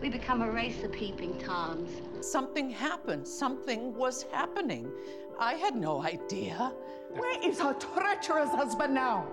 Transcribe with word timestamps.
We 0.00 0.08
become 0.08 0.40
a 0.40 0.50
race 0.50 0.82
of 0.82 0.92
peeping 0.92 1.38
toms. 1.38 1.90
Something 2.20 2.70
happened. 2.70 3.26
Something 3.28 3.94
was 3.94 4.24
happening. 4.32 4.90
I 5.38 5.54
had 5.54 5.76
no 5.76 6.02
idea. 6.02 6.72
Where 7.10 7.46
is 7.46 7.60
her 7.60 7.74
treacherous 7.74 8.50
husband 8.50 8.94
now? 8.94 9.26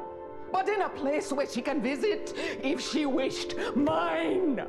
But 0.51 0.67
in 0.67 0.81
a 0.81 0.89
place 0.89 1.31
where 1.31 1.47
she 1.47 1.61
can 1.61 1.81
visit 1.81 2.33
if 2.35 2.81
she 2.81 3.05
wished. 3.05 3.55
Mine! 3.75 4.65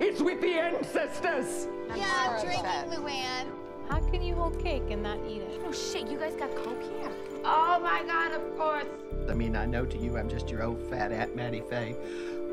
It's 0.00 0.20
with 0.20 0.40
the 0.40 0.54
ancestors! 0.54 1.68
yeah, 1.94 2.36
I'm 2.36 2.44
drinking, 2.44 3.04
Luann. 3.04 3.46
How 3.88 4.00
can 4.10 4.22
you 4.22 4.34
hold 4.34 4.62
cake 4.62 4.90
and 4.90 5.02
not 5.02 5.18
eat 5.28 5.42
it? 5.42 5.60
Oh 5.66 5.72
shit, 5.72 6.08
you 6.08 6.18
guys 6.18 6.34
got 6.34 6.54
coke 6.56 6.82
here? 6.82 7.10
Oh 7.44 7.78
my 7.82 8.02
god, 8.06 8.32
of 8.32 8.56
course. 8.56 8.86
I 9.28 9.34
mean, 9.34 9.56
I 9.56 9.66
know 9.66 9.84
to 9.84 9.98
you 9.98 10.16
I'm 10.16 10.28
just 10.28 10.50
your 10.50 10.62
old 10.62 10.80
fat 10.88 11.12
Aunt 11.12 11.36
Mattie 11.36 11.62
Faye. 11.68 11.96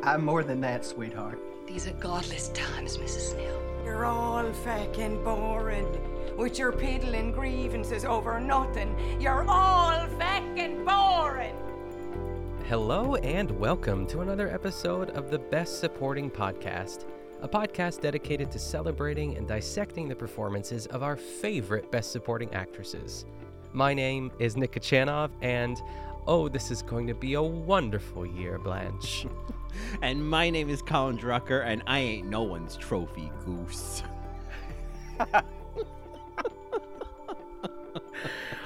I'm 0.04 0.26
more 0.26 0.44
than 0.44 0.60
that, 0.62 0.86
sweetheart. 0.86 1.40
These 1.68 1.88
are 1.88 1.94
godless 1.94 2.50
times, 2.50 2.98
Mrs. 2.98 3.32
Snell. 3.32 3.62
You're 3.86 4.06
all 4.06 4.52
fucking 4.52 5.24
boring. 5.24 5.88
With 6.36 6.58
your 6.58 6.72
piddling 6.72 7.32
grievances 7.32 8.04
over 8.04 8.40
nothing. 8.40 8.96
You're 9.22 9.46
all 9.48 10.08
fucking 10.18 10.84
boring. 10.84 11.56
Hello 12.68 13.16
and 13.16 13.52
welcome 13.52 14.08
to 14.08 14.22
another 14.22 14.50
episode 14.50 15.12
of 15.12 15.30
the 15.30 15.40
Best 15.40 15.80
Supporting 15.80 16.32
Podcast, 16.32 17.06
a 17.42 17.48
podcast 17.48 18.02
dedicated 18.02 18.52
to 18.52 18.60
celebrating 18.60 19.38
and 19.38 19.48
dissecting 19.48 20.10
the 20.10 20.16
performances 20.16 20.88
of 20.88 21.04
our 21.04 21.16
favorite 21.16 21.92
Best 21.92 22.12
Supporting 22.12 22.54
actresses. 22.54 23.26
My 23.72 23.94
name 23.94 24.32
is 24.40 24.58
Nick 24.58 24.74
Kochanov, 24.74 25.30
and 25.42 25.80
oh, 26.28 26.50
this 26.50 26.72
is 26.72 26.82
going 26.82 27.08
to 27.08 27.14
be 27.14 27.36
a 27.36 27.42
wonderful 27.42 28.26
year, 28.26 28.58
Blanche. 28.58 29.28
And 30.02 30.28
my 30.28 30.50
name 30.50 30.70
is 30.70 30.82
Colin 30.82 31.18
Drucker, 31.18 31.66
and 31.66 31.84
I 31.86 32.00
ain't 32.00 32.28
no 32.30 32.44
one's 32.44 32.76
trophy 32.78 33.32
goose. 33.46 34.04
Uh, 35.20 35.42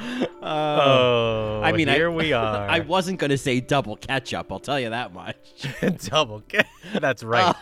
oh, 0.41 1.61
I 1.63 1.71
mean, 1.71 1.88
here 1.88 2.09
I, 2.11 2.13
we 2.13 2.33
are. 2.33 2.69
I 2.69 2.80
wasn't 2.80 3.19
gonna 3.19 3.38
say 3.38 3.59
double 3.59 3.95
ketchup. 3.97 4.52
I'll 4.52 4.59
tell 4.59 4.80
you 4.80 4.89
that 4.91 5.13
much. 5.13 5.35
double. 6.05 6.41
Ca- 6.49 6.63
That's 6.99 7.23
right. 7.23 7.55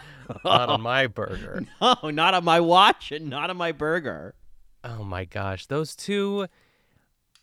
Not 0.43 0.69
on 0.69 0.81
my 0.81 1.07
burger. 1.07 1.63
No, 1.81 2.09
not 2.09 2.33
on 2.33 2.43
my 2.43 2.59
watch, 2.59 3.11
and 3.11 3.29
not 3.29 3.49
on 3.49 3.57
my 3.57 3.71
burger. 3.71 4.35
Oh 4.83 5.03
my 5.03 5.25
gosh, 5.25 5.65
those 5.67 5.95
two 5.95 6.47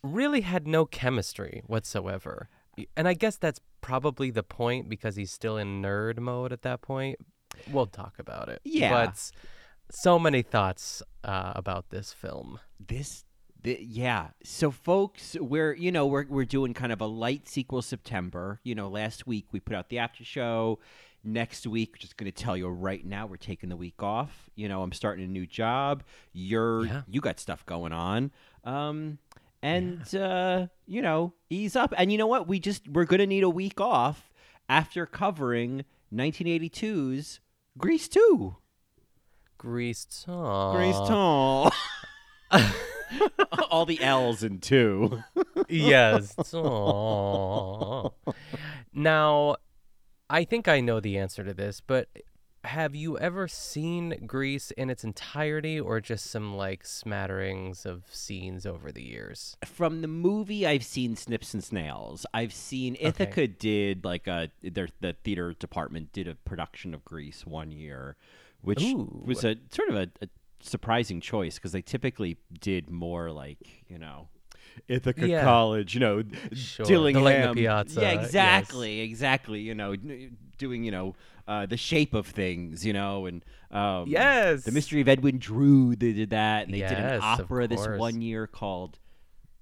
really 0.03 0.43
had 0.43 0.67
no 0.67 0.85
chemistry 0.87 1.63
whatsoever. 1.67 2.49
And 2.97 3.07
I 3.09 3.15
guess 3.15 3.37
that's 3.37 3.61
probably 3.81 4.31
the 4.31 4.43
point 4.43 4.89
because 4.89 5.17
he's 5.17 5.31
still 5.31 5.57
in 5.57 5.83
nerd 5.83 6.19
mode 6.19 6.53
at 6.53 6.63
that 6.63 6.83
point. 6.83 7.19
We'll 7.71 7.87
talk 7.87 8.15
about 8.19 8.49
it. 8.49 8.61
Yeah. 8.65 8.91
But 9.07 9.31
so 9.91 10.19
many 10.19 10.43
thoughts 10.43 11.03
uh, 11.25 11.53
about 11.57 11.91
this 11.91 12.13
film. 12.13 12.61
This, 12.85 13.25
th- 13.65 13.81
yeah. 13.81 14.29
So, 14.45 14.71
folks, 14.71 15.37
we're 15.41 15.75
you 15.75 15.91
know 15.93 16.07
we're 16.07 16.27
we're 16.29 16.45
doing 16.45 16.75
kind 16.75 16.93
of 16.93 17.01
a 17.01 17.07
light 17.07 17.49
sequel 17.49 17.83
September. 17.83 18.61
You 18.63 18.75
know, 18.75 18.89
last 18.89 19.27
week 19.27 19.47
we 19.53 19.61
put 19.61 19.75
out 19.77 19.89
the 19.89 19.99
after 19.99 20.25
show. 20.25 20.79
Next 21.23 21.67
week, 21.67 21.99
just 21.99 22.17
going 22.17 22.33
to 22.33 22.43
tell 22.45 22.57
you 22.57 22.67
right 22.69 23.05
now, 23.05 23.27
we're 23.27 23.37
taking 23.37 23.69
the 23.69 23.77
week 23.77 24.03
off. 24.03 24.49
You 24.55 24.71
know, 24.71 24.83
I'm 24.83 24.93
starting 24.93 25.23
a 25.23 25.29
new 25.29 25.47
job. 25.47 26.03
You're 26.33 26.87
Yeah. 26.87 27.03
you 27.07 27.21
got 27.21 27.39
stuff 27.39 27.67
going 27.67 27.93
on. 27.93 28.31
Um, 28.65 29.19
and 29.63 30.15
uh, 30.15 30.67
you 30.87 31.03
know, 31.03 31.35
ease 31.49 31.77
up. 31.77 31.93
And 31.97 32.11
you 32.13 32.19
know 32.19 32.27
what? 32.27 32.49
We 32.49 32.59
just 32.61 32.89
we're 32.89 33.05
going 33.05 33.21
to 33.21 33.27
need 33.27 33.43
a 33.45 33.51
week 33.51 33.81
off 33.81 34.31
after 34.69 35.07
covering 35.07 35.85
1982's 36.13 37.41
Grease 37.79 38.09
2. 38.09 38.57
Grease 39.59 40.07
Tall. 40.25 40.75
Grace 40.75 40.97
Tall. 40.97 41.73
All 43.71 43.85
the 43.85 44.01
L's 44.03 44.43
in 44.43 44.59
two. 44.59 45.23
yes. 45.69 46.35
Aw. 46.55 48.09
Now, 48.93 49.57
I 50.29 50.43
think 50.43 50.67
I 50.67 50.81
know 50.81 50.99
the 50.99 51.17
answer 51.17 51.45
to 51.45 51.55
this, 51.55 51.81
but 51.81 52.09
have 52.65 52.95
you 52.95 53.19
ever 53.19 53.49
seen 53.49 54.25
Grease 54.27 54.71
in 54.73 54.91
its 54.91 55.03
entirety 55.05 55.81
or 55.81 56.01
just 56.01 56.27
some 56.31 56.57
like 56.57 56.85
smatterings 56.85 57.87
of 57.87 58.05
scenes 58.11 58.67
over 58.67 58.93
the 58.93 59.03
years? 59.03 59.57
From 59.65 60.03
the 60.03 60.09
movie, 60.09 60.67
I've 60.67 60.85
seen 60.85 61.17
Snips 61.17 61.55
and 61.55 61.65
Snails. 61.65 62.27
I've 62.35 62.53
seen 62.53 62.97
Ithaca 63.01 63.47
did 63.49 64.05
like 64.05 64.27
a 64.27 64.51
their 64.63 64.89
the 65.01 65.15
theater 65.25 65.55
department 65.55 66.13
did 66.13 66.29
a 66.29 66.35
production 66.35 66.93
of 66.95 67.05
Grease 67.05 67.47
one 67.47 67.71
year, 67.73 68.17
which 68.61 68.83
Ooh. 68.83 69.23
was 69.25 69.45
a 69.45 69.57
sort 69.71 69.89
of 69.89 69.97
a, 69.97 70.09
a 70.23 70.29
surprising 70.63 71.21
choice 71.23 71.55
because 71.55 71.73
they 71.73 71.83
typically 71.83 72.37
did 72.61 72.91
more 72.91 73.31
like 73.33 73.85
you 73.89 73.99
know. 73.99 74.29
Ithaca 74.87 75.27
Yeah. 75.27 75.43
College, 75.43 75.95
you 75.95 76.01
know, 76.01 76.23
Sure, 76.53 76.87
Dillingham. 76.87 77.25
the 77.25 77.31
Lagna 77.31 77.55
Piazza, 77.55 78.01
Yeah, 78.01 78.13
yes. 78.13 78.25
exactly, 78.27 79.01
exactly. 79.01 79.61
You 79.61 79.75
know, 79.75 79.95
doing 80.61 80.85
you 80.85 80.93
know 80.93 81.17
uh, 81.49 81.67
the 81.67 81.77
shape 81.77 82.15
of 82.15 82.27
things, 82.29 82.87
you 82.87 82.93
know, 82.93 83.27
and 83.27 83.45
um, 83.73 84.05
Yes. 84.07 84.63
the 84.63 84.71
mystery 84.71 85.01
of 85.01 85.09
Edwin 85.09 85.39
Drood. 85.39 85.99
They 85.99 86.13
did 86.13 86.31
that, 86.31 86.67
and 86.67 86.75
they 86.75 86.79
did 86.81 86.93
an 86.93 87.21
opera 87.21 87.67
this 87.67 87.85
one 87.99 88.21
year 88.23 88.47
called 88.47 89.01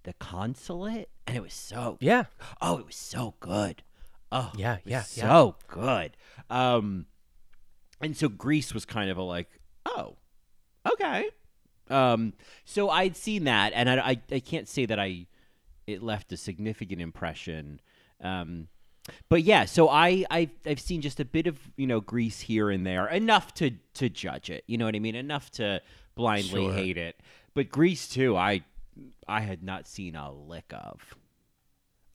"The 0.03 0.12
Consulate," 0.14 1.09
and 1.26 1.36
it 1.36 1.42
was 1.42 1.54
so 1.54 1.97
Yeah. 2.00 2.25
oh, 2.60 2.76
it 2.78 2.84
was 2.86 2.97
so 2.97 3.34
good. 3.41 3.82
Oh, 4.31 4.53
Yeah, 4.54 4.76
yeah, 4.84 5.04
yeah. 5.14 5.31
so 5.31 5.56
good. 5.69 6.14
Um, 6.50 7.06
and 8.03 8.15
so 8.15 8.28
Grease 8.28 8.75
was 8.75 8.84
kind 8.84 9.09
of 9.10 9.16
a 9.16 9.22
like, 9.22 9.48
oh, 9.86 10.16
okay. 10.92 11.30
Um, 11.88 12.34
so 12.66 12.91
I'd 12.91 13.16
seen 13.16 13.44
that, 13.44 13.72
and 13.75 13.88
I, 13.88 13.97
I, 13.97 14.20
I 14.30 14.41
can't 14.41 14.69
say 14.69 14.84
that 14.84 14.98
I 15.00 15.26
it 15.86 16.03
left 16.03 16.30
a 16.32 16.36
significant 16.36 17.00
impression. 17.00 17.80
Um, 18.22 18.69
but 19.28 19.42
yeah, 19.42 19.64
so 19.64 19.88
I 19.88 20.24
I've, 20.30 20.50
I've 20.66 20.80
seen 20.80 21.00
just 21.00 21.20
a 21.20 21.24
bit 21.24 21.46
of 21.46 21.58
you 21.76 21.86
know 21.86 22.00
grease 22.00 22.41
here 22.41 22.70
and 22.70 22.86
there, 22.86 23.06
enough 23.08 23.54
to 23.54 23.72
to 23.94 24.08
judge 24.08 24.50
it. 24.50 24.64
You 24.66 24.78
know 24.78 24.84
what 24.84 24.94
I 24.94 24.98
mean? 24.98 25.14
Enough 25.14 25.50
to 25.52 25.80
blindly 26.14 26.64
Sure. 26.64 26.72
hate 26.72 26.96
it. 26.98 27.20
But 27.54 27.70
Grease 27.70 28.08
too, 28.08 28.36
I 28.36 28.62
I 29.26 29.41
had 29.41 29.62
not 29.62 29.86
seen 29.86 30.16
a 30.16 30.32
lick 30.32 30.72
of. 30.72 31.14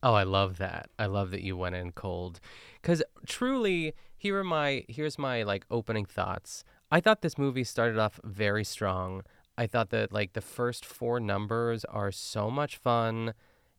Oh, 0.02 0.14
I 0.14 0.24
love 0.24 0.58
that. 0.58 0.90
I 1.00 1.06
love 1.06 1.32
that 1.32 1.42
you 1.42 1.56
went 1.56 1.76
in 1.76 1.92
cold. 1.92 2.40
Cuz 2.82 3.02
truly, 3.26 3.94
here 4.18 4.38
are 4.40 4.44
my 4.44 4.84
here's 4.90 5.18
my 5.18 5.44
like 5.44 5.66
opening 5.72 6.06
thoughts. 6.06 6.64
I 6.92 7.00
thought 7.00 7.22
this 7.22 7.38
movie 7.38 7.64
started 7.64 7.98
off 7.98 8.20
very 8.24 8.64
strong. 8.64 9.24
I 9.58 9.68
thought 9.68 9.90
that 9.92 10.12
like 10.12 10.34
the 10.34 10.42
first 10.42 10.86
4 10.86 11.20
numbers 11.20 11.86
are 11.86 12.12
so 12.12 12.50
much 12.50 12.78
fun. 12.78 13.34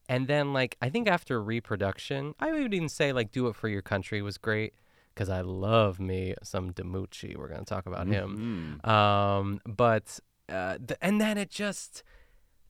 And 0.09 0.27
then 0.29 0.53
like 0.53 0.77
I 0.83 0.89
think 0.91 1.09
after 1.09 1.43
reproduction, 1.43 2.35
I 2.39 2.53
would 2.53 2.75
even 2.75 2.89
say 2.89 3.13
like 3.13 3.33
Do 3.33 3.47
It 3.49 3.57
for 3.57 3.69
Your 3.69 3.83
Country 3.83 4.21
was 4.23 4.37
great 4.39 4.75
cuz 5.15 5.29
I 5.29 5.41
love 5.43 6.01
me 6.01 6.35
some 6.43 6.73
DiMucci. 6.73 7.37
We're 7.37 7.49
going 7.49 7.61
to 7.61 7.65
talk 7.67 7.87
about 7.87 8.07
him. 8.09 8.81
Um 8.85 9.61
but 9.67 10.21
uh 10.49 10.77
th- 10.79 10.99
and 11.01 11.21
then 11.21 11.39
it 11.39 11.51
just 11.51 12.03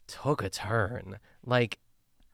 took 0.06 0.42
a 0.42 0.50
turn. 0.50 1.18
Like 1.44 1.78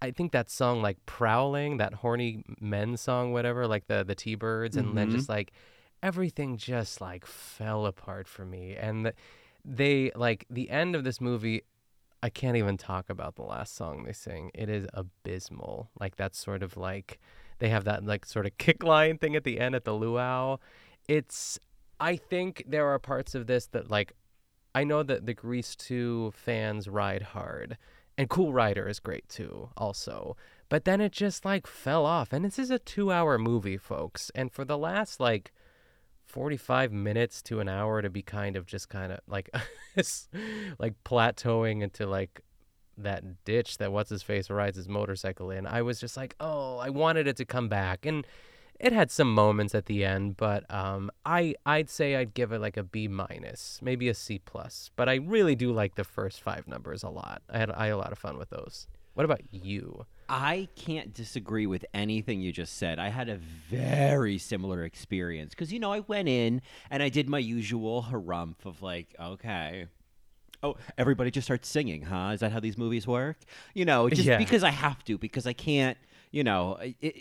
I 0.02 0.10
think 0.10 0.32
that 0.32 0.50
song 0.50 0.80
like 0.82 0.98
Prowling, 1.06 1.76
that 1.76 1.94
horny 1.94 2.42
men 2.60 2.96
song, 2.96 3.32
whatever, 3.32 3.66
like 3.66 3.86
the 3.86 4.04
the 4.04 4.14
T 4.14 4.34
Birds, 4.34 4.76
and 4.76 4.96
then 4.96 5.10
just 5.10 5.28
like 5.28 5.52
everything 6.02 6.56
just 6.56 7.00
like 7.00 7.26
fell 7.26 7.84
apart 7.86 8.26
for 8.26 8.44
me. 8.44 8.74
And 8.76 9.04
the, 9.06 9.14
they 9.64 10.10
like 10.16 10.46
the 10.50 10.70
end 10.70 10.94
of 10.96 11.04
this 11.04 11.20
movie. 11.20 11.62
I 12.22 12.28
can't 12.28 12.56
even 12.56 12.76
talk 12.76 13.08
about 13.08 13.36
the 13.36 13.42
last 13.42 13.74
song 13.74 14.04
they 14.04 14.12
sing. 14.12 14.50
It 14.54 14.68
is 14.68 14.86
abysmal. 14.92 15.90
Like 15.98 16.16
that's 16.16 16.38
sort 16.38 16.62
of 16.62 16.76
like 16.76 17.18
they 17.58 17.68
have 17.70 17.84
that 17.84 18.04
like 18.04 18.26
sort 18.26 18.46
of 18.46 18.56
kick 18.58 18.82
line 18.82 19.18
thing 19.18 19.36
at 19.36 19.44
the 19.44 19.58
end 19.58 19.74
at 19.74 19.84
the 19.84 19.94
luau. 19.94 20.58
It's 21.08 21.58
I 21.98 22.16
think 22.16 22.64
there 22.66 22.88
are 22.88 22.98
parts 22.98 23.34
of 23.34 23.46
this 23.46 23.66
that 23.68 23.90
like 23.90 24.12
I 24.74 24.84
know 24.84 25.02
that 25.02 25.26
the 25.26 25.34
Grease 25.34 25.74
2 25.76 26.32
fans 26.34 26.88
ride 26.88 27.22
hard. 27.22 27.76
And 28.16 28.28
Cool 28.28 28.52
Rider 28.52 28.86
is 28.86 29.00
great 29.00 29.28
too, 29.28 29.70
also. 29.78 30.36
But 30.68 30.84
then 30.84 31.00
it 31.00 31.10
just 31.10 31.44
like 31.44 31.66
fell 31.66 32.04
off. 32.04 32.32
And 32.32 32.44
this 32.44 32.58
is 32.58 32.70
a 32.70 32.78
two 32.78 33.10
hour 33.10 33.38
movie, 33.38 33.78
folks. 33.78 34.30
And 34.34 34.52
for 34.52 34.64
the 34.64 34.76
last 34.76 35.20
like 35.20 35.52
45 36.30 36.92
minutes 36.92 37.42
to 37.42 37.60
an 37.60 37.68
hour 37.68 38.00
to 38.02 38.08
be 38.08 38.22
kind 38.22 38.56
of 38.56 38.64
just 38.66 38.88
kind 38.88 39.12
of 39.12 39.20
like 39.26 39.50
like 40.78 40.94
plateauing 41.04 41.82
into 41.82 42.06
like 42.06 42.40
that 42.96 43.44
ditch 43.44 43.78
that 43.78 43.90
what's 43.92 44.10
his 44.10 44.22
face 44.22 44.48
rides 44.50 44.76
his 44.76 44.88
motorcycle 44.88 45.50
in. 45.50 45.66
I 45.66 45.82
was 45.82 45.98
just 45.98 46.16
like 46.16 46.36
oh 46.38 46.78
i 46.78 46.88
wanted 46.88 47.26
it 47.26 47.36
to 47.36 47.44
come 47.44 47.68
back. 47.68 48.06
And 48.06 48.26
it 48.78 48.92
had 48.92 49.10
some 49.10 49.34
moments 49.34 49.74
at 49.74 49.86
the 49.86 50.04
end 50.04 50.38
but 50.38 50.64
um 50.72 51.10
i 51.26 51.54
i'd 51.66 51.90
say 51.90 52.16
i'd 52.16 52.32
give 52.32 52.50
it 52.50 52.60
like 52.60 52.78
a 52.78 52.82
b 52.82 53.06
minus 53.08 53.78
maybe 53.82 54.08
a 54.08 54.14
c 54.14 54.38
plus 54.38 54.90
but 54.96 55.06
i 55.06 55.16
really 55.16 55.54
do 55.54 55.70
like 55.70 55.96
the 55.96 56.04
first 56.04 56.40
five 56.40 56.66
numbers 56.66 57.02
a 57.02 57.10
lot. 57.10 57.42
I 57.50 57.58
had 57.58 57.70
i 57.72 57.86
had 57.86 57.92
a 57.92 57.98
lot 57.98 58.12
of 58.12 58.18
fun 58.18 58.38
with 58.38 58.48
those 58.50 58.86
What 59.14 59.24
about 59.24 59.40
you? 59.50 60.06
I 60.28 60.68
can't 60.76 61.12
disagree 61.12 61.66
with 61.66 61.84
anything 61.92 62.40
you 62.40 62.52
just 62.52 62.76
said. 62.78 62.98
I 63.00 63.08
had 63.08 63.28
a 63.28 63.36
very 63.36 64.38
similar 64.38 64.84
experience 64.84 65.50
because, 65.50 65.72
you 65.72 65.80
know, 65.80 65.92
I 65.92 66.00
went 66.00 66.28
in 66.28 66.62
and 66.90 67.02
I 67.02 67.08
did 67.08 67.28
my 67.28 67.38
usual 67.40 68.06
harumph 68.08 68.64
of 68.64 68.80
like, 68.82 69.14
okay. 69.20 69.86
Oh, 70.62 70.76
everybody 70.98 71.30
just 71.30 71.46
starts 71.46 71.68
singing, 71.68 72.02
huh? 72.02 72.30
Is 72.34 72.40
that 72.40 72.52
how 72.52 72.60
these 72.60 72.76
movies 72.78 73.06
work? 73.06 73.38
You 73.74 73.84
know, 73.84 74.08
just 74.10 74.22
Yeah. 74.28 74.38
because 74.38 74.62
I 74.62 74.70
have 74.70 75.02
to, 75.06 75.18
because 75.18 75.46
I 75.46 75.52
can't, 75.54 75.98
you 76.30 76.44
know, 76.44 76.78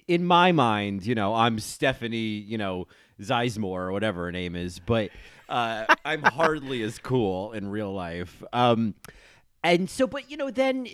in 0.07 0.23
my 0.25 0.51
mind, 0.51 1.03
you 1.05 1.15
know, 1.15 1.33
I'm 1.33 1.57
Stephanie, 1.57 2.17
you 2.17 2.57
know, 2.59 2.85
Sizemore 3.19 3.63
or 3.87 3.91
whatever 3.91 4.25
her 4.25 4.31
name 4.31 4.55
is, 4.55 4.77
but 4.79 5.09
uh, 5.47 5.85
I'm 6.05 6.21
hardly 6.21 6.83
as 6.83 6.99
cool 6.99 7.53
in 7.53 7.69
real 7.69 7.91
life. 7.91 8.43
Um, 8.53 8.93
and 9.63 9.89
so, 9.89 10.05
but, 10.05 10.29
you 10.29 10.37
know, 10.37 10.51
then 10.51 10.85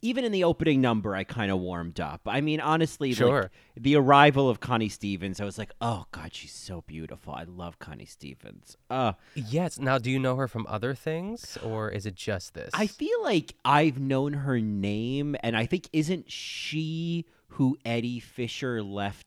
even 0.00 0.24
in 0.24 0.32
the 0.32 0.44
opening 0.44 0.80
number, 0.80 1.14
I 1.14 1.24
kind 1.24 1.50
of 1.50 1.58
warmed 1.60 2.00
up. 2.00 2.22
I 2.26 2.40
mean, 2.40 2.60
honestly, 2.60 3.10
like, 3.10 3.18
Sure. 3.18 3.50
the 3.76 3.96
arrival 3.96 4.48
of 4.48 4.60
Connie 4.60 4.88
Stevens, 4.88 5.40
I 5.40 5.44
was 5.44 5.58
like, 5.58 5.72
oh 5.80 6.06
God, 6.12 6.32
she's 6.34 6.52
so 6.52 6.82
beautiful. 6.86 7.34
I 7.34 7.44
love 7.44 7.78
Connie 7.78 8.06
Stevens. 8.06 8.76
Uh, 8.88 9.12
Yes. 9.34 9.78
Now, 9.78 9.98
do 9.98 10.10
you 10.10 10.18
know 10.18 10.36
her 10.36 10.48
from 10.48 10.66
other 10.68 10.94
things, 10.94 11.58
or 11.62 11.90
is 11.90 12.06
it 12.06 12.14
just 12.14 12.54
this? 12.54 12.70
I 12.74 12.86
feel 12.86 13.22
like 13.22 13.54
I've 13.64 13.98
known 13.98 14.32
her 14.32 14.60
name, 14.60 15.36
and 15.42 15.56
I 15.56 15.66
think 15.66 15.88
isn't 15.92 16.30
she 16.30 17.26
who 17.48 17.76
Eddie 17.84 18.20
Fisher 18.20 18.82
left 18.82 19.26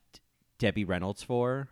Debbie 0.58 0.84
Reynolds 0.84 1.22
for? 1.22 1.68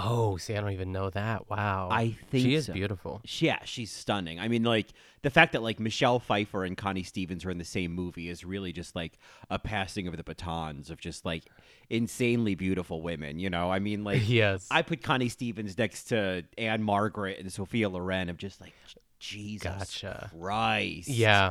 Oh, 0.00 0.36
see, 0.36 0.54
I 0.54 0.60
don't 0.60 0.70
even 0.72 0.92
know 0.92 1.10
that. 1.10 1.50
Wow. 1.50 1.88
I 1.90 2.16
think 2.30 2.44
she 2.44 2.54
is 2.54 2.66
so. 2.66 2.72
beautiful. 2.72 3.20
Yeah, 3.24 3.58
she's 3.64 3.90
stunning. 3.90 4.38
I 4.38 4.46
mean, 4.46 4.62
like 4.62 4.86
the 5.22 5.30
fact 5.30 5.52
that 5.52 5.62
like 5.62 5.80
Michelle 5.80 6.20
Pfeiffer 6.20 6.64
and 6.64 6.76
Connie 6.76 7.02
Stevens 7.02 7.44
are 7.44 7.50
in 7.50 7.58
the 7.58 7.64
same 7.64 7.92
movie 7.92 8.28
is 8.28 8.44
really 8.44 8.72
just 8.72 8.94
like 8.94 9.18
a 9.50 9.58
passing 9.58 10.06
of 10.06 10.16
the 10.16 10.22
batons 10.22 10.90
of 10.90 11.00
just 11.00 11.24
like 11.24 11.44
insanely 11.90 12.54
beautiful 12.54 13.02
women. 13.02 13.40
You 13.40 13.50
know, 13.50 13.72
I 13.72 13.80
mean, 13.80 14.04
like 14.04 14.22
Yes. 14.28 14.68
I 14.70 14.82
put 14.82 15.02
Connie 15.02 15.28
Stevens 15.28 15.76
next 15.76 16.04
to 16.04 16.44
Ann-Margret 16.56 17.40
and 17.40 17.52
Sophia 17.52 17.88
Loren 17.88 18.28
of 18.28 18.36
just 18.36 18.60
like 18.60 18.74
Jesus 19.18 19.76
Gotcha. 19.76 20.30
Christ. 20.38 21.08
Yeah. 21.08 21.50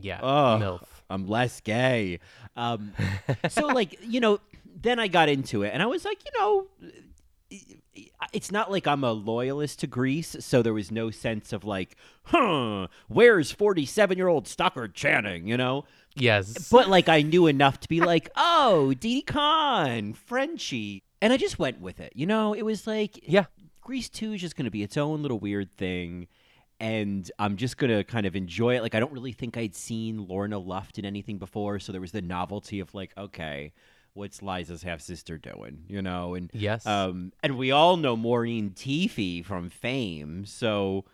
Yeah. 0.00 0.18
Oh, 0.20 0.58
MILF. 0.60 0.86
I'm 1.08 1.28
less 1.28 1.60
gay. 1.60 2.18
Um, 2.56 2.92
so 3.48 3.68
like 3.68 3.96
you 4.02 4.18
know, 4.18 4.40
then 4.82 4.98
I 4.98 5.06
got 5.06 5.28
into 5.28 5.62
it, 5.62 5.70
and 5.72 5.80
I 5.80 5.86
was 5.86 6.04
like, 6.04 6.24
you 6.24 6.30
know, 6.36 6.66
it's 8.32 8.50
not 8.50 8.70
like 8.70 8.86
I'm 8.86 9.04
a 9.04 9.12
loyalist 9.12 9.80
to 9.80 9.86
Grease, 9.86 10.36
so 10.40 10.62
there 10.62 10.74
was 10.74 10.90
no 10.90 11.10
sense 11.10 11.52
of 11.52 11.64
like, 11.64 11.96
huh, 12.24 12.88
where's 13.08 13.52
47 13.52 14.16
year 14.18 14.28
old 14.28 14.48
Stockard 14.48 14.94
Channing, 14.94 15.46
you 15.46 15.56
know? 15.56 15.84
Yes. 16.14 16.68
But 16.68 16.88
like 16.88 17.08
I 17.08 17.22
knew 17.22 17.46
enough 17.46 17.80
to 17.80 17.88
be 17.88 18.00
like, 18.00 18.30
oh, 18.36 18.94
Didi 18.94 19.22
Conn, 19.22 20.14
Frenchie, 20.14 21.02
and 21.20 21.32
I 21.32 21.36
just 21.36 21.58
went 21.58 21.80
with 21.80 22.00
it. 22.00 22.12
You 22.14 22.26
know, 22.26 22.54
it 22.54 22.62
was 22.62 22.86
like, 22.86 23.20
Yeah. 23.22 23.46
Grease 23.80 24.08
2 24.08 24.32
is 24.32 24.40
just 24.40 24.56
going 24.56 24.64
to 24.64 24.70
be 24.70 24.82
its 24.82 24.96
own 24.96 25.20
little 25.22 25.38
weird 25.38 25.70
thing. 25.70 26.26
And 26.80 27.30
I'm 27.38 27.56
just 27.56 27.76
going 27.76 27.94
to 27.94 28.02
kind 28.02 28.26
of 28.26 28.34
enjoy 28.34 28.76
it. 28.76 28.82
Like, 28.82 28.94
I 28.94 29.00
don't 29.00 29.12
really 29.12 29.32
think 29.32 29.56
I'd 29.56 29.74
seen 29.74 30.26
Lorna 30.26 30.58
Luft 30.58 30.98
in 30.98 31.04
anything 31.04 31.38
before. 31.38 31.78
So 31.78 31.92
there 31.92 32.00
was 32.00 32.12
the 32.12 32.22
novelty 32.22 32.80
of, 32.80 32.94
like, 32.94 33.12
okay, 33.16 33.72
what's 34.14 34.42
Liza's 34.42 34.82
half 34.82 35.00
sister 35.00 35.36
doing? 35.38 35.84
You 35.88 36.00
know? 36.02 36.34
And 36.34 36.50
Yes. 36.54 36.86
um, 36.86 37.32
and 37.42 37.58
we 37.58 37.70
all 37.70 37.96
know 37.96 38.16
Maureen 38.16 38.70
Teefy 38.70 39.44
from 39.44 39.68
Fame. 39.70 40.46
So 40.46 41.04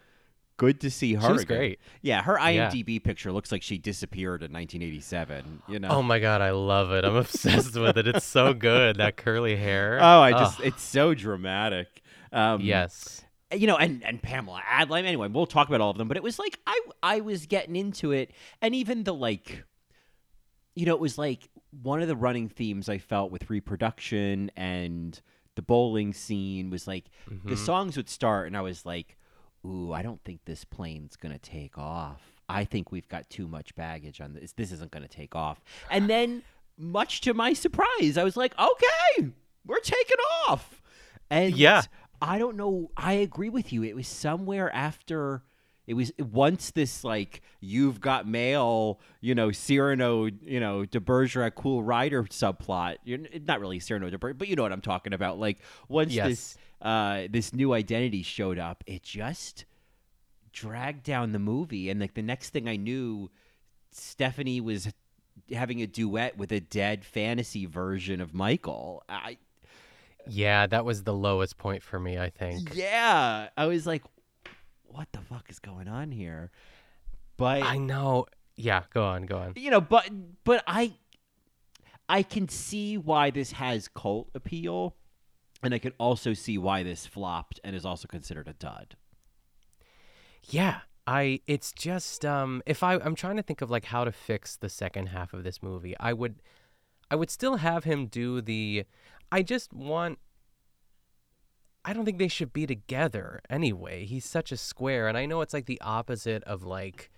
good 0.56 0.81
to 0.82 0.91
see 0.91 1.14
her. 1.14 1.32
She's 1.32 1.43
again. 1.43 1.56
great. 1.58 1.81
Yeah, 2.02 2.23
her 2.23 2.38
Yeah. 2.38 2.70
IMDb 2.70 3.02
picture 3.02 3.32
looks 3.32 3.50
like 3.50 3.62
she 3.62 3.79
disappeared 3.79 4.43
in 4.43 4.52
1987. 4.52 5.62
You 5.69 5.79
know? 5.79 5.88
Oh 5.88 6.02
my 6.02 6.19
god, 6.19 6.43
I 6.43 6.50
love 6.50 6.93
it. 6.93 7.05
I'm 7.05 7.17
obsessed 7.17 7.75
with 7.76 7.97
it. 7.97 8.06
It's 8.06 8.25
so 8.26 8.52
good. 8.55 8.97
That 8.97 9.17
curly 9.17 9.56
hair. 9.56 9.99
Oh, 10.02 10.20
I 10.20 10.32
just 10.32 10.61
Ugh. 10.61 10.67
it's 10.67 10.82
so 10.82 11.14
dramatic. 11.14 12.02
Um, 12.32 12.61
yes. 12.61 13.25
you 13.52 13.67
know, 13.67 13.76
and 13.76 14.05
and 14.05 14.23
Pamela 14.23 14.62
Adlon. 14.70 15.05
Anyway, 15.05 15.26
we'll 15.29 15.47
talk 15.47 15.67
about 15.69 15.81
all 15.81 15.91
of 15.91 15.97
them. 15.99 16.06
But 16.06 16.17
it 16.17 16.23
was 16.23 16.38
like 16.38 16.58
I 16.67 16.79
I 17.02 17.20
was 17.23 17.47
getting 17.47 17.75
into 17.75 18.12
it, 18.12 18.31
and 18.62 18.75
even 18.75 19.02
the 19.05 19.12
like, 19.14 19.64
you 20.76 20.87
know, 20.87 20.94
it 20.94 21.00
was 21.00 21.19
like 21.19 21.49
one 21.83 22.03
of 22.03 22.09
the 22.09 22.17
running 22.17 22.49
themes 22.49 22.89
I 22.89 22.99
felt 22.99 23.31
with 23.31 23.51
reproduction 23.51 24.51
and 24.57 25.21
the 25.57 25.63
bowling 25.63 26.13
scene 26.13 26.71
was 26.71 26.87
like 26.87 27.11
the 27.29 27.55
Mhm. 27.55 27.67
songs 27.67 27.97
would 27.97 28.09
start, 28.09 28.47
and 28.47 28.57
I 28.57 28.61
was 28.61 28.87
like, 28.87 29.17
ooh, 29.65 29.93
I 29.93 30.03
don't 30.03 30.23
think 30.25 30.45
this 30.45 30.65
plane's 30.65 31.17
gonna 31.17 31.39
take 31.39 31.77
off. 31.79 32.23
I 32.49 32.65
think 32.65 32.91
we've 32.91 33.09
got 33.09 33.29
too 33.31 33.47
much 33.47 33.75
baggage 33.75 34.21
on 34.21 34.33
this. 34.35 34.53
This 34.53 34.73
isn't 34.73 34.91
gonna 34.91 35.09
take 35.09 35.35
off. 35.37 35.63
And 35.91 36.09
then, 36.11 36.43
much 36.79 37.21
to 37.23 37.35
my 37.35 37.53
surprise, 37.53 38.17
I 38.17 38.25
was 38.25 38.37
like, 38.37 38.55
okay, 38.59 39.31
we're 39.67 39.81
taking 39.81 40.17
off. 40.49 40.81
And 41.29 41.55
Yeah. 41.57 41.83
I 42.23 42.39
don't 42.39 42.57
know. 42.57 42.91
I 42.97 43.15
agree 43.15 43.49
with 43.49 43.73
you. 43.73 43.83
It 43.83 43.95
was 43.97 44.07
somewhere 44.09 44.75
after. 44.75 45.43
It 45.87 45.94
was 45.94 46.12
once 46.19 46.71
this 46.71 47.03
like 47.03 47.43
you've 47.61 48.00
got 48.00 48.27
mail, 48.29 49.00
you 49.21 49.35
know, 49.35 49.50
Cyrano, 49.50 50.27
you 50.27 50.61
know, 50.61 50.85
de 50.85 51.00
Bergerac, 51.00 51.55
cool 51.56 51.82
rider 51.82 52.23
subplot. 52.25 52.97
You're 53.05 53.19
not 53.47 53.61
really 53.61 53.81
Cyrano 53.81 54.09
de 54.09 54.19
Bergerac, 54.19 54.38
but 54.38 54.49
you 54.49 54.55
know 54.56 54.62
what 54.62 54.73
I'm 54.73 54.81
talking 54.82 55.12
about. 55.12 55.38
Like 55.41 55.59
once 55.88 56.12
Yes. 56.12 56.29
this 56.29 56.56
uh, 56.82 57.23
this 57.31 57.53
new 57.53 57.73
identity 57.73 58.23
showed 58.23 58.59
up, 58.59 58.85
it 58.87 59.03
just 59.03 59.65
dragged 60.53 61.03
down 61.03 61.32
the 61.32 61.38
movie. 61.38 61.91
And 61.91 62.00
like 62.00 62.15
the 62.15 62.23
next 62.23 62.50
thing 62.50 62.69
I 62.69 62.76
knew, 62.76 63.31
Stephanie 63.91 64.61
was 64.61 64.88
having 65.53 65.83
a 65.83 65.87
duet 65.87 66.37
with 66.38 66.53
a 66.53 66.61
dead 66.61 67.05
fantasy 67.05 67.67
version 67.67 68.21
of 68.21 68.33
Michael. 68.35 69.03
I 69.09 69.38
Yeah, 70.29 70.67
that 70.69 70.85
was 70.85 71.03
the 71.05 71.15
lowest 71.15 71.59
point 71.59 71.83
for 71.83 71.99
me, 71.99 72.19
I 72.19 72.31
think. 72.31 72.75
yeah, 72.75 73.49
I 73.56 73.67
was 73.67 73.87
like, 73.87 74.05
what 74.93 75.09
the 75.13 75.21
fuck 75.21 75.51
is 75.51 75.59
going 75.59 75.89
on 75.89 76.13
here? 76.13 76.51
But 77.37 77.63
I 77.63 77.79
know. 77.79 78.27
Yeah, 78.57 78.83
go 78.93 79.05
on, 79.05 79.27
go 79.27 79.39
on. 79.39 79.53
you 79.57 79.71
know, 79.71 79.81
but 79.81 80.09
but 80.45 80.63
I 80.67 80.93
I 82.09 82.23
can 82.23 82.49
see 82.49 82.99
why 82.99 83.31
this 83.31 83.53
has 83.53 83.89
cult 83.89 84.31
appeal, 84.35 84.97
and 85.63 85.73
I 85.73 85.79
can 85.79 85.93
also 85.99 86.35
see 86.35 86.59
why 86.59 86.83
this 86.83 87.07
flopped 87.07 87.61
and 87.65 87.75
is 87.75 87.85
also 87.87 88.07
considered 88.09 88.49
a 88.49 88.53
dud. 88.53 88.97
Yeah, 90.49 90.81
I 91.07 91.41
it's 91.47 91.73
just 91.73 92.25
um 92.25 92.63
if 92.67 92.83
I 92.83 92.95
I'm 92.97 93.15
trying 93.15 93.37
to 93.37 93.43
think 93.43 93.63
of 93.63 93.71
like 93.71 93.87
how 93.87 94.05
to 94.05 94.13
fix 94.13 94.57
the 94.57 94.69
second 94.69 95.07
half 95.07 95.33
of 95.33 95.45
this 95.45 95.63
movie. 95.63 95.95
I 95.99 96.13
would 96.13 96.43
I 97.11 97.17
would 97.17 97.31
still 97.31 97.57
have 97.57 97.85
him 97.85 98.07
do 98.07 98.41
the 98.41 98.85
I 99.33 99.43
just 99.43 99.73
want 99.73 100.19
I 101.85 101.93
don't 101.93 102.05
think 102.05 102.19
they 102.19 102.28
should 102.28 102.52
be 102.52 102.66
together 102.66 103.40
anyway. 103.49 104.05
He's 104.05 104.25
such 104.25 104.52
a 104.52 104.57
square 104.57 105.09
and 105.09 105.16
I 105.16 105.26
know 105.26 105.40
it's 105.40 105.55
like 105.55 105.66
the 105.66 105.81
opposite 105.81 106.43
of 106.45 106.62
like 106.62 107.11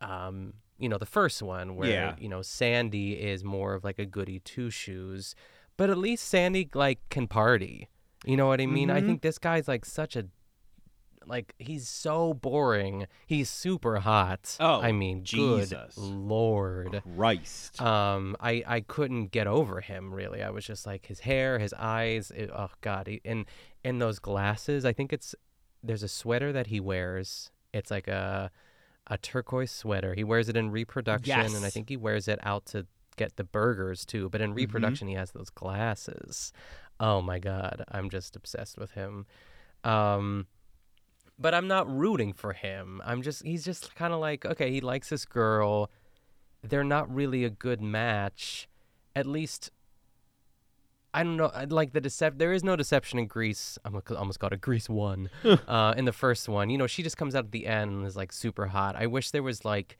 um 0.00 0.54
you 0.78 0.88
know 0.88 0.98
the 0.98 1.06
first 1.06 1.42
one 1.42 1.74
where 1.74 1.90
Yeah. 1.90 2.14
you 2.18 2.28
know 2.28 2.42
Sandy 2.42 3.14
is 3.14 3.42
more 3.42 3.74
of 3.74 3.82
like 3.82 3.98
a 3.98 4.06
goody 4.06 4.38
two 4.40 4.70
shoes, 4.70 5.34
but 5.76 5.90
at 5.90 5.98
least 5.98 6.28
Sandy 6.28 6.68
like 6.74 7.00
can 7.10 7.26
party. 7.26 7.88
You 8.24 8.36
know 8.36 8.46
what 8.46 8.60
I 8.60 8.66
mean? 8.66 8.90
I 8.90 9.00
Mhm. 9.00 9.06
think 9.06 9.22
this 9.22 9.38
guy's 9.38 9.66
like 9.68 9.84
such 9.84 10.14
a 10.16 10.26
like 11.28 11.54
he's 11.58 11.88
so 11.88 12.34
boring. 12.34 13.06
He's 13.26 13.48
super 13.50 14.00
hot. 14.00 14.56
Oh, 14.60 14.80
I 14.80 14.92
mean, 14.92 15.24
Jesus. 15.24 15.94
good 15.94 16.02
lord. 16.02 17.02
Christ. 17.16 17.80
Um, 17.80 18.36
I 18.40 18.62
I 18.66 18.80
couldn't 18.80 19.26
get 19.28 19.46
over 19.46 19.80
him 19.80 20.12
really. 20.12 20.42
I 20.42 20.50
was 20.50 20.64
just 20.64 20.86
like 20.86 21.06
his 21.06 21.20
hair, 21.20 21.58
his 21.58 21.72
eyes. 21.74 22.30
It, 22.34 22.50
oh 22.54 22.70
God, 22.80 23.06
he, 23.06 23.20
and 23.24 23.44
and 23.84 24.00
those 24.00 24.18
glasses. 24.18 24.84
I 24.84 24.92
think 24.92 25.12
it's 25.12 25.34
there's 25.82 26.02
a 26.02 26.08
sweater 26.08 26.52
that 26.52 26.68
he 26.68 26.80
wears. 26.80 27.50
It's 27.72 27.90
like 27.90 28.08
a 28.08 28.50
a 29.06 29.16
turquoise 29.18 29.70
sweater. 29.70 30.14
He 30.14 30.24
wears 30.24 30.48
it 30.48 30.56
in 30.56 30.70
reproduction, 30.70 31.40
and 31.40 31.46
I 31.46 31.50
Mm-hmm. 31.50 31.68
think 31.68 31.88
he 31.88 31.96
wears 31.96 32.28
it 32.28 32.38
out 32.42 32.66
to 32.66 32.86
get 33.16 33.36
the 33.36 33.44
burgers 33.44 34.04
too. 34.04 34.28
But 34.28 34.40
in 34.40 34.52
reproduction, 34.54 35.08
he 35.08 35.14
has 35.14 35.32
those 35.32 35.50
glasses. 35.50 36.52
Oh 37.00 37.22
my 37.22 37.38
God, 37.38 37.84
I'm 37.90 38.10
just 38.10 38.36
obsessed 38.36 38.76
with 38.76 38.90
him. 38.92 39.26
Um, 39.84 40.46
but 41.38 41.54
I'm 41.54 41.68
not 41.68 41.88
rooting 41.88 42.32
for 42.32 42.52
him. 42.52 43.00
I'm 43.04 43.22
just 43.22 43.44
he's 43.44 43.64
just 43.64 43.94
kind 43.94 44.12
of 44.12 44.20
like 44.20 44.44
okay, 44.44 44.70
he 44.70 44.80
likes 44.80 45.08
this 45.08 45.24
girl. 45.24 45.90
They're 46.62 46.84
not 46.84 47.12
really 47.12 47.44
a 47.44 47.50
good 47.50 47.80
match. 47.80 48.68
At 49.14 49.26
least 49.26 49.70
I 51.14 51.22
don't 51.22 51.36
know. 51.36 51.50
Like 51.68 51.92
the 51.92 52.00
decep 52.00 52.38
there 52.38 52.52
is 52.52 52.62
no 52.62 52.76
deception 52.76 53.18
in 53.18 53.26
Grease. 53.26 53.78
I'm 53.84 54.00
almost 54.16 54.38
called 54.40 54.52
a 54.52 54.56
Grease 54.56 54.88
one. 54.88 55.30
uh, 55.68 55.94
in 55.96 56.04
the 56.04 56.12
first 56.12 56.48
one, 56.48 56.70
you 56.70 56.78
know, 56.78 56.86
she 56.86 57.02
just 57.02 57.16
comes 57.16 57.34
out 57.34 57.46
at 57.46 57.52
the 57.52 57.66
end 57.66 57.92
and 57.92 58.06
is 58.06 58.16
like 58.16 58.32
super 58.32 58.66
hot. 58.66 58.96
I 58.96 59.06
wish 59.06 59.30
there 59.30 59.42
was 59.42 59.64
like 59.64 59.96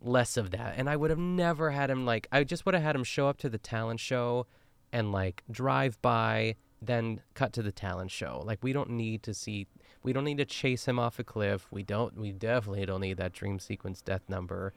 less 0.00 0.36
of 0.36 0.50
that, 0.52 0.74
and 0.76 0.88
I 0.88 0.96
would 0.96 1.10
have 1.10 1.18
never 1.18 1.70
had 1.70 1.90
him 1.90 2.06
like. 2.06 2.26
I 2.32 2.44
just 2.44 2.64
would 2.64 2.74
have 2.74 2.82
had 2.82 2.96
him 2.96 3.04
show 3.04 3.28
up 3.28 3.38
to 3.38 3.48
the 3.48 3.58
talent 3.58 4.00
show 4.00 4.46
and 4.92 5.12
like 5.12 5.42
drive 5.50 6.00
by, 6.00 6.56
then 6.82 7.20
cut 7.34 7.52
to 7.54 7.62
the 7.62 7.72
talent 7.72 8.10
show. 8.10 8.42
Like 8.44 8.62
we 8.62 8.72
don't 8.72 8.90
need 8.90 9.22
to 9.24 9.34
see. 9.34 9.66
We 10.02 10.12
don't 10.12 10.24
need 10.24 10.38
to 10.38 10.44
chase 10.44 10.86
him 10.86 10.98
off 10.98 11.18
a 11.18 11.24
cliff. 11.24 11.66
We 11.70 11.82
don't. 11.82 12.16
We 12.18 12.32
definitely 12.32 12.86
don't 12.86 13.00
need 13.00 13.16
that 13.16 13.32
dream 13.32 13.58
sequence 13.58 14.00
death 14.02 14.22
number. 14.28 14.72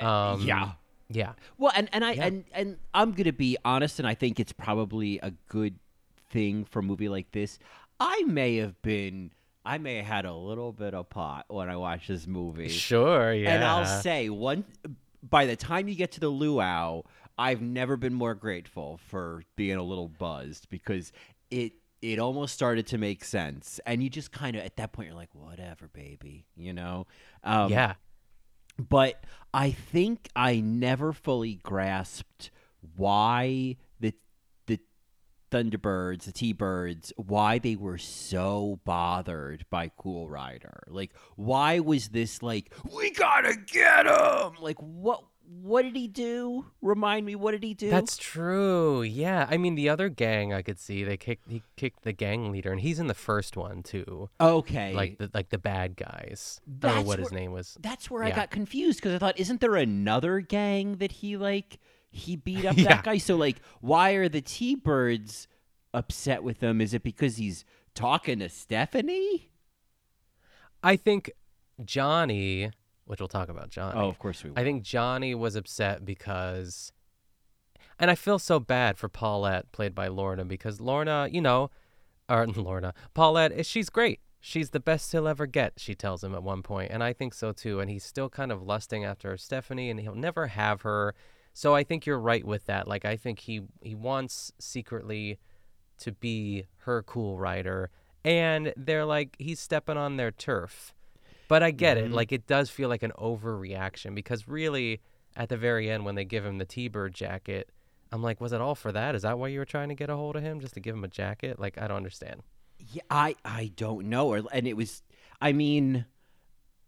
Um, 0.00 0.40
yeah. 0.42 0.72
Yeah. 1.08 1.32
Well, 1.58 1.72
and 1.76 1.88
and 1.92 2.04
I 2.04 2.12
Yeah. 2.12 2.26
and 2.26 2.44
and 2.52 2.76
I'm 2.92 3.12
gonna 3.12 3.32
be 3.32 3.56
honest, 3.64 3.98
and 3.98 4.08
I 4.08 4.14
think 4.14 4.40
it's 4.40 4.52
probably 4.52 5.18
a 5.22 5.30
good 5.48 5.78
thing 6.30 6.64
for 6.64 6.80
a 6.80 6.82
movie 6.82 7.08
like 7.08 7.30
this. 7.32 7.58
I 8.00 8.24
may 8.26 8.56
have 8.56 8.80
been, 8.82 9.30
I 9.64 9.78
may 9.78 9.96
have 9.96 10.06
had 10.06 10.24
a 10.26 10.34
little 10.34 10.72
bit 10.72 10.92
of 10.94 11.08
pot 11.08 11.46
when 11.48 11.70
I 11.70 11.76
watched 11.76 12.08
this 12.08 12.26
movie. 12.26 12.68
Sure, 12.68 13.32
yeah. 13.32 13.54
And 13.54 13.64
I'll 13.64 13.86
say 13.86 14.28
one 14.28 14.64
by 15.22 15.46
the 15.46 15.56
time 15.56 15.88
you 15.88 15.94
get 15.94 16.12
to 16.12 16.20
the 16.20 16.28
luau, 16.28 17.02
I've 17.38 17.60
never 17.60 17.96
been 17.96 18.14
more 18.14 18.34
grateful 18.34 18.98
for 19.08 19.42
being 19.56 19.76
a 19.76 19.82
little 19.82 20.08
buzzed 20.08 20.68
because 20.70 21.12
it 21.50 21.72
it 22.02 22.18
almost 22.18 22.54
started 22.54 22.86
to 22.88 22.98
make 22.98 23.24
sense. 23.24 23.80
And 23.86 24.02
you 24.02 24.10
just 24.10 24.30
kind 24.32 24.56
of 24.56 24.62
at 24.62 24.76
that 24.76 24.92
point 24.92 25.08
you're 25.08 25.16
like, 25.16 25.34
whatever, 25.34 25.88
baby, 25.88 26.46
you 26.54 26.72
know? 26.72 27.06
Um, 27.42 27.70
yeah. 27.70 27.94
but 28.78 29.24
I 29.54 29.70
think 29.70 30.28
I 30.36 30.60
never 30.60 31.12
fully 31.12 31.54
grasped 31.56 32.50
why 32.96 33.76
the 34.00 34.12
the 34.66 34.78
Thunderbirds, 35.50 36.24
the 36.24 36.32
T-Birds, 36.32 37.12
why 37.16 37.58
they 37.58 37.76
were 37.76 37.98
so 37.98 38.80
bothered 38.84 39.64
by 39.70 39.90
Cool 39.96 40.28
Rider. 40.28 40.84
Like, 40.88 41.12
why 41.36 41.80
was 41.80 42.08
this 42.08 42.42
like 42.42 42.72
we 42.94 43.10
gotta 43.10 43.56
get 43.56 44.06
him? 44.06 44.52
Like, 44.60 44.78
what? 44.78 45.24
What 45.48 45.82
did 45.82 45.94
he 45.94 46.08
do? 46.08 46.66
Remind 46.82 47.24
me, 47.24 47.36
what 47.36 47.52
did 47.52 47.62
he 47.62 47.72
do? 47.74 47.88
That's 47.88 48.16
true. 48.16 49.02
Yeah. 49.02 49.46
I 49.48 49.56
mean, 49.56 49.76
the 49.76 49.88
other 49.88 50.08
gang 50.08 50.52
I 50.52 50.62
could 50.62 50.78
see 50.78 51.04
they 51.04 51.16
kicked 51.16 51.48
he 51.48 51.62
kicked 51.76 52.02
the 52.02 52.12
gang 52.12 52.50
leader, 52.50 52.72
and 52.72 52.80
he's 52.80 52.98
in 52.98 53.06
the 53.06 53.14
first 53.14 53.56
one 53.56 53.82
too. 53.82 54.28
okay. 54.40 54.92
Like 54.92 55.18
the 55.18 55.30
like 55.32 55.50
the 55.50 55.58
bad 55.58 55.96
guys. 55.96 56.60
I 56.66 56.70
don't 56.70 56.80
That's 56.80 56.94
know 56.96 57.02
what 57.08 57.18
his 57.20 57.32
name 57.32 57.52
was. 57.52 57.76
That's 57.80 58.10
where 58.10 58.24
I 58.24 58.30
got 58.30 58.50
confused 58.50 58.98
because 58.98 59.14
I 59.14 59.18
thought, 59.18 59.38
isn't 59.38 59.60
there 59.60 59.76
another 59.76 60.40
gang 60.40 60.96
that 60.96 61.12
he 61.12 61.36
like 61.36 61.78
he 62.10 62.36
beat 62.36 62.64
up 62.64 62.76
Yeah. 62.78 62.88
that 62.88 63.04
guy? 63.04 63.18
So 63.18 63.36
like, 63.36 63.56
why 63.80 64.12
are 64.12 64.28
the 64.28 64.40
T 64.40 64.74
Birds 64.74 65.46
upset 65.94 66.42
with 66.42 66.60
him? 66.60 66.80
Is 66.80 66.92
it 66.92 67.02
because 67.02 67.36
he's 67.36 67.64
talking 67.94 68.40
to 68.40 68.48
Stephanie? 68.48 69.50
I 70.82 70.96
think 70.96 71.30
Johnny, 71.84 72.70
which 73.06 73.20
we'll 73.20 73.28
talk 73.28 73.48
about 73.48 73.70
Johnny. 73.70 73.98
Oh, 73.98 74.08
of 74.08 74.18
course 74.18 74.44
we. 74.44 74.50
Will. 74.50 74.58
I 74.58 74.62
think 74.64 74.82
Johnny 74.82 75.34
was 75.34 75.56
upset 75.56 76.04
because, 76.04 76.92
and 77.98 78.10
I 78.10 78.14
feel 78.14 78.38
so 78.38 78.60
bad 78.60 78.98
for 78.98 79.08
Paulette, 79.08 79.72
played 79.72 79.94
by 79.94 80.08
Lorna, 80.08 80.44
because 80.44 80.80
Lorna, 80.80 81.28
you 81.30 81.40
know, 81.40 81.70
or 82.28 82.46
Lorna, 82.56 82.92
Paulette, 83.14 83.52
is- 83.52 83.66
she's 83.66 83.88
great. 83.88 84.20
She's 84.40 84.70
the 84.70 84.80
best 84.80 85.10
he'll 85.10 85.26
ever 85.26 85.46
get, 85.46 85.72
she 85.76 85.94
tells 85.96 86.22
him 86.22 86.32
at 86.34 86.42
one 86.42 86.62
point, 86.62 86.92
and 86.92 87.02
I 87.02 87.12
think 87.12 87.34
so 87.34 87.50
too. 87.52 87.80
And 87.80 87.90
he's 87.90 88.04
still 88.04 88.28
kind 88.28 88.52
of 88.52 88.62
lusting 88.62 89.04
after 89.04 89.36
Stephanie, 89.36 89.90
and 89.90 89.98
he'll 89.98 90.14
never 90.14 90.46
have 90.48 90.82
her. 90.82 91.14
So 91.52 91.74
I 91.74 91.82
think 91.82 92.06
you're 92.06 92.20
right 92.20 92.44
with 92.44 92.66
that. 92.66 92.86
Like 92.86 93.04
I 93.04 93.16
think 93.16 93.40
he 93.40 93.62
he 93.80 93.94
wants 93.94 94.52
secretly 94.60 95.38
to 95.98 96.12
be 96.12 96.66
her 96.80 97.02
cool 97.02 97.38
rider, 97.38 97.90
and 98.24 98.72
they're 98.76 99.06
like 99.06 99.34
he's 99.38 99.58
stepping 99.58 99.96
on 99.96 100.16
their 100.16 100.30
turf. 100.30 100.94
But 101.48 101.62
I 101.62 101.70
get 101.70 101.96
it. 101.96 102.06
Mm-hmm. 102.06 102.14
Like 102.14 102.32
it 102.32 102.46
does 102.46 102.70
feel 102.70 102.88
like 102.88 103.02
an 103.02 103.12
overreaction 103.18 104.14
because 104.14 104.48
really, 104.48 105.00
at 105.36 105.48
the 105.48 105.56
very 105.56 105.90
end 105.90 106.04
when 106.04 106.14
they 106.14 106.24
give 106.24 106.44
him 106.44 106.58
the 106.58 106.64
T-bird 106.64 107.14
jacket, 107.14 107.70
I'm 108.12 108.22
like, 108.22 108.40
was 108.40 108.52
it 108.52 108.60
all 108.60 108.74
for 108.74 108.92
that? 108.92 109.14
Is 109.14 109.22
that 109.22 109.38
why 109.38 109.48
you 109.48 109.58
were 109.58 109.64
trying 109.64 109.88
to 109.88 109.94
get 109.94 110.10
a 110.10 110.16
hold 110.16 110.36
of 110.36 110.42
him, 110.42 110.60
just 110.60 110.74
to 110.74 110.80
give 110.80 110.94
him 110.94 111.04
a 111.04 111.08
jacket? 111.08 111.58
Like 111.58 111.78
I 111.78 111.88
don't 111.88 111.96
understand. 111.96 112.42
Yeah, 112.92 113.02
I 113.10 113.34
I 113.44 113.72
don't 113.76 114.06
know, 114.06 114.28
or 114.28 114.42
and 114.52 114.66
it 114.66 114.76
was. 114.76 115.02
I 115.40 115.52
mean, 115.52 116.06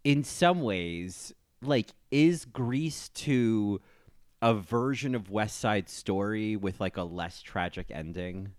in 0.05 0.25
some 0.25 0.63
ways, 0.63 1.33
like 1.63 1.91
is 2.11 2.45
Grease 2.45 3.09
to 3.11 3.81
a 4.41 4.55
version 4.55 5.15
of 5.15 5.31
West 5.31 5.59
Side 5.59 5.89
Story 5.89 6.57
with 6.57 6.81
like 6.81 6.97
a 6.97 7.03
less 7.03 7.43
tragic 7.43 7.87
ending? 7.91 8.53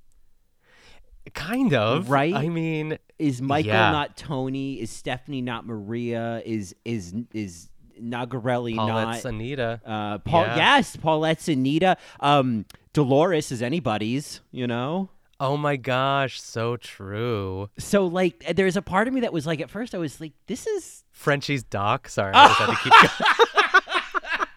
Kind 1.40 1.74
of, 1.74 2.10
Right? 2.10 2.34
I 2.36 2.50
mean, 2.50 2.98
Is 3.18 3.42
Michael 3.42 3.72
Yeah. 3.72 3.92
not 3.92 4.16
Tony? 4.18 4.80
Is 4.80 4.90
Stephanie 4.92 5.42
not 5.42 5.66
Maria? 5.66 6.42
Is 6.46 6.76
is 6.86 7.14
is 7.34 7.70
Nogerelli 8.02 8.76
Paulette's 8.76 9.24
not 9.26 9.34
Anita. 9.34 9.82
uh, 9.86 10.18
Paul? 10.20 10.44
Yeah. 10.44 10.56
Yes, 10.56 10.96
Paulette's 10.96 11.48
Anita. 11.50 11.98
Um, 12.20 12.66
Dolores 12.94 13.52
is 13.52 13.62
anybody's. 13.62 14.42
You 14.52 14.68
know. 14.68 15.10
Oh 15.42 15.56
my 15.56 15.78
gosh, 15.78 16.42
so 16.42 16.76
true. 16.76 17.70
So 17.78 18.06
like, 18.06 18.44
there's 18.56 18.76
a 18.76 18.82
part 18.82 19.08
of 19.08 19.14
me 19.14 19.22
that 19.22 19.32
was 19.32 19.48
like, 19.48 19.62
at 19.62 19.70
first 19.70 19.96
I 19.96 19.98
was 19.98 20.20
like, 20.20 20.34
this 20.48 20.68
is 20.68 21.06
Frenchie's 21.12 21.64
Doc. 21.64 22.10
Sorry, 22.10 22.34
I 22.34 22.48
just 22.48 22.60
had 22.60 22.66
to 22.68 22.76
keep 22.84 22.94
going. 23.20 24.50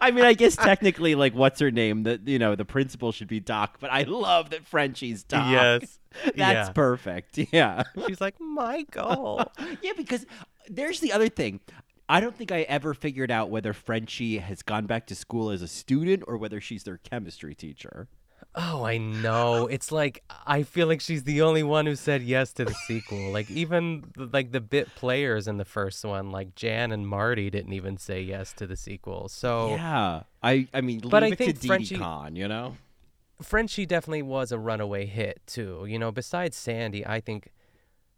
I 0.00 0.10
mean, 0.10 0.24
I 0.24 0.34
guess 0.34 0.56
technically, 0.56 1.14
like, 1.14 1.34
what's 1.34 1.58
her 1.60 1.70
name? 1.70 2.02
The 2.04 2.20
you 2.24 2.38
know 2.38 2.54
the 2.54 2.64
principal 2.64 3.12
should 3.12 3.28
be 3.28 3.40
Doc, 3.40 3.76
but 3.80 3.90
I 3.90 4.02
love 4.02 4.50
that 4.50 4.66
Frenchie's 4.66 5.22
Doc. 5.24 5.50
Yes. 5.50 5.98
that's 6.24 6.68
Yeah. 6.68 6.72
perfect. 6.72 7.38
Yeah, 7.52 7.82
She's 8.06 8.20
like 8.20 8.40
Michael. 8.40 9.50
yeah. 9.82 9.92
Because 9.96 10.26
there's 10.68 11.00
the 11.00 11.12
other 11.12 11.28
thing. 11.28 11.60
I 12.08 12.20
don't 12.20 12.36
think 12.36 12.52
I 12.52 12.62
ever 12.62 12.94
figured 12.94 13.30
out 13.32 13.50
whether 13.50 13.72
Frenchie 13.72 14.38
has 14.38 14.62
gone 14.62 14.86
back 14.86 15.06
to 15.08 15.14
school 15.16 15.50
as 15.50 15.60
a 15.62 15.66
student 15.68 16.22
or 16.28 16.36
whether 16.36 16.60
she's 16.60 16.84
their 16.84 16.98
chemistry 16.98 17.54
teacher. 17.54 18.06
Oh, 18.54 18.84
I 18.84 18.96
know. 18.96 19.66
It's 19.66 19.90
like 19.92 20.22
I 20.46 20.62
feel 20.62 20.86
like 20.86 21.00
she's 21.00 21.24
the 21.24 21.42
only 21.42 21.62
one 21.62 21.84
who 21.84 21.94
said 21.96 22.22
yes 22.22 22.52
to 22.54 22.64
the 22.64 22.74
sequel. 22.86 23.30
Like 23.32 23.50
even 23.50 24.12
like 24.16 24.52
the 24.52 24.60
bit 24.60 24.94
players 24.94 25.46
in 25.48 25.56
the 25.58 25.64
first 25.64 26.04
one, 26.04 26.30
like 26.30 26.54
Jan 26.54 26.92
and 26.92 27.06
Marty, 27.06 27.50
didn't 27.50 27.72
even 27.74 27.96
say 27.98 28.22
yes 28.22 28.52
to 28.54 28.66
the 28.66 28.76
sequel. 28.76 29.28
So 29.28 29.70
Yeah, 29.70 30.22
I 30.42 30.68
I 30.72 30.80
mean, 30.82 31.00
But 31.00 31.22
leave 31.22 31.32
I 31.32 31.34
it 31.34 31.38
think 31.38 31.60
to 31.60 31.66
Frenchie- 31.66 31.98
Conn, 31.98 32.36
you 32.36 32.46
know. 32.48 32.76
Frenchie 33.42 33.86
definitely 33.86 34.22
was 34.22 34.52
a 34.52 34.58
runaway 34.58 35.06
hit 35.06 35.40
too. 35.46 35.84
You 35.88 35.98
know, 35.98 36.10
besides 36.10 36.56
Sandy, 36.56 37.06
I 37.06 37.20
think 37.20 37.52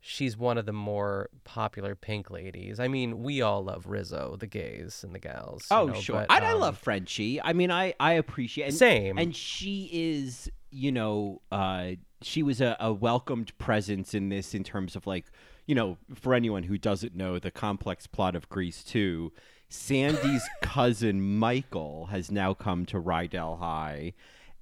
she's 0.00 0.36
one 0.36 0.58
of 0.58 0.66
the 0.66 0.72
more 0.72 1.28
popular 1.44 1.94
Pink 1.94 2.30
ladies. 2.30 2.78
I 2.78 2.88
mean, 2.88 3.22
we 3.22 3.42
all 3.42 3.64
love 3.64 3.86
Rizzo, 3.86 4.36
the 4.38 4.46
gays 4.46 5.02
and 5.04 5.14
the 5.14 5.18
gals. 5.18 5.66
you 5.70 5.76
Oh 5.76 5.86
know, 5.86 5.94
sure, 5.94 6.24
but, 6.28 6.36
and 6.36 6.44
I 6.44 6.52
um, 6.52 6.60
love 6.60 6.78
Frenchie. 6.78 7.40
I 7.42 7.52
mean, 7.52 7.70
I 7.70 7.94
I 7.98 8.12
appreciate 8.12 8.66
and, 8.66 8.74
Same. 8.74 9.18
and 9.18 9.34
she 9.34 9.88
is 9.92 10.50
you 10.70 10.92
know 10.92 11.40
uh, 11.50 11.92
she 12.22 12.42
was 12.42 12.60
a, 12.60 12.76
a 12.80 12.92
welcomed 12.92 13.56
presence 13.58 14.14
in 14.14 14.28
this 14.28 14.54
in 14.54 14.64
terms 14.64 14.96
of 14.96 15.06
like 15.06 15.26
you 15.66 15.74
know 15.74 15.98
for 16.14 16.34
anyone 16.34 16.64
who 16.64 16.78
doesn't 16.78 17.14
know 17.14 17.38
the 17.38 17.50
complex 17.50 18.06
plot 18.06 18.36
of 18.36 18.48
Grease 18.48 18.82
two. 18.84 19.32
Sandy's 19.70 20.48
cousin 20.62 21.20
Michael 21.20 22.06
has 22.06 22.30
now 22.30 22.54
come 22.54 22.86
to 22.86 22.96
Rydell 22.98 23.58
High, 23.58 24.14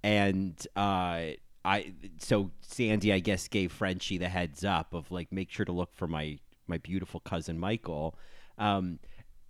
and 0.06 0.66
uh, 0.76 1.34
I 1.64 1.92
so 2.18 2.52
Sandy 2.60 3.12
I 3.12 3.18
guess 3.18 3.48
gave 3.48 3.72
Frenchie 3.72 4.18
the 4.18 4.28
heads 4.28 4.64
up 4.64 4.94
of 4.94 5.10
like 5.10 5.32
make 5.32 5.50
sure 5.50 5.66
to 5.66 5.72
look 5.72 5.90
for 5.96 6.06
my 6.06 6.38
my 6.68 6.78
beautiful 6.78 7.18
cousin 7.18 7.58
Michael, 7.58 8.16
um, 8.56 9.00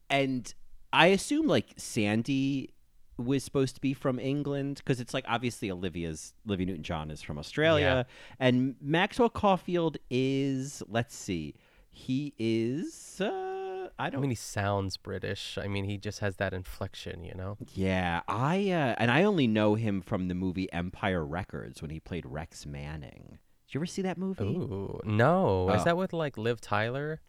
and 0.09 0.55
I 0.95 1.09
assume 1.09 1.47
like 1.47 1.75
Sandy 1.77 2.73
was 3.19 3.45
supposed 3.45 3.75
to 3.75 3.83
be 3.83 3.93
from 3.93 4.19
England 4.19 4.77
because 4.79 4.99
it's 4.99 5.13
like 5.13 5.27
obviously 5.29 5.71
Olivia's 5.71 6.33
Olivia 6.47 6.67
Newton 6.69 6.83
John 6.83 7.11
is 7.11 7.21
from 7.21 7.39
Australia, 7.39 8.07
and 8.41 8.77
Maxwell 8.81 9.29
Caulfield 9.29 9.99
is 10.09 10.83
let's 10.89 11.15
see, 11.15 11.55
he 11.91 12.33
is 12.39 13.21
uh, 13.21 13.56
I 13.99 14.07
I 14.07 14.11
don't 14.11 14.21
mean, 14.21 14.31
he 14.31 14.37
sounds 14.37 14.97
British. 14.97 15.59
I 15.61 15.69
mean, 15.69 15.85
he 15.85 15.97
just 15.99 16.21
has 16.21 16.37
that 16.37 16.53
inflection, 16.53 17.25
you 17.25 17.35
know. 17.35 17.57
yeah 17.75 18.21
I 18.29 18.71
uh, 18.71 18.95
and 18.99 19.11
I 19.11 19.25
only 19.25 19.47
know 19.47 19.75
him 19.75 20.01
from 20.03 20.29
the 20.29 20.35
movie 20.35 20.71
Empire 20.73 21.25
Records 21.25 21.81
when 21.83 21.91
he 21.91 21.99
played 22.01 22.25
Rex 22.27 22.67
Manning. 22.67 23.39
Did 23.67 23.75
you 23.75 23.79
ever 23.81 23.87
see 23.87 24.03
that 24.03 24.17
movie? 24.17 24.45
Ooh, 24.45 25.01
no. 25.05 25.69
Oh. 25.71 25.75
Is 25.75 25.83
that 25.85 25.97
with 25.97 26.13
like 26.13 26.39
Liv 26.39 26.61
Tyler? 26.61 27.21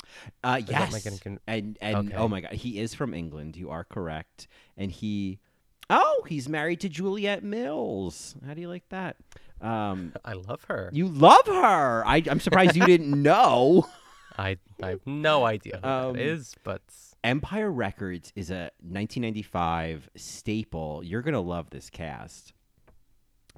Uh, 0.44 0.62
yes, 0.68 0.94
like 0.94 1.06
an 1.08 1.18
con- 1.18 1.40
and 1.48 1.78
and 1.82 2.10
Okay. 2.10 2.16
oh 2.16 2.28
my 2.28 2.42
god, 2.42 2.54
he 2.54 2.80
is 2.80 2.94
from 2.94 3.14
England. 3.16 3.56
You 3.56 3.70
are 3.72 3.84
correct, 3.84 4.48
and 4.78 4.92
he, 4.92 5.40
oh, 5.90 6.24
he's 6.28 6.48
married 6.48 6.80
to 6.82 6.90
Juliet 6.90 7.44
Mills. 7.44 8.36
How 8.46 8.54
do 8.54 8.62
you 8.62 8.68
like 8.70 8.88
that? 8.90 9.16
Um, 9.62 10.14
I 10.26 10.34
love 10.34 10.64
her. 10.68 10.92
you 10.94 11.08
love 11.08 11.48
her. 11.48 12.04
I, 12.06 12.22
I'm 12.30 12.40
surprised 12.40 12.76
you 12.76 12.86
didn't 12.86 13.20
know. 13.24 13.88
I 14.38 14.58
I 14.82 14.90
have 14.90 15.02
no 15.06 15.46
idea 15.46 15.80
who 15.84 15.88
Um, 15.90 16.14
that 16.14 16.22
is, 16.22 16.56
but 16.64 16.82
Empire 17.24 17.72
Records 17.72 18.32
is 18.36 18.50
a 18.52 18.72
1995 18.82 20.10
staple. 20.16 21.02
You're 21.04 21.22
gonna 21.22 21.42
love 21.42 21.70
this 21.70 21.90
cast. 21.90 22.54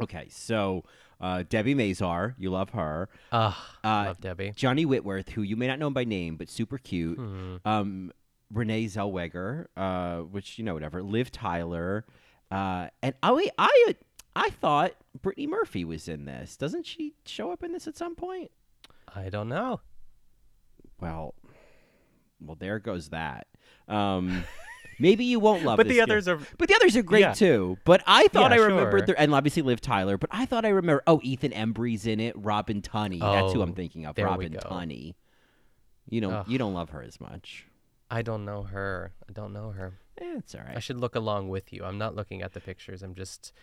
Okay, 0.01 0.27
so 0.29 0.86
uh, 1.19 1.43
Debbie 1.50 1.75
Mazar, 1.75 2.33
you 2.38 2.50
love 2.51 2.69
her. 2.69 3.09
ah, 3.33 3.75
Uh, 3.83 4.03
love 4.07 4.21
Debbie. 4.21 4.53
Johnny 4.55 4.86
Whitworth, 4.86 5.29
who 5.29 5.41
you 5.41 5.57
may 5.57 5.67
not 5.67 5.77
know 5.79 5.89
by 5.89 6.05
name, 6.05 6.38
but 6.38 6.50
super 6.50 6.77
cute. 6.77 7.17
Hmm. 7.17 7.55
Um, 7.65 8.12
Renee 8.51 8.86
Zellweger, 8.86 9.65
uh, 9.75 10.19
which 10.19 10.57
you 10.57 10.63
know 10.63 10.74
whatever. 10.74 11.03
Liv 11.03 11.31
Tyler, 11.31 12.05
uh, 12.50 12.88
and 13.03 13.13
wait, 13.24 13.51
I 13.57 13.95
I 14.36 14.50
thought 14.51 14.93
Brittany 15.21 15.48
Murphy 15.48 15.83
was 15.83 16.07
in 16.07 16.25
this. 16.25 16.55
Doesn't 16.57 16.86
she 16.86 17.13
show 17.25 17.51
up 17.51 17.62
in 17.63 17.74
this 17.74 17.86
at 17.88 17.98
some 17.98 18.15
point? 18.15 18.50
I 19.13 19.29
don't 19.29 19.50
know. 19.50 19.81
Well, 21.01 21.34
well, 22.41 22.56
there 22.60 22.79
goes 22.79 23.10
that. 23.10 23.48
Um, 23.88 24.44
Maybe 25.01 25.24
you 25.24 25.39
won't 25.39 25.63
love 25.63 25.77
But 25.77 25.88
this 25.88 25.96
the 25.96 26.01
others 26.01 26.27
are- 26.27 26.39
But 26.58 26.68
the 26.68 26.75
others 26.75 26.98
are 26.98 27.03
great 27.03 27.22
Yeah. 27.22 27.34
too. 27.34 27.77
But 27.86 28.03
I 28.06 28.27
thought 28.27 28.51
Yeah, 28.51 28.58
I 28.58 28.65
remembered 28.65 29.08
sure. 29.08 29.15
the 29.15 29.20
and 29.22 29.34
obviously 29.34 29.62
Liv 29.62 29.79
Tyler, 29.79 30.18
but 30.18 30.29
I 30.34 30.46
thought 30.46 30.65
I 30.65 30.70
remember 30.70 31.01
oh 31.08 31.22
Ethan 31.24 31.53
Embry's 31.53 32.06
in 32.06 32.20
it, 32.20 32.34
Robin 32.38 32.82
Tunney. 32.82 33.20
That's 33.22 33.53
who 33.53 33.62
I'm 33.62 33.72
Oh, 33.72 33.74
thinking 33.75 34.06
of. 34.06 34.18
Robin. 34.18 34.51
Tunney. 34.53 35.15
You 36.10 36.29
Ugh. 36.29 36.46
you 36.50 36.58
don't 36.58 36.74
love 36.74 36.89
her 36.89 37.01
as 37.01 37.22
much. 37.22 37.65
I 38.12 38.24
don't 38.24 38.44
know 38.44 38.63
her. 38.63 39.13
I 39.29 39.32
don't 39.32 39.53
know 39.53 39.70
her. 39.72 39.94
Eh, 40.20 40.36
it's 40.39 40.53
all 40.56 40.62
right. 40.62 40.75
I 40.75 40.79
should 40.79 40.98
look 40.98 41.15
along 41.15 41.48
with 41.48 41.72
you. 41.72 41.86
I'm 41.86 41.98
not 41.98 42.15
looking 42.15 42.41
at 42.41 42.53
the 42.53 42.60
pictures. 42.60 43.01
I'm 43.03 43.15
just 43.15 43.53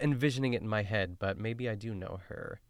envisioning 0.00 0.54
it 0.54 0.62
in 0.62 0.68
my 0.68 0.82
head, 0.82 1.16
but 1.20 1.38
maybe 1.38 1.68
I 1.68 1.74
do 1.76 1.94
know 1.94 2.18
her. 2.28 2.60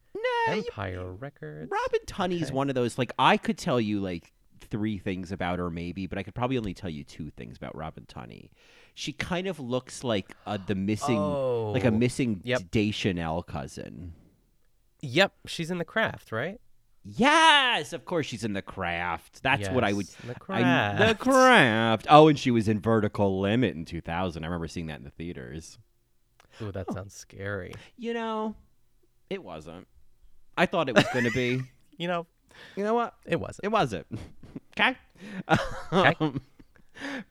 Nah, 0.46 0.52
you- 0.54 0.58
Empire 0.60 1.12
Records. 1.12 1.70
Robin 1.70 2.00
Tunney's 2.06 2.44
Okay. 2.44 2.54
one 2.54 2.68
of 2.68 2.74
those 2.74 2.98
like 2.98 3.12
I 3.18 3.36
could 3.36 3.58
tell 3.58 3.80
you 3.80 4.00
like 4.00 4.32
three 4.60 4.98
things 4.98 5.30
about 5.32 5.58
her 5.58 5.70
maybe, 5.70 6.06
but 6.06 6.18
I 6.18 6.22
could 6.22 6.34
probably 6.34 6.58
only 6.58 6.74
tell 6.74 6.90
you 6.90 7.04
two 7.04 7.30
things 7.30 7.56
about 7.56 7.76
Robin 7.76 8.04
Tunney. 8.06 8.50
She 8.94 9.12
kind 9.12 9.46
of 9.46 9.60
looks 9.60 10.02
like 10.02 10.34
a, 10.46 10.58
the 10.58 10.74
missing 10.74 11.18
like 11.18 11.84
a 11.84 11.88
Oh, 11.88 11.90
missing 11.92 12.40
yep. 12.44 12.62
Deschanel 12.70 13.42
cousin. 13.42 14.14
Yep, 15.02 15.32
she's 15.46 15.70
in 15.70 15.78
the 15.78 15.84
craft, 15.84 16.32
right? 16.32 16.58
Yes, 17.04 17.92
of 17.92 18.04
course 18.04 18.26
she's 18.26 18.42
in 18.42 18.54
the 18.54 18.62
craft. 18.62 19.42
That's 19.42 19.68
what 19.68 19.84
I 19.84 19.92
would. 19.92 20.06
Yes, 20.06 20.16
the 20.24 20.52
I, 20.54 20.94
the 20.96 21.14
Craft. 21.14 21.20
craft. 21.20 22.06
Oh, 22.10 22.26
and 22.26 22.36
she 22.36 22.50
was 22.50 22.66
in 22.66 22.80
Vertical 22.80 23.38
Limit 23.40 23.76
in 23.76 23.84
2000. 23.84 24.42
I 24.42 24.46
remember 24.48 24.66
seeing 24.66 24.86
that 24.86 24.98
in 24.98 25.04
the 25.04 25.10
theaters. 25.10 25.78
Ooh, 26.60 26.72
that 26.72 26.90
sounds 26.92 27.14
scary. 27.14 27.74
You 27.96 28.12
know, 28.14 28.56
it 29.30 29.44
wasn't. 29.44 29.86
I 30.56 30.66
thought 30.66 30.88
it 30.88 30.94
was 30.94 31.06
going 31.12 31.24
to 31.24 31.30
be. 31.32 31.62
You 31.98 32.08
know, 32.08 32.26
You 32.76 32.84
know 32.84 32.92
what? 32.92 33.14
it 33.24 33.40
wasn't. 33.40 33.60
It 33.64 33.68
wasn't. 33.68 34.06
okay. 34.78 34.96
Okay. 35.92 36.14
Um, 36.20 36.42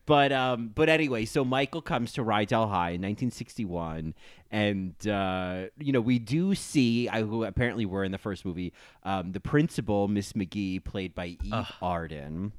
but 0.05 0.31
um, 0.31 0.71
but 0.73 0.89
anyway, 0.89 1.25
so 1.25 1.43
Michael 1.45 1.81
comes 1.81 2.13
to 2.13 2.21
Rydell 2.23 2.67
High 2.69 2.91
in 2.91 3.01
1961, 3.01 4.13
and 4.51 4.93
uh, 5.07 5.65
you 5.79 5.91
know 5.91 6.01
we 6.01 6.19
do 6.19 6.53
see 6.55 7.07
uh, 7.09 7.21
who 7.23 7.43
apparently 7.43 7.85
were 7.85 8.03
in 8.03 8.11
the 8.11 8.17
first 8.19 8.45
movie, 8.45 8.73
um, 9.03 9.31
the 9.33 9.39
principal, 9.39 10.07
Miss 10.07 10.33
McGee, 10.33 10.83
played 10.83 11.13
by 11.15 11.37
Eve 11.43 11.71
Arden. 11.81 12.51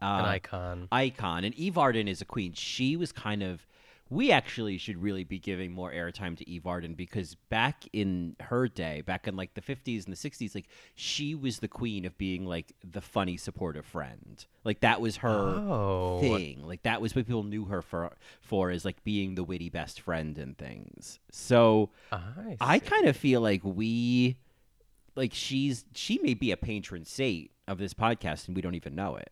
An 0.00 0.20
Uh, 0.20 0.24
icon. 0.28 0.88
icon. 0.92 1.44
And 1.44 1.54
Eve 1.56 1.78
Arden 1.78 2.06
is 2.08 2.20
a 2.20 2.24
queen. 2.24 2.52
She 2.54 2.96
was 2.96 3.10
kind 3.12 3.42
of. 3.42 3.66
We 4.10 4.32
actually 4.32 4.76
should 4.76 5.00
really 5.00 5.22
be 5.22 5.38
giving 5.38 5.70
more 5.72 5.92
airtime 5.92 6.36
to 6.38 6.48
Eve 6.50 6.66
Arden 6.66 6.94
because 6.94 7.36
back 7.48 7.84
in 7.92 8.34
her 8.40 8.66
day, 8.66 9.02
back 9.02 9.28
in 9.28 9.36
like 9.36 9.54
the 9.54 9.60
50s 9.60 10.04
and 10.04 10.14
the 10.14 10.30
60s, 10.30 10.52
like 10.54 10.66
she 10.96 11.34
was 11.36 11.60
the 11.60 11.68
queen 11.68 12.04
of 12.04 12.18
being 12.18 12.44
like 12.44 12.72
the 12.84 13.00
funny, 13.00 13.36
supportive 13.36 13.86
friend. 13.86 14.44
Like 14.64 14.80
that 14.80 15.00
was 15.00 15.18
her 15.18 15.28
Oh. 15.30 16.18
thing. 16.20 16.66
Like 16.66 16.82
that 16.82 17.00
was 17.00 17.14
what 17.14 17.24
people 17.26 17.44
knew 17.44 17.66
her 17.66 17.82
for, 17.82 18.10
for 18.40 18.72
is 18.72 18.84
like 18.84 19.04
being 19.04 19.36
the 19.36 19.44
witty 19.44 19.68
best 19.70 20.00
friend 20.00 20.36
and 20.38 20.58
things. 20.58 21.20
So 21.30 21.90
I, 22.10 22.56
I 22.60 22.78
kind 22.80 23.06
of 23.06 23.16
feel 23.16 23.40
like 23.40 23.62
we, 23.62 24.38
like 25.14 25.32
she's, 25.32 25.84
she 25.94 26.18
may 26.20 26.34
be 26.34 26.50
a 26.50 26.56
patron 26.56 27.04
saint 27.04 27.50
of 27.68 27.78
this 27.78 27.94
podcast 27.94 28.48
and 28.48 28.56
we 28.56 28.62
don't 28.62 28.74
even 28.74 28.96
know 28.96 29.14
it. 29.14 29.30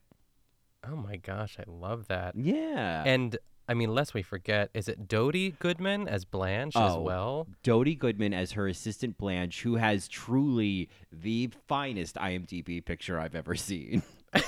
Oh 0.89 0.95
my 0.95 1.17
gosh, 1.17 1.57
I 1.59 1.65
love 1.67 2.07
that. 2.07 2.37
Yeah. 2.37 3.03
And 3.05 3.37
I 3.69 3.75
mean, 3.75 3.95
lest 3.95 4.15
we 4.15 4.23
forget, 4.23 4.71
is 4.73 4.89
it 4.89 5.07
Dodie 5.09 5.51
Goodman 5.59 6.09
as 6.09 6.25
Blanche 6.25 6.75
as 6.75 6.93
Oh. 6.93 7.03
well? 7.03 7.47
Dodie 7.63 7.95
Goodman 7.95 8.33
as 8.33 8.53
her 8.53 8.67
assistant 8.67 9.19
Blanche, 9.19 9.61
who 9.63 9.77
has 9.77 10.09
truly 10.09 10.89
the 11.13 11.51
finest 11.69 12.17
IMDb 12.17 12.83
picture 12.85 13.21
I've 13.21 13.35
ever 13.35 13.55
seen. 13.55 14.03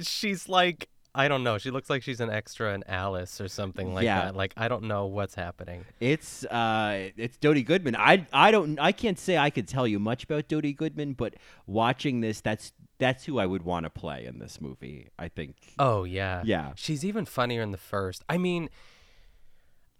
She's 0.00 0.48
like, 0.48 0.88
I 1.14 1.28
don't 1.28 1.44
know. 1.44 1.58
She 1.58 1.70
looks 1.70 1.90
like 1.90 2.02
she's 2.02 2.20
an 2.20 2.30
extra 2.30 2.72
in 2.72 2.82
Alice 2.88 3.38
or 3.40 3.48
something 3.48 3.92
like 3.92 4.04
Yeah. 4.04 4.24
that. 4.26 4.36
Like, 4.36 4.54
I 4.56 4.68
don't 4.68 4.84
know 4.84 5.04
what's 5.06 5.34
happening. 5.34 5.84
It's 6.00 6.44
uh, 6.46 7.10
it's 7.18 7.36
Dodie 7.36 7.62
Goodman. 7.62 7.96
I 7.96 8.26
I 8.32 8.50
don't 8.50 8.78
I 8.78 8.92
can't 8.92 9.18
say 9.18 9.36
I 9.36 9.50
could 9.50 9.68
tell 9.68 9.86
you 9.86 9.98
much 9.98 10.24
about 10.24 10.48
Dodie 10.48 10.72
Goodman, 10.72 11.12
but 11.12 11.34
watching 11.66 12.20
this, 12.22 12.40
that's 12.40 12.72
that's 13.02 13.24
who 13.24 13.38
I 13.38 13.46
would 13.46 13.62
want 13.62 13.84
to 13.84 13.90
play 13.90 14.24
in 14.24 14.38
this 14.38 14.60
movie. 14.60 15.08
I 15.18 15.28
think. 15.28 15.56
Oh, 15.78 16.04
yeah. 16.04 16.42
Yeah. 16.44 16.72
She's 16.76 17.04
even 17.04 17.24
funnier 17.24 17.60
in 17.60 17.72
the 17.72 17.78
first. 17.78 18.24
I 18.28 18.38
mean, 18.38 18.70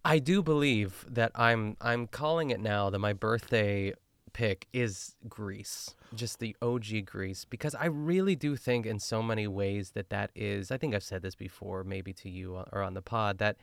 I 0.05 0.19
do 0.19 0.43
believe 0.43 1.05
that 1.09 1.33
I'm 1.35 1.77
I'm 1.81 2.07
calling 2.07 2.51
it 2.51 2.61
now 2.61 2.91
that 2.91 2.99
my 2.99 3.13
birthday 3.13 3.93
pick 4.33 4.67
is 4.73 5.15
Grease, 5.29 5.95
just 6.15 6.39
the 6.39 6.57
OG 6.63 7.05
Grease, 7.05 7.45
because 7.45 7.75
I 7.75 7.87
really 7.87 8.35
do 8.37 8.57
think 8.57 8.87
in 8.87 8.99
so 8.99 9.23
many 9.23 9.47
ways 9.47 9.91
that 9.91 10.11
that 10.11 10.31
is. 10.35 10.71
I 10.71 10.79
think 10.79 10.95
I've 10.95 11.03
said 11.03 11.23
this 11.23 11.35
before, 11.35 11.85
maybe 11.85 12.13
to 12.15 12.31
you 12.31 12.57
uh, 12.57 12.65
or 12.73 12.83
on 12.83 12.95
the 12.95 13.03
pod 13.03 13.39
that 13.39 13.57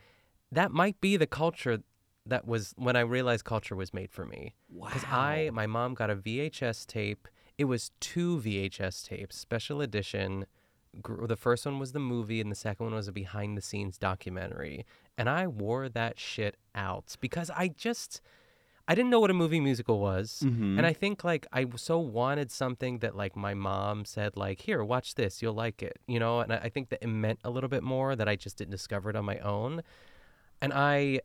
that 0.52 0.70
might 0.70 1.00
be 1.00 1.16
the 1.16 1.26
culture 1.26 1.80
that 2.26 2.46
was 2.46 2.74
when 2.76 2.96
I 2.96 3.00
realized 3.00 3.44
culture 3.44 3.74
was 3.74 3.94
made 3.94 4.10
for 4.12 4.26
me. 4.26 4.54
Because 4.72 5.04
I, 5.04 5.50
my 5.52 5.66
mom 5.66 5.94
got 5.94 6.10
a 6.10 6.16
VHS 6.16 6.86
tape. 6.86 7.26
It 7.60 7.64
was 7.64 7.90
two 8.00 8.38
VHS 8.38 9.06
tapes, 9.06 9.36
special 9.36 9.82
edition. 9.82 10.46
Gr- 11.02 11.26
The 11.26 11.36
first 11.36 11.66
one 11.66 11.78
was 11.78 11.92
the 11.92 11.98
movie, 11.98 12.40
and 12.40 12.50
the 12.50 12.56
second 12.56 12.86
one 12.86 12.94
was 12.94 13.06
a 13.06 13.12
behind 13.12 13.54
the 13.54 13.60
scenes 13.60 13.98
documentary. 13.98 14.86
And 15.18 15.28
I 15.28 15.46
wore 15.46 15.90
that 15.90 16.18
shit 16.18 16.56
out 16.74 17.18
because 17.20 17.50
I 17.50 17.68
just. 17.68 18.22
I 18.88 18.94
didn't 18.94 19.10
know 19.10 19.20
what 19.20 19.30
a 19.30 19.34
movie 19.34 19.60
musical 19.60 20.00
was. 20.00 20.38
And 20.40 20.52
mm-hmm. 20.52 20.84
I 20.86 20.94
think 20.94 21.22
like 21.22 21.46
I 21.52 21.66
so 21.76 21.98
wanted 21.98 22.50
something 22.50 23.00
that 23.00 23.14
like 23.14 23.36
my 23.36 23.52
mom 23.52 24.06
said 24.06 24.38
like, 24.38 24.62
"Here, 24.62 24.82
watch 24.82 25.16
this. 25.16 25.42
You'll 25.42 25.52
like 25.52 25.82
it." 25.82 25.98
You 26.08 26.18
know, 26.18 26.40
and 26.40 26.50
I, 26.54 26.56
I 26.56 26.68
think 26.70 26.88
that 26.88 27.00
it 27.02 27.08
meant 27.08 27.40
a 27.44 27.50
little 27.50 27.68
bit 27.68 27.82
more 27.82 28.16
that 28.16 28.26
I 28.26 28.36
just 28.36 28.56
didn't 28.56 28.70
discover 28.72 29.10
it 29.10 29.16
on 29.16 29.26
my 29.26 29.38
own. 29.40 29.82
And 30.62 30.72
I 30.72 31.20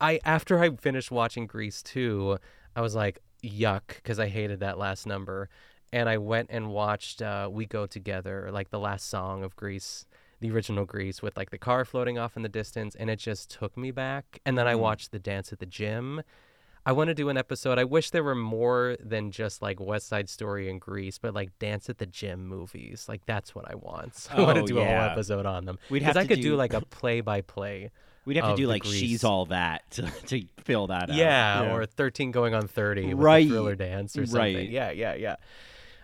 I 0.00 0.18
after 0.24 0.58
I 0.60 0.70
finished 0.70 1.10
watching 1.10 1.46
Grease 1.46 1.82
2, 1.82 2.38
I 2.74 2.80
was 2.80 2.94
like, 2.94 3.20
yuck, 3.42 3.82
because 3.96 4.18
I 4.18 4.28
hated 4.28 4.60
that 4.60 4.78
last 4.78 5.06
number. 5.06 5.48
And 5.92 6.08
I 6.08 6.18
went 6.18 6.48
and 6.50 6.68
watched 6.70 7.22
uh, 7.22 7.48
We 7.50 7.64
Go 7.64 7.86
Together, 7.86 8.50
like 8.52 8.70
the 8.70 8.78
last 8.78 9.08
song 9.08 9.42
of 9.42 9.56
Grease, 9.56 10.04
the 10.40 10.50
original 10.50 10.84
Grease, 10.84 11.22
with 11.22 11.36
like 11.36 11.50
the 11.50 11.56
car 11.58 11.84
floating 11.86 12.18
off 12.18 12.36
in 12.36 12.42
the 12.42 12.48
distance, 12.50 12.94
and 12.94 13.08
it 13.08 13.18
just 13.18 13.50
took 13.50 13.74
me 13.76 13.90
back. 13.90 14.38
And 14.44 14.58
then 14.58 14.66
I 14.68 14.74
watched 14.74 15.12
the 15.12 15.18
dance 15.18 15.50
at 15.52 15.60
the 15.60 15.66
gym. 15.66 16.22
I 16.84 16.92
want 16.92 17.08
to 17.08 17.14
do 17.14 17.28
an 17.30 17.36
episode. 17.36 17.78
I 17.78 17.84
wish 17.84 18.10
there 18.10 18.22
were 18.24 18.34
more 18.34 18.96
than 19.00 19.30
just 19.30 19.60
like 19.62 19.80
West 19.80 20.08
Side 20.08 20.28
Story 20.28 20.70
and 20.70 20.80
Grease, 20.80 21.18
but 21.18 21.34
like 21.34 21.58
dance 21.58 21.88
at 21.88 21.98
the 21.98 22.06
gym 22.06 22.46
movies. 22.46 23.06
Like 23.08 23.22
that's 23.26 23.54
what 23.54 23.70
I 23.70 23.74
want. 23.74 24.26
I 24.32 24.40
want 24.42 24.58
Oh, 24.58 24.60
to 24.62 24.66
do 24.66 24.78
a 24.78 24.84
whole 24.84 24.94
episode 24.94 25.46
on 25.46 25.64
them. 25.64 25.78
We'd 25.90 26.00
Because 26.00 26.16
have 26.16 26.24
I 26.24 26.26
could 26.26 26.36
do 26.42 26.50
do- 26.50 26.56
like 26.56 26.74
a 26.74 26.80
play 26.82 27.20
by 27.22 27.40
play. 27.40 27.90
We'd 28.28 28.36
have 28.36 28.50
to 28.50 28.56
do 28.56 28.66
like 28.66 28.82
Grease. 28.82 28.94
she's 29.00 29.24
all 29.24 29.46
that 29.46 29.90
to, 29.92 30.02
to 30.26 30.44
fill 30.62 30.88
that 30.88 31.08
out. 31.10 31.16
Yeah, 31.16 31.72
or 31.74 31.86
13 31.86 32.30
going 32.30 32.54
on 32.54 32.68
30 32.68 33.14
with 33.14 33.24
Right. 33.24 33.44
the 33.48 33.54
thriller 33.54 33.74
dance 33.74 34.16
or 34.18 34.26
something. 34.26 34.54
Right. 34.56 34.68
Yeah, 34.68 34.90
yeah, 34.90 35.14
yeah. 35.14 35.36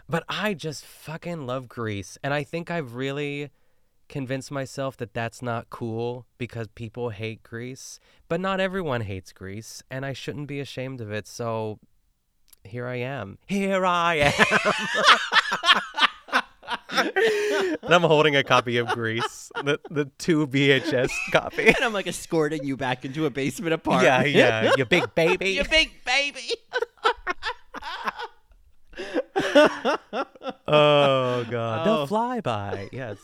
But 0.09 0.25
I 0.29 0.55
just 0.55 0.85
fucking 0.87 1.47
love 1.47 1.69
Grease. 1.69 2.17
And 2.23 2.33
I 2.33 2.43
think 2.43 2.71
I've 2.71 2.95
really 2.95 3.51
convinced 4.09 4.51
myself 4.51 4.97
that 4.99 5.13
that's 5.15 5.41
not 5.43 5.69
cool 5.71 6.27
because 6.39 6.69
people 6.69 7.11
hate 7.11 7.43
Grease. 7.43 7.99
But 8.29 8.41
not 8.41 8.59
everyone 8.61 9.03
hates 9.03 9.33
Grease. 9.33 9.83
And 9.91 10.05
I 10.07 10.13
shouldn't 10.15 10.47
be 10.49 10.61
ashamed 10.61 11.01
of 11.01 11.13
it. 11.13 11.27
So 11.27 11.79
here 12.65 12.87
I 12.87 12.97
am. 12.97 13.37
Here 13.47 13.85
I 13.85 14.33
am. 14.33 14.33
and 16.97 17.95
I'm 17.95 18.03
holding 18.03 18.37
a 18.37 18.45
copy 18.45 18.79
of 18.79 18.89
Grease, 18.89 19.51
the, 19.65 19.81
the 19.91 20.07
two 20.19 20.47
VHS 20.47 21.11
copy. 21.33 21.67
and 21.67 21.77
I'm 21.83 21.93
like 21.93 22.07
escorting 22.07 22.65
you 22.65 22.77
back 22.77 23.05
into 23.05 23.27
a 23.27 23.31
basement 23.31 23.75
apartment. 23.75 24.31
yeah, 24.31 24.63
yeah. 24.63 24.73
you 24.77 24.85
big 24.85 25.15
baby. 25.15 25.51
you 25.55 25.65
big 25.65 25.91
baby. 26.05 26.49
Oh 30.67 31.45
god, 31.51 31.87
Oh. 31.87 32.07
the 32.07 32.15
flyby. 32.15 32.89
Yes. 32.93 33.19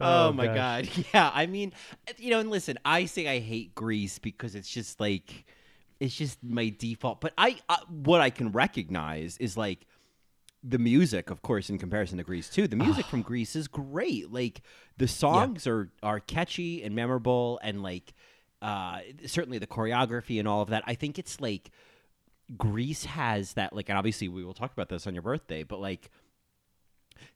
Oh, 0.00 0.32
my 0.32 0.46
gosh. 0.46 0.96
god. 0.96 1.04
Yeah, 1.12 1.30
I 1.34 1.46
mean, 1.46 1.72
you 2.18 2.30
know, 2.30 2.40
and 2.40 2.50
listen, 2.50 2.78
I 2.84 3.04
say 3.04 3.28
I 3.28 3.40
hate 3.40 3.74
Grease 3.74 4.18
because 4.18 4.54
it's 4.54 4.68
just 4.68 5.00
like 5.00 5.44
it's 6.00 6.16
just 6.16 6.42
my 6.42 6.70
default. 6.78 7.20
But 7.20 7.34
I, 7.36 7.58
uh, 7.68 7.76
what 7.88 8.20
I 8.22 8.30
can 8.30 8.52
recognize 8.52 9.36
is 9.38 9.56
like 9.56 9.86
the 10.62 10.78
music, 10.78 11.30
of 11.30 11.42
course, 11.42 11.70
in 11.70 11.78
comparison 11.78 12.18
to 12.18 12.24
Grease 12.24 12.48
too. 12.48 12.68
The 12.68 12.76
music 12.76 13.06
from 13.06 13.22
Grease 13.22 13.56
is 13.56 13.68
great. 13.68 14.30
Like 14.30 14.62
the 14.98 15.08
songs 15.08 15.66
are 15.66 15.90
are 16.02 16.20
catchy 16.20 16.82
and 16.82 16.94
memorable, 16.94 17.58
and 17.62 17.82
like 17.82 18.12
uh, 18.60 19.00
certainly 19.26 19.58
the 19.58 19.66
choreography 19.66 20.38
and 20.38 20.46
all 20.46 20.62
of 20.62 20.68
that. 20.68 20.84
I 20.86 20.94
think 20.94 21.18
it's 21.18 21.40
like 21.40 21.70
Grease 22.56 23.04
has 23.06 23.54
that 23.54 23.72
like, 23.72 23.88
and 23.88 23.96
obviously 23.96 24.28
we 24.28 24.44
will 24.44 24.54
talk 24.54 24.72
about 24.72 24.88
this 24.88 25.06
on 25.06 25.14
your 25.14 25.22
birthday, 25.22 25.62
but 25.62 25.80
like 25.80 26.10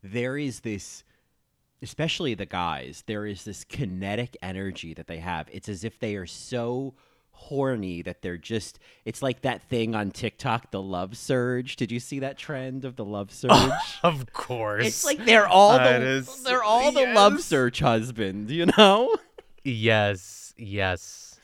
there 0.03 0.37
is 0.37 0.61
this 0.61 1.05
especially 1.83 2.35
the 2.35 2.47
guys, 2.47 3.05
there 3.07 3.27
is 3.27 3.45
this 3.45 3.63
kinetic 3.63 4.37
energy 4.43 4.95
that 4.95 5.07
they 5.07 5.19
have. 5.19 5.49
It's 5.53 5.69
as 5.69 5.85
if 5.85 5.99
they 5.99 6.17
are 6.17 6.27
so 6.27 6.95
horny 7.37 8.01
that 8.03 8.23
they're 8.23 8.38
just 8.38 8.79
it's 9.05 9.20
like 9.23 9.42
that 9.42 9.62
thing 9.68 9.94
on 9.94 10.11
TikTok, 10.11 10.70
the 10.70 10.81
love 10.81 11.16
surge. 11.16 11.77
Did 11.77 11.92
you 11.92 12.01
see 12.01 12.20
that 12.20 12.38
trend 12.38 12.85
of 12.85 12.97
the 12.97 13.05
love 13.05 13.31
surge? 13.33 13.73
of 14.03 14.33
course. 14.33 14.87
it's 14.87 15.05
like 15.05 15.25
they're 15.25 15.47
all 15.47 15.77
That 15.79 15.99
the 16.01 16.07
is- 16.07 16.42
they're 16.42 16.62
all 16.62 16.90
the 16.92 17.12
love 17.12 17.35
yes. 17.35 17.44
surge 17.44 17.81
husband, 17.81 18.51
you 18.51 18.66
know? 18.79 19.14
yes, 19.62 20.55
yes. 20.57 21.38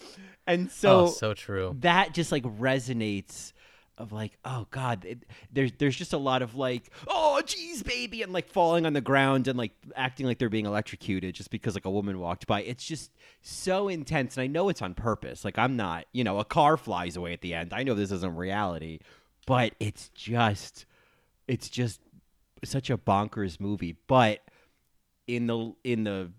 And 0.47 0.67
oh, 0.69 0.71
so 0.73 1.01
oh, 1.01 1.07
so 1.09 1.35
true. 1.35 1.77
that 1.81 2.15
just 2.15 2.33
like 2.33 2.43
resonates 2.45 3.53
of 4.01 4.13
like 4.13 4.39
oh 4.45 4.67
god 4.71 5.05
it, 5.05 5.19
there's 5.53 5.73
there's 5.79 5.97
just 5.97 6.13
a 6.13 6.19
lot 6.19 6.43
of 6.43 6.55
like 6.55 6.91
oh 7.07 7.41
geez 7.45 7.83
baby 7.83 8.23
and 8.23 8.33
like 8.33 8.49
falling 8.49 8.87
on 8.87 8.93
the 8.93 9.01
ground 9.01 9.47
and 9.47 9.59
like 9.59 9.73
acting 9.95 10.27
like 10.27 10.39
they're 10.39 10.49
being 10.49 10.67
electrocuted 10.67 11.35
just 11.35 11.51
because 11.51 11.75
like 11.75 11.85
a 11.85 11.91
woman 11.91 12.19
walked 12.19 12.47
by. 12.47 12.63
It's 12.63 12.85
just 12.85 13.13
so 13.43 13.89
intense 13.89 14.37
and 14.37 14.45
i 14.45 14.47
know 14.47 14.69
it's 14.69 14.83
on 14.83 14.95
purpose. 14.95 15.45
Like 15.45 15.59
i'm 15.59 15.77
not 15.77 16.07
you 16.13 16.25
know 16.25 16.39
a 16.39 16.45
car 16.45 16.77
flies 16.77 17.17
away 17.17 17.33
at 17.33 17.43
the 17.43 17.55
end. 17.55 17.73
I 17.73 17.83
know 17.83 17.95
this 17.95 18.11
isn't 18.11 18.37
reality 18.37 18.99
but 19.47 19.75
it's 19.81 20.09
just 20.15 20.87
it's 21.47 21.69
just 21.69 22.01
such 22.65 22.91
a 22.91 22.97
bonkers 22.97 23.59
movie. 23.61 23.97
But 24.07 24.41
in 25.27 25.47
the 25.47 25.75
in 25.85 26.05
the 26.05 26.31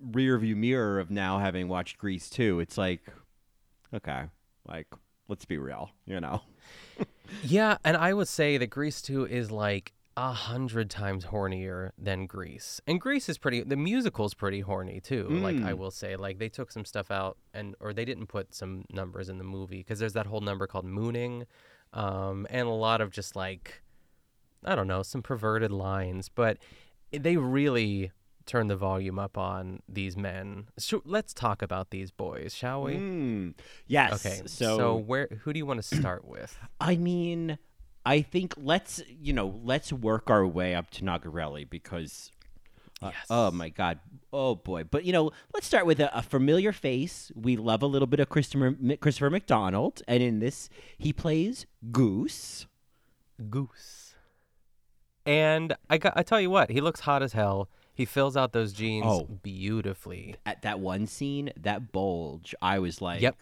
rear 0.00 0.38
view 0.38 0.56
mirror 0.56 0.98
of 0.98 1.10
now 1.10 1.38
having 1.38 1.68
watched 1.68 1.98
grease 1.98 2.28
2 2.30 2.60
it's 2.60 2.76
like 2.76 3.00
okay 3.94 4.24
like 4.66 4.86
let's 5.28 5.44
be 5.44 5.58
real 5.58 5.90
you 6.06 6.18
know 6.18 6.40
Yeah, 7.42 7.76
and 7.84 7.96
I 7.96 8.12
would 8.14 8.28
say 8.28 8.56
that 8.58 8.68
Grease 8.68 9.02
2 9.02 9.26
is 9.26 9.50
like 9.50 9.92
a 10.16 10.32
hundred 10.32 10.88
times 10.88 11.26
hornier 11.26 11.90
than 11.98 12.26
Grease. 12.26 12.80
And 12.86 12.98
Grease 13.00 13.28
is 13.28 13.36
pretty 13.36 13.62
the 13.62 13.76
musical's 13.76 14.32
pretty 14.32 14.60
horny 14.60 15.00
too. 15.00 15.28
Like 15.28 15.56
I 15.56 15.72
Mm. 15.72 15.78
will 15.78 15.90
say. 15.90 16.16
Like 16.16 16.38
they 16.38 16.48
took 16.48 16.72
some 16.72 16.84
stuff 16.86 17.10
out 17.10 17.36
and 17.52 17.74
or 17.80 17.92
they 17.92 18.04
didn't 18.06 18.26
put 18.28 18.54
some 18.54 18.84
numbers 18.90 19.28
in 19.28 19.36
the 19.38 19.44
movie 19.44 19.78
because 19.78 19.98
there's 19.98 20.14
that 20.14 20.26
whole 20.26 20.40
number 20.40 20.66
called 20.66 20.86
Mooning. 20.86 21.46
Um, 21.92 22.46
and 22.48 22.66
a 22.66 22.70
lot 22.72 23.00
of 23.02 23.10
just 23.10 23.36
like 23.36 23.82
I 24.64 24.74
don't 24.74 24.88
know, 24.88 25.02
some 25.02 25.22
perverted 25.22 25.70
lines, 25.70 26.28
but 26.30 26.56
they 27.12 27.36
really 27.36 28.10
turn 28.46 28.68
the 28.68 28.76
volume 28.76 29.18
up 29.18 29.36
on 29.36 29.80
these 29.88 30.16
men. 30.16 30.68
So 30.78 31.02
let's 31.04 31.34
talk 31.34 31.62
about 31.62 31.90
these 31.90 32.10
boys, 32.10 32.54
shall 32.54 32.82
we? 32.84 32.94
Mm, 32.94 33.54
yes 33.86 34.24
Okay. 34.24 34.42
so, 34.46 34.76
so 34.76 34.96
where 34.96 35.28
who 35.42 35.52
do 35.52 35.58
you 35.58 35.66
want 35.66 35.82
to 35.82 35.96
start 35.96 36.24
with? 36.24 36.56
i 36.80 36.96
mean 36.96 37.58
i 38.04 38.22
think 38.22 38.54
let's 38.56 39.02
you 39.08 39.32
know 39.32 39.58
let's 39.64 39.92
work 39.92 40.30
our 40.30 40.46
way 40.46 40.74
up 40.74 40.90
to 40.90 41.02
nogerelli 41.04 41.68
because 41.68 42.30
uh, 43.02 43.10
oh 43.30 43.50
my 43.50 43.68
god 43.68 43.98
oh 44.32 44.54
boy 44.54 44.84
but 44.84 45.04
you 45.04 45.12
know 45.12 45.30
let's 45.54 45.66
start 45.66 45.86
with 45.86 45.98
a, 46.00 46.16
a 46.16 46.22
familiar 46.22 46.72
face 46.72 47.32
we 47.34 47.56
love 47.56 47.82
a 47.82 47.86
little 47.86 48.06
bit 48.06 48.20
of 48.20 48.28
christopher 48.28 48.76
christopher 49.00 49.30
mcdonald 49.30 50.02
and 50.06 50.22
in 50.22 50.38
this 50.38 50.68
he 50.98 51.12
plays 51.12 51.66
goose 51.92 52.66
Goose. 53.50 54.14
And 55.26 55.76
I 55.90 55.98
got 55.98 56.14
I 56.16 56.22
tell 56.22 56.40
you 56.40 56.48
what, 56.50 56.70
he 56.70 56.80
looks 56.80 57.00
hot 57.00 57.22
as 57.22 57.32
hell. 57.34 57.68
He 57.96 58.04
fills 58.04 58.36
out 58.36 58.52
those 58.52 58.72
jeans 58.72 59.06
Oh. 59.08 59.24
beautifully. 59.42 60.36
at 60.46 60.62
that 60.62 60.78
one 60.78 61.06
scene 61.06 61.50
that 61.56 61.90
bulge 61.92 62.54
i 62.62 62.78
was 62.78 63.00
like 63.00 63.20
Yep. 63.22 63.36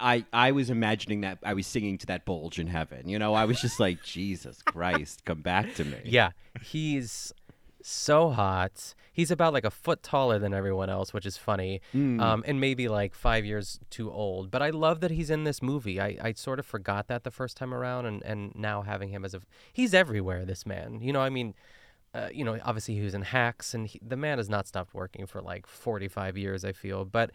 I, 0.00 0.24
I 0.32 0.52
was 0.52 0.70
imagining 0.70 1.20
that 1.22 1.38
I 1.42 1.52
was 1.52 1.66
singing 1.66 1.98
to 1.98 2.06
that 2.06 2.24
bulge 2.24 2.58
in 2.58 2.68
heaven. 2.68 3.06
You 3.06 3.18
know, 3.18 3.34
I 3.34 3.44
was 3.44 3.60
just 3.60 3.78
like, 3.78 4.02
Jesus 4.02 4.62
Christ, 4.64 5.26
come 5.26 5.42
back 5.42 5.74
to 5.74 5.84
me. 5.84 5.98
Yeah, 6.04 6.30
he's 6.62 7.34
so 7.82 8.30
hot. 8.30 8.94
He's 9.12 9.30
about 9.30 9.52
like 9.52 9.66
a 9.66 9.70
foot 9.70 10.02
taller 10.02 10.38
than 10.38 10.54
everyone 10.54 10.88
else, 10.88 11.12
which 11.12 11.26
is 11.26 11.36
funny. 11.36 11.82
Mm. 11.94 12.18
Um, 12.18 12.44
and 12.46 12.58
maybe 12.62 12.88
like 12.88 13.14
five 13.14 13.44
years 13.44 13.78
too 13.90 14.10
old. 14.10 14.50
But 14.50 14.62
I 14.62 14.70
love 14.70 15.00
that 15.00 15.10
he's 15.10 15.28
in 15.28 15.44
this 15.44 15.60
movie. 15.60 16.00
I, 16.00 16.16
I 16.18 16.32
sort 16.32 16.58
of 16.58 16.64
forgot 16.64 17.08
that 17.08 17.22
the 17.24 17.30
first 17.30 17.58
time 17.58 17.74
around, 17.74 18.06
and, 18.06 18.22
and 18.22 18.54
now 18.54 18.80
having 18.82 19.10
him 19.10 19.22
as 19.22 19.34
a 19.34 19.42
he's 19.70 19.92
everywhere. 19.92 20.46
This 20.46 20.64
man, 20.64 21.00
you 21.02 21.12
know, 21.12 21.20
I 21.20 21.28
mean, 21.28 21.52
uh, 22.14 22.28
you 22.32 22.44
know, 22.44 22.58
obviously 22.64 22.94
he 22.94 23.02
was 23.02 23.14
in 23.14 23.22
Hacks, 23.22 23.74
and 23.74 23.86
he, 23.88 23.98
the 24.06 24.16
man 24.16 24.38
has 24.38 24.48
not 24.48 24.66
stopped 24.66 24.94
working 24.94 25.26
for 25.26 25.40
like 25.42 25.66
forty 25.66 26.08
five 26.08 26.36
years. 26.38 26.64
I 26.64 26.72
feel, 26.72 27.04
but. 27.04 27.30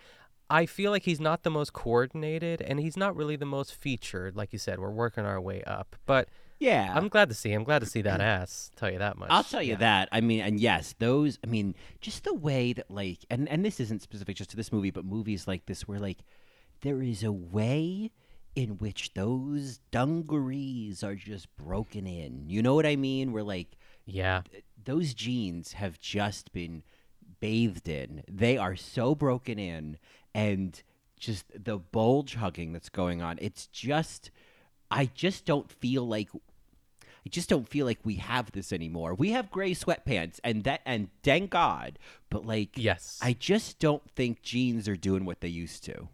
I 0.51 0.65
feel 0.65 0.89
like 0.89 1.03
he's 1.03 1.19
not 1.19 1.43
the 1.43 1.51
most 1.51 1.73
coordinated 1.73 2.59
and 2.63 2.79
he's 2.79 2.97
not 2.97 3.15
really 3.15 3.35
the 3.35 3.45
most 3.45 3.71
featured. 3.75 4.35
Like 4.35 4.51
you 4.51 4.57
said, 4.57 4.79
we're 4.79 4.89
working 4.89 5.23
our 5.23 5.39
way 5.39 5.61
up. 5.61 5.95
But 6.07 6.27
Yeah. 6.57 6.91
I'm 6.95 7.07
glad 7.07 7.29
to 7.29 7.35
see. 7.35 7.53
I'm 7.53 7.63
glad 7.63 7.81
to 7.81 7.85
see 7.85 8.01
that 8.01 8.19
ass. 8.35 8.71
Tell 8.75 8.91
you 8.91 8.97
that 8.97 9.15
much. 9.15 9.27
I'll 9.29 9.43
tell 9.43 9.61
you 9.61 9.73
Yeah. 9.73 9.77
that. 9.77 10.09
I 10.11 10.21
mean, 10.21 10.41
and 10.41 10.59
yes, 10.59 10.95
those. 10.97 11.37
I 11.43 11.47
mean, 11.47 11.75
just 12.01 12.23
the 12.23 12.33
way 12.33 12.73
that 12.73 12.89
like, 12.89 13.19
and 13.29 13.47
and 13.47 13.63
this 13.63 13.79
isn't 13.79 14.01
specific 14.01 14.37
just 14.37 14.49
to 14.49 14.55
this 14.57 14.71
movie, 14.71 14.89
but 14.89 15.05
movies 15.05 15.47
like 15.47 15.67
this 15.67 15.87
where 15.87 15.99
like 15.99 16.23
there 16.81 17.03
is 17.03 17.23
a 17.23 17.31
way 17.31 18.09
in 18.55 18.79
which 18.79 19.13
those 19.13 19.77
dungarees 19.91 21.03
are 21.03 21.13
just 21.13 21.55
broken 21.57 22.07
in. 22.07 22.49
You 22.49 22.63
know 22.63 22.73
what 22.73 22.87
I 22.87 22.95
mean? 22.95 23.33
Where 23.33 23.43
like 23.43 23.77
Yeah. 24.09 24.41
those 24.83 25.13
jeans 25.13 25.73
have 25.73 25.99
just 25.99 26.51
been 26.51 26.83
bathed 27.39 27.87
in. 27.87 28.23
They 28.27 28.57
are 28.57 28.75
so 28.75 29.15
broken 29.15 29.59
in 29.59 29.97
and 30.33 30.81
just 31.19 31.45
the 31.63 31.77
bulge 31.77 32.35
hugging 32.35 32.73
that's 32.73 32.89
going 32.89 33.21
on. 33.21 33.37
It's 33.41 33.67
just 33.67 34.31
I 34.91 35.05
just 35.13 35.45
don't 35.45 35.71
feel 35.71 36.07
like 36.07 36.29
I 36.33 37.29
just 37.29 37.49
don't 37.49 37.67
feel 37.67 37.85
like 37.85 37.99
we 38.03 38.15
have 38.15 38.51
this 38.51 38.71
anymore. 38.73 39.13
We 39.13 39.31
have 39.31 39.51
gray 39.51 39.71
sweatpants 39.71 40.39
and 40.43 40.63
that 40.63 40.81
and 40.85 41.09
thank 41.23 41.51
God, 41.51 41.99
but 42.29 42.45
like 42.45 42.71
Yes. 42.75 43.19
I 43.21 43.33
just 43.33 43.79
don't 43.79 44.09
think 44.11 44.41
jeans 44.41 44.87
are 44.87 44.95
doing 44.95 45.25
what 45.25 45.41
they 45.41 45.49
used 45.49 45.83
to. 45.85 46.07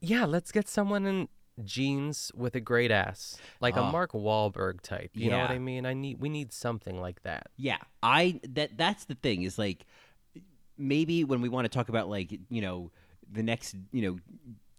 Yeah, 0.00 0.24
let's 0.24 0.50
get 0.50 0.68
someone 0.68 1.06
in 1.06 1.28
jeans 1.64 2.32
with 2.34 2.54
a 2.54 2.60
great 2.60 2.90
ass, 2.90 3.36
like 3.60 3.76
a 3.76 3.80
Ah. 3.80 3.90
Mark 3.90 4.12
Wahlberg 4.12 4.80
type. 4.80 5.10
You 5.14 5.30
know 5.30 5.38
what 5.38 5.50
I 5.50 5.58
mean? 5.58 5.84
I 5.86 5.92
need 5.94 6.20
we 6.20 6.28
need 6.28 6.52
something 6.52 7.00
like 7.00 7.22
that. 7.24 7.48
Yeah, 7.56 7.78
I 8.02 8.40
that 8.50 8.76
that's 8.76 9.04
the 9.04 9.14
thing 9.14 9.42
is 9.42 9.58
like 9.58 9.84
maybe 10.78 11.24
when 11.24 11.40
we 11.40 11.48
want 11.48 11.64
to 11.64 11.68
talk 11.68 11.88
about 11.88 12.08
like 12.08 12.32
you 12.48 12.60
know 12.62 12.90
the 13.30 13.42
next 13.42 13.74
you 13.92 14.02
know 14.02 14.18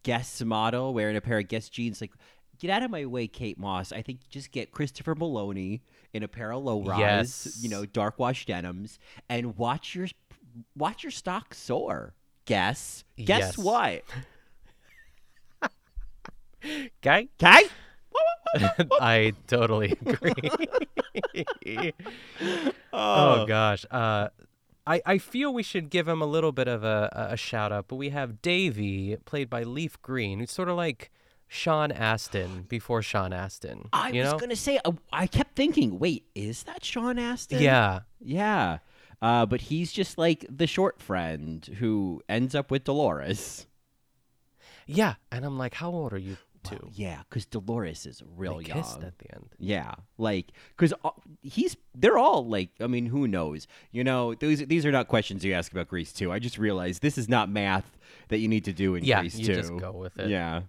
Guess 0.04 0.42
model 0.42 0.94
wearing 0.94 1.16
a 1.16 1.22
pair 1.22 1.40
of 1.40 1.48
Guess 1.48 1.70
jeans 1.70 2.02
like 2.02 2.12
get 2.60 2.70
out 2.70 2.84
of 2.84 2.92
my 2.92 3.06
way 3.06 3.28
Kate 3.28 3.58
Moss 3.58 3.92
I 3.94 4.02
think 4.02 4.28
just 4.30 4.52
get 4.52 4.72
Christopher 4.72 5.16
Maloney 5.16 5.82
in 6.14 6.24
a 6.24 6.28
pair 6.28 6.52
of 6.52 6.64
low 6.64 6.82
rise 6.82 7.00
Yes. 7.46 7.60
you 7.62 7.70
know 7.70 7.86
dark 7.86 8.20
wash 8.20 8.46
denims 8.46 9.00
and 9.30 9.56
watch 9.58 9.96
your 9.96 10.08
watch 10.76 11.04
your 11.04 11.12
stock 11.12 11.54
soar 11.54 12.14
guess 12.46 13.04
guess 13.18 13.56
Yes. 13.56 13.58
what 13.58 14.04
Okay? 16.66 17.30
okay 17.42 17.64
I 19.02 19.34
totally 19.48 19.98
agree. 20.06 21.94
oh 22.94 23.46
gosh. 23.46 23.86
Uh 23.92 24.30
I, 24.86 25.02
I 25.06 25.18
feel 25.18 25.54
we 25.54 25.64
should 25.64 25.90
give 25.90 26.10
him 26.10 26.22
a 26.22 26.26
little 26.26 26.52
bit 26.52 26.68
of 26.68 26.84
a, 26.84 27.10
a- 27.14 27.34
a 27.34 27.38
shout 27.38 27.72
out, 27.72 27.88
but 27.88 27.96
we 27.96 28.10
have 28.10 28.42
Davy, 28.42 29.16
played 29.24 29.50
by 29.50 29.64
Leif 29.64 30.02
Green, 30.02 30.40
who's 30.40 30.52
sort 30.52 30.68
of 30.68 30.76
like 30.76 31.10
Sean 31.48 31.90
Astin 31.90 32.64
before 32.68 33.02
Sean 33.02 33.32
Astin. 33.32 33.88
I 33.94 34.10
you 34.10 34.22
was 34.22 34.34
know? 34.34 34.40
gonna 34.40 34.58
say 34.58 34.80
uh, 34.84 34.92
I 35.14 35.28
kept 35.28 35.56
thinking 35.56 36.00
wait 36.00 36.26
is 36.36 36.64
that 36.64 36.84
Sean 36.84 37.18
Astin 37.18 37.62
Yeah. 37.62 38.02
Yeah. 38.20 38.80
Uh, 39.22 39.46
but 39.46 39.62
he's 39.62 39.94
just 39.94 40.18
like 40.18 40.46
the 40.50 40.68
short 40.68 41.02
friend 41.02 41.66
who 41.80 42.22
ends 42.28 42.54
up 42.54 42.70
with 42.70 42.84
Dolores. 42.84 43.68
Yeah. 44.86 45.16
And 45.32 45.46
I'm 45.46 45.58
like, 45.58 45.76
how 45.76 45.92
old 45.92 46.12
are 46.12 46.18
you 46.18 46.36
Well, 46.72 46.92
yeah, 46.94 47.22
because 47.30 47.46
Dolores 47.46 48.06
is 48.06 48.22
real 48.36 48.58
they 48.60 48.66
young. 48.66 48.78
kissed 48.78 49.02
at 49.04 49.18
the 49.20 49.34
end. 49.36 49.50
Yeah, 49.60 49.94
like 50.18 50.52
because 50.76 50.94
he's 51.42 51.76
they're 51.96 52.18
all 52.18 52.46
like 52.48 52.70
I 52.80 52.88
mean 52.88 53.06
who 53.08 53.28
knows 53.28 53.68
you 53.92 54.04
know 54.04 54.34
these 54.34 54.66
these 54.68 54.86
are 54.86 54.92
not 54.92 55.08
questions 55.08 55.44
you 55.44 55.54
ask 55.54 55.72
about 55.72 55.88
Grease 55.88 56.12
too. 56.14 56.32
I 56.32 56.40
just 56.40 56.58
realized 56.58 57.02
this 57.02 57.18
is 57.18 57.28
not 57.30 57.50
math 57.50 57.98
that 58.30 58.40
you 58.40 58.48
need 58.48 58.66
to 58.66 58.74
do 58.74 58.96
in 58.96 59.04
Yeah, 59.04 59.22
Grease 59.22 59.38
you 59.40 59.46
too. 59.48 59.56
just 59.56 59.76
go 59.78 59.92
with 59.92 60.18
it. 60.20 60.30
Yeah. 60.30 60.62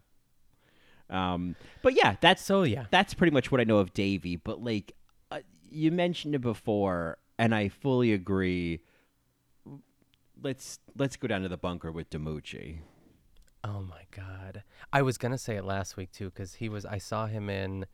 Um, 1.11 1.54
but 1.83 1.94
yeah, 1.94 2.16
that's 2.20 2.42
So 2.42 2.62
yeah. 2.62 2.87
that's 2.90 3.14
pretty 3.14 3.33
much 3.33 3.52
what 3.52 3.61
I 3.61 3.64
know 3.64 3.78
of 3.78 3.92
Davy. 3.92 4.37
But 4.37 4.62
like 4.64 4.92
uh, 5.30 5.40
you 5.70 5.90
mentioned 5.90 6.35
it 6.35 6.40
before, 6.40 7.18
and 7.38 7.54
I 7.54 7.68
fully 7.68 8.12
agree. 8.12 8.80
Let's 10.42 10.78
let's 10.96 11.16
go 11.16 11.28
down 11.28 11.42
to 11.42 11.48
the 11.48 11.57
bunker 11.57 11.92
with 11.92 12.11
DiMucci. 12.11 12.78
Oh 13.64 13.81
my 13.81 14.03
god. 14.11 14.62
I 14.92 15.03
was 15.03 15.16
going 15.18 15.33
to 15.33 15.38
say 15.38 15.57
it 15.57 15.64
last 15.64 15.96
week 15.96 16.12
too 16.12 16.31
cuz 16.31 16.55
he 16.55 16.68
was 16.68 16.85
I 16.85 16.98
saw 16.98 17.27
him 17.27 17.48
in 17.48 17.87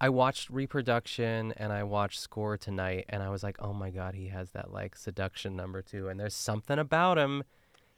I 0.00 0.08
watched 0.10 0.50
reproduction 0.50 1.52
and 1.56 1.72
I 1.72 1.82
watched 1.84 2.18
score 2.20 2.58
tonight 2.58 3.06
and 3.08 3.22
I 3.22 3.30
was 3.30 3.42
like, 3.42 3.56
"Oh 3.60 3.72
my 3.72 3.90
god, 3.90 4.14
he 4.14 4.28
has 4.28 4.50
that 4.50 4.70
like 4.70 4.94
seduction 4.96 5.56
number 5.56 5.80
too." 5.80 6.08
And 6.08 6.20
there's 6.20 6.34
something 6.34 6.78
about 6.78 7.16
him. 7.16 7.44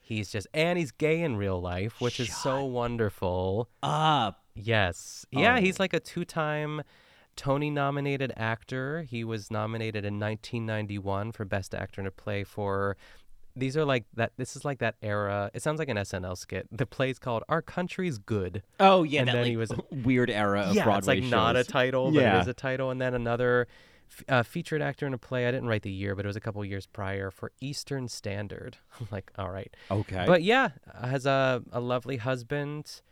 He's 0.01 0.31
just 0.31 0.47
and 0.55 0.79
he's 0.79 0.93
gay 0.93 1.21
in 1.23 1.37
real 1.37 1.61
life, 1.61 2.01
which 2.01 2.21
is 2.21 2.33
so 2.37 2.65
wonderful. 2.65 3.69
Up. 3.83 4.45
Yes. 4.55 5.27
Yeah, 5.33 5.59
he's 5.61 5.81
Oh. 5.81 5.83
like 5.83 5.93
a 5.93 5.99
two-time 6.01 6.83
Tony 7.37 7.71
nominated 7.71 8.33
actor. 8.37 9.03
He 9.03 9.25
was 9.25 9.51
nominated 9.51 10.05
in 10.05 10.19
1991 10.21 11.33
for 11.33 11.45
Best 11.45 11.75
Actor 11.75 12.01
in 12.01 12.07
a 12.07 12.11
Play 12.11 12.45
for 12.45 12.97
these 13.57 13.77
are 13.77 13.85
like 13.85 14.05
that. 14.15 14.33
This 14.37 14.55
is 14.57 14.65
like 14.65 14.79
that 14.79 14.95
era. 15.03 15.51
It 15.55 15.63
sounds 15.63 15.79
like 15.79 15.89
an 15.89 15.97
SNL 15.97 16.37
skit. 16.39 16.69
The 16.71 16.87
play's 16.87 17.19
called 17.19 17.43
"Our 17.49 17.63
Country's 17.63 18.19
Good." 18.19 18.63
Oh 18.79 19.03
yeah, 19.03 19.21
and 19.21 19.29
that 19.29 19.33
then 19.33 19.43
like, 19.43 19.51
he 19.51 19.57
was 19.57 19.73
weird 19.91 20.31
era 20.31 20.61
of 20.63 20.75
yeah, 20.77 20.85
Broadway 20.85 20.99
it's 21.19 21.25
like 21.25 21.31
not 21.31 21.57
a 21.57 21.65
title, 21.65 22.13
but 22.13 22.21
Yeah. 22.23 22.39
it 22.39 22.43
is 22.43 22.49
a 22.49 22.55
title. 22.55 22.91
And 22.91 23.01
then 23.01 23.15
another 23.15 23.67
uh, 24.29 24.43
featured 24.43 24.81
actor 24.81 25.07
in 25.07 25.13
a 25.15 25.19
play. 25.19 25.47
I 25.47 25.51
didn't 25.51 25.69
write 25.69 25.83
the 25.83 25.91
year, 25.91 26.15
but 26.15 26.25
it 26.25 26.29
was 26.29 26.37
a 26.37 26.41
couple 26.41 26.65
years 26.65 26.87
prior 26.87 27.31
for 27.31 27.53
Eastern 27.61 28.09
Standard. 28.09 28.77
I'm 29.01 29.09
like, 29.11 29.31
all 29.39 29.51
right, 29.51 29.75
Okay. 29.91 30.25
but 30.27 30.43
yeah, 30.43 30.71
has 31.03 31.27
a 31.27 31.63
a 31.73 31.81
lovely 31.81 32.17
husband, 32.19 33.03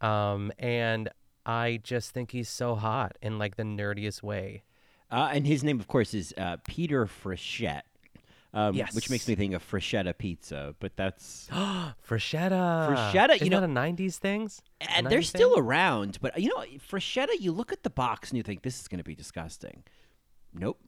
um, 0.00 0.52
and 0.58 1.08
I 1.44 1.80
just 1.82 2.10
think 2.12 2.30
he's 2.30 2.48
so 2.48 2.74
hot 2.74 3.16
in 3.22 3.38
like 3.38 3.56
the 3.56 3.62
nerdiest 3.64 4.22
way. 4.22 4.62
Uh, 5.10 5.30
and 5.32 5.46
his 5.46 5.62
name, 5.62 5.78
of 5.78 5.86
course, 5.86 6.14
is 6.14 6.34
uh, 6.36 6.56
Peter 6.66 7.06
Frechette. 7.06 7.82
Um, 8.56 8.74
Which 8.94 9.10
makes 9.10 9.28
me 9.28 9.34
think 9.34 9.52
of 9.52 9.62
Freschetta 9.62 10.16
Pizza, 10.16 10.74
but 10.80 10.96
that's 10.96 11.46
Freschetta. 11.52 12.88
Freschetta, 12.88 13.28
you 13.28 13.34
Isn't 13.34 13.50
know- 13.50 13.60
that 13.60 13.68
a 13.68 13.72
'90s 13.72 14.16
things? 14.16 14.62
and 14.96 15.06
they're 15.08 15.20
still 15.20 15.58
around. 15.58 16.16
But 16.22 16.40
you 16.40 16.48
know, 16.48 16.64
Freschetta, 16.90 17.38
you 17.38 17.52
look 17.52 17.70
at 17.70 17.82
the 17.82 17.90
box 17.90 18.30
and 18.30 18.38
you 18.38 18.42
think 18.42 18.62
this 18.62 18.80
is 18.80 18.88
going 18.88 18.96
to 18.98 19.04
be 19.04 19.14
disgusting. 19.14 19.82
Nope, 20.54 20.78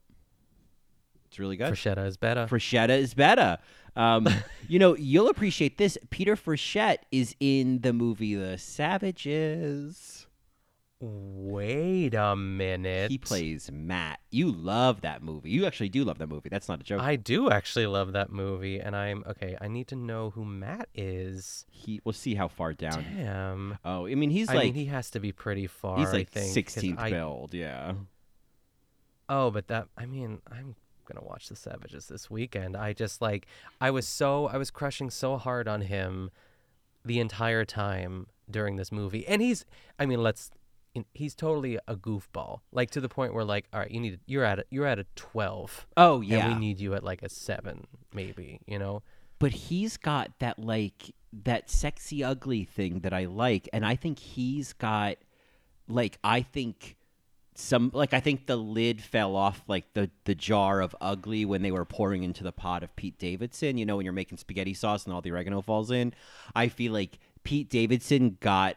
it's 1.27 1.39
really 1.39 1.57
good. 1.59 1.71
Freschetta 1.75 2.07
is 2.07 2.17
better. 2.17 2.47
Freschetta 2.47 2.97
is 2.97 3.13
better. 3.13 3.59
Um, 3.97 4.27
you 4.69 4.79
know, 4.79 4.97
you'll 4.97 5.29
appreciate 5.29 5.77
this. 5.77 5.99
Peter 6.09 6.37
Frechette 6.37 6.99
is 7.13 7.37
in 7.39 7.81
the 7.81 7.93
movie 7.93 8.35
The 8.35 8.57
Savages. 8.57 10.27
Wait 11.01 12.15
a 12.15 12.35
minute. 12.35 13.11
He 13.11 13.19
plays 13.19 13.71
Matt. 13.73 14.19
You 14.31 14.51
love 14.51 15.03
that 15.03 15.23
movie. 15.23 15.51
You 15.51 15.65
actually 15.65 15.91
do 15.91 16.03
love 16.05 16.19
that 16.19 16.29
movie. 16.29 16.49
That's 16.49 16.69
not 16.69 16.81
a 16.81 16.83
joke. 16.83 17.01
I 17.01 17.15
do 17.15 17.51
actually 17.51 17.87
love 17.87 18.15
that 18.15 18.33
movie, 18.33 18.81
and 18.81 18.97
I'm 18.97 19.23
okay. 19.29 19.57
I 19.61 19.69
need 19.69 19.87
to 19.89 19.97
know 19.97 20.31
who 20.31 20.45
Matt 20.45 20.89
is. 20.95 21.67
he. 21.71 22.01
We'll 22.05 22.15
see 22.15 22.35
how 22.35 22.49
far 22.49 22.73
down. 22.73 23.05
Damn. 23.15 23.79
Oh, 23.85 24.09
I 24.09 24.17
mean, 24.17 24.31
he's 24.31 24.49
I 24.49 24.55
like 24.55 24.65
mean, 24.65 24.75
he 24.75 24.87
has 24.87 25.09
to 25.11 25.21
be 25.21 25.31
pretty 25.31 25.69
far. 25.69 25.99
he's 25.99 26.09
I 26.09 26.13
like 26.13 26.31
sixteenth 26.33 27.01
build. 27.05 27.55
Yeah. 27.55 27.93
Oh, 29.29 29.51
but 29.53 29.69
that 29.69 29.87
I 29.97 30.05
mean, 30.07 30.41
I'm 30.51 30.75
gonna 31.05 31.25
watch 31.25 31.49
The 31.49 31.55
Savages 31.57 32.09
this 32.09 32.29
weekend. 32.29 32.77
I 32.77 32.93
just 32.93 33.23
like 33.23 33.47
I 33.81 33.91
was 33.93 34.09
so 34.09 34.47
I 34.49 34.57
was 34.57 34.73
crushing 34.73 35.11
so 35.11 35.37
hard 35.37 35.69
on 35.69 35.83
him 35.83 36.31
the 37.05 37.21
entire 37.21 37.65
time 37.65 38.27
during 38.51 38.77
this 38.77 38.91
movie, 38.91 39.27
and 39.29 39.41
he's 39.41 39.65
I 39.99 40.07
mean, 40.07 40.23
let's 40.23 40.51
he's 41.13 41.35
totally 41.35 41.79
a 41.87 41.97
goofball, 41.97 42.61
like 42.73 42.91
to 42.93 43.01
the 43.01 43.09
point 43.09 43.35
where 43.35 43.45
like, 43.45 43.67
all 43.73 43.81
right, 43.81 43.91
you 43.91 44.01
need 44.01 44.21
you're 44.27 44.45
at 44.45 44.61
a, 44.61 44.65
you're 44.71 44.87
at 44.87 44.99
a 44.99 45.07
twelve. 45.15 45.87
Oh 45.97 46.17
and 46.17 46.27
yeah. 46.27 46.49
we 46.49 46.55
need 46.55 46.81
you 46.81 46.95
at 46.95 47.03
like 47.05 47.23
a 47.23 47.29
seven, 47.29 47.87
maybe. 48.13 48.61
You 48.67 48.79
know. 48.79 49.03
but 49.39 49.53
he's 49.53 49.97
got 49.97 50.31
that 50.41 50.59
like 50.59 51.15
that 51.45 51.71
sexy 51.71 52.25
ugly 52.25 52.65
thing 52.65 53.01
that 53.01 53.13
I 53.13 53.27
like, 53.27 53.69
and 53.73 53.85
I 53.85 53.97
think 53.97 54.19
he's 54.19 54.73
got 54.73 55.17
like 55.89 56.19
I 56.23 56.43
think 56.43 56.97
some 57.55 57.91
like 57.93 58.15
I 58.15 58.21
think 58.21 58.47
the 58.47 58.57
lid 58.57 59.03
fell 59.03 59.35
off 59.35 59.63
like 59.67 59.93
the 59.95 60.11
the 60.25 60.35
jar 60.35 60.81
of 60.81 60.95
ugly 61.01 61.45
when 61.45 61.63
they 61.63 61.73
were 61.73 61.85
pouring 61.85 62.23
into 62.23 62.45
the 62.45 62.53
pot 62.53 62.83
of 62.83 62.95
Pete 62.95 63.19
Davidson. 63.19 63.79
You 63.79 63.85
know 63.85 63.97
when 63.97 64.05
you're 64.05 64.13
making 64.13 64.39
spaghetti 64.39 64.75
sauce 64.75 65.05
and 65.05 65.13
all 65.13 65.21
the 65.21 65.33
oregano 65.33 65.61
falls 65.61 65.91
in. 65.91 66.15
I 66.55 66.69
feel 66.69 66.93
like 66.93 67.19
Pete 67.43 67.69
Davidson 67.69 68.39
got 68.41 68.77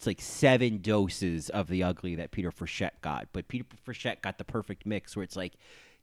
it's 0.00 0.06
like 0.06 0.22
seven 0.22 0.78
doses 0.78 1.50
of 1.50 1.68
the 1.68 1.82
ugly 1.82 2.14
that 2.14 2.30
Peter 2.30 2.50
Frechette 2.50 3.02
got, 3.02 3.28
but 3.34 3.48
Peter 3.48 3.66
Frechette 3.86 4.22
got 4.22 4.38
the 4.38 4.44
perfect 4.44 4.86
mix 4.86 5.14
where 5.14 5.22
it's 5.22 5.36
like 5.36 5.52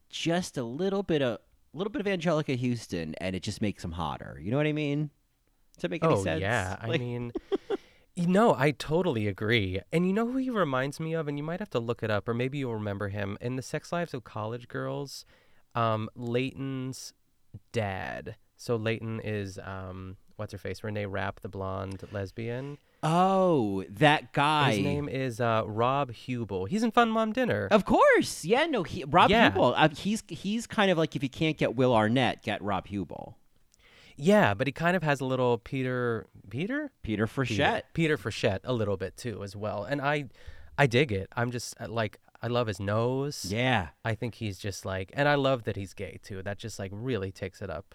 just 0.08 0.56
a 0.56 0.62
little 0.62 1.02
bit 1.02 1.24
of 1.24 1.40
a 1.74 1.78
little 1.78 1.90
bit 1.90 2.06
of 2.06 2.06
Anjelica 2.06 2.60
Huston, 2.60 3.16
and 3.16 3.36
it 3.36 3.42
just 3.42 3.60
makes 3.60 3.84
him 3.84 3.94
hotter. 3.94 4.40
You 4.40 4.52
know 4.52 4.58
what 4.58 4.68
I 4.68 4.72
mean? 4.72 5.10
Does 5.74 5.82
that 5.82 5.90
make 5.90 6.04
any 6.04 6.14
oh 6.14 6.24
sense? 6.24 6.42
yeah, 6.42 6.76
I 6.80 6.96
mean, 6.96 7.32
you 8.16 8.28
know, 8.28 8.54
I 8.56 8.70
totally 8.70 9.28
agree. 9.28 9.82
And 9.92 10.06
you 10.06 10.14
know 10.14 10.28
who 10.28 10.38
he 10.38 10.52
reminds 10.52 11.00
me 11.00 11.14
of, 11.14 11.28
and 11.28 11.36
you 11.36 11.44
might 11.44 11.60
have 11.60 11.72
to 11.72 11.80
look 11.80 12.04
it 12.04 12.12
up, 12.12 12.30
or 12.30 12.36
maybe 12.36 12.60
you'll 12.60 12.76
remember 12.76 13.08
him 13.08 13.36
in 13.42 13.56
the 13.56 13.64
Sex 13.64 13.92
Lives 13.92 14.14
of 14.14 14.24
College 14.24 14.68
Girls. 14.68 15.26
Um, 15.74 16.08
Leighton's 16.14 17.14
dad. 17.72 18.36
So 18.58 18.76
Leighton 18.76 19.22
is 19.22 19.58
um, 19.58 20.18
what's 20.36 20.52
her 20.52 20.60
face? 20.60 20.84
Renee 20.84 21.08
Rapp, 21.08 21.40
the 21.40 21.50
blonde 21.50 22.04
lesbian. 22.12 22.78
Oh, 23.04 23.84
that 23.90 24.34
guy. 24.34 24.74
His 24.74 24.84
name 24.84 25.08
is 25.08 25.40
uh, 25.40 25.64
Rob 25.66 26.12
Huebel. 26.12 26.66
He's 26.66 26.84
in 26.84 26.92
Fun 26.92 27.10
Mom 27.10 27.32
Dinner. 27.32 27.68
Of 27.72 27.86
course, 27.86 28.44
yeah. 28.44 28.66
No, 28.66 28.84
he, 28.84 29.04
Rob 29.06 29.30
Yeah. 29.30 29.52
Huebel. 29.52 29.74
Uh, 29.78 29.90
he's 29.90 30.24
he's 30.28 30.66
kind 30.68 30.90
of 30.92 30.98
like 30.98 31.16
if 31.16 31.22
you 31.24 31.30
can't 31.30 31.58
get 31.58 31.76
Will 31.76 31.94
Arnett, 31.94 32.44
get 32.44 32.62
Rob 32.62 32.88
Huebel. 32.88 33.38
Yeah, 34.16 34.56
but 34.56 34.66
he 34.68 34.74
kind 34.74 34.96
of 34.98 35.04
has 35.04 35.22
a 35.22 35.26
little 35.26 35.60
Peter 35.60 36.26
Peter 36.50 36.92
Peter 37.04 37.28
Frechette. 37.28 37.84
Peter, 37.94 38.16
Peter 38.16 38.18
Frechette 38.18 38.60
a 38.64 38.74
little 38.74 38.98
bit 38.98 39.16
too 39.16 39.44
as 39.44 39.56
well. 39.56 39.84
And 39.84 40.02
I 40.02 40.26
I 40.78 40.88
dig 40.88 41.12
it. 41.12 41.30
I'm 41.36 41.52
just 41.52 41.76
uh, 41.80 41.88
like 41.88 42.18
I 42.42 42.48
love 42.48 42.66
his 42.66 42.80
nose. 42.80 43.46
Yeah. 43.48 43.90
I 44.04 44.16
think 44.16 44.36
he's 44.36 44.58
just 44.58 44.86
like 44.86 45.12
and 45.14 45.28
I 45.30 45.36
love 45.36 45.66
that 45.66 45.76
he's 45.76 45.94
gay 45.94 46.20
too. 46.24 46.42
That 46.42 46.58
just 46.58 46.80
like 46.80 46.90
really 46.94 47.32
takes 47.32 47.62
it 47.62 47.70
up 47.70 47.94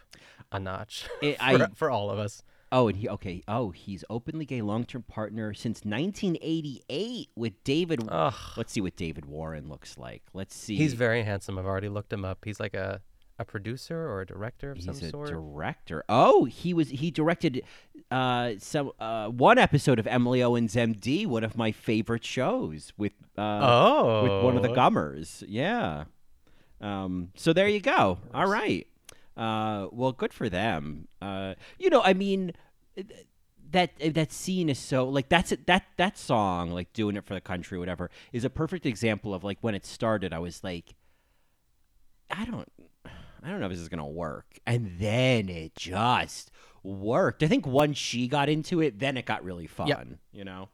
a 0.53 0.61
notch 0.61 1.09
It- 1.21 1.39
for, 1.39 1.45
I- 1.45 1.67
for 1.75 1.91
all 1.91 2.09
of 2.09 2.21
us. 2.21 2.45
Oh, 2.73 2.89
and 2.89 2.97
he 2.97 3.09
okay. 3.09 3.43
Oh, 3.47 3.71
he's 3.71 4.03
openly 4.09 4.45
gay, 4.47 4.63
long-term 4.63 5.03
partner 5.03 5.53
since 5.55 5.85
1988 5.85 7.29
with 7.37 7.63
David. 7.65 8.03
Ugh. 8.09 8.35
Let's 8.57 8.73
see 8.73 8.81
what 8.81 8.97
David 8.97 9.27
Warren 9.27 9.69
looks 9.69 9.99
like. 9.99 10.23
Let's 10.33 10.57
see. 10.57 10.77
He's 10.77 10.95
very 10.95 11.23
handsome. 11.23 11.59
I've 11.59 11.67
already 11.67 11.89
looked 11.89 12.13
him 12.13 12.25
up. 12.25 12.45
He's 12.45 12.59
like 12.59 12.75
a 12.75 13.01
a 13.39 13.45
producer 13.45 13.97
or 14.09 14.21
a 14.21 14.27
director 14.27 14.71
of 14.71 14.77
He's 14.77 14.85
some 14.87 14.95
a 14.95 15.11
sort. 15.11 15.29
director. 15.31 16.05
Oh, 16.09 16.45
he 16.45 16.73
was 16.75 16.91
he 16.91 17.11
directed 17.11 17.63
uh 18.11 18.53
some 18.59 18.93
uh 19.01 19.29
one 19.29 19.59
episode 19.59 19.99
of 19.99 20.07
Emily 20.07 20.43
Owens 20.43 20.75
MD, 20.75 21.27
one 21.27 21.43
of 21.43 21.57
my 21.57 21.73
favorite 21.73 22.25
shows 22.25 22.93
with 22.97 23.13
uh 23.39 24.21
with 24.23 24.45
one 24.45 24.57
of 24.57 24.63
the 24.63 24.71
Oh. 24.71 24.75
Gummers. 24.75 25.43
Yeah. 25.49 26.05
Um 26.81 27.31
so 27.35 27.53
there 27.53 27.69
you 27.69 27.81
go. 27.81 28.19
All 28.35 28.47
right. 28.47 28.87
Uh 29.37 29.89
well 29.93 30.13
good 30.13 30.33
for 30.33 30.49
them. 30.49 31.09
Uh 31.21 31.55
you 31.79 31.91
know, 31.91 32.03
I 32.03 32.15
mean 32.15 32.53
that 33.71 33.91
that 34.15 34.33
scene 34.33 34.69
is 34.69 34.79
so 34.79 35.09
like 35.09 35.29
that's 35.29 35.53
it 35.53 35.67
that 35.67 35.85
that 35.97 36.19
song 36.19 36.71
like 36.71 36.93
doing 36.93 37.17
it 37.17 37.25
for 37.25 37.33
the 37.33 37.41
country 37.41 37.79
whatever 37.79 38.11
is 38.31 38.45
a 38.45 38.51
perfect 38.51 38.85
example 38.85 39.33
of 39.33 39.43
like 39.43 39.57
when 39.63 39.75
it 39.75 39.87
started 39.87 40.33
I 40.35 40.39
was 40.39 40.63
like 40.63 40.95
I 42.31 42.45
don't 42.45 42.69
I 43.43 43.49
don't 43.51 43.61
know 43.61 43.67
if 43.67 43.73
this 43.73 43.81
is 43.81 43.89
gonna 43.89 44.07
work. 44.07 44.59
And 44.67 44.99
then 44.99 45.49
it 45.49 45.75
just 45.75 46.51
worked. 46.83 47.43
I 47.43 47.49
think 47.49 47.67
once 47.67 47.99
she 47.99 48.29
got 48.29 48.49
into 48.49 48.81
it, 48.81 48.99
then 49.01 49.17
it 49.17 49.25
got 49.27 49.43
really 49.45 49.67
fun. 49.67 50.19
You 50.33 50.45
know? 50.45 50.69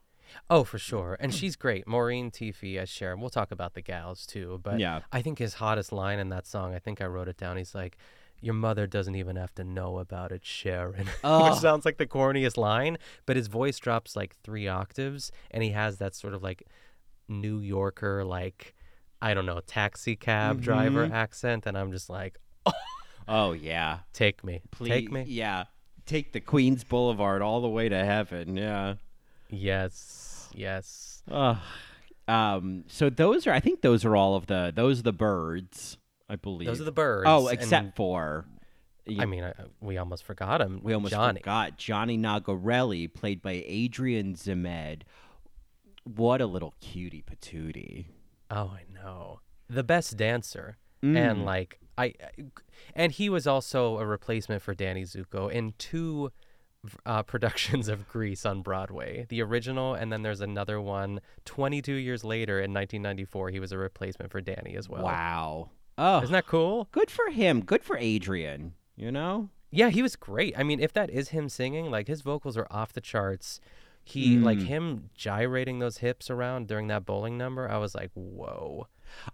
Oh, 0.49 0.63
for 0.63 0.77
sure. 0.77 1.17
And 1.19 1.33
she's 1.33 1.55
great. 1.55 1.87
Maureen 1.87 2.29
Teefy 2.29 2.77
as 2.77 2.87
Sharon. 2.87 3.19
We'll 3.19 3.31
talk 3.31 3.51
about 3.51 3.73
the 3.73 3.81
gals 3.81 4.27
too. 4.27 4.59
But 4.61 4.79
Yeah. 4.79 4.99
I 5.11 5.23
think 5.23 5.39
his 5.39 5.55
hottest 5.55 5.91
line 5.91 6.19
in 6.19 6.29
that 6.29 6.45
song, 6.45 6.75
I 6.75 6.79
think 6.79 7.01
I 7.01 7.05
wrote 7.05 7.27
it 7.27 7.37
down. 7.37 7.57
He's 7.57 7.73
like, 7.73 7.97
Your 8.41 8.53
mother 8.53 8.87
doesn't 8.87 9.15
even 9.15 9.35
have 9.35 9.53
to 9.55 9.63
know 9.63 9.97
about 9.99 10.31
it, 10.31 10.45
Sharon. 10.45 11.07
Oh. 11.23 11.49
Which 11.51 11.59
sounds 11.59 11.85
like 11.85 11.97
the 11.97 12.07
corniest 12.07 12.57
line, 12.57 12.97
but 13.25 13.35
his 13.35 13.47
voice 13.47 13.77
drops 13.79 14.15
like 14.15 14.35
three 14.43 14.67
octaves 14.67 15.31
and 15.51 15.61
he 15.63 15.71
has 15.71 15.97
that 15.97 16.15
sort 16.15 16.33
of 16.33 16.41
like 16.41 16.63
New 17.27 17.59
Yorker, 17.59 18.23
like, 18.23 18.73
I 19.21 19.33
don't 19.33 19.45
know, 19.45 19.59
taxi 19.65 20.15
cab 20.15 20.61
driver 20.61 21.07
Mhm. 21.07 21.11
accent. 21.13 21.65
And 21.65 21.77
I'm 21.77 21.91
just 21.91 22.09
like, 22.09 22.39
Oh 23.27 23.51
yeah. 23.51 23.99
Take 24.13 24.43
me. 24.43 24.61
Please 24.71 24.89
Take 24.89 25.11
me. 25.11 25.25
Yeah. 25.27 25.65
Take 26.05 26.31
the 26.33 26.39
Queens 26.39 26.83
Boulevard 26.83 27.41
all 27.43 27.61
the 27.61 27.67
way 27.69 27.87
to 27.89 28.03
heaven. 28.05 28.55
Yeah. 28.55 28.95
Yes. 29.49 30.49
Yes. 30.53 31.21
Ugh. 31.29 31.57
Um 32.27 32.85
so 32.87 33.09
those 33.09 33.45
are 33.47 33.51
I 33.53 33.59
think 33.59 33.81
those 33.81 34.05
are 34.05 34.15
all 34.15 34.35
of 34.35 34.47
the 34.47 34.71
those 34.75 34.99
are 34.99 35.03
the 35.03 35.13
birds, 35.13 35.97
I 36.29 36.35
believe. 36.35 36.67
Those 36.67 36.81
are 36.81 36.85
the 36.85 36.91
birds. 36.91 37.25
Oh, 37.27 37.47
except 37.47 37.85
and- 37.85 37.95
for 37.95 38.45
I 39.17 39.25
mean, 39.25 39.43
I, 39.43 39.53
we 39.79 39.97
almost 39.97 40.23
forgot 40.23 40.61
him. 40.61 40.81
we 40.83 40.93
almost 40.93 41.13
Johnny. 41.13 41.39
forgot 41.39 41.77
Johnny 41.77 42.17
Nogerelli, 42.17 43.11
played 43.11 43.41
by 43.41 43.63
Adrian 43.65 44.35
Zmed. 44.35 45.03
What 46.03 46.41
a 46.41 46.45
little 46.45 46.75
cutie 46.81 47.23
patootie. 47.23 48.05
Oh, 48.51 48.75
I 48.75 48.83
know. 48.93 49.39
The 49.69 49.83
best 49.83 50.17
dancer. 50.17 50.77
Mm. 51.03 51.17
And 51.17 51.45
like 51.45 51.79
I 51.97 52.13
and 52.93 53.11
he 53.11 53.29
was 53.29 53.47
also 53.47 53.97
a 53.99 54.05
replacement 54.05 54.61
for 54.61 54.73
Danny 54.73 55.03
Zuko 55.03 55.51
in 55.51 55.73
two 55.77 56.31
uh, 57.05 57.23
productions 57.23 57.87
of 57.87 58.07
Grease 58.09 58.45
on 58.45 58.61
Broadway. 58.61 59.25
The 59.29 59.41
original 59.41 59.93
and 59.93 60.11
then 60.11 60.23
there's 60.23 60.41
another 60.41 60.81
one 60.81 61.21
22 61.45 61.93
years 61.93 62.23
later 62.23 62.57
in 62.57 62.73
1994 62.73 63.49
he 63.49 63.59
was 63.59 63.71
a 63.71 63.77
replacement 63.77 64.31
for 64.31 64.41
Danny 64.41 64.75
as 64.75 64.89
well. 64.89 65.03
Wow. 65.03 65.69
Oh, 65.99 66.21
Isn't 66.21 66.31
that 66.33 66.47
cool? 66.47 66.87
good 66.91 67.11
for 67.11 67.29
him. 67.29 67.61
Good 67.61 67.83
for 67.83 67.97
Adrian. 67.97 68.73
You 68.95 69.11
know? 69.11 69.49
Yeah, 69.71 69.89
he 69.89 70.01
was 70.01 70.15
great. 70.15 70.57
I 70.57 70.63
mean, 70.63 70.79
if 70.79 70.93
that 70.93 71.09
is 71.09 71.29
him 71.29 71.49
singing, 71.49 71.91
like 71.91 72.07
his 72.07 72.21
vocals 72.21 72.57
are 72.57 72.67
off 72.71 72.93
the 72.93 73.01
charts. 73.01 73.59
He 74.03 74.37
like 74.39 74.57
Mm. 74.59 74.65
him 74.65 75.09
gyrating 75.13 75.79
those 75.79 75.97
hips 75.99 76.29
around 76.31 76.67
during 76.67 76.87
that 76.87 77.05
bowling 77.05 77.37
number. 77.37 77.69
I 77.69 77.77
was 77.77 77.93
like, 77.93 78.09
"Whoa." 78.15 78.87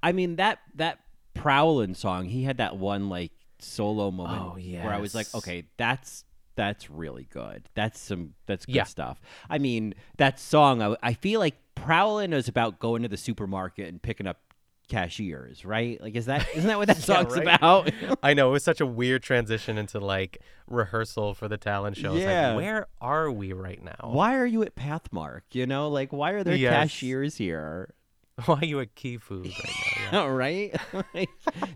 I 0.04 0.12
mean 0.12 0.36
that 0.36 0.60
that 0.76 1.00
Prowlin 1.34 1.96
song, 1.96 2.26
he 2.26 2.44
had 2.44 2.58
that 2.58 2.78
one 2.78 3.08
like 3.10 3.32
solo 3.60 4.12
moment 4.12 4.42
Oh, 4.44 4.56
where 4.58 4.94
I 4.94 4.98
was 5.00 5.16
like, 5.16 5.34
okay, 5.34 5.64
that's 5.78 6.26
that's 6.56 6.90
really 6.90 7.26
good. 7.30 7.70
That's 7.76 8.00
some 8.00 8.34
that's 8.48 8.66
good 8.66 8.76
Yeah. 8.76 8.84
stuff. 8.84 9.22
I 9.50 9.58
mean, 9.60 9.94
that 10.18 10.40
song. 10.40 10.82
I, 10.82 10.96
I 11.02 11.14
feel 11.14 11.40
like 11.40 11.56
Prowlin 11.76 12.34
is 12.34 12.48
about 12.48 12.80
going 12.80 13.02
to 13.04 13.08
the 13.10 13.18
supermarket 13.18 13.88
and 13.88 14.02
picking 14.02 14.28
up 14.28 14.40
cashiers, 14.88 15.66
right? 15.66 16.00
Like, 16.02 16.16
is 16.16 16.26
that 16.28 16.48
isn't 16.56 16.68
that 16.68 16.78
what 16.78 16.88
that 16.88 16.98
Yeah, 16.98 17.04
song's 17.04 17.36
right. 17.38 17.56
about? 17.56 17.92
I 18.24 18.34
know 18.34 18.50
it 18.50 18.52
was 18.52 18.64
such 18.64 18.82
a 18.82 18.86
weird 18.86 19.24
transition 19.24 19.78
into 19.78 20.00
like 20.00 20.38
rehearsal 20.68 21.34
for 21.34 21.48
the 21.48 21.58
talent 21.58 21.98
show. 21.98 22.14
Yeah. 22.16 22.50
Like, 22.50 22.58
where 22.58 22.88
are 23.02 23.32
we 23.32 23.54
right 23.54 23.84
now? 23.84 24.10
why 24.12 24.36
are 24.36 24.46
you 24.46 24.62
at 24.64 24.76
Pathmark? 24.76 25.42
You 25.52 25.66
know, 25.68 25.90
like 25.90 26.12
why 26.14 26.32
are 26.32 26.44
there 26.44 26.56
Yes. 26.56 26.74
cashiers 26.74 27.38
here? 27.38 27.94
Why 28.48 28.56
are 28.62 28.66
you 28.66 28.82
at 28.82 28.96
Key 28.96 29.16
Food 29.16 29.46
right 29.46 30.12
now? 30.12 30.26
Yeah. 30.26 30.32
Right. 30.34 30.76
Like, 31.14 31.30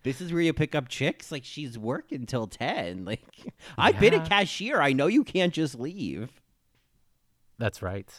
this 0.03 0.19
is 0.19 0.33
where 0.33 0.41
you 0.41 0.51
pick 0.51 0.75
up 0.75 0.89
chicks. 0.89 1.31
Like 1.31 1.45
she's 1.45 1.79
working 1.79 2.25
till 2.25 2.47
ten. 2.47 3.05
Like 3.05 3.23
I've 3.77 3.97
been 3.97 4.13
a 4.13 4.27
cashier. 4.27 4.81
I 4.81 4.91
know 4.91 5.07
you 5.07 5.23
can't 5.23 5.53
just 5.53 5.79
leave. 5.79 6.41
That's 7.57 7.81
right. 7.81 8.09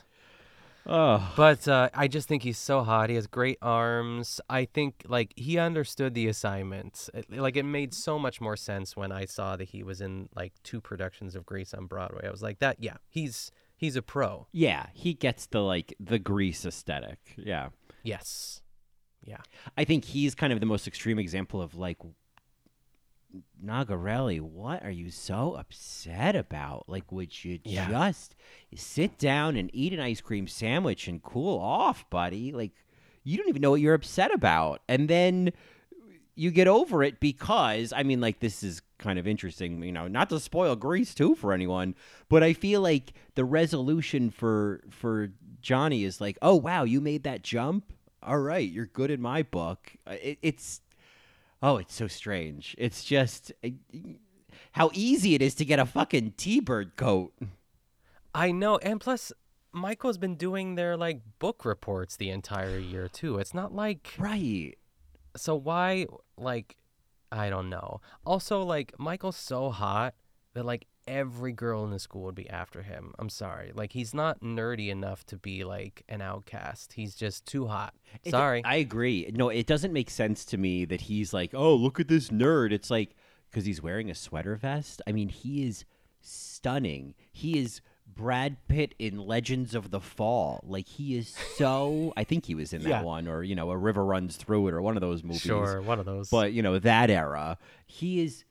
Oh, 0.86 1.32
But 1.36 1.68
uh, 1.68 1.90
I 1.94 2.08
just 2.08 2.26
think 2.26 2.42
he's 2.42 2.58
so 2.58 2.82
hot. 2.82 3.10
He 3.10 3.16
has 3.16 3.26
great 3.26 3.58
arms. 3.60 4.40
I 4.48 4.64
think 4.64 5.04
like 5.06 5.32
he 5.36 5.58
understood 5.58 6.14
the 6.14 6.26
assignment. 6.28 7.08
It- 7.14 7.30
like 7.30 7.56
it 7.56 7.64
made 7.64 7.92
so 7.94 8.18
much 8.18 8.40
more 8.40 8.56
sense 8.56 8.96
when 8.96 9.12
I 9.12 9.24
saw 9.26 9.56
that 9.56 9.68
he 9.68 9.82
was 9.82 10.00
in 10.00 10.28
like 10.34 10.52
two 10.62 10.80
productions 10.80 11.36
of 11.36 11.44
Grease 11.46 11.74
on 11.74 11.86
Broadway. 11.86 12.26
I 12.26 12.30
was 12.30 12.42
like, 12.42 12.58
that 12.60 12.76
yeah, 12.80 12.96
he's 13.08 13.50
he's 13.76 13.96
a 13.96 14.02
pro. 14.02 14.46
yeah. 14.52 14.86
He 14.94 15.14
gets 15.14 15.46
the 15.46 15.60
like 15.60 15.94
the 16.00 16.18
grease 16.18 16.64
aesthetic. 16.64 17.18
Yeah. 17.36 17.68
Yes. 18.02 18.62
Yeah. 19.22 19.42
I 19.76 19.84
think 19.84 20.06
he's 20.06 20.34
kind 20.34 20.52
of 20.52 20.60
the 20.60 20.66
most 20.66 20.86
extreme 20.88 21.18
example 21.18 21.60
of 21.60 21.74
like 21.76 21.98
Nogerelli, 23.64 24.40
what 24.40 24.82
are 24.84 24.90
you 24.90 25.10
so 25.10 25.54
upset 25.54 26.34
about? 26.34 26.88
Like, 26.88 27.10
would 27.12 27.44
you 27.44 27.60
Yeah. 27.64 27.88
just 27.88 28.34
sit 28.74 29.18
down 29.18 29.56
and 29.56 29.70
eat 29.72 29.92
an 29.92 30.00
ice 30.00 30.20
cream 30.20 30.46
sandwich 30.46 31.06
and 31.08 31.22
cool 31.22 31.58
off, 31.58 32.08
buddy? 32.10 32.52
Like, 32.52 32.72
you 33.22 33.36
don't 33.36 33.48
even 33.48 33.62
know 33.62 33.70
what 33.70 33.80
you're 33.80 33.94
upset 33.94 34.32
about. 34.32 34.82
And 34.88 35.08
then 35.08 35.52
you 36.34 36.50
get 36.50 36.68
over 36.68 37.02
it 37.02 37.20
because, 37.20 37.92
I 37.92 38.02
mean, 38.02 38.20
like, 38.20 38.40
this 38.40 38.62
is 38.62 38.82
kind 38.98 39.18
of 39.18 39.26
interesting, 39.26 39.82
you 39.82 39.92
know, 39.92 40.08
not 40.08 40.28
to 40.30 40.40
spoil 40.40 40.76
Grease 40.76 41.14
too 41.14 41.34
for 41.34 41.52
anyone, 41.52 41.94
but 42.28 42.42
I 42.42 42.52
feel 42.52 42.80
like 42.80 43.12
the 43.34 43.44
resolution 43.44 44.30
for 44.30 44.82
for 44.90 45.32
Johnny 45.60 46.04
is 46.04 46.20
like, 46.20 46.38
oh 46.42 46.54
wow, 46.56 46.84
you 46.84 47.00
made 47.00 47.24
that 47.24 47.42
jump. 47.42 47.92
All 48.22 48.38
right, 48.38 48.68
you're 48.68 48.86
good 48.86 49.10
in 49.10 49.20
my 49.20 49.42
book. 49.42 49.92
It, 50.06 50.38
it's 50.42 50.80
oh, 51.62 51.76
it's 51.78 51.94
so 51.94 52.06
strange. 52.08 52.74
It's 52.78 53.04
just 53.04 53.52
uh, 53.64 53.68
how 54.72 54.90
easy 54.94 55.34
it 55.34 55.42
is 55.42 55.54
to 55.56 55.64
get 55.64 55.78
a 55.78 55.86
fucking 55.86 56.34
T-bird 56.36 56.96
coat. 56.96 57.32
I 58.34 58.52
know, 58.52 58.78
and 58.78 59.00
plus 59.00 59.32
Michael's 59.72 60.18
been 60.18 60.36
doing 60.36 60.74
their 60.74 60.96
like 60.96 61.20
book 61.38 61.64
reports 61.64 62.16
the 62.16 62.30
entire 62.30 62.78
year 62.78 63.08
too. 63.08 63.38
It's 63.38 63.54
not 63.54 63.74
like 63.74 64.14
Right. 64.18 64.76
so 65.36 65.54
why 65.54 66.06
like 66.36 66.76
I 67.32 67.50
don't 67.50 67.68
know. 67.70 68.00
Also 68.24 68.62
like 68.62 68.92
Michael's 68.98 69.36
so 69.36 69.70
hot 69.70 70.14
that 70.54 70.64
like 70.64 70.86
every 71.10 71.52
girl 71.52 71.82
in 71.84 71.90
the 71.90 71.98
school 71.98 72.22
would 72.22 72.34
be 72.36 72.48
after 72.48 72.82
him. 72.82 73.12
I'm 73.18 73.28
sorry. 73.28 73.72
Like 73.74 73.92
he's 73.92 74.14
not 74.14 74.40
nerdy 74.40 74.88
enough 74.88 75.26
to 75.26 75.36
be 75.36 75.64
like 75.64 76.04
an 76.08 76.22
outcast. 76.22 76.92
He's 76.92 77.16
just 77.16 77.44
too 77.46 77.66
hot. 77.66 77.94
It- 78.24 78.30
Sorry. 78.30 78.62
I 78.64 78.76
agree. 78.76 79.28
No, 79.34 79.48
it 79.48 79.66
doesn't 79.66 79.92
make 79.92 80.08
sense 80.10 80.44
to 80.46 80.56
me 80.56 80.84
that 80.84 81.02
he's 81.02 81.32
like, 81.34 81.50
oh, 81.52 81.74
look 81.74 81.98
at 81.98 82.06
this 82.08 82.28
nerd. 82.28 82.70
It's 82.72 82.90
like 82.90 83.16
because 83.50 83.64
he's 83.64 83.82
wearing 83.82 84.08
a 84.10 84.14
sweater 84.14 84.54
vest. 84.54 85.02
I 85.06 85.12
mean, 85.12 85.28
he 85.28 85.66
is 85.66 85.84
stunning. 86.20 87.14
He 87.32 87.58
is 87.58 87.80
Brad 88.06 88.56
Pitt 88.68 88.94
in 88.98 89.18
Legends 89.18 89.74
of 89.74 89.90
the 89.90 90.00
Fall. 90.00 90.60
Like 90.66 90.86
he 90.88 91.16
is 91.16 91.34
so. 91.56 92.12
I 92.16 92.24
think 92.24 92.46
he 92.46 92.54
was 92.54 92.72
in 92.72 92.82
that 92.82 92.88
Yeah. 92.88 93.02
one, 93.02 93.26
or 93.28 93.42
you 93.42 93.54
know, 93.54 93.70
A 93.70 93.76
River 93.76 94.04
Runs 94.04 94.36
Through 94.36 94.68
It, 94.68 94.74
or 94.74 94.82
one 94.82 94.96
of 94.96 95.00
those 95.00 95.22
movies. 95.24 95.40
Sure, 95.42 95.80
one 95.80 95.98
of 95.98 96.06
those. 96.06 96.28
But 96.30 96.52
you 96.52 96.62
know 96.62 96.78
that 96.78 97.10
era, 97.10 97.58
he 97.86 98.22
is 98.22 98.44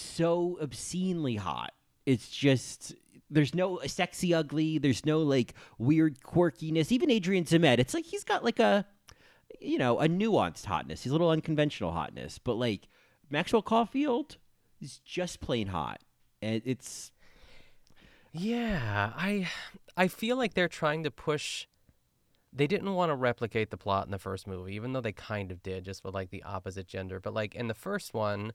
so 0.00 0.58
obscenely 0.60 1.36
hot. 1.36 1.72
It's 2.06 2.28
just 2.28 2.94
there's 3.30 3.54
no 3.54 3.80
sexy 3.86 4.34
ugly. 4.34 4.78
There's 4.78 5.06
no 5.06 5.20
like 5.20 5.54
weird 5.78 6.20
quirkiness. 6.20 6.92
Even 6.92 7.10
Adrian 7.10 7.44
Zmed, 7.44 7.78
it's 7.78 7.94
like 7.94 8.04
he's 8.04 8.24
got 8.24 8.44
like 8.44 8.58
a 8.58 8.86
you 9.60 9.78
know 9.78 10.00
a 10.00 10.08
nuanced 10.08 10.66
hotness. 10.66 11.02
He's 11.02 11.10
a 11.10 11.14
little 11.14 11.30
unconventional 11.30 11.92
hotness. 11.92 12.38
But 12.38 12.54
like 12.54 12.88
Maxwell 13.30 13.62
Caulfield 13.62 14.36
is 14.80 14.98
just 14.98 15.40
plain 15.40 15.68
hot, 15.68 16.00
and 16.40 16.62
it's 16.64 17.12
Yeah, 18.32 19.12
I 19.16 19.48
I 19.96 20.08
feel 20.08 20.36
like 20.36 20.54
they're 20.54 20.68
trying 20.68 21.04
to 21.04 21.10
push 21.10 21.66
they 22.52 22.66
didn't 22.66 22.92
want 22.92 23.10
to 23.10 23.16
replicate 23.16 23.70
the 23.70 23.78
plot 23.78 24.04
in 24.04 24.10
the 24.10 24.18
first 24.18 24.46
movie, 24.46 24.74
even 24.74 24.92
though 24.92 25.00
they 25.00 25.12
kind 25.12 25.50
of 25.50 25.62
did, 25.62 25.84
just 25.84 26.04
with 26.04 26.14
like 26.14 26.30
the 26.30 26.42
opposite 26.42 26.86
gender. 26.86 27.18
But 27.18 27.32
like 27.32 27.54
in 27.54 27.68
the 27.68 27.74
first 27.74 28.12
one, 28.12 28.52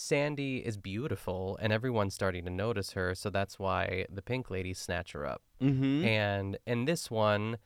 Sandy 0.00 0.58
is 0.58 0.76
beautiful 0.76 1.58
and 1.60 1.72
everyone's 1.72 2.14
starting 2.14 2.44
to 2.44 2.50
notice 2.50 2.92
her, 2.92 3.16
so 3.16 3.30
that's 3.30 3.58
why 3.58 4.06
the 4.08 4.22
pink 4.22 4.48
ladies 4.48 4.78
snatch 4.78 5.10
her 5.12 5.26
up. 5.26 5.42
mm-hmm. 5.60 6.04
And 6.04 6.56
in 6.66 6.84
this 6.84 7.10
one, 7.10 7.58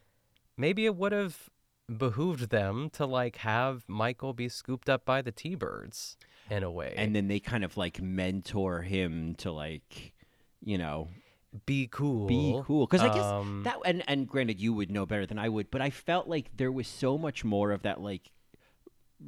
maybe 0.56 0.86
it 0.86 0.96
would 0.96 1.12
have 1.12 1.50
behooved 1.94 2.48
them 2.48 2.88
to 2.94 3.04
like 3.04 3.36
have 3.36 3.84
Michael 3.86 4.32
be 4.32 4.48
scooped 4.48 4.88
up 4.88 5.04
by 5.04 5.20
the 5.20 5.30
T-birds 5.30 6.16
in 6.50 6.62
a 6.62 6.70
way. 6.70 6.94
and 6.96 7.14
then 7.14 7.28
they 7.28 7.38
kind 7.38 7.64
of 7.64 7.76
like 7.76 8.00
mentor 8.00 8.80
him 8.80 9.34
to 9.36 9.52
like 9.52 10.14
you 10.64 10.78
know 10.78 11.08
be 11.66 11.86
cool. 11.90 12.26
be 12.26 12.58
cool 12.64 12.86
because 12.86 13.02
i 13.02 13.08
guess 13.08 13.24
Um, 13.24 13.62
that 13.64 13.76
and 13.84 14.02
and 14.08 14.26
granted 14.26 14.58
you 14.58 14.72
would 14.72 14.90
know 14.90 15.04
better 15.04 15.26
than 15.26 15.38
i 15.38 15.48
would 15.50 15.70
but 15.70 15.82
i 15.82 15.90
felt 15.90 16.26
like 16.28 16.50
there 16.56 16.72
was 16.72 16.88
so 16.88 17.18
much 17.18 17.44
more 17.44 17.72
of 17.72 17.82
that 17.82 18.00
like 18.00 18.30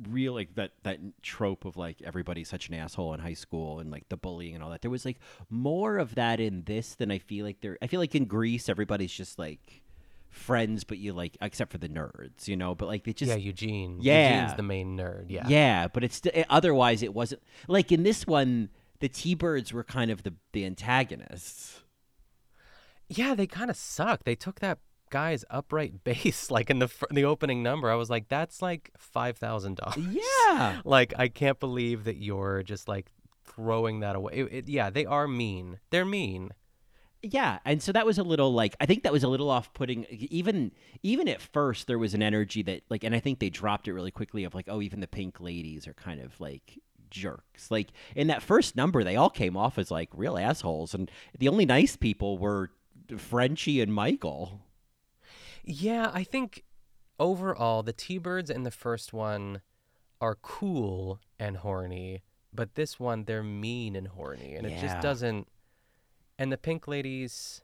real 0.09 0.33
like 0.33 0.55
that 0.55 0.73
that 0.83 0.99
trope 1.23 1.65
of 1.65 1.77
like 1.77 2.03
everybody's 2.03 2.49
such 2.49 2.69
an 2.69 2.75
asshole 2.75 3.15
in 3.15 3.21
high 3.21 3.35
school 3.35 3.81
and 3.81 3.91
like 3.91 4.09
the 4.09 4.17
bullying 4.17 4.55
and 4.55 4.63
all 4.63 4.71
that 4.71 4.83
there 4.83 4.91
was 4.91 5.05
like 5.05 5.19
more 5.51 5.99
of 5.99 6.15
that 6.15 6.41
in 6.41 6.63
this 6.65 6.95
than 6.95 7.11
i 7.11 7.19
feel 7.19 7.45
like 7.45 7.61
there 7.61 7.79
i 7.83 7.87
feel 7.87 8.01
like 8.01 8.15
in 8.15 8.25
grease 8.25 8.69
everybody's 8.69 9.13
just 9.13 9.39
like 9.39 9.83
friends 10.35 10.83
but 10.83 10.99
you 10.99 11.13
like 11.13 11.37
except 11.41 11.71
for 11.71 11.79
the 11.79 11.89
nerds 11.89 12.49
you 12.49 12.57
know 12.57 12.75
but 12.75 12.87
like 12.87 13.05
they 13.05 13.13
just 13.13 13.31
yeah, 13.31 13.37
Eugene. 13.37 13.99
Yeah. 14.01 14.41
Eugene's 14.41 14.57
the 14.57 14.63
main 14.63 14.97
nerd. 14.99 15.27
Yeah. 15.29 15.47
yeah, 15.49 15.89
but 15.89 16.03
it's 16.03 16.21
it, 16.27 16.33
eh, 16.35 16.45
otherwise 16.51 17.03
it 17.03 17.15
wasn't 17.15 17.41
like 17.69 17.93
in 17.93 18.03
this 18.03 18.27
one 18.27 18.69
the 19.01 19.09
T-birds 19.09 19.73
were 19.73 19.85
kind 19.85 20.11
of 20.11 20.23
the 20.23 20.35
the 20.53 20.65
antagonists. 20.65 21.83
Yeah, 23.09 23.35
they 23.35 23.47
kind 23.47 23.71
of 23.71 23.77
suck. 23.77 24.25
They 24.25 24.35
took 24.35 24.61
that 24.61 24.79
guy's 25.15 25.45
upright 25.51 25.93
bass 26.05 26.51
like 26.51 26.69
in 26.71 26.79
the 26.81 26.89
the 27.11 27.25
opening 27.25 27.63
number. 27.63 27.91
I 27.91 27.95
was 27.95 28.11
like, 28.11 28.29
that's 28.29 28.61
like 28.61 28.91
five 28.99 29.37
thousand 29.39 29.77
dollars. 29.77 29.97
Yeah. 29.99 30.81
Like 30.85 31.15
I 31.19 31.29
can't 31.29 31.59
believe 31.61 32.05
that 32.05 32.17
you're 32.17 32.63
just 32.63 32.89
like 32.89 33.07
throwing 33.45 34.01
that 34.01 34.17
away. 34.17 34.33
It, 34.35 34.53
it- 34.59 34.69
yeah, 34.69 34.91
they 34.91 35.07
are 35.07 35.27
mean. 35.29 35.79
They're 35.91 36.05
mean. 36.05 36.51
Yeah, 37.23 37.59
and 37.65 37.83
so 37.83 37.91
that 37.93 38.05
was 38.05 38.19
a 38.19 38.23
little 38.23 38.53
like 38.53 38.77
I 38.81 38.87
think 38.87 39.03
that 39.05 39.13
was 39.13 39.25
a 39.25 39.29
little 39.29 39.49
off-putting. 39.49 40.05
Even 40.11 40.73
even 41.03 41.27
at 41.29 41.41
first, 41.41 41.87
there 41.87 41.99
was 41.99 42.13
an 42.13 42.23
energy 42.23 42.63
that 42.65 42.83
like, 42.91 43.03
and 43.03 43.15
I 43.15 43.21
think 43.21 43.39
they 43.39 43.49
dropped 43.49 43.89
it 43.89 43.95
really 43.95 44.11
quickly. 44.11 44.45
Of 44.45 44.55
like, 44.55 44.67
oh, 44.69 44.83
even 44.83 45.01
the 45.01 45.07
pink 45.07 45.41
ladies 45.41 45.87
are 45.89 45.95
kind 45.95 46.21
of 46.21 46.39
like 46.39 46.79
jerks. 47.11 47.71
Like 47.71 47.89
in 48.15 48.27
that 48.27 48.43
first 48.43 48.77
number, 48.77 49.03
they 49.03 49.17
all 49.17 49.31
came 49.31 49.57
off 49.57 49.79
as 49.79 49.91
like 49.91 50.11
real 50.13 50.37
assholes, 50.37 50.93
and 50.93 51.11
the 51.39 51.49
only 51.49 51.65
nice 51.65 51.97
people 51.97 52.37
were 52.37 52.71
Frenchie 53.17 53.81
and 53.81 53.95
Michael. 53.95 54.61
Yeah, 55.65 56.11
I 56.13 56.25
think 56.25 56.65
overall 57.19 57.83
the 57.83 57.93
T-birds 57.93 58.51
in 58.51 58.65
the 58.65 58.71
first 58.71 59.13
one 59.13 59.63
are 60.21 60.37
cool 60.37 61.21
and 61.39 61.59
horny, 61.59 62.23
but 62.53 62.75
this 62.75 63.01
one 63.01 63.25
they're 63.25 63.43
mean 63.43 63.97
and 63.97 64.09
horny, 64.09 64.55
and 64.55 64.67
it 64.67 64.81
just 64.81 65.01
doesn't. 65.01 65.49
And 66.39 66.53
the 66.53 66.59
pink 66.59 66.87
ladies, 66.89 67.63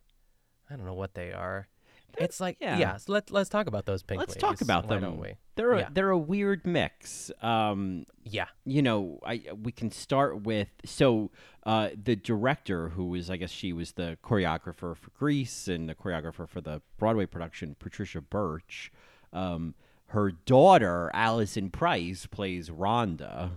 I 0.70 0.76
don't 0.76 0.86
know 0.86 0.94
what 0.94 1.14
they 1.14 1.32
are. 1.32 1.68
It's 2.18 2.40
like 2.40 2.56
yeah. 2.60 2.78
yeah. 2.78 2.96
so 2.96 3.12
let 3.12 3.30
let's 3.30 3.48
talk 3.50 3.66
about 3.66 3.86
those 3.86 4.02
pink 4.02 4.18
Let's 4.20 4.30
ladies. 4.32 4.40
talk 4.42 4.60
about 4.60 4.84
Why 4.86 4.94
them. 4.96 5.02
don't 5.04 5.20
we? 5.20 5.34
They're 5.56 5.72
a, 5.72 5.78
Yeah. 5.80 5.88
they're 5.92 6.10
a 6.10 6.18
weird 6.18 6.66
mix. 6.66 7.30
Um, 7.42 8.06
Yeah. 8.24 8.46
you 8.64 8.82
know, 8.82 9.18
I 9.24 9.42
we 9.62 9.72
can 9.72 9.90
start 9.90 10.42
with 10.42 10.68
so 10.84 11.30
uh, 11.64 11.90
the 12.02 12.16
director, 12.16 12.90
who 12.90 13.06
was 13.06 13.30
I 13.30 13.36
guess 13.36 13.50
she 13.50 13.72
was 13.72 13.92
the 13.92 14.16
choreographer 14.24 14.96
for 14.96 15.10
Grease 15.18 15.68
and 15.68 15.88
the 15.88 15.94
choreographer 15.94 16.48
for 16.48 16.60
the 16.60 16.80
Broadway 16.98 17.26
production, 17.26 17.76
Patricia 17.78 18.20
Birch. 18.20 18.90
Um, 19.32 19.74
her 20.06 20.32
daughter, 20.32 21.10
Alison 21.14 21.70
Price, 21.70 22.26
plays 22.26 22.68
Rhonda, 22.70 23.50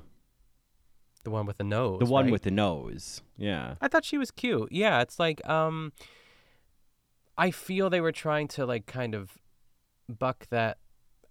The 1.24 1.32
one 1.32 1.46
with 1.48 1.58
the 1.58 1.64
nose. 1.64 2.00
the 2.00 2.06
one 2.06 2.26
right? 2.26 2.32
with 2.32 2.44
the 2.44 2.52
nose. 2.52 3.22
Yeah, 3.38 3.76
I 3.82 3.88
thought 3.88 4.06
she 4.06 4.18
was 4.18 4.30
cute. 4.30 4.72
Yeah, 4.72 5.02
it's 5.02 5.18
like 5.20 5.48
um 5.50 5.94
I 7.38 7.52
feel 7.52 7.90
they 7.90 8.02
were 8.02 8.12
trying 8.12 8.48
to 8.50 8.66
like 8.66 8.86
kind 8.86 9.16
of 9.16 9.38
buck 10.08 10.48
that 10.50 10.78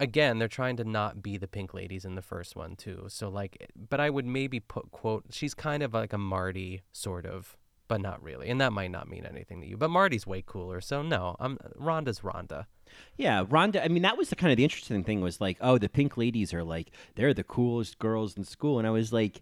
again, 0.01 0.39
they're 0.39 0.49
trying 0.49 0.77
to 0.77 0.85
not 0.85 1.23
be 1.23 1.37
the 1.37 1.47
pink 1.47 1.73
ladies 1.73 2.05
in 2.05 2.17
the 2.17 2.23
first 2.23 2.57
one 2.57 2.75
too. 2.75 3.05
So 3.09 3.29
like, 3.29 3.71
but 3.89 4.01
I 4.01 4.11
would 4.11 4.27
maybe 4.27 4.59
put 4.61 4.91
quote. 4.91 5.27
She's 5.31 5.55
kind 5.55 5.83
of 5.83 5.95
like 5.95 6.13
a 6.13 6.19
Marty 6.19 6.83
sort 6.91 7.25
of, 7.25 7.57
but 7.89 8.01
not 8.01 8.23
really, 8.23 8.49
and 8.49 8.61
that 8.61 8.73
might 8.73 8.91
not 8.91 9.09
mean 9.09 9.25
anything 9.25 9.61
to 9.61 9.67
you. 9.67 9.77
But 9.77 9.91
Marty's 9.91 10.27
way 10.27 10.43
cooler. 10.45 10.81
So 10.81 11.03
no, 11.03 11.37
I'm 11.39 11.59
Rhonda's 11.81 12.21
Rhonda. 12.21 12.67
Yeah, 13.17 13.45
Rhonda. 13.45 13.83
I 13.83 13.89
mean, 13.89 14.03
that 14.03 14.19
was 14.19 14.29
the 14.29 14.37
kind 14.37 14.51
of 14.51 14.57
the 14.57 14.65
interesting 14.65 15.05
thing 15.05 15.21
was 15.21 15.41
like, 15.41 15.57
oh, 15.61 15.79
the 15.79 15.89
pink 15.89 16.17
ladies 16.17 16.53
are 16.53 16.65
like 16.65 16.91
they're 17.15 17.33
the 17.33 17.45
coolest 17.45 17.99
girls 17.99 18.37
in 18.37 18.45
school, 18.45 18.79
and 18.79 18.87
I 18.87 18.91
was 18.91 19.13
like, 19.13 19.41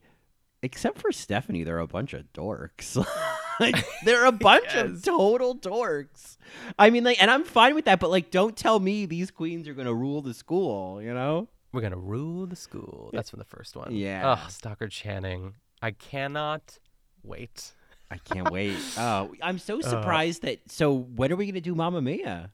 except 0.62 0.98
for 0.98 1.10
Stephanie, 1.10 1.64
they're 1.64 1.78
a 1.78 1.86
bunch 1.86 2.12
of 2.12 2.30
dorks. 2.34 3.02
like 3.60 3.84
they're 4.04 4.24
a 4.24 4.32
bunch 4.48 4.74
of 4.74 5.02
total 5.02 5.54
dorks. 5.54 6.36
I 6.78 6.90
mean, 6.90 7.04
like, 7.04 7.20
and 7.22 7.30
I'm 7.30 7.44
fine 7.44 7.74
with 7.74 7.84
that, 7.84 8.00
but 8.00 8.10
like, 8.10 8.30
don't 8.30 8.56
tell 8.56 8.80
me 8.80 9.06
these 9.06 9.30
queens 9.30 9.68
are 9.68 9.74
gonna 9.74 9.94
rule 9.94 10.22
the 10.22 10.34
school. 10.34 11.00
You 11.02 11.14
know? 11.14 11.48
We're 11.72 11.82
gonna 11.82 11.96
rule 11.96 12.46
the 12.46 12.56
school. 12.56 13.10
That's 13.12 13.30
from 13.30 13.38
the 13.38 13.44
first 13.44 13.76
one. 13.76 13.94
Yeah. 13.94 14.36
Oh, 14.36 14.48
Stockard 14.48 14.90
Channing. 14.90 15.54
I 15.80 15.92
cannot 15.92 16.78
wait. 17.22 17.74
I 18.10 18.18
can't 18.18 18.50
wait. 18.50 18.76
Oh, 18.98 19.32
I'm 19.40 19.58
so 19.58 19.80
surprised 19.80 20.42
that. 20.42 20.58
So 20.70 20.92
when 20.92 21.30
are 21.32 21.36
we 21.36 21.46
gonna 21.46 21.60
do 21.60 21.74
Mamma 21.74 22.02
Mia? 22.02 22.50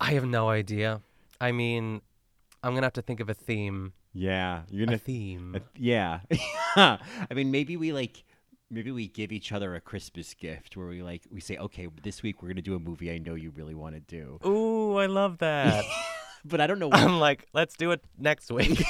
I 0.00 0.12
have 0.12 0.24
no 0.24 0.48
idea. 0.48 1.00
I 1.40 1.52
mean, 1.52 2.00
I'm 2.62 2.74
gonna 2.74 2.86
have 2.86 2.92
to 2.94 3.02
think 3.02 3.20
of 3.20 3.28
a 3.28 3.34
theme. 3.34 3.92
Yeah, 4.12 4.62
you're 4.70 4.86
gonna. 4.86 4.98
theme. 4.98 5.56
Uh, 5.56 5.60
yeah. 5.76 6.20
I 6.76 6.98
mean, 7.34 7.50
maybe 7.50 7.76
we 7.76 7.92
like 7.92 8.22
maybe 8.74 8.90
we 8.90 9.08
give 9.08 9.30
each 9.32 9.52
other 9.52 9.74
a 9.74 9.80
Christmas 9.80 10.34
gift 10.34 10.76
where 10.76 10.86
we 10.88 11.02
like 11.02 11.22
we 11.30 11.40
say, 11.40 11.56
okay, 11.56 11.88
this 12.02 12.22
week 12.22 12.42
we're 12.42 12.48
gonna 12.48 12.62
do 12.62 12.74
a 12.74 12.80
movie 12.80 13.10
I 13.12 13.18
know 13.18 13.34
you 13.34 13.50
really 13.50 13.74
want 13.74 13.94
to 13.94 14.00
do. 14.00 14.38
Ooh, 14.46 14.96
I 14.96 15.06
love 15.06 15.38
that. 15.38 15.84
But 16.46 16.60
I 16.60 16.66
don't 16.66 16.78
know. 16.78 16.88
What, 16.88 16.98
I'm 17.00 17.18
like, 17.20 17.46
let's 17.54 17.74
do 17.74 17.90
it 17.92 18.04
next 18.18 18.50
week. 18.52 18.78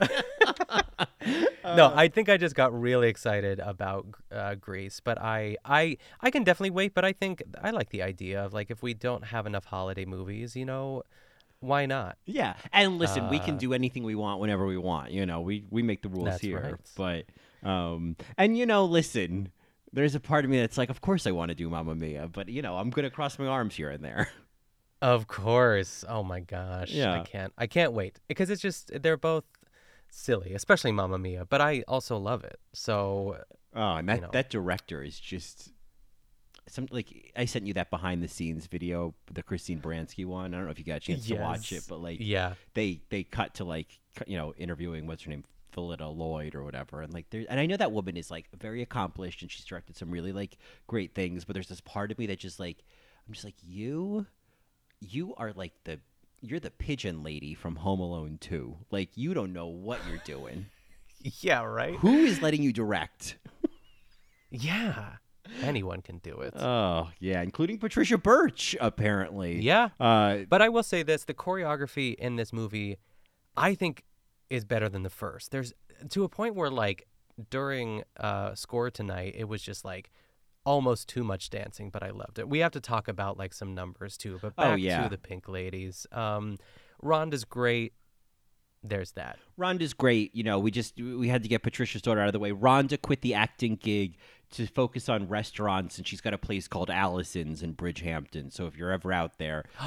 no, 1.64 1.92
I 1.94 2.08
think 2.08 2.28
I 2.28 2.36
just 2.36 2.54
got 2.56 2.78
really 2.78 3.08
excited 3.08 3.60
about 3.60 4.06
uh, 4.32 4.56
Grease, 4.56 4.98
but 4.98 5.20
I, 5.20 5.56
I, 5.64 5.98
I 6.20 6.30
can 6.30 6.42
definitely 6.44 6.70
wait. 6.70 6.92
But 6.94 7.04
I 7.04 7.12
think 7.12 7.42
I 7.62 7.70
like 7.70 7.90
the 7.90 8.02
idea 8.02 8.44
of 8.44 8.52
like 8.52 8.70
if 8.70 8.82
we 8.82 8.94
don't 8.94 9.26
have 9.26 9.46
enough 9.46 9.64
holiday 9.66 10.04
movies, 10.04 10.56
you 10.56 10.64
know, 10.64 11.02
why 11.60 11.86
not? 11.86 12.18
yeah, 12.26 12.54
and 12.72 12.98
listen, 12.98 13.28
we 13.28 13.38
can 13.38 13.54
Uh, 13.54 13.58
do 13.58 13.72
anything 13.72 14.02
we 14.02 14.16
want 14.16 14.40
whenever 14.40 14.66
we 14.66 14.76
want. 14.76 15.12
You 15.12 15.24
know, 15.24 15.40
we 15.40 15.64
we 15.70 15.82
make 15.82 16.02
the 16.02 16.08
rules 16.08 16.40
here. 16.40 16.60
right. 16.60 16.74
But 16.96 17.26
um, 17.62 18.16
and 18.36 18.56
you 18.56 18.66
know, 18.66 18.84
listen. 18.84 19.50
There's 19.94 20.14
a 20.14 20.20
part 20.20 20.46
of 20.46 20.50
me 20.50 20.58
that's 20.58 20.78
like, 20.78 20.88
of 20.88 21.02
course 21.02 21.26
I 21.26 21.32
want 21.32 21.50
to 21.50 21.54
do 21.54 21.68
Mamma 21.68 21.94
Mia, 21.94 22.26
but 22.26 22.48
you 22.48 22.62
know, 22.62 22.78
I'm 22.78 22.88
gonna 22.88 23.10
cross 23.10 23.38
my 23.38 23.46
arms 23.46 23.74
here 23.74 23.90
and 23.90 24.02
there. 24.04 24.28
Of 25.02 25.26
course. 25.26 26.04
Oh 26.08 26.22
my 26.22 26.38
gosh. 26.38 26.92
Yeah. 26.92 27.12
I 27.20 27.24
can't. 27.24 27.52
I 27.58 27.66
can't 27.66 27.92
wait 27.92 28.20
because 28.28 28.50
it's 28.50 28.62
just 28.62 29.02
they're 29.02 29.16
both 29.16 29.42
silly, 30.08 30.54
especially 30.54 30.92
Mamma 30.92 31.18
Mia. 31.18 31.44
But 31.44 31.60
I 31.60 31.82
also 31.88 32.16
love 32.18 32.44
it. 32.44 32.60
So 32.72 33.38
Oh, 33.74 33.96
and 33.96 34.08
that 34.08 34.20
know. 34.22 34.28
that 34.32 34.48
director 34.48 35.02
is 35.02 35.18
just 35.18 35.72
some 36.68 36.86
like 36.92 37.32
I 37.36 37.46
sent 37.46 37.66
you 37.66 37.74
that 37.74 37.90
behind 37.90 38.22
the 38.22 38.28
scenes 38.28 38.66
video, 38.66 39.14
the 39.32 39.42
Christine 39.42 39.80
Baranski 39.80 40.24
one. 40.24 40.54
I 40.54 40.58
don't 40.58 40.66
know 40.66 40.70
if 40.70 40.78
you 40.78 40.84
got 40.84 40.98
a 40.98 41.00
chance 41.00 41.26
to 41.26 41.34
watch 41.36 41.72
it, 41.72 41.84
but 41.88 42.00
like 42.00 42.18
yeah, 42.20 42.54
they 42.74 43.00
they 43.10 43.24
cut 43.24 43.54
to 43.54 43.64
like 43.64 43.98
you 44.26 44.36
know 44.36 44.54
interviewing 44.56 45.06
what's 45.06 45.24
her 45.24 45.30
name 45.30 45.44
Phillida 45.72 46.08
Lloyd 46.08 46.54
or 46.54 46.62
whatever, 46.64 47.00
and 47.02 47.12
like 47.12 47.30
there 47.30 47.44
and 47.48 47.58
I 47.58 47.66
know 47.66 47.76
that 47.76 47.92
woman 47.92 48.16
is 48.16 48.30
like 48.30 48.46
very 48.58 48.82
accomplished 48.82 49.42
and 49.42 49.50
she's 49.50 49.64
directed 49.64 49.96
some 49.96 50.10
really 50.10 50.32
like 50.32 50.56
great 50.86 51.14
things, 51.14 51.44
but 51.44 51.54
there's 51.54 51.68
this 51.68 51.80
part 51.80 52.10
of 52.12 52.18
me 52.18 52.26
that 52.26 52.38
just 52.38 52.60
like 52.60 52.78
I'm 53.26 53.32
just 53.34 53.44
like 53.44 53.56
you, 53.62 54.26
you 55.00 55.34
are 55.36 55.52
like 55.54 55.72
the 55.84 55.98
you're 56.40 56.60
the 56.60 56.70
pigeon 56.72 57.22
lady 57.22 57.54
from 57.54 57.76
Home 57.76 58.00
Alone 58.00 58.38
2. 58.40 58.76
Like 58.90 59.10
you 59.16 59.32
don't 59.34 59.52
know 59.52 59.66
what 59.68 60.00
you're 60.08 60.22
doing. 60.24 60.66
yeah, 61.40 61.62
right. 61.62 61.94
Who 61.96 62.18
is 62.24 62.42
letting 62.42 62.62
you 62.62 62.72
direct? 62.72 63.38
Yeah, 64.50 65.14
anyone 65.62 66.02
can 66.02 66.18
do 66.18 66.40
it. 66.40 66.52
Oh 66.56 67.10
yeah, 67.20 67.40
including 67.42 67.78
Patricia 67.78 68.18
Birch 68.18 68.76
apparently. 68.80 69.60
yeah, 69.60 69.88
Uh, 69.98 70.40
but 70.48 70.60
I 70.60 70.68
will 70.68 70.82
say 70.82 71.02
this: 71.02 71.24
the 71.24 71.32
choreography 71.34 72.14
in 72.16 72.36
this 72.36 72.52
movie, 72.52 72.98
I 73.56 73.74
think, 73.74 74.04
is 74.52 74.64
better 74.64 74.88
than 74.88 75.02
the 75.02 75.10
first. 75.10 75.50
There's 75.50 75.72
to 76.10 76.24
a 76.24 76.28
point 76.28 76.54
where 76.54 76.70
like 76.70 77.06
during 77.50 78.02
uh, 78.18 78.54
score 78.54 78.90
tonight, 78.90 79.34
it 79.36 79.44
was 79.44 79.62
just 79.62 79.84
like 79.84 80.10
almost 80.64 81.08
too 81.08 81.24
much 81.24 81.50
dancing, 81.50 81.90
but 81.90 82.02
I 82.02 82.10
loved 82.10 82.38
it. 82.38 82.48
We 82.48 82.60
have 82.60 82.72
to 82.72 82.80
talk 82.80 83.08
about 83.08 83.38
like 83.38 83.52
some 83.52 83.74
numbers 83.74 84.16
too. 84.16 84.38
But 84.40 84.52
Oh, 84.58 84.62
back 84.72 84.78
yeah. 84.80 85.02
to 85.04 85.08
the 85.08 85.18
Pink 85.18 85.48
Ladies. 85.48 86.06
Um, 86.12 86.58
Rhonda's 87.02 87.44
great. 87.44 87.94
There's 88.84 89.12
that. 89.12 89.38
Rhonda's 89.58 89.94
great. 89.94 90.34
You 90.34 90.42
know, 90.42 90.58
we 90.58 90.70
just 90.70 90.96
we 91.00 91.28
had 91.28 91.42
to 91.44 91.48
get 91.48 91.62
Patricia's 91.62 92.02
daughter 92.02 92.20
out 92.20 92.26
of 92.28 92.32
the 92.32 92.38
way. 92.40 92.50
Rhonda 92.52 93.00
quit 93.00 93.20
the 93.22 93.34
acting 93.34 93.76
gig 93.76 94.16
to 94.50 94.66
focus 94.66 95.08
on 95.08 95.28
restaurants, 95.28 95.98
and 95.98 96.06
she's 96.06 96.20
got 96.20 96.34
a 96.34 96.38
place 96.38 96.66
called 96.68 96.90
Allison's 96.90 97.62
in 97.62 97.74
Bridgehampton. 97.74 98.52
So 98.52 98.66
if 98.66 98.76
you're 98.76 98.90
ever 98.90 99.12
out 99.12 99.38
there, 99.38 99.64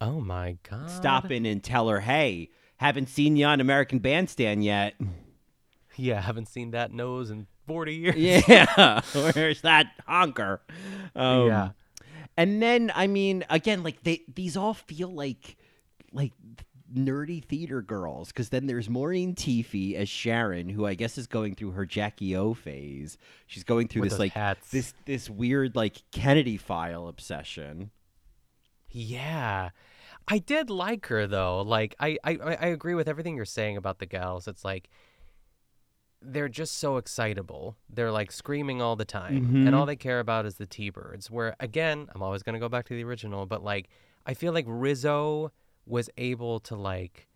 Oh 0.00 0.20
my 0.20 0.58
god! 0.68 0.90
stop 0.90 1.30
in 1.30 1.46
and 1.46 1.62
tell 1.62 1.88
her, 1.88 2.00
"Hey, 2.00 2.50
haven't 2.78 3.08
seen 3.08 3.36
you 3.36 3.46
on 3.46 3.60
American 3.60 3.98
Bandstand 3.98 4.64
yet." 4.64 4.94
Yeah, 5.96 6.20
haven't 6.20 6.48
seen 6.48 6.72
that 6.72 6.92
nose 6.92 7.30
in 7.30 7.46
40 7.66 7.94
years. 7.94 8.16
yeah, 8.16 9.00
where's 9.12 9.62
that 9.62 9.86
honker? 10.06 10.60
Um, 11.14 11.46
Yeah. 11.48 11.68
And 12.38 12.60
then, 12.60 12.92
I 12.94 13.06
mean, 13.06 13.44
again, 13.48 13.82
like 13.82 14.02
they 14.02 14.20
these 14.32 14.58
all 14.58 14.74
feel 14.74 15.08
like 15.08 15.56
like 16.12 16.32
nerdy 16.94 17.42
theater 17.42 17.80
girls 17.82 18.28
because 18.28 18.50
then 18.50 18.66
there's 18.66 18.88
Maureen 18.90 19.34
Teefy 19.34 19.94
as 19.94 20.08
Sharon, 20.08 20.68
who 20.68 20.84
I 20.86 20.94
guess 20.94 21.16
is 21.18 21.26
going 21.26 21.54
through 21.54 21.72
her 21.72 21.86
Jackie 21.86 22.36
O 22.36 22.52
phase. 22.52 23.16
She's 23.46 23.64
going 23.64 23.88
through 23.88 24.02
With 24.02 24.10
this 24.10 24.18
like 24.18 24.32
hats. 24.32 24.70
this 24.70 24.92
this 25.06 25.30
weird 25.30 25.74
like 25.74 26.02
Kennedy 26.12 26.58
file 26.58 27.08
obsession. 27.08 27.90
Yeah. 28.90 29.70
I 30.28 30.38
did 30.38 30.70
like 30.70 31.06
her 31.06 31.26
though. 31.26 31.62
Like 31.62 31.94
I, 32.00 32.18
I 32.24 32.36
I 32.36 32.66
agree 32.66 32.94
with 32.94 33.08
everything 33.08 33.36
you're 33.36 33.44
saying 33.44 33.76
about 33.76 33.98
the 33.98 34.06
gals. 34.06 34.48
It's 34.48 34.64
like 34.64 34.88
they're 36.20 36.48
just 36.48 36.78
so 36.78 36.96
excitable. 36.96 37.76
They're 37.88 38.10
like 38.10 38.32
screaming 38.32 38.82
all 38.82 38.96
the 38.96 39.04
time 39.04 39.36
and 39.36 39.74
all 39.74 39.82
mm-hmm. 39.82 39.88
they 39.88 39.96
care 39.96 40.18
about 40.18 40.46
is 40.46 40.56
the 40.56 40.66
T-birds. 40.66 41.30
Where 41.30 41.54
again, 41.60 42.08
I'm 42.14 42.22
always 42.22 42.42
going 42.42 42.54
to 42.54 42.60
go 42.60 42.68
back 42.68 42.86
to 42.86 42.94
the 42.94 43.04
original, 43.04 43.46
but 43.46 43.62
like 43.62 43.88
I 44.24 44.34
feel 44.34 44.52
like 44.52 44.64
Rizzo 44.66 45.52
was 45.86 46.10
able 46.16 46.58
to 46.60 46.74
like 46.74 47.28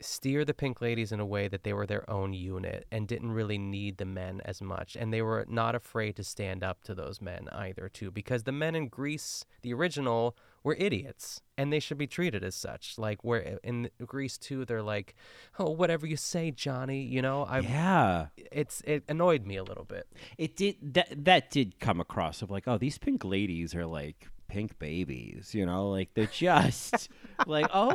steer 0.00 0.44
the 0.44 0.54
pink 0.54 0.80
ladies 0.80 1.12
in 1.12 1.20
a 1.20 1.26
way 1.26 1.46
that 1.46 1.62
they 1.62 1.74
were 1.74 1.86
their 1.86 2.08
own 2.08 2.32
unit 2.32 2.86
and 2.90 3.06
didn't 3.06 3.32
really 3.32 3.58
need 3.58 3.98
the 3.98 4.04
men 4.04 4.40
as 4.46 4.62
much 4.62 4.96
and 4.96 5.12
they 5.12 5.20
were 5.20 5.44
not 5.46 5.74
afraid 5.74 6.16
to 6.16 6.24
stand 6.24 6.64
up 6.64 6.82
to 6.82 6.94
those 6.94 7.20
men 7.20 7.48
either 7.52 7.88
too 7.88 8.10
because 8.10 8.44
the 8.44 8.52
men 8.52 8.74
in 8.74 8.88
grease 8.88 9.44
the 9.60 9.74
original 9.74 10.34
were 10.62 10.76
idiots 10.78 11.42
and 11.56 11.72
they 11.72 11.80
should 11.80 11.98
be 11.98 12.06
treated 12.06 12.44
as 12.44 12.54
such. 12.54 12.98
Like 12.98 13.24
where 13.24 13.58
in 13.62 13.90
grease 14.06 14.36
too 14.36 14.64
they're 14.64 14.82
like 14.82 15.14
oh 15.58 15.70
whatever 15.70 16.06
you 16.06 16.16
say 16.16 16.50
johnny 16.50 17.02
you 17.02 17.22
know? 17.22 17.44
I 17.44 17.60
yeah, 17.60 18.26
it's 18.36 18.82
it 18.82 19.04
annoyed 19.08 19.46
me 19.46 19.56
a 19.56 19.64
little 19.64 19.84
bit. 19.84 20.06
It 20.38 20.56
did 20.56 20.94
that 20.94 21.24
that 21.24 21.50
did 21.50 21.80
come 21.80 22.00
across 22.00 22.42
of 22.42 22.50
like, 22.50 22.66
oh, 22.66 22.78
these 22.78 22.98
pink 22.98 23.24
ladies 23.24 23.74
are 23.74 23.86
like 23.86 24.28
pink 24.48 24.78
babies, 24.78 25.54
you 25.54 25.64
know, 25.64 25.90
like 25.90 26.12
they're 26.14 26.26
just 26.26 27.08
like, 27.46 27.66
oh, 27.72 27.90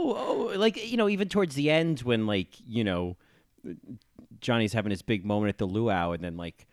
oh, 0.53 0.57
like 0.57 0.89
you 0.89 0.97
know, 0.97 1.09
even 1.09 1.30
towards 1.30 1.55
the 1.55 1.70
end 1.70 1.99
when 2.01 2.26
like 2.26 2.55
you 2.66 2.84
know, 2.84 3.18
Johnny's 4.39 4.74
having 4.74 4.91
his 4.91 5.01
big 5.01 5.26
moment 5.26 5.49
at 5.49 5.57
the 5.57 5.68
luau, 5.68 6.11
and 6.11 6.24
then 6.24 6.38
like. 6.38 6.68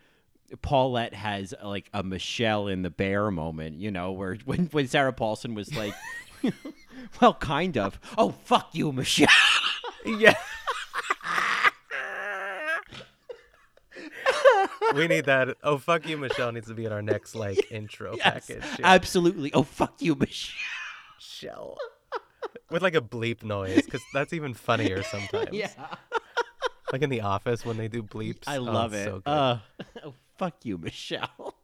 Paulette 0.61 1.15
has 1.15 1.55
like 1.63 1.89
a 1.95 2.03
Michelle 2.03 2.69
in 2.69 2.83
the 2.83 2.91
bear 2.91 3.31
moment, 3.31 3.81
you 3.81 3.91
know, 3.91 4.13
where 4.13 4.35
when, 4.45 4.67
when 4.67 4.87
Sarah 4.89 5.13
Paulson 5.13 5.55
was 5.55 5.75
like, 5.75 5.95
well, 7.21 7.35
kind 7.35 7.79
of. 7.79 7.99
Oh, 8.19 8.31
fuck 8.45 8.69
you, 8.73 8.93
Michelle. 8.93 9.29
yeah 10.05 10.35
we 14.95 15.07
need 15.07 15.25
that 15.27 15.57
oh 15.63 15.79
fuck 15.79 16.07
you 16.09 16.17
michelle 16.17 16.53
needs 16.53 16.67
to 16.67 16.75
be 16.75 16.85
in 16.85 16.93
our 16.93 17.03
next 17.03 17.35
like 17.35 17.71
intro 17.71 18.15
Yes, 18.17 18.47
package 18.47 18.65
yeah. 18.79 18.87
absolutely. 18.87 19.53
Oh, 19.55 19.63
fuck 19.63 19.95
you, 20.01 20.15
Michelle. 20.15 20.59
Shell. 21.19 21.79
With 22.71 22.83
like 22.83 22.95
a 22.95 23.01
bleep 23.01 23.43
noise, 23.43 23.83
because 23.85 24.03
that's 24.13 24.33
even 24.33 24.55
funnier 24.55 25.03
sometimes. 25.03 25.53
Yeah. 25.53 25.71
Like 26.93 27.03
in 27.03 27.11
The 27.11 27.23
Office 27.23 27.65
when 27.65 27.77
they 27.79 27.89
do 27.89 28.03
bleeps. 28.03 28.45
I 28.47 28.57
Oh, 28.59 28.63
love 28.63 28.93
it's 28.93 29.07
it. 29.07 29.23
So. 29.25 29.31
Uh, 29.31 29.59
oh, 30.05 30.15
fuck 30.43 30.65
you, 30.65 30.77
Michelle. 30.89 31.55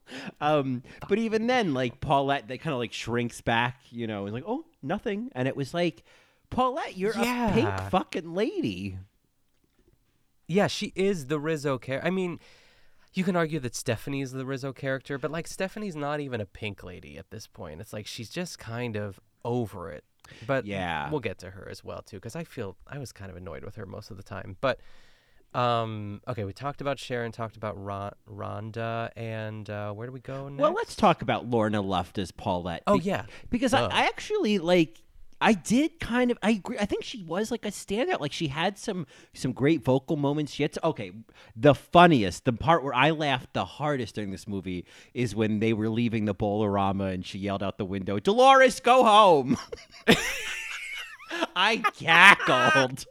Um, 0.41 0.83
but 1.09 1.19
even 1.19 1.47
then, 1.49 1.75
like 1.75 2.01
Paulette, 2.01 2.49
that 2.49 2.61
kind 2.61 2.73
of 2.73 2.79
like 2.79 2.93
shrinks 2.93 3.41
back, 3.41 3.81
you 3.91 4.07
know, 4.07 4.25
and 4.27 4.33
like, 4.35 4.45
oh, 4.47 4.65
nothing. 4.83 5.31
And 5.35 5.49
it 5.49 5.57
was 5.57 5.75
like, 5.75 6.05
Paulette, 6.51 6.97
you're 6.97 7.13
a 7.13 7.51
pink 7.53 7.81
fucking 7.91 8.33
lady. 8.35 8.99
yeah, 10.47 10.67
she 10.67 10.93
is 10.95 11.27
the 11.27 11.39
Rizzo 11.39 11.77
character. 11.79 12.07
I 12.07 12.11
mean, 12.11 12.39
you 13.15 13.25
can 13.25 13.37
argue 13.37 13.59
that 13.61 13.75
Stephanie 13.75 14.23
is 14.23 14.33
the 14.33 14.47
Rizzo 14.47 14.73
character, 14.73 15.19
but 15.19 15.31
like 15.31 15.47
Stephanie's 15.47 15.97
not 15.97 16.21
even 16.21 16.41
a 16.41 16.47
pink 16.47 16.83
lady 16.83 17.19
at 17.19 17.31
this 17.31 17.47
point. 17.47 17.81
It's 17.81 17.93
like 17.93 18.07
she's 18.07 18.31
just 18.31 18.59
kind 18.59 18.97
of 18.97 19.21
over 19.45 19.91
it. 19.91 20.05
But 20.47 20.65
Yeah. 20.67 21.11
we'll 21.11 21.21
get 21.21 21.39
to 21.39 21.51
her 21.51 21.69
as 21.71 21.83
well 21.85 22.03
too, 22.03 22.17
because 22.17 22.37
I 22.37 22.45
feel 22.45 22.77
I 22.87 22.99
was 22.99 23.13
kind 23.13 23.31
of 23.31 23.37
annoyed 23.37 23.65
with 23.65 23.77
her 23.77 23.87
most 23.87 24.11
of 24.11 24.17
the 24.17 24.23
time. 24.23 24.57
But 24.61 24.79
um, 25.55 26.21
okay, 26.29 26.45
we 26.45 26.53
talked 26.53 26.81
about 26.81 26.99
Sharon, 26.99 27.33
talked 27.33 27.57
about 27.57 27.83
Ron- 27.83 28.13
Rhonda, 28.29 29.11
and 29.17 29.69
uh, 29.69 29.93
where 29.93 30.07
do 30.07 30.13
we 30.13 30.21
go 30.21 30.49
next? 30.49 30.61
Well, 30.61 30.73
let's 30.73 30.95
talk 30.95 31.23
about 31.23 31.47
Lorna 31.47 31.81
Luft 31.81 32.19
as 32.19 32.31
Paulette. 32.31 32.83
Oh, 32.87 32.99
be- 32.99 33.05
yeah. 33.05 33.25
because 33.51 33.73
I, 33.73 33.87
I 33.87 34.01
actually 34.03 34.59
like. 34.59 35.03
I 35.41 35.53
did 35.53 36.01
kind 36.01 36.33
of. 36.33 36.39
I 36.43 36.51
agree. 36.51 36.77
I 36.81 36.85
think 36.85 37.05
she 37.05 37.23
was 37.23 37.53
like 37.53 37.65
a 37.65 37.71
standout. 37.71 38.19
Like 38.19 38.33
she 38.33 38.49
had 38.49 38.77
some 38.77 39.07
some 39.35 39.53
great 39.53 39.85
vocal 39.85 40.17
moments. 40.17 40.53
She 40.53 40.65
had 40.65 40.73
to, 40.73 40.87
okay. 40.89 41.13
The 41.55 41.77
funniest, 41.77 42.45
the 42.45 42.53
part 42.53 42.83
where 42.83 42.93
I 42.93 43.11
laughed 43.11 43.53
the 43.53 43.65
hardest 43.65 44.17
during 44.17 44.33
this 44.33 44.49
movie 44.49 44.85
is 45.15 45.37
when 45.37 45.61
they 45.61 45.73
were 45.73 45.89
leaving 45.89 46.25
the 46.25 46.35
Bolorama 46.35 47.15
and 47.15 47.25
she 47.25 47.39
yelled 47.39 47.63
out 47.63 47.79
the 47.79 47.85
window, 47.85 48.19
"Dolores, 48.19 48.81
go 48.81 49.05
home." 49.05 49.57
I 51.55 51.77
cackled. 51.99 53.05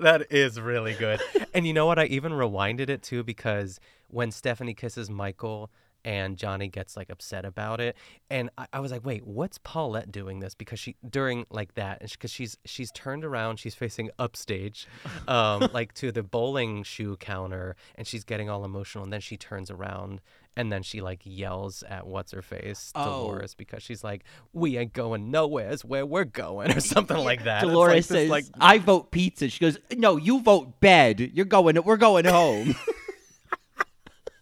That 0.00 0.26
is 0.30 0.60
really 0.60 0.94
good. 0.94 1.20
and 1.54 1.66
you 1.66 1.72
know 1.72 1.86
what? 1.86 1.98
I 1.98 2.04
even 2.06 2.32
rewinded 2.32 2.88
it 2.88 3.02
too 3.02 3.22
because 3.22 3.80
when 4.08 4.30
Stephanie 4.30 4.74
kisses 4.74 5.10
Michael 5.10 5.70
and 6.04 6.36
Johnny 6.36 6.68
gets 6.68 6.96
like 6.96 7.10
upset 7.10 7.44
about 7.44 7.80
it, 7.80 7.96
and 8.30 8.50
I, 8.56 8.66
I 8.72 8.80
was 8.80 8.90
like, 8.90 9.04
wait, 9.04 9.26
what's 9.26 9.58
Paulette 9.58 10.10
doing 10.10 10.40
this? 10.40 10.54
Because 10.54 10.78
she 10.78 10.96
during 11.08 11.46
like 11.50 11.74
that, 11.74 12.00
because 12.00 12.30
she's 12.30 12.56
she's 12.64 12.90
turned 12.92 13.24
around, 13.24 13.58
she's 13.58 13.74
facing 13.74 14.10
upstage, 14.18 14.86
um, 15.28 15.68
like 15.72 15.92
to 15.94 16.10
the 16.12 16.22
bowling 16.22 16.82
shoe 16.82 17.16
counter, 17.16 17.76
and 17.96 18.06
she's 18.06 18.24
getting 18.24 18.48
all 18.48 18.64
emotional, 18.64 19.04
and 19.04 19.12
then 19.12 19.20
she 19.20 19.36
turns 19.36 19.70
around. 19.70 20.20
And 20.56 20.70
then 20.70 20.82
she 20.82 21.00
like 21.00 21.20
yells 21.24 21.82
at 21.84 22.06
what's 22.06 22.32
her 22.32 22.42
face, 22.42 22.90
Oh. 22.94 23.04
Dolores, 23.04 23.54
because 23.54 23.82
she's 23.82 24.02
like, 24.02 24.24
"We 24.52 24.76
ain't 24.76 24.92
going 24.92 25.30
nowhere's 25.30 25.84
where 25.84 26.04
we're 26.04 26.24
going," 26.24 26.72
or 26.76 26.80
something 26.80 27.16
like 27.16 27.44
that. 27.44 27.62
It's 27.62 27.66
like 27.66 27.72
Dolores 27.72 28.06
says, 28.06 28.28
like 28.28 28.44
"I 28.60 28.78
vote 28.78 29.10
pizza." 29.12 29.48
She 29.48 29.60
goes, 29.60 29.78
"No, 29.96 30.16
you 30.16 30.40
vote 30.40 30.80
bed. 30.80 31.20
You're 31.20 31.46
going. 31.46 31.82
We're 31.82 31.96
going 31.96 32.24
home. 32.24 32.74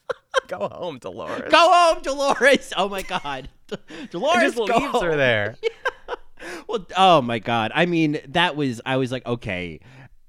Go 0.49 0.69
home, 0.69 0.99
Dolores. 0.99 1.51
go 1.51 1.71
home, 1.73 2.03
Dolores." 2.03 2.73
Oh 2.77 2.89
my 2.89 3.03
God, 3.03 3.49
Dolores 4.11 4.57
and 4.57 4.67
just 4.67 4.81
leaves 4.81 5.03
her 5.03 5.17
there. 5.17 5.57
Well, 6.69 6.87
oh 6.97 7.21
my 7.21 7.39
God. 7.39 7.71
I 7.75 7.85
mean, 7.87 8.19
that 8.29 8.57
was. 8.57 8.81
I 8.87 8.97
was 8.97 9.13
like, 9.13 9.27
okay. 9.27 9.81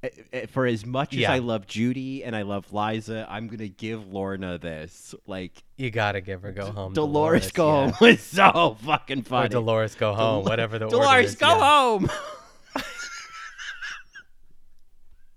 Eh, 0.03 0.09
eh, 0.31 0.45
For 0.47 0.65
as 0.65 0.85
much 0.85 1.15
as 1.15 1.25
I 1.25 1.39
love 1.39 1.67
Judy 1.67 2.23
and 2.23 2.35
I 2.35 2.43
love 2.43 2.71
Liza, 2.71 3.27
I'm 3.29 3.47
gonna 3.47 3.67
give 3.67 4.11
Lorna 4.11 4.57
this. 4.57 5.15
Like 5.27 5.63
You 5.77 5.91
gotta 5.91 6.21
give 6.21 6.41
her 6.41 6.51
go 6.51 6.71
home. 6.71 6.93
Dolores, 6.93 7.51
go 7.51 7.67
yeah. 7.67 7.91
home 7.91 7.95
was 8.01 8.21
so 8.21 8.77
fucking 8.83 9.23
funny. 9.23 9.47
Or. 9.47 9.49
Dolores 9.49 9.95
go 9.95 10.13
home, 10.13 10.45
whatever 10.45 10.79
the 10.79 10.85
order 10.85 10.97
Dolores, 10.97 11.31
is, 11.31 11.35
go 11.35 11.47
yeah. 11.49 11.59
home. 11.59 12.09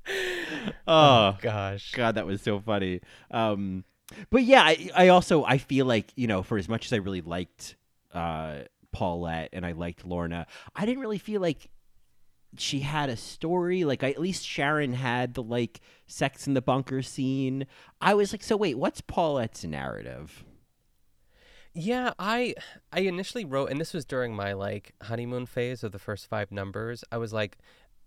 oh 0.86 1.36
Gosh. 1.40 1.92
God, 1.92 2.14
that 2.16 2.26
was 2.26 2.42
so 2.42 2.60
funny. 2.60 3.00
Um, 3.30 3.84
but 4.30 4.42
yeah, 4.42 4.62
I, 4.62 4.90
I 4.94 5.08
also 5.08 5.44
I 5.44 5.58
feel 5.58 5.86
like 5.86 6.12
you 6.16 6.26
know, 6.26 6.42
for 6.42 6.58
as 6.58 6.68
much 6.68 6.86
as 6.86 6.92
I 6.92 6.96
really 6.96 7.22
liked 7.22 7.76
uh, 8.12 8.60
Paulette 8.92 9.50
and 9.52 9.64
I 9.64 9.72
liked 9.72 10.04
Lorna, 10.04 10.46
I 10.74 10.86
didn't 10.86 11.00
really 11.00 11.18
feel 11.18 11.40
like 11.40 11.68
she 12.59 12.80
had 12.80 13.09
a 13.09 13.16
story. 13.16 13.84
Like 13.84 14.03
I, 14.05 14.11
at 14.11 14.20
least 14.20 14.46
Sharon 14.46 14.94
had 14.94 15.34
the 15.34 15.42
like 15.42 15.80
sex 16.07 16.46
in 16.46 16.55
the 16.55 16.62
bunker 16.62 17.03
scene. 17.03 17.66
I 18.00 18.14
was 18.14 18.32
like, 18.32 18.42
so 18.42 18.57
wait, 18.57 18.76
what's 18.78 19.00
Paulette's 19.00 19.64
narrative? 19.64 20.44
Yeah, 21.74 22.12
I 22.18 22.55
I 22.92 23.00
initially 23.00 23.44
wrote, 23.44 23.70
and 23.70 23.80
this 23.80 23.94
was 23.94 24.05
during 24.05 24.34
my 24.34 24.53
like 24.53 24.92
honeymoon 25.03 25.46
phase 25.46 25.82
of 25.82 25.92
the 25.92 25.98
first 25.98 26.26
five 26.28 26.53
numbers. 26.53 27.03
I 27.11 27.16
was 27.16 27.32
like, 27.32 27.57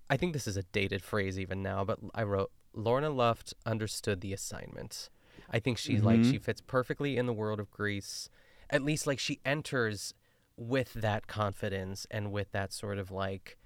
I 0.09 0.17
think 0.17 0.33
this 0.33 0.47
is 0.47 0.57
a 0.57 0.63
dated 0.63 1.01
phrase 1.01 1.39
even 1.39 1.63
now, 1.63 1.83
but 1.83 1.99
I 2.13 2.23
wrote 2.23 2.51
Lorna 2.73 3.09
Luft 3.09 3.53
understood 3.65 4.21
the 4.21 4.33
assignment. 4.33 5.09
I 5.49 5.59
think 5.59 5.77
she's 5.79 6.03
like 6.03 6.19
Mhm. 6.19 6.31
she 6.31 6.37
fits 6.37 6.61
perfectly 6.61 7.17
in 7.17 7.25
the 7.25 7.33
world 7.33 7.59
of 7.59 7.71
Grease. 7.71 8.29
At 8.69 8.83
least 8.83 9.07
like 9.07 9.19
she 9.19 9.39
enters 9.43 10.13
with 10.57 10.93
that 10.93 11.25
confidence 11.27 12.05
and 12.11 12.31
with 12.31 12.51
that 12.51 12.71
sort 12.71 12.99
of 12.99 13.09
like 13.11 13.57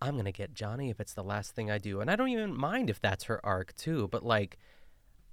I'm 0.00 0.14
going 0.14 0.26
to 0.26 0.32
get 0.32 0.54
Johnny 0.54 0.90
if 0.90 1.00
it's 1.00 1.14
the 1.14 1.24
last 1.24 1.54
thing 1.54 1.70
I 1.70 1.78
do. 1.78 2.00
And 2.00 2.10
I 2.10 2.16
don't 2.16 2.28
even 2.28 2.56
mind 2.56 2.90
if 2.90 3.00
that's 3.00 3.24
her 3.24 3.44
arc 3.44 3.74
too, 3.76 4.08
but 4.10 4.22
like 4.22 4.58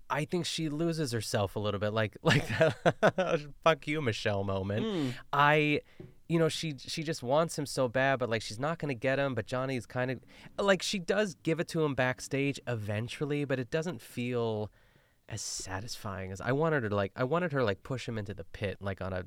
I 0.10 0.26
think 0.26 0.46
she 0.46 0.70
loses 0.70 1.12
herself 1.12 1.56
a 1.56 1.60
little 1.60 1.80
bit 1.80 1.94
like 1.94 2.18
like 2.24 2.48
that 2.48 3.42
fuck 3.64 3.88
you 3.88 4.02
Michelle 4.02 4.44
moment. 4.44 4.86
Hmm. 4.86 5.10
I 5.32 5.82
you 6.28 6.40
know 6.40 6.50
she 6.50 6.76
she 6.78 7.04
just 7.04 7.24
wants 7.24 7.58
him 7.58 7.66
so 7.66 7.88
bad 7.88 8.20
but 8.20 8.30
like 8.30 8.42
she's 8.42 8.60
not 8.60 8.80
going 8.80 8.90
to 8.90 9.00
get 9.00 9.20
him 9.20 9.36
but 9.36 9.46
Johnny's 9.46 9.86
kind 9.86 10.12
of 10.12 10.20
like 10.58 10.82
she 10.82 11.00
does 11.00 11.36
give 11.44 11.60
it 11.60 11.68
to 11.70 11.84
him 11.84 11.96
backstage 11.96 12.60
eventually 12.68 13.44
but 13.44 13.60
it 13.60 13.70
doesn't 13.70 14.02
feel 14.02 14.72
as 15.30 15.42
satisfying 15.42 16.32
as 16.32 16.40
I 16.42 16.52
wanted 16.52 16.84
her 16.84 16.90
to 16.90 16.96
like 16.96 17.12
I 17.16 17.24
wanted 17.24 17.52
her 17.52 17.60
to 17.60 17.66
like 17.66 17.84
push 17.84 18.08
him 18.08 18.18
into 18.18 18.34
the 18.34 18.46
pit 18.46 18.78
like 18.80 19.02
on 19.02 19.14
a 19.14 19.26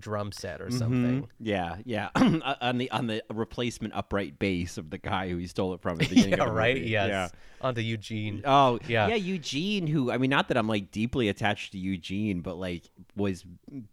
drum 0.00 0.32
set 0.32 0.60
or 0.60 0.70
something. 0.70 1.22
Mhm. 1.22 1.28
Yeah, 1.40 1.76
yeah. 1.84 2.10
on 2.60 2.78
the 2.78 2.90
on 2.90 3.06
the 3.06 3.22
replacement 3.32 3.94
upright 3.94 4.38
bass 4.38 4.78
of 4.78 4.90
the 4.90 4.98
guy 4.98 5.28
who 5.28 5.36
he 5.38 5.46
stole 5.46 5.74
it 5.74 5.80
from 5.80 6.00
at 6.00 6.08
the 6.08 6.08
beginning 6.14 6.30
yeah, 6.38 6.44
of 6.44 6.48
the 6.50 6.52
right? 6.54 6.76
movie. 6.76 6.90
Yes. 6.90 7.08
Yeah. 7.08 7.28
Onto 7.60 7.80
Eugene. 7.80 8.42
Oh 8.44 8.78
Yeah. 8.86 9.08
yeah, 9.08 9.14
Eugene. 9.16 9.86
Who 9.86 10.10
I 10.10 10.18
mean, 10.18 10.30
not 10.30 10.48
that 10.48 10.56
I'm 10.56 10.68
like 10.68 10.90
deeply 10.90 11.28
attached 11.28 11.72
to 11.72 11.78
Eugene, 11.78 12.40
but 12.40 12.56
like 12.56 12.84
was 13.16 13.44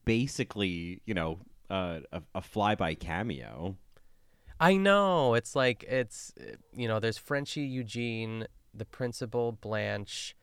basically 0.06 1.01
you 1.06 1.14
know 1.14 1.39
uh, 1.70 1.99
a, 2.12 2.22
a 2.36 2.41
flyby 2.41 2.99
cameo. 2.99 3.76
I 4.60 4.78
know. 4.78 5.34
It's 5.34 5.56
like 5.56 5.84
it's 5.84 6.34
uh, 6.39 6.56
you 6.76 6.88
know, 6.88 6.99
there's 6.99 7.18
Frenchie 7.18 7.62
Eugene, 7.62 8.47
the 8.74 8.86
principal 8.86 9.51
Blanche. 9.51 10.36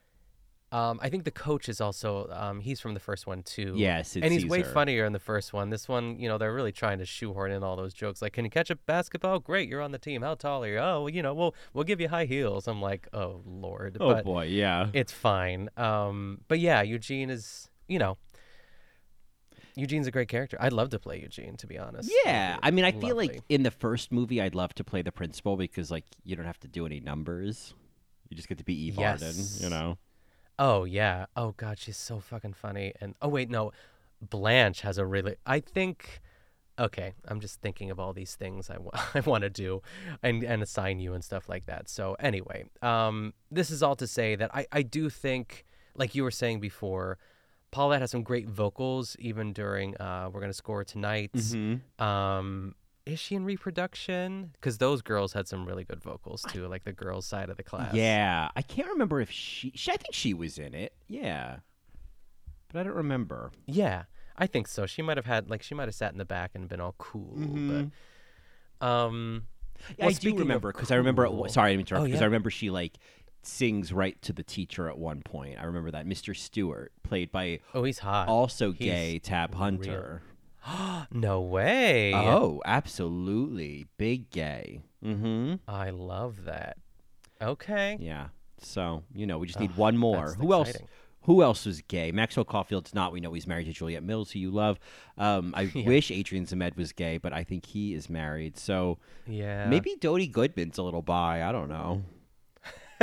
Um, 0.72 1.00
I 1.02 1.08
think 1.08 1.24
the 1.24 1.32
coach 1.32 1.68
is 1.68 1.80
also 1.80 2.28
um, 2.30 2.60
he's 2.60 2.80
from 2.80 2.94
the 2.94 3.00
first 3.00 3.26
one 3.26 3.42
too. 3.42 3.74
Sid 4.02 4.22
and 4.22 4.32
he's 4.32 4.46
way 4.46 4.62
funnier 4.62 5.04
in 5.04 5.12
the 5.12 5.18
first 5.18 5.52
one. 5.52 5.70
This 5.70 5.88
one, 5.88 6.18
you 6.20 6.28
know, 6.28 6.38
they're 6.38 6.54
really 6.54 6.70
trying 6.70 6.98
to 6.98 7.04
shoehorn 7.04 7.50
in 7.50 7.64
all 7.64 7.74
those 7.74 7.92
jokes. 7.92 8.22
Like, 8.22 8.34
can 8.34 8.44
you 8.44 8.50
catch 8.50 8.70
a 8.70 8.76
basketball? 8.76 9.40
Great, 9.40 9.68
you're 9.68 9.82
on 9.82 9.90
the 9.90 9.98
team. 9.98 10.22
How 10.22 10.36
tall 10.36 10.62
are 10.62 10.68
you? 10.68 10.78
Oh, 10.78 11.08
you 11.08 11.22
know, 11.22 11.34
we'll 11.34 11.56
we'll 11.74 11.84
give 11.84 12.00
you 12.00 12.08
high 12.08 12.26
heels. 12.26 12.68
I'm 12.68 12.80
like, 12.80 13.08
oh 13.12 13.42
lord. 13.44 13.96
Oh 13.98 14.14
but 14.14 14.24
boy, 14.24 14.44
yeah. 14.44 14.86
it's 14.92 15.12
fine. 15.12 15.70
Um, 15.76 16.42
but 16.46 16.60
yeah, 16.60 16.82
Eugene 16.82 17.30
is, 17.30 17.68
you 17.88 17.98
know, 17.98 18.16
Eugene's 19.74 20.06
a 20.06 20.12
great 20.12 20.28
character. 20.28 20.56
I'd 20.60 20.72
love 20.72 20.90
to 20.90 21.00
play 21.00 21.20
Eugene, 21.20 21.56
to 21.56 21.66
be 21.66 21.78
honest. 21.78 22.12
Yeah, 22.24 22.58
I 22.62 22.70
mean, 22.70 22.84
I 22.84 22.92
feel 22.92 23.16
like 23.16 23.42
in 23.48 23.64
the 23.64 23.70
first 23.72 24.12
movie, 24.12 24.40
I'd 24.40 24.54
love 24.54 24.72
to 24.74 24.84
play 24.84 25.02
the 25.02 25.12
principal 25.12 25.56
because 25.56 25.90
like 25.90 26.04
you 26.24 26.36
don't 26.36 26.46
have 26.46 26.60
to 26.60 26.68
do 26.68 26.86
any 26.86 27.00
numbers. 27.00 27.74
You 28.28 28.36
just 28.36 28.48
get 28.48 28.58
to 28.58 28.64
be 28.64 28.86
Eve 28.86 28.98
Arden, 29.00 29.34
you 29.58 29.68
know. 29.68 29.98
Oh 30.60 30.84
yeah. 30.84 31.24
Oh 31.34 31.54
god, 31.56 31.78
she's 31.78 31.96
so 31.96 32.20
fucking 32.20 32.52
funny. 32.52 32.92
And 33.00 33.14
oh 33.22 33.28
wait, 33.28 33.48
no, 33.50 33.72
Blanche 34.20 34.82
has 34.82 34.98
a 34.98 35.06
really. 35.06 35.36
I 35.46 35.58
think. 35.60 36.20
Okay, 36.78 37.12
I'm 37.28 37.40
just 37.40 37.60
thinking 37.60 37.90
of 37.90 37.98
all 38.00 38.12
these 38.14 38.36
things 38.36 38.70
I 38.70 39.20
want 39.20 39.42
to 39.42 39.50
do, 39.50 39.82
and 40.22 40.42
and 40.44 40.62
assign 40.62 40.98
you 41.00 41.14
and 41.14 41.24
stuff 41.24 41.48
like 41.48 41.64
that. 41.66 41.88
So 41.88 42.14
anyway, 42.20 42.64
um, 42.82 43.32
this 43.50 43.70
is 43.70 43.82
all 43.82 43.96
to 43.96 44.06
say 44.06 44.36
that 44.36 44.54
I 44.54 44.66
I 44.70 44.82
do 44.82 45.08
think, 45.10 45.64
like 45.94 46.14
you 46.14 46.22
were 46.22 46.30
saying 46.30 46.60
before, 46.60 47.18
Paulette 47.70 48.02
has 48.02 48.10
some 48.10 48.22
great 48.22 48.48
vocals 48.48 49.16
even 49.18 49.52
during 49.52 49.96
uh 49.98 50.28
we're 50.32 50.40
gonna 50.40 50.52
score 50.52 50.84
tonight. 50.84 51.32
Mhm. 51.32 51.80
Um. 52.00 52.74
Is 53.06 53.18
she 53.18 53.34
in 53.34 53.44
reproduction? 53.44 54.50
Because 54.52 54.78
those 54.78 55.02
girls 55.02 55.32
had 55.32 55.48
some 55.48 55.64
really 55.66 55.84
good 55.84 56.02
vocals 56.02 56.44
too, 56.48 56.66
like 56.68 56.84
the 56.84 56.92
girls' 56.92 57.26
side 57.26 57.48
of 57.50 57.56
the 57.56 57.62
class. 57.62 57.94
Yeah, 57.94 58.48
I 58.54 58.62
can't 58.62 58.88
remember 58.88 59.20
if 59.20 59.30
she, 59.30 59.72
she. 59.74 59.90
I 59.90 59.96
think 59.96 60.14
she 60.14 60.34
was 60.34 60.58
in 60.58 60.74
it. 60.74 60.92
Yeah, 61.08 61.56
but 62.72 62.80
I 62.80 62.82
don't 62.84 62.94
remember. 62.96 63.50
Yeah, 63.66 64.04
I 64.36 64.46
think 64.46 64.68
so. 64.68 64.86
She 64.86 65.02
might 65.02 65.16
have 65.16 65.26
had 65.26 65.48
like 65.50 65.62
she 65.62 65.74
might 65.74 65.88
have 65.88 65.94
sat 65.94 66.12
in 66.12 66.18
the 66.18 66.24
back 66.24 66.52
and 66.54 66.68
been 66.68 66.80
all 66.80 66.94
cool, 66.98 67.34
Mhm. 67.36 67.90
but 68.80 68.86
um 68.86 69.44
Yeah, 69.96 70.06
well, 70.06 70.10
I 70.10 70.12
do 70.12 70.36
remember 70.36 70.70
because 70.72 70.90
I 70.90 70.96
remember. 70.96 71.26
cool- 71.26 71.48
Sorry, 71.48 71.70
I 71.70 71.72
didn't 71.72 71.88
interrupt 71.88 72.02
Oh, 72.02 72.04
because 72.06 72.20
yeah. 72.20 72.24
I 72.24 72.26
remember 72.26 72.50
she 72.50 72.70
like 72.70 72.98
sings 73.42 73.92
right 73.94 74.20
to 74.20 74.34
the 74.34 74.42
teacher 74.42 74.88
at 74.88 74.98
one 74.98 75.22
point. 75.22 75.58
I 75.58 75.64
remember 75.64 75.90
that 75.92 76.06
Mr. 76.06 76.36
Stewart, 76.36 76.92
played 77.02 77.32
by 77.32 77.60
Oh, 77.72 77.82
he's 77.84 78.00
hot. 78.00 78.28
also 78.28 78.72
He's 78.72 78.86
gay 78.86 79.18
Tab 79.18 79.54
real. 79.58 80.20
No 81.12 81.40
way. 81.40 82.12
Oh, 82.14 82.60
absolutely, 82.64 83.86
big 83.98 84.30
gay. 84.30 84.80
Mm-hmm. 85.04 85.54
I 85.68 85.90
love 85.90 86.44
that. 86.44 86.76
Okay. 87.42 87.96
Yeah. 88.00 88.28
So 88.60 89.02
you 89.14 89.26
know, 89.26 89.38
we 89.38 89.46
just 89.46 89.58
need 89.60 89.72
Ugh, 89.72 89.78
one 89.78 89.96
more. 89.96 90.34
Who 90.34 90.52
else? 90.52 90.72
Who 91.24 91.42
else 91.42 91.66
was 91.66 91.82
gay? 91.82 92.12
Maxwell 92.12 92.44
Caulfield's 92.44 92.94
not. 92.94 93.12
We 93.12 93.20
know 93.20 93.32
he's 93.34 93.46
married 93.46 93.66
to 93.66 93.72
Juliet 93.72 94.02
Mills, 94.02 94.30
who 94.30 94.38
you 94.38 94.50
love. 94.50 94.78
Um, 95.18 95.52
I 95.56 95.62
Yeah. 95.74 95.86
wish 95.86 96.10
Adrian 96.10 96.46
Zmed 96.46 96.76
was 96.76 96.92
gay, 96.92 97.18
but 97.18 97.32
I 97.34 97.44
think 97.44 97.66
he 97.66 97.92
is 97.94 98.08
married. 98.08 98.56
So 98.58 98.98
Yeah. 99.26 99.66
maybe 99.68 99.96
Dodie 100.00 100.26
Goodman's 100.28 100.78
a 100.78 100.82
little 100.82 101.02
bi. 101.02 101.42
I 101.46 101.52
don't 101.52 101.68
know. 101.68 102.02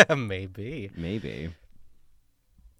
maybe. 0.17 0.89
Maybe. 0.95 1.53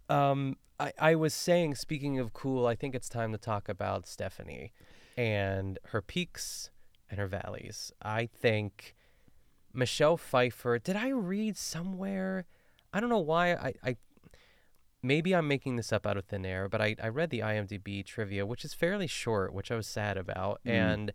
Um 0.10 0.58
I, 0.80 0.94
I 1.00 1.16
was 1.16 1.34
saying 1.34 1.76
speaking 1.76 2.20
of 2.20 2.34
cool, 2.34 2.68
I 2.68 2.76
think 2.76 2.94
it's 2.96 3.10
time 3.10 3.32
to 3.32 3.38
talk 3.38 3.68
about 3.68 4.08
Stephanie 4.08 4.74
and 5.16 5.80
her 5.86 6.02
peaks 6.02 6.70
and 7.10 7.20
her 7.20 7.28
valleys. 7.28 7.92
I 8.02 8.28
think 8.28 8.96
Michelle 9.74 10.18
Pfeiffer. 10.18 10.78
Did 10.80 10.96
I 10.96 11.10
read 11.10 11.58
somewhere? 11.58 12.46
I 12.94 13.00
don't 13.00 13.10
know 13.10 13.18
why. 13.20 13.54
I, 13.54 13.74
I 13.84 13.96
maybe 15.02 15.34
I'm 15.36 15.48
making 15.48 15.76
this 15.78 15.92
up 15.92 16.06
out 16.06 16.18
of 16.18 16.26
thin 16.26 16.46
air, 16.46 16.68
but 16.70 16.82
I, 16.82 16.96
I 17.02 17.08
read 17.10 17.30
the 17.30 17.40
IMDb 17.40 18.06
trivia, 18.06 18.46
which 18.46 18.66
is 18.66 18.74
fairly 18.74 19.08
short, 19.08 19.54
which 19.54 19.72
I 19.72 19.76
was 19.76 19.88
sad 19.88 20.18
about, 20.18 20.62
Mm. 20.66 20.72
and 20.72 21.14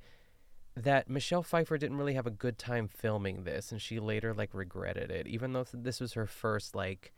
that 0.74 1.08
Michelle 1.10 1.42
Pfeiffer 1.42 1.76
didn't 1.76 1.98
really 1.98 2.14
have 2.14 2.26
a 2.26 2.30
good 2.30 2.58
time 2.58 2.88
filming 2.88 3.44
this, 3.44 3.70
and 3.72 3.80
she 3.80 4.00
later 4.00 4.32
like 4.32 4.54
regretted 4.54 5.10
it, 5.10 5.26
even 5.26 5.52
though 5.52 5.66
this 5.72 6.00
was 6.00 6.14
her 6.14 6.26
first 6.26 6.74
like 6.74 7.12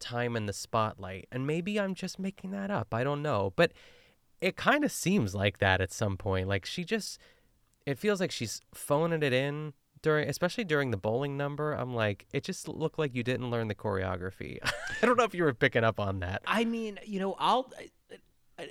time 0.00 0.36
in 0.36 0.46
the 0.46 0.52
spotlight. 0.52 1.28
And 1.30 1.46
maybe 1.46 1.78
I'm 1.78 1.94
just 1.94 2.18
making 2.18 2.50
that 2.52 2.70
up. 2.70 2.92
I 2.92 3.04
don't 3.04 3.22
know, 3.22 3.52
but 3.56 3.72
it 4.40 4.56
kind 4.56 4.84
of 4.84 4.90
seems 4.90 5.34
like 5.34 5.58
that 5.58 5.80
at 5.80 5.92
some 5.92 6.16
point. 6.16 6.48
Like 6.48 6.64
she 6.66 6.84
just, 6.84 7.18
it 7.86 7.98
feels 7.98 8.20
like 8.20 8.30
she's 8.30 8.60
phoning 8.74 9.22
it 9.22 9.32
in 9.32 9.74
during, 10.02 10.28
especially 10.28 10.64
during 10.64 10.90
the 10.90 10.96
bowling 10.96 11.36
number. 11.36 11.72
I'm 11.72 11.94
like, 11.94 12.26
it 12.32 12.44
just 12.44 12.68
looked 12.68 12.98
like 12.98 13.14
you 13.14 13.22
didn't 13.22 13.50
learn 13.50 13.68
the 13.68 13.74
choreography. 13.74 14.58
I 15.02 15.06
don't 15.06 15.16
know 15.16 15.24
if 15.24 15.34
you 15.34 15.44
were 15.44 15.54
picking 15.54 15.84
up 15.84 16.00
on 16.00 16.20
that. 16.20 16.42
I 16.46 16.64
mean, 16.64 16.98
you 17.04 17.20
know, 17.20 17.36
I'll. 17.38 17.70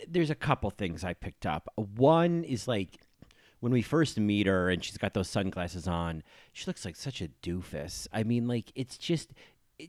There's 0.08 0.30
a 0.30 0.36
couple 0.36 0.70
things 0.70 1.04
I 1.04 1.14
picked 1.16 1.48
up. 1.48 1.68
One 1.76 2.44
is 2.44 2.68
like 2.68 3.00
when 3.60 3.72
we 3.72 3.82
first 3.82 4.20
meet 4.20 4.48
her 4.48 4.70
and 4.70 4.84
she's 4.84 4.98
got 4.98 5.14
those 5.14 5.30
sunglasses 5.30 5.88
on, 5.88 6.24
she 6.54 6.66
looks 6.66 6.86
like 6.86 6.96
such 6.96 7.22
a 7.22 7.30
doofus. 7.44 8.08
I 8.14 8.24
mean, 8.24 8.48
like 8.48 8.72
it's 8.76 8.98
just, 8.98 9.32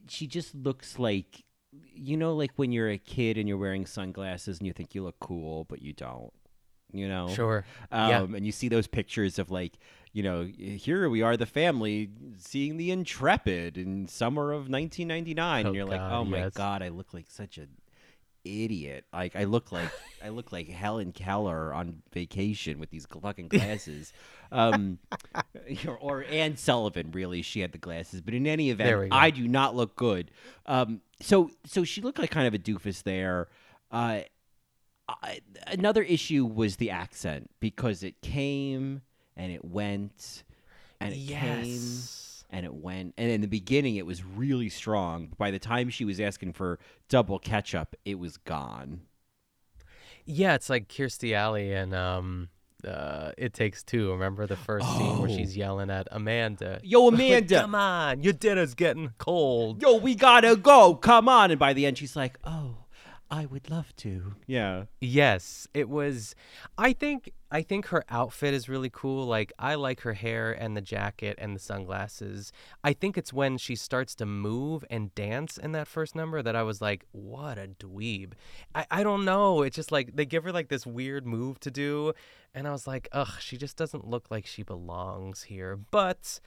she 0.09 0.27
just 0.27 0.55
looks 0.55 0.99
like, 0.99 1.45
you 1.95 2.17
know, 2.17 2.35
like 2.35 2.53
when 2.57 2.73
you're 2.73 2.91
a 2.91 2.99
kid 2.99 3.39
and 3.39 3.49
you're 3.49 3.59
wearing 3.59 3.87
sunglasses 3.87 4.59
and 4.59 4.67
you 4.67 4.73
think 4.73 4.95
you 4.95 5.03
look 5.05 5.19
cool, 5.21 5.65
but 5.65 5.83
you 5.83 5.93
don't. 5.93 6.33
You 6.93 7.07
know, 7.09 7.29
Sure. 7.29 7.65
Um, 7.93 8.09
Yeah. 8.11 8.23
And 8.37 8.45
you 8.45 8.51
see 8.51 8.69
those 8.69 8.89
pictures 8.89 9.39
of 9.39 9.51
like, 9.53 9.79
you 10.13 10.25
know, 10.25 10.43
here 10.45 11.09
we 11.09 11.23
are, 11.23 11.37
the 11.37 11.47
family 11.47 12.11
seeing 12.37 12.77
the 12.79 12.91
Intrepid 12.91 13.79
in 13.79 14.09
summer 14.09 14.51
of 14.51 14.69
1999, 14.69 15.65
Oh, 15.65 15.69
and 15.69 15.77
you're 15.77 15.85
like, 15.85 16.01
God, 16.01 16.13
oh 16.13 16.25
my 16.25 16.49
god, 16.51 16.83
I 16.83 16.89
look 16.89 17.15
like 17.15 17.31
such 17.31 17.59
a 17.59 17.67
idiot. 18.45 19.05
Like 19.13 19.37
I 19.37 19.45
look 19.45 19.73
like 19.73 19.91
I 20.23 20.29
look 20.31 20.53
like 20.53 20.69
Helen 20.69 21.13
Keller 21.13 21.73
on 21.73 22.03
vacation 22.13 22.79
with 22.79 22.91
these 22.91 23.07
fucking 23.07 23.49
glasses. 23.49 24.13
um, 24.53 24.99
or, 25.87 25.99
or 25.99 26.25
Anne 26.25 26.57
Sullivan, 26.57 27.11
really, 27.13 27.43
she 27.43 27.61
had 27.61 27.73
the 27.73 27.79
glasses. 27.79 28.21
But 28.21 28.35
in 28.35 28.47
any 28.47 28.71
event. 28.71 28.89
I 29.13 29.31
do 29.31 29.47
not 29.47 29.75
look 29.75 29.97
good. 29.97 30.31
Um, 30.67 31.01
so 31.21 31.51
so 31.65 31.85
she 31.85 32.01
looked 32.01 32.19
like 32.19 32.31
kind 32.31 32.47
of 32.47 32.55
a 32.55 32.59
doofus 32.59 33.03
there. 33.03 33.49
Uh, 33.91 34.21
I, 35.09 35.41
another 35.67 36.03
issue 36.03 36.45
was 36.45 36.77
the 36.77 36.91
accent 36.91 37.51
because 37.59 38.03
it 38.03 38.21
came 38.23 39.03
and 39.37 39.51
it 39.51 39.65
went 39.65 40.45
and 41.01 41.13
it 41.13 41.17
came 41.17 41.65
yes. 41.65 42.30
And 42.51 42.67
it 42.67 42.75
went 42.75 43.15
and 43.17 43.31
in 43.31 43.41
the 43.41 43.47
beginning 43.49 43.97
it 43.97 44.05
was 44.07 44.25
really 44.25 44.69
strong 44.69 45.27
but 45.29 45.39
by 45.39 45.51
the 45.51 45.59
time 45.59 45.89
she 45.89 46.05
was 46.05 46.21
asking 46.21 46.53
for 46.53 46.79
double 47.09 47.39
ketchup 47.39 47.95
it 48.05 48.19
was 48.19 48.37
gone 48.37 49.01
Yeah, 50.27 50.55
it's 50.55 50.69
like 50.71 50.89
Kirstie 50.89 51.33
Alley 51.35 51.73
and 51.73 51.95
um, 51.95 52.49
uh, 52.87 53.33
It 53.39 53.53
Takes 53.53 53.83
Two. 53.83 54.13
Remember 54.13 54.47
the 54.47 54.57
first 54.57 54.87
scene 54.97 55.19
where 55.19 55.31
Oh. 55.31 55.37
she's 55.37 55.57
yelling 55.57 55.91
at 55.91 56.07
Amanda? 56.13 56.81
yo 56.83 57.05
Like, 57.07 57.15
amanda 57.15 57.61
Come 57.63 57.75
on, 57.75 58.23
your 58.23 58.33
dinner's 58.35 58.75
getting 58.75 59.13
cold. 59.19 59.81
yo 59.83 59.97
we 59.97 60.15
gotta 60.15 60.57
go 60.57 60.95
come 60.95 61.29
on 61.29 61.51
and 61.51 61.59
by 61.59 61.73
the 61.73 61.87
end 61.87 61.99
she's 61.99 62.15
like 62.17 62.39
oh 62.45 62.77
i 63.31 63.47
would 63.47 63.71
love 63.71 63.95
to 63.97 64.35
yeah 64.47 64.85
Yes, 65.01 65.67
it 65.75 65.89
was. 65.89 66.35
I 66.79 66.93
think 66.93 67.33
I 67.51 67.63
think 67.63 67.87
her 67.87 68.05
outfit 68.09 68.55
is 68.55 68.69
really 68.69 68.91
cool. 68.91 69.27
Like 69.27 69.53
I 69.59 69.75
like 69.75 70.01
her 70.03 70.13
hair 70.13 70.53
and 70.53 70.77
the 70.77 70.81
jacket 70.81 71.37
and 71.39 71.55
the 71.55 71.61
sunglasses. 71.61 72.53
I 72.85 72.93
think 72.93 73.19
it's 73.19 73.33
when 73.33 73.59
she 73.59 73.75
starts 73.77 74.15
to 74.17 74.27
move 74.27 74.85
and 74.89 75.15
dance 75.15 75.59
in 75.59 75.73
that 75.73 75.89
first 75.89 76.15
number 76.15 76.43
that 76.43 76.55
I 76.55 76.63
was 76.63 76.81
like, 76.81 77.07
"What 77.13 77.59
a 77.59 77.69
dweeb." 77.69 78.33
I 78.75 78.87
I 78.91 79.03
don't 79.03 79.25
know. 79.25 79.63
It's 79.63 79.77
just 79.77 79.91
like 79.91 80.17
they 80.17 80.27
give 80.27 80.45
her 80.45 80.53
like 80.53 80.69
this 80.69 80.87
weird 80.87 81.27
move 81.27 81.59
to 81.61 81.71
do, 81.71 82.13
and 82.55 82.69
I 82.69 82.73
was 82.73 82.87
like, 82.87 83.09
"Ugh, 83.13 83.35
she 83.41 83.57
just 83.57 83.77
doesn't 83.77 84.07
look 84.07 84.31
like 84.31 84.47
she 84.47 84.63
belongs 84.63 85.45
here." 85.45 85.77
But 85.77 86.41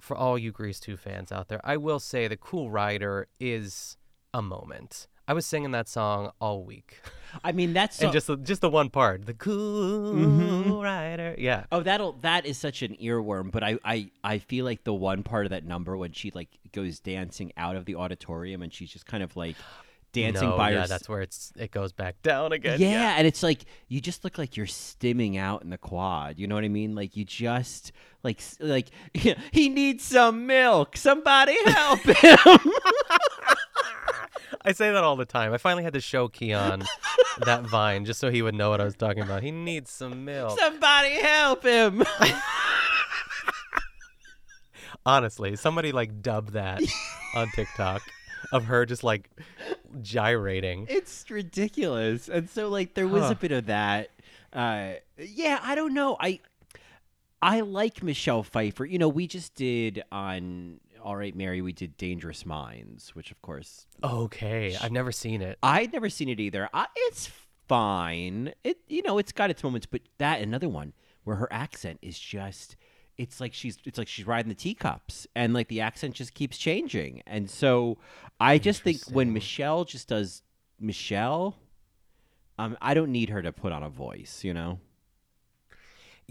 for 0.00 0.16
all 0.16 0.38
you 0.38 0.52
Grease 0.52 0.80
2 0.80 0.96
fans 0.96 1.32
out 1.32 1.48
there, 1.48 1.60
I 1.64 1.76
will 1.76 2.00
say 2.00 2.28
the 2.28 2.36
Cool 2.36 2.70
Rider 2.70 3.28
is 3.38 3.96
a 4.32 4.42
moment. 4.42 5.08
I 5.30 5.32
was 5.32 5.46
singing 5.46 5.70
that 5.70 5.88
song 5.88 6.32
all 6.40 6.64
week. 6.64 6.98
i 7.44 7.52
mean 7.52 7.72
that's 7.72 8.00
and 8.02 8.12
just 8.12 8.26
the, 8.26 8.36
just 8.36 8.60
the 8.62 8.68
one 8.68 8.90
part, 8.90 9.24
the 9.26 9.34
cool 9.34 10.14
Mhm. 10.14 10.82
rider. 10.82 11.36
Yeah. 11.38 11.66
Oh, 11.70 11.82
that'll 11.84 12.14
that 12.22 12.46
is 12.46 12.58
such 12.58 12.82
an 12.82 12.96
earworm. 13.00 13.52
But 13.52 13.62
I, 13.62 13.78
I 13.84 14.10
I 14.24 14.38
feel 14.38 14.64
like 14.64 14.82
the 14.82 14.92
one 14.92 15.22
part 15.22 15.46
of 15.46 15.50
that 15.50 15.64
number 15.64 15.96
when 15.96 16.10
she 16.12 16.32
like 16.34 16.48
goes 16.72 16.98
dancing 16.98 17.52
out 17.56 17.76
of 17.76 17.84
the 17.84 17.94
auditorium 17.94 18.62
and 18.62 18.72
she's 18.74 18.90
just 18.90 19.06
kind 19.06 19.22
of 19.22 19.36
like 19.36 19.54
dancing 20.12 20.48
no, 20.50 20.56
by 20.56 20.70
yeah, 20.70 20.80
herself. 20.80 20.88
that's 20.88 21.08
where 21.08 21.22
it's 21.22 21.52
it 21.56 21.70
goes 21.70 21.92
back 21.92 22.20
down 22.22 22.50
again. 22.52 22.80
yeah, 22.80 23.14
and 23.16 23.24
it's 23.28 23.44
like 23.44 23.60
you 23.86 24.00
just 24.00 24.24
look 24.24 24.36
like 24.36 24.56
you're 24.56 24.66
stimming 24.66 25.38
out 25.38 25.62
in 25.62 25.70
the 25.70 25.78
quad. 25.78 26.36
You 26.40 26.48
know 26.48 26.56
what 26.56 26.64
I 26.64 26.68
mean? 26.68 26.96
Like 26.96 27.16
you 27.16 27.24
just 27.24 27.92
like 28.24 28.40
like 28.58 28.88
he 29.52 29.68
needs 29.68 30.02
some 30.02 30.48
milk. 30.48 30.96
Somebody 30.96 31.54
help 31.70 32.00
him. 32.26 32.72
I 34.62 34.72
say 34.72 34.92
that 34.92 35.02
all 35.04 35.16
the 35.16 35.24
time. 35.24 35.52
I 35.52 35.58
finally 35.58 35.82
had 35.84 35.92
to 35.94 36.00
show 36.00 36.28
Keon 36.28 36.84
that 37.44 37.62
vine 37.64 38.04
just 38.04 38.20
so 38.20 38.30
he 38.30 38.42
would 38.42 38.54
know 38.54 38.70
what 38.70 38.80
I 38.80 38.84
was 38.84 38.96
talking 38.96 39.22
about. 39.22 39.42
He 39.42 39.50
needs 39.50 39.90
some 39.90 40.24
milk. 40.24 40.58
Somebody 40.58 41.20
help 41.20 41.62
him. 41.64 42.02
Honestly, 45.06 45.56
somebody 45.56 45.92
like 45.92 46.20
dubbed 46.22 46.52
that 46.52 46.82
on 47.34 47.48
TikTok 47.54 48.02
of 48.52 48.64
her 48.64 48.84
just 48.84 49.02
like 49.02 49.30
gyrating. 50.02 50.86
it's 50.90 51.30
ridiculous. 51.30 52.28
And 52.28 52.50
so 52.50 52.68
like 52.68 52.94
there 52.94 53.08
was 53.08 53.22
Huh. 53.24 53.30
a 53.30 53.34
bit 53.34 53.52
of 53.52 53.66
that. 53.66 54.10
Uh 54.52 54.94
yeah, 55.18 55.58
I 55.62 55.74
don't 55.74 55.94
know. 55.94 56.16
I 56.20 56.40
I 57.40 57.60
like 57.60 58.02
Michelle 58.02 58.42
Pfeiffer. 58.42 58.84
You 58.84 58.98
know, 58.98 59.08
we 59.08 59.26
just 59.26 59.54
did 59.54 60.02
on 60.12 60.80
All 61.02 61.16
Right 61.16 61.34
Mary, 61.34 61.60
we 61.60 61.72
did 61.72 61.96
Dangerous 61.96 62.44
Minds, 62.46 63.14
which 63.14 63.30
of 63.30 63.40
course 63.42 63.86
Okay, 64.02 64.76
I've 64.80 64.92
never 64.92 65.12
seen 65.12 65.42
it. 65.42 65.58
I'd 65.62 65.92
never 65.92 66.08
seen 66.10 66.28
it 66.28 66.40
either. 66.40 66.68
I, 66.72 66.86
it's 66.96 67.30
fine. 67.68 68.52
It 68.64 68.78
you 68.88 69.02
know, 69.02 69.18
it's 69.18 69.32
got 69.32 69.50
its 69.50 69.62
moments, 69.62 69.86
but 69.86 70.02
that 70.18 70.40
another 70.40 70.68
one 70.68 70.92
where 71.24 71.36
her 71.36 71.48
accent 71.52 71.98
is 72.02 72.18
just 72.18 72.76
it's 73.16 73.40
like 73.40 73.52
she's 73.52 73.78
it's 73.84 73.98
like 73.98 74.08
she's 74.08 74.26
riding 74.26 74.48
the 74.48 74.54
teacups 74.54 75.26
and 75.34 75.52
like 75.52 75.68
the 75.68 75.80
accent 75.80 76.14
just 76.14 76.34
keeps 76.34 76.56
changing. 76.56 77.22
And 77.26 77.50
so 77.50 77.98
I 78.38 78.58
just 78.58 78.82
think 78.82 78.98
when 79.10 79.32
Michelle 79.32 79.84
just 79.84 80.08
does 80.08 80.42
Michelle, 80.78 81.56
um 82.58 82.76
I 82.80 82.94
don't 82.94 83.12
need 83.12 83.28
her 83.30 83.42
to 83.42 83.52
put 83.52 83.72
on 83.72 83.82
a 83.82 83.90
voice, 83.90 84.42
you 84.44 84.54
know. 84.54 84.80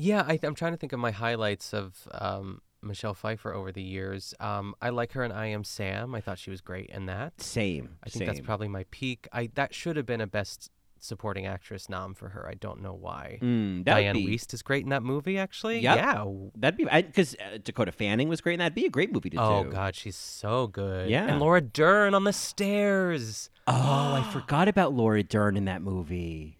Yeah, 0.01 0.23
I, 0.25 0.39
I'm 0.43 0.55
trying 0.55 0.71
to 0.71 0.77
think 0.77 0.93
of 0.93 0.99
my 0.99 1.11
highlights 1.11 1.73
of 1.73 2.07
um, 2.11 2.61
Michelle 2.81 3.13
Pfeiffer 3.13 3.53
over 3.53 3.71
the 3.71 3.81
years. 3.81 4.33
Um, 4.39 4.73
I 4.81 4.89
like 4.89 5.11
her 5.13 5.23
in 5.23 5.31
I 5.31 5.47
Am 5.47 5.63
Sam. 5.63 6.15
I 6.15 6.21
thought 6.21 6.37
she 6.39 6.49
was 6.49 6.61
great 6.61 6.87
in 6.89 7.05
that. 7.07 7.41
Same. 7.41 7.97
I 8.03 8.09
think 8.09 8.25
that's 8.25 8.39
probably 8.41 8.67
my 8.67 8.85
peak. 8.91 9.27
I 9.33 9.49
that 9.55 9.73
should 9.73 9.97
have 9.97 10.05
been 10.05 10.21
a 10.21 10.27
best 10.27 10.69
supporting 11.01 11.45
actress 11.45 11.87
nom 11.87 12.13
for 12.13 12.27
her. 12.29 12.45
I 12.45 12.55
don't 12.55 12.81
know 12.81 12.93
why. 12.93 13.39
Mm, 13.41 13.85
Diane 13.85 14.15
be, 14.15 14.27
Wiest 14.27 14.53
is 14.53 14.61
great 14.61 14.83
in 14.83 14.89
that 14.89 15.01
movie. 15.01 15.37
Actually, 15.37 15.79
Yep. 15.79 15.95
yeah. 15.95 16.25
That'd 16.55 16.77
be 16.77 16.83
because 16.85 17.35
uh, 17.35 17.57
Dakota 17.63 17.91
Fanning 17.93 18.27
was 18.27 18.41
great, 18.41 18.53
and 18.55 18.61
that'd 18.61 18.75
be 18.75 18.85
a 18.85 18.89
great 18.89 19.11
movie 19.13 19.29
to 19.29 19.37
Oh 19.41 19.63
do. 19.63 19.69
Oh 19.69 19.71
God, 19.71 19.95
she's 19.95 20.17
so 20.17 20.67
good. 20.67 21.09
Yeah. 21.09 21.25
and 21.27 21.39
Laura 21.39 21.61
Dern 21.61 22.13
on 22.13 22.23
the 22.25 22.33
stairs. 22.33 23.49
Oh, 23.67 23.73
I 23.73 24.29
forgot 24.33 24.67
about 24.67 24.93
Laura 24.93 25.23
Dern 25.23 25.55
in 25.57 25.65
that 25.65 25.81
movie. 25.81 26.57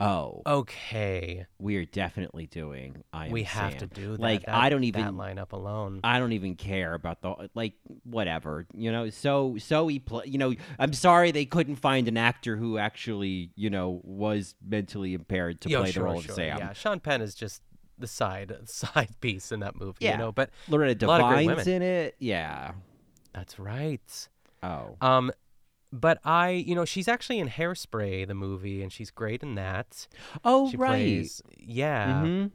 Oh, 0.00 0.42
Okay, 0.44 1.46
we 1.58 1.76
are 1.76 1.84
definitely 1.84 2.46
doing. 2.46 3.04
I 3.12 3.26
Am 3.26 3.32
we 3.32 3.44
have 3.44 3.70
Sam. 3.72 3.80
to 3.80 3.86
do 3.86 4.10
that. 4.12 4.20
Like 4.20 4.44
That- 4.44 4.54
I 4.54 4.68
don't 4.68 4.80
that 4.80 4.86
even. 4.98 5.14
lineup 5.14 5.52
alone. 5.52 6.00
I 6.02 6.18
don't 6.18 6.32
even 6.32 6.56
care 6.56 6.94
about 6.94 7.22
the 7.22 7.48
like 7.54 7.74
whatever 8.02 8.66
you 8.74 8.90
know. 8.90 9.08
So 9.10 9.56
so 9.58 9.86
he 9.86 10.00
play. 10.00 10.24
You 10.26 10.38
know, 10.38 10.54
I'm 10.78 10.92
sorry 10.92 11.30
they 11.30 11.44
couldn't 11.46 11.76
find 11.76 12.08
an 12.08 12.16
actor 12.16 12.56
who 12.56 12.76
actually 12.76 13.50
you 13.54 13.70
know 13.70 14.00
was 14.02 14.56
mentally 14.66 15.14
impaired 15.14 15.60
to 15.62 15.68
Yo, 15.68 15.82
play 15.82 15.92
sure, 15.92 16.02
the 16.02 16.04
role 16.10 16.20
sure. 16.20 16.30
of 16.32 16.36
Sam. 16.36 16.58
Yeah, 16.58 16.72
Sean 16.72 16.98
Penn 16.98 17.22
is 17.22 17.34
just 17.36 17.62
the 17.96 18.08
side 18.08 18.52
side 18.68 19.14
piece 19.20 19.52
in 19.52 19.60
that 19.60 19.76
movie. 19.76 19.98
Yeah. 20.00 20.12
You 20.12 20.18
know, 20.18 20.32
but 20.32 20.50
Loretta 20.68 21.06
A 21.06 21.06
lot 21.06 21.20
of 21.20 21.28
great 21.30 21.46
Devine's 21.48 21.68
in 21.68 21.82
it. 21.82 22.16
Yeah. 22.18 22.72
that's 23.32 23.58
right. 23.60 24.28
Oh. 24.62 24.96
Um, 25.00 25.30
but 26.00 26.18
I, 26.24 26.50
you 26.50 26.74
know, 26.74 26.84
she's 26.84 27.08
actually 27.08 27.38
in 27.38 27.48
Hairspray, 27.48 28.26
the 28.26 28.34
movie, 28.34 28.82
and 28.82 28.92
she's 28.92 29.10
great 29.10 29.42
in 29.42 29.54
that. 29.54 30.06
Oh 30.44 30.70
she 30.70 30.76
right. 30.76 30.90
plays, 30.90 31.42
yeah, 31.56 32.22
hmm 32.22 32.46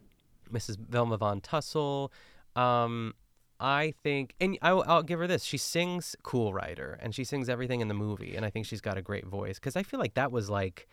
Mrs. 0.51 0.77
Velma 0.77 1.17
von 1.17 1.41
Tussle. 1.41 2.11
Um, 2.55 3.13
I 3.59 3.93
think, 4.03 4.35
and 4.39 4.57
I'll, 4.61 4.83
I'll 4.87 5.03
give 5.03 5.19
her 5.19 5.27
this: 5.27 5.43
she 5.43 5.57
sings 5.57 6.15
"Cool 6.23 6.53
Rider" 6.53 6.97
and 7.01 7.13
she 7.15 7.23
sings 7.23 7.49
everything 7.49 7.81
in 7.81 7.87
the 7.87 7.93
movie, 7.93 8.35
and 8.35 8.45
I 8.45 8.49
think 8.49 8.65
she's 8.65 8.81
got 8.81 8.97
a 8.97 9.01
great 9.01 9.25
voice 9.25 9.59
because 9.59 9.75
I 9.75 9.83
feel 9.83 9.99
like 9.99 10.15
that 10.15 10.31
was 10.31 10.49
like, 10.49 10.87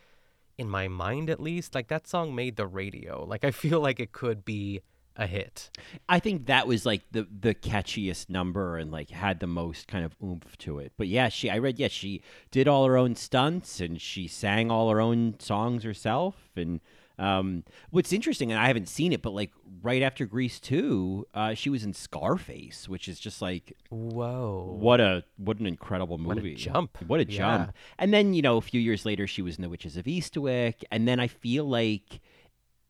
in 0.58 0.68
my 0.68 0.88
mind 0.88 1.30
at 1.30 1.40
least, 1.40 1.74
like 1.74 1.88
that 1.88 2.06
song 2.06 2.34
made 2.34 2.56
the 2.56 2.66
radio. 2.66 3.24
Like 3.24 3.44
I 3.44 3.50
feel 3.50 3.80
like 3.80 4.00
it 4.00 4.12
could 4.12 4.44
be 4.44 4.82
a 5.18 5.26
hit. 5.26 5.70
I 6.08 6.18
think 6.18 6.46
that 6.46 6.66
was 6.66 6.84
like 6.84 7.02
the 7.12 7.26
the 7.40 7.54
catchiest 7.54 8.28
number 8.28 8.76
and 8.76 8.90
like 8.92 9.10
had 9.10 9.40
the 9.40 9.46
most 9.46 9.88
kind 9.88 10.04
of 10.04 10.14
oomph 10.22 10.56
to 10.58 10.78
it. 10.78 10.92
But 10.96 11.08
yeah, 11.08 11.28
she 11.28 11.48
I 11.50 11.56
read 11.58 11.78
yeah 11.78 11.88
she 11.88 12.22
did 12.50 12.68
all 12.68 12.84
her 12.86 12.96
own 12.96 13.14
stunts 13.14 13.80
and 13.80 14.00
she 14.00 14.28
sang 14.28 14.70
all 14.70 14.90
her 14.90 15.00
own 15.00 15.36
songs 15.38 15.84
herself. 15.84 16.50
And 16.56 16.80
um, 17.18 17.64
what's 17.88 18.12
interesting, 18.12 18.52
and 18.52 18.60
I 18.60 18.66
haven't 18.66 18.90
seen 18.90 19.10
it, 19.10 19.22
but 19.22 19.32
like 19.32 19.50
right 19.80 20.02
after 20.02 20.26
Grease 20.26 20.60
two, 20.60 21.26
uh, 21.32 21.54
she 21.54 21.70
was 21.70 21.82
in 21.82 21.94
Scarface, 21.94 22.90
which 22.90 23.08
is 23.08 23.18
just 23.18 23.40
like 23.40 23.72
Whoa. 23.88 24.76
what 24.78 25.00
a 25.00 25.24
what 25.38 25.58
an 25.58 25.66
incredible 25.66 26.18
What 26.18 26.36
a 26.36 26.42
movie! 26.42 26.54
jump. 26.56 26.98
What 27.06 27.20
a 27.20 27.24
Yeah. 27.24 27.38
jump! 27.38 27.72
And 27.98 28.12
then 28.12 28.34
you 28.34 28.42
know 28.42 28.58
a 28.58 28.60
few 28.60 28.80
years 28.82 29.06
later, 29.06 29.26
she 29.26 29.40
was 29.40 29.56
in 29.56 29.62
The 29.62 29.70
Witches 29.70 29.96
of 29.96 30.04
Eastwick, 30.04 30.84
and 30.90 31.08
then 31.08 31.18
I 31.18 31.28
feel 31.28 31.64
like 31.64 32.20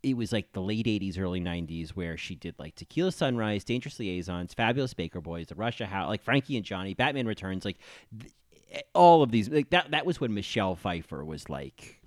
it 0.06 0.16
was 0.16 0.32
like 0.32 0.52
the 0.52 0.60
late 0.60 0.86
80s 0.86 1.18
early 1.18 1.40
90s 1.40 1.90
where 1.90 2.16
she 2.16 2.36
did 2.36 2.54
like 2.58 2.76
tequila 2.76 3.10
sunrise 3.10 3.64
dangerous 3.64 3.98
liaisons 3.98 4.54
fabulous 4.54 4.94
baker 4.94 5.20
boys 5.20 5.48
the 5.48 5.54
russia 5.56 5.84
house 5.84 6.08
like 6.08 6.22
frankie 6.22 6.56
and 6.56 6.64
johnny 6.64 6.94
batman 6.94 7.26
returns 7.26 7.64
like 7.64 7.78
th- 8.18 8.32
eh, 8.72 8.80
all 8.94 9.22
of 9.24 9.32
these 9.32 9.48
like 9.48 9.68
that 9.70 9.90
that 9.90 10.06
was 10.06 10.20
when 10.20 10.32
michelle 10.32 10.76
pfeiffer 10.76 11.24
was 11.24 11.48
like 11.50 12.00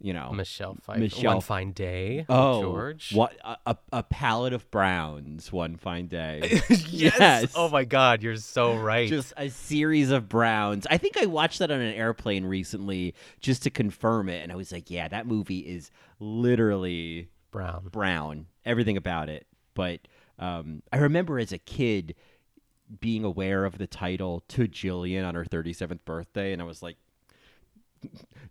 you 0.00 0.12
know 0.12 0.32
Michelle 0.32 0.76
Pfeiffer. 0.82 1.00
Michelle- 1.00 1.34
One 1.34 1.40
fine 1.40 1.72
day. 1.72 2.24
oh 2.28 2.62
George. 2.62 3.12
what 3.14 3.36
a, 3.44 3.76
a, 3.92 4.02
palette 4.02 4.52
of 4.52 4.70
browns 4.70 5.52
one 5.52 5.76
fine 5.76 6.06
day 6.06 6.40
yes. 6.70 6.90
Yes. 6.90 7.52
Oh 7.54 7.68
my 7.68 7.84
God, 7.84 8.22
you're 8.22 8.36
so 8.36 8.76
right. 8.76 9.08
just 9.08 9.32
a 9.36 9.50
series 9.50 10.10
of 10.10 10.28
browns. 10.28 10.86
I 10.90 10.96
think 10.96 11.16
I 11.16 11.26
watched 11.26 11.58
that 11.58 11.70
on 11.70 11.80
an 11.80 11.94
airplane 11.94 12.44
recently 12.44 13.14
just 13.40 13.62
to 13.64 13.70
confirm 13.70 14.28
it, 14.28 14.42
and 14.42 14.50
I 14.50 14.56
was 14.56 14.72
like, 14.72 14.90
"Yeah, 14.90 15.08
that 15.08 15.26
movie 15.26 15.60
is 15.60 15.90
literally 16.18 17.28
brown. 17.50 17.88
brown. 17.90 18.46
Everything 18.64 18.96
about 18.96 19.28
it." 19.28 19.46
But 19.74 20.00
um, 20.38 20.82
I 20.92 20.98
remember 20.98 21.38
as 21.38 21.52
a 21.52 21.58
kid 21.58 22.14
being 23.00 23.24
aware 23.24 23.64
of 23.64 23.78
the 23.78 23.86
title 23.86 24.42
"To 24.48 24.66
Gillian" 24.66 25.24
on 25.24 25.34
her 25.34 25.44
37th 25.44 26.00
birthday, 26.04 26.52
and 26.52 26.60
I 26.60 26.64
was 26.64 26.82
like, 26.82 26.96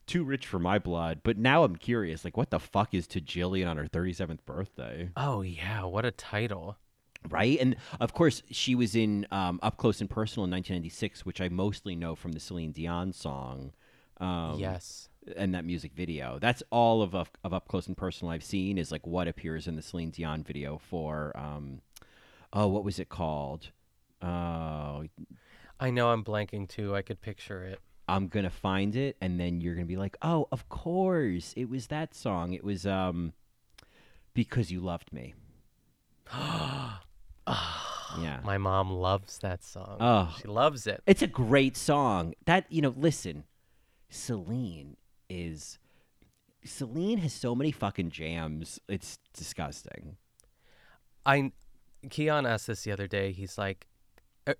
"Too 0.06 0.24
rich 0.24 0.46
for 0.48 0.60
my 0.60 0.80
blood." 0.80 1.22
But 1.24 1.38
now 1.38 1.64
I'm 1.64 1.76
curious, 1.76 2.24
like, 2.26 2.38
what 2.38 2.50
the 2.52 2.60
fuck 2.60 2.94
is 2.94 3.08
"To 3.08 3.22
Gillian" 3.22 3.68
on 3.68 3.78
her 3.78 3.86
37th 3.88 4.46
birthday? 4.46 5.10
Oh 5.16 5.42
yeah, 5.42 5.84
what 5.84 6.06
a 6.06 6.12
title. 6.12 6.78
right? 7.30 7.58
And 7.60 7.76
of 8.00 8.14
course, 8.14 8.42
she 8.50 8.76
was 8.76 8.96
in 8.96 9.28
um, 9.32 9.60
Up 9.62 9.78
Close 9.78 10.00
and 10.02 10.10
Personal 10.10 10.46
in 10.46 10.52
1996, 10.52 11.26
which 11.26 11.42
I 11.42 11.50
mostly 11.50 11.96
know 11.96 12.16
from 12.16 12.32
the 12.32 12.40
Celine 12.40 12.72
Dion 12.72 13.12
song. 13.12 13.74
Um, 14.18 14.58
yes. 14.60 15.10
And 15.36 15.54
that 15.54 15.66
music 15.66 15.92
video. 15.94 16.40
That's 16.40 16.64
all 16.72 17.02
of, 17.02 17.14
of 17.14 17.30
of 17.44 17.54
Up 17.54 17.68
Close 17.68 17.88
and 17.88 17.98
Personal 17.98 18.32
I've 18.32 18.44
seen 18.44 18.78
is 18.78 18.92
like 18.92 19.06
what 19.06 19.28
appears 19.28 19.68
in 19.68 19.76
the 19.76 19.82
Celine 19.82 20.12
Dion 20.12 20.44
video 20.44 20.78
for. 20.78 21.32
Um, 21.38 21.82
oh, 22.54 22.68
what 22.68 22.84
was 22.84 23.00
it 23.00 23.10
called? 23.10 23.68
Oh, 24.22 25.06
I 25.80 25.90
know 25.92 26.10
I'm 26.10 26.24
blanking 26.24 26.68
too. 26.68 26.96
I 26.96 27.02
could 27.02 27.22
picture 27.22 27.64
it. 27.64 27.80
I'm 28.10 28.28
gonna 28.28 28.50
find 28.50 28.96
it, 28.96 29.18
and 29.22 29.40
then 29.40 29.62
you're 29.62 29.76
gonna 29.76 29.86
be 29.86 29.98
like, 29.98 30.18
"Oh, 30.22 30.48
of 30.52 30.68
course, 30.70 31.54
it 31.56 31.70
was 31.70 31.88
that 31.88 32.14
song. 32.14 32.54
It 32.54 32.64
was 32.64 32.86
um, 32.86 33.34
because 34.34 34.72
you 34.72 34.80
loved 34.80 35.14
me." 35.14 35.34
yeah, 36.34 37.00
My 38.44 38.58
mom 38.58 38.92
loves 38.92 39.40
that 39.40 39.64
song. 39.64 39.98
Oh. 40.00 40.36
She 40.40 40.48
loves 40.48 40.86
it. 40.88 41.02
It's 41.08 41.22
a 41.22 41.28
great 41.28 41.76
song. 41.76 42.34
That 42.46 42.66
you 42.70 42.82
know, 42.82 42.94
listen, 42.96 43.46
Celine 44.10 44.98
is 45.30 45.80
Celine 46.64 47.20
has 47.20 47.34
so 47.34 47.56
many 47.56 47.72
fucking 47.72 48.10
jams. 48.12 48.80
It's 48.88 49.20
disgusting. 49.34 50.18
I 51.26 51.52
Keon 52.10 52.46
asked 52.46 52.68
this 52.68 52.84
the 52.84 52.92
other 52.92 53.08
day. 53.08 53.32
He's 53.32 53.58
like, 53.58 53.88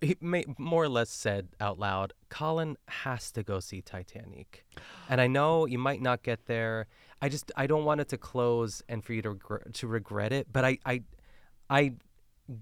he 0.02 0.18
may, 0.22 0.46
more 0.58 0.84
or 0.84 0.90
less 0.90 1.10
said 1.10 1.50
out 1.60 1.80
loud, 1.80 2.14
Colin 2.30 2.78
has 2.88 3.32
to 3.32 3.44
go 3.44 3.60
see 3.60 3.82
Titanic, 3.82 4.66
and 5.10 5.20
I 5.22 5.28
know 5.28 5.66
you 5.66 5.78
might 5.78 6.02
not 6.02 6.24
get 6.24 6.46
there. 6.46 6.88
I 7.22 7.30
just 7.30 7.52
I 7.58 7.68
don't 7.68 7.86
want 7.86 8.02
it 8.02 8.10
to 8.10 8.18
close 8.18 8.82
and 8.88 9.04
for 9.04 9.14
you 9.14 9.22
to 9.24 9.36
regr- 9.36 9.74
to 9.74 9.88
regret 9.88 10.32
it. 10.34 10.48
But 10.52 10.66
I 10.66 10.78
I 10.86 11.04
I 11.70 11.94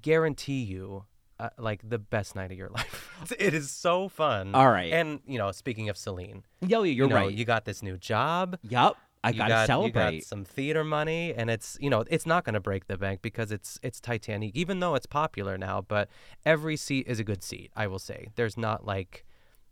guarantee 0.02 0.64
you. 0.64 1.06
Uh, 1.40 1.50
like 1.60 1.88
the 1.88 2.00
best 2.00 2.36
night 2.36 2.52
of 2.52 2.58
your 2.58 2.70
life. 2.76 3.36
it 3.38 3.54
is 3.54 3.70
so 3.70 4.10
fun. 4.10 4.56
All 4.56 4.72
right. 4.72 4.92
And, 4.92 5.20
you 5.28 5.38
know, 5.38 5.52
speaking 5.52 5.88
of 5.88 5.96
Celine, 5.96 6.42
Yo, 6.62 6.82
you're 6.82 7.06
you 7.06 7.08
know, 7.08 7.16
right. 7.16 7.32
You 7.32 7.46
got 7.46 7.64
this 7.64 7.84
new 7.84 7.96
job. 7.96 8.58
Yup. 8.64 8.98
I 9.24 9.30
you 9.32 9.38
gotta 9.38 9.50
got, 9.50 9.62
You 9.62 9.68
celebrate. 9.68 10.20
got 10.20 10.24
some 10.24 10.46
theater 10.46 10.84
money, 10.84 11.34
and 11.34 11.50
it's 11.50 11.78
you 11.82 11.90
know 11.90 12.04
it's 12.10 12.26
not 12.26 12.44
going 12.46 12.54
to 12.54 12.60
break 12.60 12.88
the 12.88 12.98
bank 12.98 13.22
because 13.22 13.52
it's 13.52 13.80
it's 13.84 14.00
Titanic, 14.00 14.52
even 14.56 14.80
though 14.80 14.96
it's 14.96 15.06
popular 15.06 15.58
now. 15.58 15.82
But 15.82 16.10
every 16.46 16.78
seat 16.78 17.08
is 17.08 17.20
a 17.20 17.24
good 17.24 17.44
seat, 17.44 17.72
I 17.76 17.88
will 17.88 18.00
say. 18.00 18.30
There's 18.36 18.58
not 18.58 18.86
like 18.86 19.26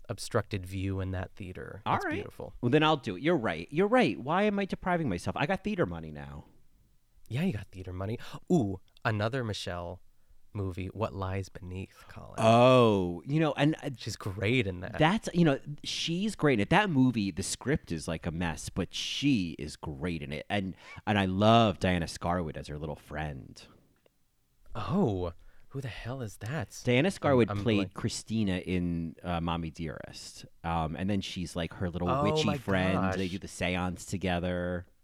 obstructed 0.09 0.65
view 0.65 0.99
in 0.99 1.11
that 1.11 1.31
theater. 1.35 1.81
All 1.85 1.95
it's 1.95 2.05
right. 2.05 2.13
beautiful. 2.15 2.53
Well, 2.61 2.69
then 2.69 2.83
I'll 2.83 2.97
do 2.97 3.15
it. 3.15 3.21
You're 3.23 3.37
right. 3.37 3.67
You're 3.71 3.87
right. 3.87 4.19
Why 4.19 4.43
am 4.43 4.59
I 4.59 4.65
depriving 4.65 5.09
myself? 5.09 5.35
I 5.37 5.45
got 5.45 5.63
theater 5.63 5.85
money 5.85 6.11
now. 6.11 6.45
Yeah, 7.27 7.41
you 7.43 7.53
got 7.53 7.67
theater 7.71 7.91
money. 7.93 8.19
Ooh, 8.51 8.79
another 9.03 9.43
Michelle 9.43 9.99
movie, 10.55 10.87
What 10.87 11.13
Lies 11.13 11.49
Beneath, 11.49 12.05
Colin. 12.07 12.35
Oh, 12.37 13.21
you 13.25 13.39
know, 13.39 13.53
and 13.57 13.75
uh, 13.83 13.89
She's 13.97 14.15
great 14.15 14.65
in 14.67 14.79
that. 14.81 14.97
that's 14.97 15.29
you 15.33 15.43
know, 15.45 15.59
she's 15.83 16.35
great 16.35 16.53
in 16.55 16.61
it. 16.61 16.69
That 16.69 16.89
movie, 16.89 17.31
the 17.31 17.43
script 17.43 17.91
is 17.91 18.07
like 18.07 18.25
a 18.25 18.31
mess, 18.31 18.69
but 18.69 18.93
she 18.93 19.55
is 19.59 19.75
great 19.75 20.21
in 20.21 20.31
it, 20.31 20.45
and 20.49 20.75
and 21.05 21.19
I 21.19 21.25
love 21.25 21.79
Diana 21.79 22.05
Scarwid 22.07 22.57
as 22.57 22.67
her 22.67 22.77
little 22.77 22.95
friend. 22.95 23.61
oh, 24.75 25.33
who 25.69 25.81
the 25.81 25.87
hell 25.89 26.21
is 26.21 26.37
that? 26.37 26.77
Diana 26.85 27.09
Scarwid 27.09 27.47
I'm 27.49 27.61
played 27.61 27.75
blank- 27.77 27.93
Christina 27.95 28.57
in 28.59 29.15
uh, 29.23 29.41
Mommie 29.41 29.71
Dearest, 29.71 30.45
um, 30.63 30.95
and 30.97 31.09
then 31.09 31.19
she's 31.19 31.53
like 31.55 31.73
her 31.73 31.89
little 31.89 32.09
Oh 32.09 32.23
witchy 32.23 32.57
friend. 32.57 33.13
They 33.13 33.27
do 33.27 33.37
the 33.39 33.47
seance 33.49 34.05
together. 34.05 34.85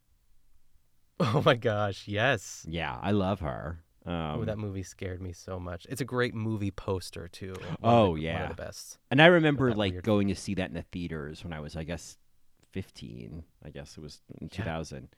Oh 1.24 1.44
my 1.46 1.54
gosh, 1.54 2.08
yes. 2.08 2.66
Yeah, 2.68 2.98
I 3.00 3.12
love 3.12 3.42
her. 3.42 3.84
Um, 4.06 4.14
oh, 4.40 4.46
that 4.46 4.58
movie 4.58 4.82
scared 4.84 5.22
me 5.22 5.32
so 5.32 5.60
much. 5.60 5.86
It's 5.90 6.02
a 6.02 6.06
great 6.06 6.34
movie 6.34 6.72
poster 6.72 7.28
too. 7.28 7.54
One 7.54 7.78
Oh, 7.84 8.06
the- 8.06 8.12
one 8.12 8.22
yeah. 8.22 8.44
of 8.44 8.50
the 8.50 8.64
best. 8.64 8.98
And 9.12 9.22
I 9.22 9.28
remember 9.28 9.74
like 9.76 9.92
weird- 9.94 10.04
going 10.04 10.28
to 10.30 10.36
see 10.36 10.56
that 10.56 10.70
in 10.70 10.74
the 10.76 10.82
theaters 10.92 11.44
when 11.44 11.54
I 11.54 11.60
was, 11.60 11.76
I 11.76 11.84
guess, 11.84 12.18
15. 12.72 13.44
I 13.64 13.70
guess 13.70 13.98
it 13.98 14.02
was 14.02 14.22
in 14.40 14.50
2000. 14.50 15.10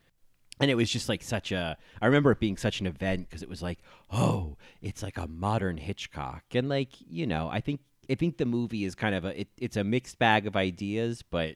And 0.59 0.69
it 0.69 0.75
was 0.75 0.89
just 0.91 1.07
like 1.09 1.23
such 1.23 1.51
a, 1.51 1.77
I 2.01 2.05
remember 2.05 2.29
it 2.31 2.39
being 2.39 2.57
such 2.57 2.79
an 2.81 2.85
event 2.87 3.27
because 3.29 3.41
it 3.41 3.49
was 3.49 3.61
like, 3.63 3.79
oh, 4.11 4.57
it's 4.81 5.01
like 5.01 5.17
a 5.17 5.27
modern 5.27 5.77
Hitchcock. 5.77 6.43
And 6.53 6.67
like, 6.69 6.89
you 6.99 7.25
know, 7.25 7.47
I 7.51 7.59
think, 7.61 7.79
I 8.09 8.15
think 8.15 8.37
the 8.37 8.45
movie 8.45 8.83
is 8.83 8.95
kind 8.95 9.15
of 9.15 9.23
a, 9.25 9.39
it, 9.41 9.47
it's 9.57 9.77
a 9.77 9.83
mixed 9.83 10.19
bag 10.19 10.45
of 10.45 10.55
ideas, 10.57 11.23
but 11.23 11.55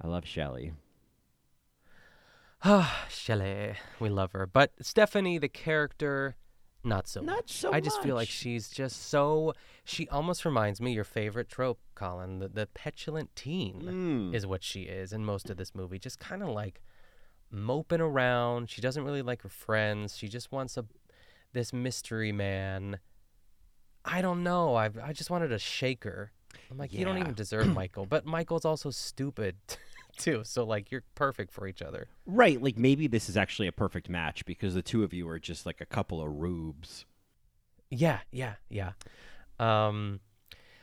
I 0.00 0.06
love 0.06 0.24
Shelley. 0.24 0.72
Ah, 2.64 3.06
Shelley, 3.10 3.74
we 4.00 4.08
love 4.08 4.32
her. 4.32 4.46
But 4.46 4.72
Stephanie, 4.80 5.38
the 5.38 5.48
character, 5.48 6.36
not 6.84 7.08
so 7.08 7.20
Not 7.20 7.36
much. 7.36 7.52
so 7.52 7.72
I 7.72 7.80
just 7.80 8.00
feel 8.02 8.14
like 8.14 8.28
she's 8.28 8.68
just 8.70 9.08
so. 9.08 9.52
She 9.84 10.08
almost 10.08 10.44
reminds 10.44 10.80
me 10.80 10.92
your 10.92 11.04
favorite 11.04 11.48
trope, 11.48 11.78
Colin. 11.94 12.38
The, 12.38 12.48
the 12.48 12.66
petulant 12.66 13.34
teen 13.36 13.82
Mm. 13.82 14.34
is 14.34 14.46
what 14.46 14.62
she 14.62 14.82
is 14.82 15.12
in 15.12 15.24
most 15.24 15.50
of 15.50 15.56
this 15.56 15.74
movie. 15.74 15.98
Just 15.98 16.18
kind 16.18 16.42
of 16.42 16.48
like 16.50 16.82
moping 17.50 18.00
around. 18.00 18.70
She 18.70 18.80
doesn't 18.80 19.04
really 19.04 19.22
like 19.22 19.42
her 19.42 19.48
friends. 19.48 20.16
She 20.16 20.28
just 20.28 20.50
wants 20.52 20.76
a 20.76 20.84
this 21.52 21.72
mystery 21.72 22.32
man. 22.32 22.98
I 24.04 24.22
don't 24.22 24.42
know. 24.44 24.74
I 24.76 24.90
I 25.02 25.12
just 25.12 25.30
wanted 25.30 25.48
to 25.48 25.58
shake 25.58 26.04
her. 26.04 26.30
I'm 26.70 26.78
like, 26.78 26.92
you 26.92 27.04
don't 27.04 27.18
even 27.18 27.34
deserve 27.34 27.66
Michael, 27.72 28.06
but 28.06 28.24
Michael's 28.24 28.64
also 28.64 28.90
stupid 28.90 29.56
too. 30.16 30.42
So 30.44 30.64
like, 30.64 30.90
you're 30.90 31.04
perfect 31.14 31.52
for 31.52 31.66
each 31.66 31.82
other. 31.82 32.08
Right. 32.26 32.60
Like 32.60 32.78
maybe 32.78 33.06
this 33.06 33.28
is 33.28 33.36
actually 33.36 33.68
a 33.68 33.72
perfect 33.72 34.08
match 34.08 34.44
because 34.44 34.74
the 34.74 34.82
two 34.82 35.04
of 35.04 35.12
you 35.12 35.28
are 35.28 35.38
just 35.38 35.66
like 35.66 35.80
a 35.80 35.86
couple 35.86 36.20
of 36.20 36.28
rubes. 36.28 37.04
Yeah, 37.90 38.20
yeah, 38.32 38.54
yeah. 38.68 38.92
Um, 39.58 40.20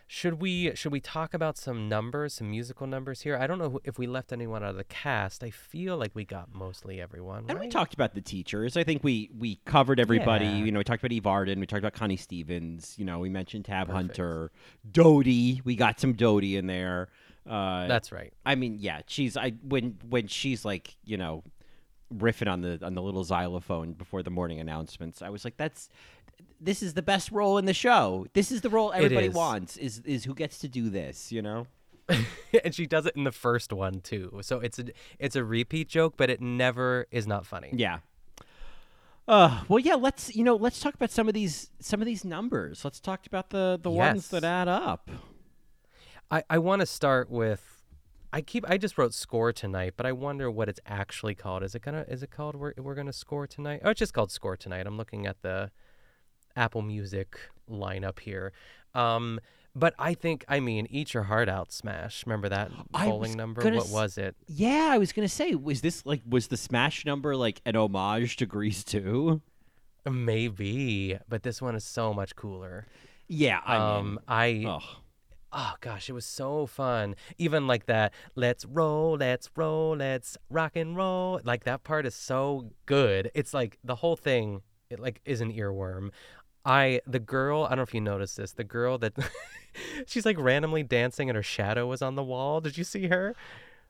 should 0.07 0.39
we 0.39 0.75
should 0.75 0.91
we 0.91 0.99
talk 0.99 1.33
about 1.33 1.57
some 1.57 1.89
numbers, 1.89 2.35
some 2.35 2.51
musical 2.51 2.85
numbers 2.85 3.21
here? 3.21 3.35
I 3.35 3.47
don't 3.47 3.57
know 3.57 3.79
if 3.83 3.97
we 3.97 4.05
left 4.05 4.31
anyone 4.31 4.63
out 4.63 4.69
of 4.69 4.77
the 4.77 4.83
cast. 4.83 5.43
I 5.43 5.49
feel 5.49 5.97
like 5.97 6.11
we 6.13 6.23
got 6.23 6.53
mostly 6.53 7.01
everyone. 7.01 7.45
And 7.49 7.59
we 7.59 7.67
talked 7.67 7.93
about 7.93 8.13
the 8.13 8.21
teachers. 8.21 8.77
I 8.77 8.83
think 8.83 9.03
we 9.03 9.31
we 9.37 9.55
covered 9.65 9.99
everybody. 9.99 10.45
Yeah. 10.45 10.65
You 10.65 10.71
know, 10.71 10.77
we 10.79 10.83
talked 10.83 11.01
about 11.01 11.11
Eve 11.13 11.25
Arden. 11.25 11.59
We 11.59 11.65
talked 11.65 11.79
about 11.79 11.93
Connie 11.93 12.17
Stevens. 12.17 12.93
You 12.97 13.05
know, 13.05 13.19
we 13.19 13.29
mentioned 13.29 13.65
Tab 13.65 13.87
Perfect. 13.87 14.17
Hunter, 14.17 14.51
Dodie. 14.89 15.61
We 15.65 15.75
got 15.75 15.99
some 15.99 16.13
Dodie 16.13 16.57
in 16.57 16.67
there. 16.67 17.09
Uh, 17.47 17.87
That's 17.87 18.11
right. 18.11 18.33
I 18.45 18.55
mean, 18.55 18.77
yeah, 18.79 19.01
she's 19.07 19.35
I 19.35 19.51
when 19.63 19.97
when 20.07 20.27
she's 20.27 20.63
like 20.63 20.95
you 21.03 21.17
know 21.17 21.43
riffing 22.13 22.51
on 22.51 22.61
the 22.61 22.79
on 22.83 22.93
the 22.93 23.01
little 23.01 23.23
xylophone 23.23 23.93
before 23.93 24.23
the 24.23 24.29
morning 24.29 24.59
announcements. 24.59 25.21
I 25.21 25.29
was 25.29 25.43
like, 25.43 25.57
that's 25.57 25.89
this 26.59 26.81
is 26.81 26.93
the 26.93 27.01
best 27.01 27.31
role 27.31 27.57
in 27.57 27.65
the 27.65 27.73
show. 27.73 28.25
This 28.33 28.51
is 28.51 28.61
the 28.61 28.69
role 28.69 28.91
everybody 28.93 29.27
is. 29.27 29.33
wants. 29.33 29.77
Is 29.77 29.99
is 30.05 30.23
who 30.25 30.33
gets 30.33 30.59
to 30.59 30.67
do 30.67 30.89
this? 30.89 31.31
You 31.31 31.41
know. 31.41 31.67
and 32.63 32.75
she 32.75 32.85
does 32.85 33.05
it 33.05 33.15
in 33.15 33.23
the 33.23 33.31
first 33.31 33.71
one 33.71 34.01
too. 34.01 34.39
So 34.41 34.59
it's 34.59 34.79
a 34.79 34.85
it's 35.19 35.35
a 35.35 35.43
repeat 35.43 35.89
joke, 35.89 36.15
but 36.17 36.29
it 36.29 36.41
never 36.41 37.07
is 37.11 37.27
not 37.27 37.45
funny. 37.45 37.69
Yeah. 37.73 37.99
Uh, 39.25 39.63
well, 39.69 39.79
yeah. 39.79 39.95
Let's 39.95 40.35
you 40.35 40.43
know, 40.43 40.55
let's 40.55 40.79
talk 40.79 40.95
about 40.95 41.11
some 41.11 41.27
of 41.27 41.33
these 41.33 41.69
some 41.79 42.01
of 42.01 42.05
these 42.05 42.25
numbers. 42.25 42.83
Let's 42.83 42.99
talk 42.99 43.25
about 43.25 43.49
the 43.49 43.79
the 43.81 43.91
ones 43.91 44.29
that 44.29 44.43
add 44.43 44.67
up. 44.67 45.09
I, 46.33 46.43
I 46.49 46.57
want 46.57 46.79
to 46.79 46.87
start 46.87 47.29
with 47.29 47.83
I 48.33 48.41
keep 48.41 48.67
I 48.67 48.79
just 48.79 48.97
wrote 48.97 49.13
score 49.13 49.53
tonight, 49.53 49.93
but 49.95 50.07
I 50.07 50.11
wonder 50.13 50.49
what 50.49 50.67
it's 50.67 50.79
actually 50.87 51.35
called. 51.35 51.61
Is 51.61 51.75
it 51.75 51.83
gonna 51.83 52.05
is 52.07 52.23
it 52.23 52.31
called 52.31 52.55
we're 52.55 52.73
we're 52.77 52.95
gonna 52.95 53.13
score 53.13 53.45
tonight? 53.45 53.81
Oh, 53.85 53.91
it's 53.91 53.99
just 53.99 54.15
called 54.15 54.31
score 54.31 54.57
tonight. 54.57 54.87
I'm 54.87 54.97
looking 54.97 55.27
at 55.27 55.43
the 55.43 55.69
Apple 56.55 56.81
Music 56.81 57.37
lineup 57.69 58.19
here. 58.19 58.51
Um, 58.95 59.39
but 59.75 59.93
I 59.99 60.15
think 60.15 60.43
I 60.47 60.59
mean 60.59 60.87
eat 60.89 61.13
your 61.13 61.23
heart 61.23 61.47
out, 61.47 61.71
Smash. 61.71 62.25
Remember 62.25 62.49
that 62.49 62.71
I 62.95 63.09
bowling 63.09 63.37
number? 63.37 63.61
What 63.61 63.85
s- 63.85 63.91
was 63.91 64.17
it? 64.17 64.35
Yeah, 64.47 64.89
I 64.91 64.97
was 64.97 65.13
gonna 65.13 65.29
say, 65.29 65.53
was 65.53 65.81
this 65.81 66.03
like 66.03 66.23
was 66.27 66.47
the 66.47 66.57
Smash 66.57 67.05
number 67.05 67.35
like 67.35 67.61
an 67.63 67.75
homage 67.75 68.37
to 68.37 68.47
Grease 68.47 68.83
too? 68.83 69.39
Maybe, 70.09 71.19
but 71.29 71.43
this 71.43 71.61
one 71.61 71.75
is 71.75 71.83
so 71.83 72.11
much 72.11 72.35
cooler. 72.35 72.87
Yeah, 73.27 73.59
I 73.63 73.77
um, 73.77 74.09
mean, 74.09 74.19
I 74.27 74.65
ugh. 74.67 75.02
Oh 75.53 75.75
gosh, 75.81 76.09
it 76.09 76.13
was 76.13 76.25
so 76.25 76.65
fun. 76.65 77.15
Even 77.37 77.67
like 77.67 77.85
that, 77.85 78.13
let's 78.35 78.65
roll, 78.65 79.17
let's 79.17 79.49
roll, 79.55 79.95
let's 79.97 80.37
rock 80.49 80.75
and 80.75 80.97
roll. 80.97 81.39
Like 81.43 81.63
that 81.63 81.83
part 81.83 82.05
is 82.05 82.15
so 82.15 82.71
good. 82.85 83.31
It's 83.33 83.53
like 83.53 83.77
the 83.83 83.95
whole 83.95 84.15
thing, 84.15 84.61
it 84.89 84.99
like 84.99 85.21
is 85.25 85.41
an 85.41 85.53
earworm. 85.53 86.09
I 86.65 87.01
the 87.05 87.19
girl, 87.19 87.65
I 87.65 87.69
don't 87.69 87.77
know 87.77 87.83
if 87.83 87.93
you 87.93 88.01
noticed 88.01 88.37
this, 88.37 88.53
the 88.53 88.63
girl 88.63 88.97
that 88.99 89.13
she's 90.07 90.25
like 90.25 90.39
randomly 90.39 90.83
dancing 90.83 91.29
and 91.29 91.35
her 91.35 91.43
shadow 91.43 91.87
was 91.87 92.01
on 92.01 92.15
the 92.15 92.23
wall. 92.23 92.61
Did 92.61 92.77
you 92.77 92.83
see 92.83 93.07
her? 93.07 93.35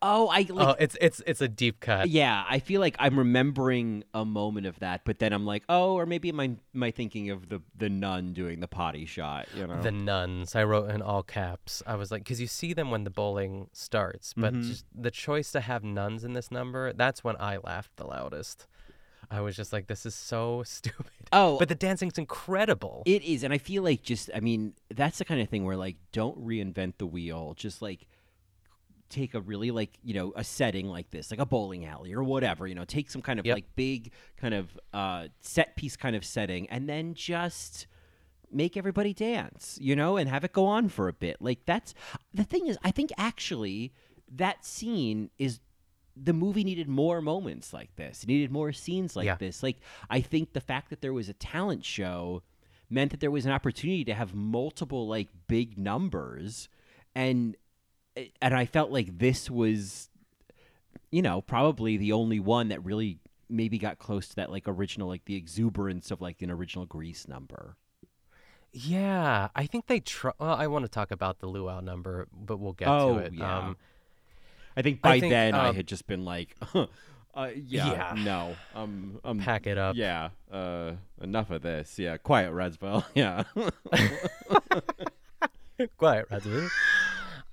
Oh, 0.05 0.27
I 0.27 0.45
like. 0.49 0.67
oh, 0.67 0.75
it's 0.79 0.97
it's 0.99 1.21
it's 1.25 1.39
a 1.41 1.47
deep 1.47 1.79
cut. 1.79 2.09
yeah, 2.09 2.43
I 2.49 2.59
feel 2.59 2.81
like 2.81 2.95
I'm 2.99 3.17
remembering 3.17 4.03
a 4.13 4.25
moment 4.25 4.67
of 4.67 4.77
that, 4.79 5.01
but 5.05 5.19
then 5.19 5.31
I'm 5.31 5.45
like, 5.45 5.63
oh, 5.69 5.93
or 5.93 6.05
maybe 6.05 6.29
I 6.31 6.43
am 6.43 6.59
thinking 6.91 7.29
of 7.29 7.47
the 7.49 7.61
the 7.77 7.89
nun 7.89 8.33
doing 8.33 8.59
the 8.59 8.67
potty 8.67 9.05
shot? 9.05 9.47
You 9.55 9.65
know, 9.65 9.81
The 9.81 9.91
nuns. 9.91 10.55
I 10.55 10.63
wrote 10.65 10.89
in 10.89 11.01
all 11.01 11.23
caps. 11.23 11.81
I 11.87 11.95
was 11.95 12.11
like, 12.11 12.23
because 12.23 12.41
you 12.41 12.47
see 12.47 12.73
them 12.73 12.91
when 12.91 13.05
the 13.05 13.09
bowling 13.09 13.69
starts, 13.71 14.33
but 14.35 14.53
Mhm. 14.53 14.67
just 14.67 14.85
the 14.93 15.09
choice 15.11 15.51
to 15.53 15.61
have 15.61 15.83
nuns 15.83 16.23
in 16.25 16.33
this 16.33 16.51
number, 16.51 16.91
that's 16.93 17.23
when 17.23 17.37
I 17.39 17.57
laughed 17.57 17.95
the 17.95 18.05
loudest. 18.05 18.67
I 19.31 19.39
was 19.39 19.55
just 19.55 19.71
like, 19.73 19.87
this 19.87 20.05
is 20.05 20.13
so 20.13 20.63
stupid. 20.67 21.05
Oh, 21.31 21.57
But 21.57 21.69
the 21.69 21.75
dancing's 21.75 22.17
incredible. 22.17 23.03
It 23.05 23.23
is, 23.23 23.43
and 23.43 23.53
I 23.53 23.57
feel 23.57 23.81
like 23.83 24.03
just 24.03 24.29
I 24.35 24.41
mean 24.41 24.73
that's 24.93 25.17
the 25.19 25.25
kind 25.25 25.39
of 25.39 25.47
thing 25.49 25.63
where 25.63 25.77
like 25.77 25.95
don't 26.11 26.37
reinvent 26.45 26.95
the 26.97 27.07
wheel, 27.07 27.53
just 27.55 27.81
like 27.81 28.05
take 29.13 29.33
a 29.33 29.41
really 29.41 29.71
like 29.71 29.97
you 30.03 30.13
know 30.13 30.33
a 30.35 30.43
setting 30.43 30.87
like 30.87 31.09
this, 31.11 31.31
like 31.31 31.39
a 31.39 31.45
bowling 31.45 31.85
alley 31.85 32.13
or 32.13 32.23
whatever, 32.23 32.67
you 32.67 32.75
know, 32.75 32.85
take 32.85 33.09
some 33.09 33.21
kind 33.21 33.39
of 33.39 33.45
Yep. 33.45 33.55
like 33.55 33.75
big 33.75 34.11
kind 34.37 34.53
of 34.53 34.77
uh, 34.93 35.27
set 35.41 35.75
piece 35.75 35.95
kind 35.95 36.15
of 36.15 36.25
setting, 36.25 36.69
and 36.69 36.89
then 36.89 37.13
just 37.13 37.87
make 38.51 38.77
everybody 38.77 39.13
dance, 39.13 39.77
you 39.81 39.95
know, 39.95 40.17
and 40.17 40.29
have 40.29 40.43
it 40.43 40.53
go 40.53 40.65
on 40.65 40.87
for 40.89 41.07
a 41.07 41.13
bit. 41.13 41.37
Like 41.41 41.65
that's 41.65 41.93
the 42.33 42.43
thing 42.43 42.67
is, 42.67 42.77
I 42.83 42.91
think 42.91 43.11
actually 43.17 43.93
that 44.35 44.65
scene 44.65 45.29
is 45.39 45.59
the 46.15 46.33
movie 46.33 46.63
needed 46.63 46.87
more 46.87 47.21
moments 47.21 47.73
like 47.73 47.95
this. 47.95 48.23
It 48.23 48.27
needed 48.27 48.51
more 48.51 48.71
scenes 48.71 49.15
like 49.15 49.25
Yeah. 49.25 49.35
this. 49.35 49.63
Like 49.63 49.77
I 50.09 50.21
think 50.21 50.53
the 50.53 50.61
fact 50.61 50.89
that 50.91 51.01
there 51.01 51.13
was 51.13 51.29
a 51.29 51.33
talent 51.33 51.83
show 51.85 52.43
meant 52.89 53.09
that 53.09 53.19
there 53.19 53.31
was 53.31 53.45
an 53.47 53.51
opportunity 53.51 54.03
to 54.05 54.13
have 54.13 54.35
multiple 54.35 55.07
like 55.07 55.29
big 55.47 55.77
numbers 55.79 56.69
and 57.15 57.55
and 58.41 58.53
I 58.53 58.65
felt 58.65 58.91
like 58.91 59.17
this 59.17 59.49
was 59.49 60.09
you 61.11 61.21
know, 61.21 61.41
probably 61.41 61.95
the 61.97 62.11
only 62.11 62.39
one 62.39 62.69
that 62.69 62.83
really 62.83 63.19
maybe 63.49 63.77
got 63.77 63.99
close 63.99 64.27
to 64.29 64.35
that 64.35 64.51
like 64.51 64.63
original 64.67 65.07
like 65.07 65.25
the 65.25 65.35
exuberance 65.35 66.09
of 66.09 66.21
like 66.21 66.41
an 66.41 66.49
original 66.49 66.85
Grease 66.87 67.27
number. 67.27 67.75
yeah, 68.71 69.49
I 69.55 69.67
think 69.67 69.85
they 69.85 69.99
try. 69.99 70.31
Well, 70.39 70.55
I 70.55 70.65
want 70.67 70.85
to 70.85 70.89
talk 70.89 71.11
about 71.11 71.39
the 71.39 71.45
luau 71.47 71.79
number, 71.81 72.27
but 72.33 72.57
we'll 72.57 72.73
get 72.73 72.87
Oh, 72.87 73.15
to 73.15 73.19
it. 73.25 73.33
yeah. 73.33 73.57
Um, 73.59 73.77
I 74.75 74.81
think 74.81 75.01
I 75.03 75.09
by 75.09 75.19
think, 75.19 75.31
then 75.31 75.53
I 75.53 75.67
um, 75.69 75.75
had 75.75 75.85
just 75.85 76.07
been 76.07 76.25
like 76.25 76.55
uh, 76.73 76.87
yeah, 77.55 78.15
Yeah. 78.15 78.23
no. 78.23 78.55
Um, 78.73 79.19
um 79.23 79.39
pack 79.39 79.67
it 79.67 79.77
up. 79.77 79.95
Yeah, 79.95 80.29
uh, 80.51 80.93
enough 81.21 81.51
of 81.51 81.61
this. 81.61 81.99
Yeah, 81.99 82.17
quiet, 82.17 82.51
Redsville. 82.51 83.05
Yeah. 83.13 83.43
Quiet, 85.97 86.29
Razu. 86.29 86.69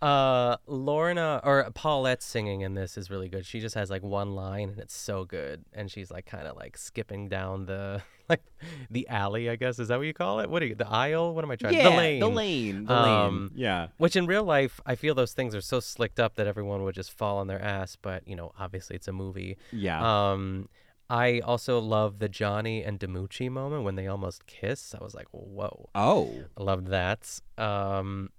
Uh, 0.03 0.57
Lorna 0.67 1.41
or 1.45 1.71
Paulette 1.75 2.23
singing 2.23 2.63
in 2.63 2.75
this 2.75 2.97
is 2.97 3.11
really 3.11 3.29
good. 3.29 3.45
She 3.45 3.61
just 3.61 3.75
has 3.75 3.91
like 3.91 4.03
one 4.03 4.35
line 4.35 4.71
and 4.71 4.79
it's 4.79 4.97
so 4.97 5.25
good, 5.25 5.65
and 5.73 5.91
she's 5.91 6.11
like 6.11 6.27
kind 6.27 6.47
of 6.47 6.57
like 6.57 6.77
skipping 6.79 7.29
down 7.29 7.67
the 7.67 8.03
like 8.29 8.43
the 8.91 9.07
alley. 9.09 9.51
I 9.51 9.57
guess 9.57 9.79
is 9.79 9.89
that 9.89 9.99
what 9.99 10.07
you 10.07 10.15
call 10.15 10.41
it? 10.41 10.49
What 10.49 10.63
are 10.63 10.67
you? 10.67 10.75
The 10.75 10.89
aisle? 10.89 11.35
What 11.35 11.45
am 11.45 11.51
I 11.51 11.57
trying? 11.57 11.75
yeah, 11.75 11.91
the 11.91 11.97
lane. 11.97 12.21
The 12.21 12.29
lane. 12.31 12.85
The 12.87 12.95
Um, 12.95 13.41
lane. 13.41 13.51
Yeah. 13.57 13.87
Which 13.99 14.17
in 14.17 14.27
real 14.27 14.45
life, 14.45 14.81
I 14.87 14.95
feel 14.95 15.15
those 15.15 15.33
things 15.35 15.55
are 15.55 15.61
so 15.61 15.81
slicked 15.81 16.19
up 16.19 16.37
that 16.37 16.47
everyone 16.47 16.83
would 16.85 16.95
just 16.95 17.13
fall 17.13 17.39
on 17.39 17.47
their 17.47 17.61
ass. 17.61 17.97
But 18.01 18.27
you 18.27 18.37
know, 18.37 18.53
obviously 18.59 18.97
it's 18.97 19.09
a 19.09 19.13
movie. 19.13 19.59
Yeah. 19.71 20.31
Um, 20.33 20.69
I 21.11 21.41
also 21.41 21.81
love 21.81 22.21
the 22.21 22.29
Johnny 22.29 22.85
and 22.85 22.99
DiMucci 23.01 23.51
moment 23.51 23.83
when 23.83 23.97
they 23.97 24.07
almost 24.07 24.47
kiss. 24.47 24.95
I 24.99 25.03
was 25.03 25.13
like, 25.13 25.27
whoa. 25.33 25.89
oh. 25.95 26.33
I 26.57 26.63
loved 26.63 26.87
that. 26.87 27.41
Um, 27.59 28.31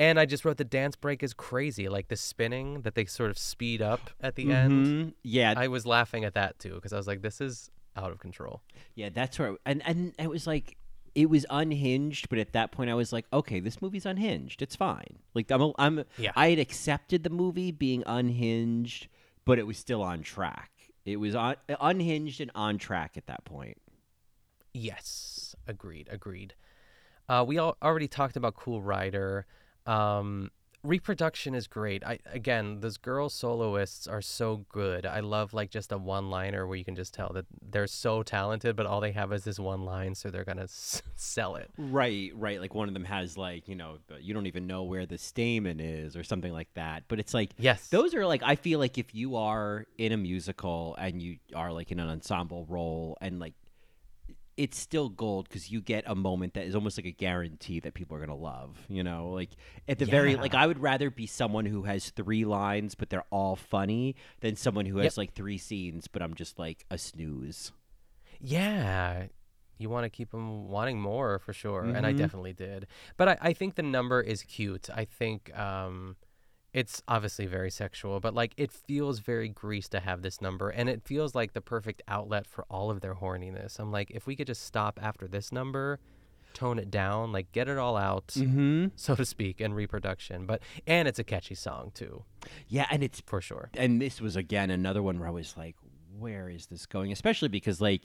and 0.00 0.18
I 0.18 0.24
just 0.24 0.44
wrote 0.46 0.56
the 0.56 0.64
dance 0.64 0.96
break 0.96 1.22
is 1.22 1.34
crazy, 1.34 1.88
like 1.88 2.08
the 2.08 2.16
spinning 2.16 2.80
that 2.80 2.94
they 2.94 3.04
sort 3.04 3.30
of 3.30 3.36
speed 3.38 3.82
up 3.82 4.10
at 4.20 4.34
the 4.34 4.50
end. 4.50 4.86
Mhm. 4.86 5.14
Yeah. 5.22 5.52
I 5.56 5.68
was 5.68 5.84
laughing 5.86 6.24
at 6.24 6.34
that 6.34 6.58
too 6.58 6.74
because 6.74 6.92
I 6.92 6.96
was 6.96 7.06
like, 7.06 7.20
this 7.20 7.40
is 7.40 7.70
out 7.94 8.10
of 8.10 8.18
control. 8.18 8.62
Yeah, 8.94 9.10
that's 9.10 9.38
where, 9.38 9.56
and 9.66 9.82
and 9.86 10.14
it 10.18 10.30
was 10.30 10.46
like, 10.46 10.76
it 11.14 11.28
was 11.28 11.44
unhinged. 11.50 12.30
But 12.30 12.38
at 12.38 12.52
that 12.54 12.72
point, 12.72 12.88
I 12.88 12.94
was 12.94 13.12
like, 13.12 13.26
okay, 13.32 13.60
this 13.60 13.82
movie's 13.82 14.06
unhinged. 14.06 14.62
It's 14.62 14.74
fine. 14.74 15.18
Like 15.34 15.50
I'm, 15.50 15.60
a, 15.60 15.72
I'm, 15.78 16.04
Yeah. 16.16 16.32
I 16.34 16.48
had 16.50 16.58
accepted 16.58 17.22
the 17.22 17.30
movie 17.30 17.70
being 17.70 18.02
unhinged, 18.06 19.06
but 19.44 19.58
it 19.58 19.66
was 19.66 19.76
still 19.76 20.02
on 20.02 20.22
track. 20.22 20.70
It 21.04 21.16
was 21.16 21.34
on, 21.34 21.56
unhinged 21.80 22.40
and 22.40 22.50
on 22.54 22.78
track 22.78 23.16
at 23.18 23.26
that 23.26 23.44
point. 23.44 23.76
Yes, 24.72 25.54
agreed, 25.66 26.08
agreed. 26.10 26.54
Uh, 27.28 27.44
we 27.46 27.58
all 27.58 27.76
already 27.82 28.08
talked 28.08 28.36
about 28.36 28.54
Cool 28.54 28.80
Rider. 28.82 29.46
Um, 29.86 30.50
reproduction 30.82 31.54
is 31.54 31.66
great. 31.66 32.02
I 32.04 32.18
again, 32.32 32.80
those 32.80 32.96
girl 32.96 33.28
soloists 33.28 34.06
are 34.06 34.22
so 34.22 34.64
good. 34.70 35.04
I 35.04 35.20
love 35.20 35.52
like 35.52 35.70
just 35.70 35.92
a 35.92 35.98
one-liner 35.98 36.66
where 36.66 36.76
you 36.76 36.84
can 36.84 36.94
just 36.96 37.12
tell 37.12 37.30
that 37.34 37.46
they're 37.60 37.86
so 37.86 38.22
talented, 38.22 38.76
but 38.76 38.86
all 38.86 39.00
they 39.00 39.12
have 39.12 39.32
is 39.32 39.44
this 39.44 39.58
one 39.58 39.84
line, 39.84 40.14
so 40.14 40.30
they're 40.30 40.44
gonna 40.44 40.62
s- 40.62 41.02
sell 41.16 41.56
it. 41.56 41.70
Right, 41.76 42.32
right. 42.34 42.60
Like 42.60 42.74
one 42.74 42.88
of 42.88 42.94
them 42.94 43.04
has 43.04 43.36
like 43.36 43.68
you 43.68 43.74
know 43.74 43.98
you 44.20 44.32
don't 44.34 44.46
even 44.46 44.66
know 44.66 44.84
where 44.84 45.06
the 45.06 45.18
stamen 45.18 45.80
is 45.80 46.16
or 46.16 46.24
something 46.24 46.52
like 46.52 46.72
that. 46.74 47.04
But 47.08 47.20
it's 47.20 47.34
like 47.34 47.50
Yes, 47.58 47.88
those 47.88 48.14
are 48.14 48.26
like 48.26 48.42
I 48.42 48.56
feel 48.56 48.78
like 48.78 48.96
if 48.98 49.14
you 49.14 49.36
are 49.36 49.86
in 49.98 50.12
a 50.12 50.16
musical 50.16 50.94
and 50.98 51.20
you 51.20 51.36
are 51.54 51.72
like 51.72 51.92
in 51.92 52.00
an 52.00 52.08
ensemble 52.08 52.64
role 52.68 53.18
and 53.20 53.38
like 53.38 53.54
it's 54.60 54.78
still 54.78 55.08
gold 55.08 55.48
because 55.48 55.70
you 55.70 55.80
get 55.80 56.04
a 56.06 56.14
moment 56.14 56.54
that 56.54 56.66
is 56.66 56.74
almost 56.74 56.98
like 56.98 57.06
a 57.06 57.10
guarantee 57.12 57.80
that 57.80 57.94
people 57.94 58.16
are 58.16 58.20
gonna 58.20 58.36
love. 58.36 58.76
You 58.88 59.02
know, 59.02 59.30
like 59.30 59.50
at 59.88 59.98
the 59.98 60.04
very 60.04 60.36
like 60.36 60.54
I 60.54 60.66
would 60.66 60.78
rather 60.80 61.10
be 61.10 61.26
someone 61.26 61.64
who 61.66 61.84
has 61.84 62.10
three 62.10 62.44
lines 62.44 62.94
but 62.94 63.08
they're 63.10 63.24
all 63.30 63.56
funny 63.56 64.16
than 64.40 64.56
someone 64.56 64.86
who 64.86 64.98
has 64.98 65.14
Yep. 65.14 65.16
like 65.16 65.32
three 65.34 65.58
scenes 65.58 66.08
but 66.08 66.20
I'm 66.22 66.34
just 66.34 66.58
like 66.58 66.84
a 66.90 66.98
snooze. 66.98 67.72
Yeah. 68.40 69.26
You 69.78 69.88
want 69.88 70.04
to 70.04 70.10
keep 70.10 70.30
them 70.30 70.68
wanting 70.68 71.00
more 71.00 71.38
for 71.38 71.52
sure. 71.54 71.84
And 71.84 72.04
I 72.06 72.12
Mhm. 72.12 72.18
definitely 72.18 72.52
did. 72.52 72.86
But 73.16 73.28
I, 73.28 73.38
I 73.40 73.52
think 73.54 73.76
the 73.76 73.82
number 73.82 74.20
is 74.20 74.42
cute. 74.42 74.90
I 74.94 75.06
think 75.06 75.56
um, 75.58 76.16
it's 76.72 77.02
obviously 77.08 77.46
very 77.46 77.70
sexual, 77.70 78.20
but 78.20 78.34
like 78.34 78.52
it 78.56 78.70
feels 78.70 79.18
very 79.18 79.48
grease 79.48 79.88
to 79.88 80.00
have 80.00 80.22
this 80.22 80.40
number. 80.40 80.68
And 80.70 80.88
it 80.88 81.02
feels 81.04 81.34
like 81.34 81.52
the 81.52 81.60
perfect 81.60 82.02
outlet 82.08 82.46
for 82.46 82.64
all 82.70 82.90
of 82.90 83.00
their 83.00 83.14
horniness. 83.16 83.78
I'm 83.80 83.90
like, 83.90 84.10
if 84.12 84.26
we 84.26 84.36
could 84.36 84.46
just 84.46 84.62
stop 84.64 84.98
after 85.02 85.26
this 85.26 85.50
number, 85.50 85.98
tone 86.54 86.78
it 86.78 86.90
down, 86.90 87.32
like 87.32 87.50
get 87.52 87.68
it 87.68 87.78
all 87.78 87.96
out, 87.96 88.28
Mm-hmm. 88.28 88.86
so 88.96 89.14
to 89.16 89.24
speak, 89.24 89.60
in 89.60 89.74
reproduction. 89.74 90.46
But, 90.46 90.62
and 90.86 91.06
it's 91.08 91.18
a 91.18 91.24
catchy 91.24 91.54
song 91.54 91.90
too, 91.94 92.24
Yeah, 92.68 92.86
and 92.90 93.02
it's 93.02 93.20
for 93.26 93.40
sure. 93.40 93.70
and 93.76 94.00
this 94.00 94.20
was 94.20 94.36
again 94.36 94.70
another 94.70 95.02
one 95.02 95.18
where 95.18 95.28
I 95.28 95.32
was 95.32 95.56
like, 95.56 95.76
where 96.18 96.48
is 96.48 96.66
this 96.66 96.86
going? 96.86 97.12
Especially 97.12 97.48
because 97.48 97.80
like 97.80 98.02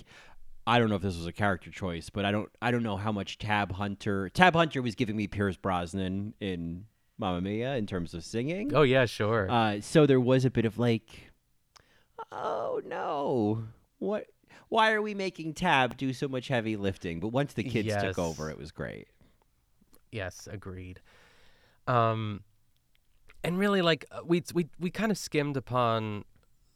I 0.68 0.80
don't 0.80 0.90
know 0.90 0.96
if 0.96 1.02
this 1.04 1.16
was 1.18 1.28
a 1.28 1.32
character 1.32 1.70
choice, 1.70 2.10
but 2.10 2.26
I 2.26 2.32
don't 2.32 2.50
I 2.62 2.72
don't 2.72 2.82
know 2.84 2.98
how 2.98 3.12
much 3.12 3.38
Tab 3.38 3.74
Hunter 3.74 4.30
Tab 4.30 4.56
Hunter 4.56 4.82
was 4.82 4.96
giving 4.96 5.16
me 5.16 5.28
Pierce 5.28 5.58
Brosnan 5.58 6.34
in 6.40 6.86
Mamma 7.18 7.42
Mia 7.42 7.76
in 7.76 7.86
terms 7.88 8.14
of 8.14 8.24
singing. 8.24 8.74
Oh, 8.76 8.82
yeah, 8.82 9.06
sure. 9.06 9.50
Uh, 9.50 9.80
so 9.82 10.06
there 10.06 10.20
was 10.20 10.44
a 10.46 10.50
bit 10.52 10.66
of 10.66 10.78
like, 10.78 11.32
oh 12.32 12.82
no, 12.86 13.64
what? 14.00 14.26
Why 14.70 14.92
are 14.94 15.02
we 15.02 15.14
making 15.14 15.54
Tab 15.54 15.96
do 15.96 16.12
so 16.12 16.28
much 16.28 16.48
heavy 16.48 16.76
lifting? 16.76 17.20
But 17.20 17.30
once 17.30 17.54
the 17.54 17.64
kids 17.64 17.88
Yes. 17.88 18.02
took 18.02 18.20
over, 18.20 18.50
it 18.50 18.58
was 18.58 18.72
great. 18.72 19.08
Yes, 20.12 20.48
agreed. 20.52 21.02
Um, 21.88 22.42
and 23.44 23.60
really, 23.60 23.82
like 23.82 24.06
uh, 24.12 24.22
we 24.26 24.44
we 24.54 24.68
we 24.80 24.90
kind 24.90 25.12
of 25.12 25.18
skimmed 25.18 25.56
upon 25.56 26.26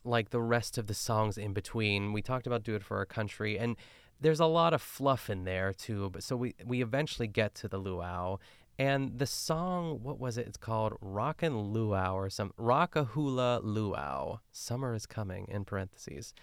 like 0.06 0.30
the 0.30 0.40
rest 0.42 0.78
of 0.78 0.88
the 0.88 0.94
songs 0.94 1.38
in 1.38 1.52
between. 1.54 2.14
We 2.14 2.22
talked 2.22 2.46
about 2.48 2.64
"Do 2.64 2.76
It 2.76 2.84
for 2.84 2.98
Our 2.98 3.06
Country," 3.06 3.58
and 3.58 3.76
there's 4.22 4.40
a 4.40 4.46
lot 4.46 4.74
of 4.74 4.82
fluff 4.82 5.30
in 5.30 5.46
there 5.46 5.74
too. 5.74 6.10
But 6.12 6.22
so 6.24 6.36
we 6.38 6.54
we 6.64 6.82
eventually 6.84 7.28
get 7.28 7.56
to 7.56 7.68
the 7.68 7.80
luau, 7.80 8.38
and 8.80 9.20
the 9.20 9.28
song 9.28 10.00
what 10.02 10.20
was 10.20 10.38
it? 10.40 10.48
It's 10.48 10.58
called 10.58 10.94
Rockin' 11.02 11.56
Luau 11.74 12.16
or 12.16 12.30
some 12.32 12.52
Rockahula 12.58 13.60
Luau. 13.64 14.40
Summer 14.52 14.96
is 14.96 15.06
coming 15.06 15.46
in 15.50 15.66
parentheses. 15.66 16.34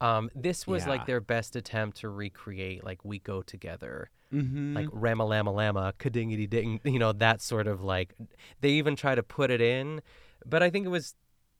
Um, 0.00 0.30
this 0.34 0.66
was 0.66 0.84
Yeah. 0.84 0.90
like 0.90 1.06
their 1.06 1.20
best 1.20 1.56
attempt 1.56 1.98
to 2.00 2.08
recreate 2.08 2.84
like 2.84 3.04
we 3.04 3.18
go 3.18 3.40
together 3.42 4.10
Mm-hmm. 4.30 4.74
like 4.76 4.88
rama 4.92 5.24
lama 5.24 5.50
lama 5.50 5.94
kadingity 5.98 6.46
ding 6.50 6.80
you 6.84 6.98
know 6.98 7.12
that 7.14 7.40
sort 7.40 7.66
of 7.66 7.82
like 7.82 8.14
they 8.60 8.68
even 8.72 8.94
try 8.94 9.14
to 9.14 9.22
put 9.22 9.50
it 9.50 9.62
in 9.62 10.02
but 10.44 10.62
i 10.62 10.68
think 10.68 10.84
it 10.84 10.90
was 10.90 11.14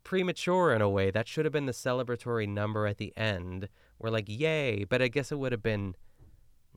premature 0.04 0.74
in 0.74 0.82
a 0.82 0.88
way 0.90 1.10
that 1.10 1.26
should 1.26 1.46
have 1.46 1.52
been 1.52 1.64
the 1.64 1.72
celebratory 1.72 2.46
number 2.46 2.86
at 2.86 2.98
the 2.98 3.10
end 3.16 3.70
we're 3.98 4.10
like 4.10 4.26
yay 4.28 4.84
but 4.84 5.00
i 5.00 5.08
guess 5.08 5.32
it 5.32 5.38
would 5.38 5.50
have 5.50 5.62
been 5.62 5.94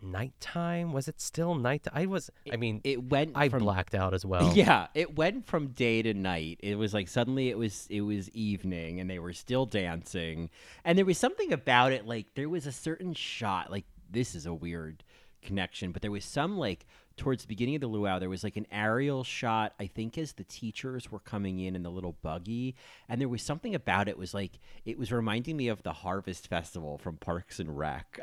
nighttime 0.01 0.93
was 0.93 1.07
it 1.07 1.21
still 1.21 1.55
night 1.55 1.87
i 1.93 2.05
was 2.05 2.29
i 2.51 2.55
mean 2.55 2.81
it 2.83 3.03
went 3.03 3.31
i 3.35 3.49
from 3.49 3.59
blacked 3.59 3.93
out 3.95 4.13
as 4.13 4.25
well 4.25 4.51
Yeah, 4.55 4.87
it 4.93 5.15
went 5.15 5.45
from 5.47 5.67
day 5.67 6.01
to 6.01 6.13
night. 6.13 6.59
It 6.61 6.75
was 6.75 6.93
like 6.93 7.07
suddenly 7.07 7.49
it 7.49 7.57
was 7.57 7.87
it 7.89 8.01
was 8.01 8.29
evening 8.31 8.99
and 8.99 9.09
they 9.09 9.19
were 9.19 9.33
still 9.33 9.65
dancing. 9.65 10.49
And 10.83 10.97
there 10.97 11.05
was 11.05 11.17
something 11.17 11.53
about 11.53 11.91
it 11.91 12.05
like 12.05 12.33
there 12.35 12.49
was 12.49 12.65
a 12.67 12.71
certain 12.71 13.13
shot 13.13 13.71
like 13.71 13.85
this 14.09 14.35
is 14.35 14.45
a 14.45 14.53
weird 14.53 15.03
connection, 15.41 15.91
but 15.91 16.01
there 16.01 16.11
was 16.11 16.25
some 16.25 16.57
like 16.57 16.85
towards 17.21 17.43
the 17.43 17.47
beginning 17.47 17.75
of 17.75 17.81
the 17.81 17.87
luau 17.87 18.17
there 18.19 18.29
was 18.29 18.43
like 18.43 18.57
an 18.57 18.65
aerial 18.71 19.23
shot 19.23 19.73
I 19.79 19.85
think 19.87 20.17
as 20.17 20.33
the 20.33 20.43
teachers 20.43 21.11
were 21.11 21.19
coming 21.19 21.59
in 21.59 21.75
in 21.75 21.83
the 21.83 21.89
little 21.91 22.15
buggy 22.23 22.73
and 23.07 23.21
there 23.21 23.29
was 23.29 23.41
something 23.43 23.75
about 23.75 24.07
it 24.07 24.17
was 24.17 24.33
like 24.33 24.53
it 24.85 24.97
was 24.97 25.11
reminding 25.11 25.55
me 25.55 25.67
of 25.67 25.83
the 25.83 25.93
harvest 25.93 26.47
festival 26.47 26.97
from 26.97 27.17
Parks 27.17 27.59
and 27.59 27.77
Rec. 27.77 28.19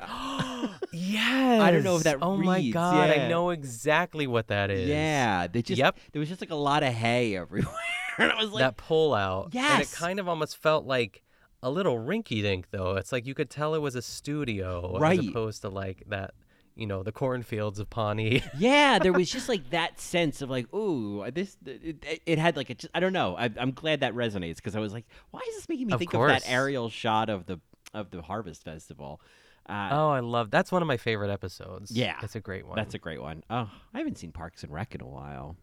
yes 0.93 1.61
I 1.63 1.71
don't 1.71 1.85
know 1.85 1.97
if 1.97 2.03
that 2.05 2.19
oh 2.23 2.37
my 2.37 2.69
god 2.71 3.09
yeah. 3.11 3.25
i 3.25 3.29
know 3.29 3.51
exactly 3.51 4.27
what 4.27 4.49
that 4.49 4.71
is 4.71 4.89
Yeah, 4.89 5.47
they 5.47 5.63
just 5.63 5.79
Yep. 5.79 5.97
there 6.13 6.21
was 6.21 6.29
just 6.29 6.41
like 6.41 6.51
a 6.51 6.55
lot 6.57 6.83
of 6.83 6.93
hay 6.93 7.37
everywhere. 7.45 7.73
and 8.19 8.33
I 8.33 8.43
was 8.43 8.51
like 8.51 8.61
that 8.63 8.77
pull 8.77 9.15
out. 9.15 9.55
And 9.55 9.83
it 9.83 9.93
kind 9.93 10.19
of 10.19 10.29
almost 10.29 10.57
felt 10.57 10.85
like 10.87 11.23
a 11.63 11.71
little 11.71 11.97
rinky 11.97 12.43
dink 12.43 12.67
though. 12.71 12.97
It's 12.97 13.13
like 13.13 13.27
you 13.27 13.35
could 13.35 13.51
tell 13.51 13.75
it 13.75 13.79
was 13.81 13.95
a 13.95 14.03
studio 14.03 14.99
Right. 14.99 15.19
as 15.19 15.29
opposed 15.29 15.63
to 15.63 15.69
like 15.69 16.03
that, 16.09 16.35
you 16.79 16.87
know, 16.87 17.03
the 17.03 17.13
cornfields 17.13 17.79
of 17.79 17.91
Pawnee. 17.91 18.43
yeah, 18.59 18.99
there 18.99 19.13
was 19.13 19.31
just 19.31 19.49
like 19.49 19.71
that 19.71 20.01
sense 20.01 20.41
of 20.41 20.49
like, 20.49 20.73
ooh, 20.73 21.29
this. 21.33 21.57
It, 21.67 22.05
it- 22.25 22.39
had 22.39 22.57
like 22.57 22.71
a. 22.71 22.75
Just, 22.75 22.91
I 22.95 23.01
don't 23.01 23.13
know. 23.13 23.37
I, 23.37 23.51
I'm 23.59 23.73
glad 23.73 24.01
that 24.01 24.15
resonates 24.15 24.57
because 24.57 24.77
I 24.77 24.81
was 24.81 24.93
like, 24.93 25.05
why 25.33 25.41
is 25.49 25.57
this 25.57 25.69
making 25.69 25.89
me 25.89 25.93
Of 25.95 25.99
think 25.99 26.13
course. 26.13 26.33
of 26.33 26.43
that 26.43 26.51
aerial 26.51 26.89
shot 26.89 27.29
of 27.29 27.47
the 27.47 27.61
of 27.93 28.11
the 28.11 28.23
harvest 28.23 28.65
festival? 28.65 29.21
Uh, 29.69 29.89
oh, 29.93 30.09
I 30.11 30.21
love 30.21 30.51
that's 30.51 30.73
one 30.73 30.81
of 30.81 30.89
my 30.89 30.97
favorite 30.97 31.31
episodes. 31.31 31.91
Yeah. 31.91 32.17
that's 32.23 32.37
a 32.37 32.41
great 32.41 32.67
one. 32.67 32.77
That's 32.77 32.95
a 32.95 32.99
great 32.99 33.21
one. 33.21 33.43
Oh, 33.51 33.69
I 33.93 33.99
haven't 33.99 34.17
seen 34.17 34.33
Parks 34.33 34.63
and 34.63 34.73
Rec 34.73 34.95
in 34.95 35.03
a 35.03 35.07
while, 35.07 35.57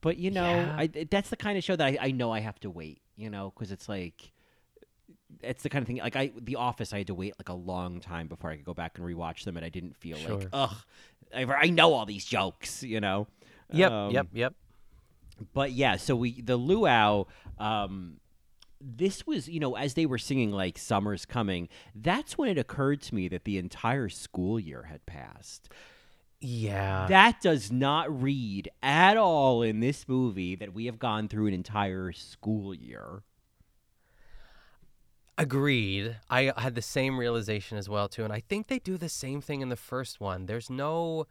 but 0.00 0.16
you 0.16 0.30
know, 0.30 0.44
Yeah. 0.48 0.76
I, 0.78 1.06
that's 1.10 1.30
the 1.30 1.36
kind 1.36 1.58
of 1.58 1.64
show 1.64 1.74
that 1.74 1.84
I, 1.86 1.98
I 2.00 2.10
know 2.12 2.30
I 2.30 2.38
have 2.40 2.60
to 2.60 2.70
wait. 2.70 3.00
You 3.16 3.30
know, 3.30 3.50
because 3.54 3.72
it's 3.72 3.88
like. 3.88 4.32
It's 5.42 5.62
the 5.62 5.68
kind 5.68 5.82
of 5.82 5.86
thing 5.86 5.98
like 5.98 6.16
I 6.16 6.32
The 6.40 6.56
Office. 6.56 6.92
I 6.92 6.98
had 6.98 7.08
to 7.08 7.14
wait 7.14 7.34
like 7.38 7.48
a 7.48 7.54
long 7.54 8.00
time 8.00 8.28
before 8.28 8.50
I 8.50 8.56
could 8.56 8.64
go 8.64 8.74
back 8.74 8.98
and 8.98 9.06
rewatch 9.06 9.44
them, 9.44 9.56
and 9.56 9.66
I 9.66 9.68
didn't 9.68 9.96
feel 9.96 10.18
like 10.18 10.48
ugh, 10.52 10.76
I, 11.34 11.44
I 11.44 11.66
know 11.68 11.92
all 11.94 12.06
these 12.06 12.24
jokes. 12.24 12.82
You 12.82 13.00
know. 13.00 13.26
Yep, 13.72 13.90
Um, 13.90 14.10
yep, 14.12 14.26
yep. 14.32 14.54
but 15.52 15.72
yeah, 15.72 15.96
so 15.96 16.14
we 16.14 16.40
the 16.40 16.56
luau. 16.56 17.24
Um, 17.58 18.20
this 18.80 19.26
was, 19.26 19.48
you 19.48 19.58
know, 19.58 19.74
as 19.74 19.94
they 19.94 20.06
were 20.06 20.18
singing 20.18 20.52
like 20.52 20.78
"Summer's 20.78 21.24
Coming," 21.26 21.68
that's 21.94 22.38
when 22.38 22.48
it 22.48 22.58
occurred 22.58 23.00
to 23.02 23.14
me 23.14 23.26
that 23.28 23.44
the 23.44 23.58
entire 23.58 24.08
school 24.08 24.60
year 24.60 24.84
had 24.84 25.04
passed. 25.06 25.68
Yeah. 26.40 27.06
That 27.08 27.40
does 27.40 27.72
not 27.72 28.22
read 28.22 28.68
at 28.82 29.16
all 29.16 29.62
in 29.62 29.80
this 29.80 30.06
movie 30.06 30.54
that 30.56 30.74
we 30.74 30.86
have 30.86 30.98
gone 30.98 31.28
through 31.28 31.46
an 31.46 31.54
entire 31.54 32.12
school 32.12 32.74
year. 32.74 33.22
Agreed. 35.38 36.16
I 36.30 36.52
had 36.56 36.74
the 36.74 36.82
same 36.82 37.18
realization 37.18 37.76
as 37.76 37.88
well 37.88 38.08
too, 38.08 38.24
and 38.24 38.32
I 38.32 38.40
think 38.40 38.68
they 38.68 38.78
do 38.78 38.96
the 38.96 39.08
same 39.10 39.40
thing 39.42 39.60
in 39.60 39.68
the 39.68 39.76
first 39.76 40.20
one. 40.20 40.46
There's 40.46 40.70
no 40.70 41.26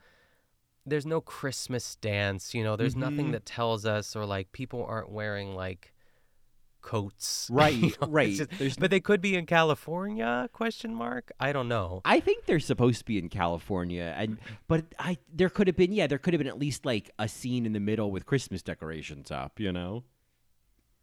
there's 0.87 1.05
no 1.07 1.19
Christmas 1.19 1.95
dance, 1.95 2.53
you 2.53 2.63
know, 2.63 2.75
there's 2.75 2.95
nothing 2.95 3.29
Mhm. 3.29 3.31
that 3.31 3.45
tells 3.45 3.87
us 3.87 4.15
or 4.15 4.23
like 4.23 4.51
people 4.51 4.85
aren't 4.85 5.09
wearing 5.09 5.55
like 5.55 5.91
coats. 6.81 7.49
Right, 7.51 7.73
you 7.73 7.93
know, 7.99 8.07
right. 8.09 8.31
just- 8.59 8.79
but 8.79 8.91
they 8.91 8.99
could 8.99 9.19
be 9.19 9.35
in 9.35 9.47
California? 9.47 10.47
Question 10.53 10.93
mark. 10.93 11.31
I 11.39 11.51
don't 11.53 11.67
know. 11.67 12.01
I 12.05 12.19
think 12.19 12.45
they're 12.45 12.59
supposed 12.59 12.99
to 12.99 13.05
be 13.05 13.17
in 13.17 13.29
California, 13.29 14.13
and 14.15 14.37
but 14.67 14.85
I 14.99 15.17
there 15.33 15.49
could 15.49 15.65
have 15.65 15.75
been 15.75 15.91
yeah 15.91 16.05
there 16.05 16.19
could 16.19 16.35
have 16.35 16.39
been 16.39 16.47
at 16.47 16.59
least 16.59 16.85
like 16.85 17.09
a 17.17 17.27
scene 17.27 17.65
in 17.65 17.73
the 17.73 17.79
middle 17.79 18.11
with 18.11 18.27
Christmas 18.27 18.61
decorations 18.61 19.31
up, 19.31 19.59
you 19.59 19.71
know. 19.71 20.03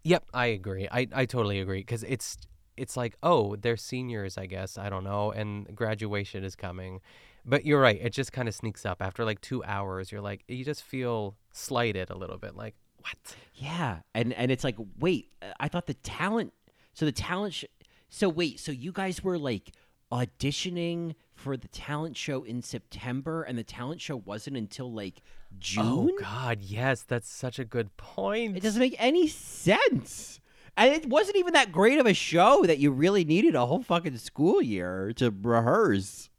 Yep, 0.04 0.26
I 0.32 0.46
agree. 0.46 0.86
I 0.92 1.08
I 1.12 1.26
totally 1.26 1.58
agree 1.58 1.80
because 1.80 2.04
it's 2.04 2.36
it's 2.76 2.96
like 2.96 3.16
oh 3.22 3.56
they're 3.56 3.76
seniors 3.76 4.38
I 4.38 4.46
guess 4.46 4.78
I 4.78 4.88
don't 4.88 5.04
know 5.04 5.30
and 5.30 5.74
graduation 5.74 6.44
is 6.44 6.56
coming, 6.56 7.00
but 7.44 7.66
you're 7.66 7.80
right. 7.80 7.98
It 8.00 8.10
just 8.10 8.32
kind 8.32 8.48
of 8.48 8.54
sneaks 8.54 8.86
up 8.86 9.02
after 9.02 9.24
like 9.24 9.40
two 9.40 9.62
hours. 9.64 10.12
You're 10.12 10.20
like 10.20 10.44
you 10.48 10.64
just 10.64 10.82
feel 10.82 11.36
slighted 11.52 12.10
a 12.10 12.16
little 12.16 12.38
bit. 12.38 12.56
Like 12.56 12.74
what? 13.02 13.36
Yeah, 13.54 14.00
and 14.14 14.32
and 14.34 14.50
it's 14.50 14.64
like, 14.64 14.76
wait, 14.98 15.30
uh, 15.42 15.46
I 15.60 15.68
thought 15.68 15.86
the 15.86 15.94
talent. 15.94 16.52
So 16.94 17.04
the 17.04 17.12
talent. 17.12 17.54
Sh- 17.54 17.64
so 18.08 18.28
wait, 18.28 18.60
so 18.60 18.72
you 18.72 18.92
guys 18.92 19.24
were 19.24 19.38
like 19.38 19.72
auditioning 20.12 21.14
for 21.34 21.56
the 21.56 21.68
talent 21.68 22.16
show 22.16 22.44
in 22.44 22.62
September, 22.62 23.42
and 23.42 23.58
the 23.58 23.64
talent 23.64 24.00
show 24.00 24.16
wasn't 24.16 24.56
until 24.56 24.92
like 24.92 25.22
June. 25.58 25.84
Oh 25.84 26.10
God, 26.20 26.60
yes, 26.60 27.02
that's 27.02 27.28
such 27.28 27.58
a 27.58 27.64
good 27.64 27.96
point. 27.96 28.56
It 28.56 28.62
doesn't 28.62 28.80
make 28.80 28.96
any 28.98 29.26
sense. 29.28 30.40
And 30.76 30.92
it 30.92 31.08
wasn't 31.08 31.36
even 31.36 31.52
that 31.52 31.72
great 31.72 31.98
of 31.98 32.06
a 32.06 32.14
show 32.14 32.64
that 32.64 32.78
you 32.78 32.90
really 32.90 33.24
needed 33.24 33.54
a 33.54 33.66
whole 33.66 33.82
fucking 33.82 34.16
school 34.18 34.62
year 34.62 35.12
to 35.16 35.30
rehearse. 35.30 36.30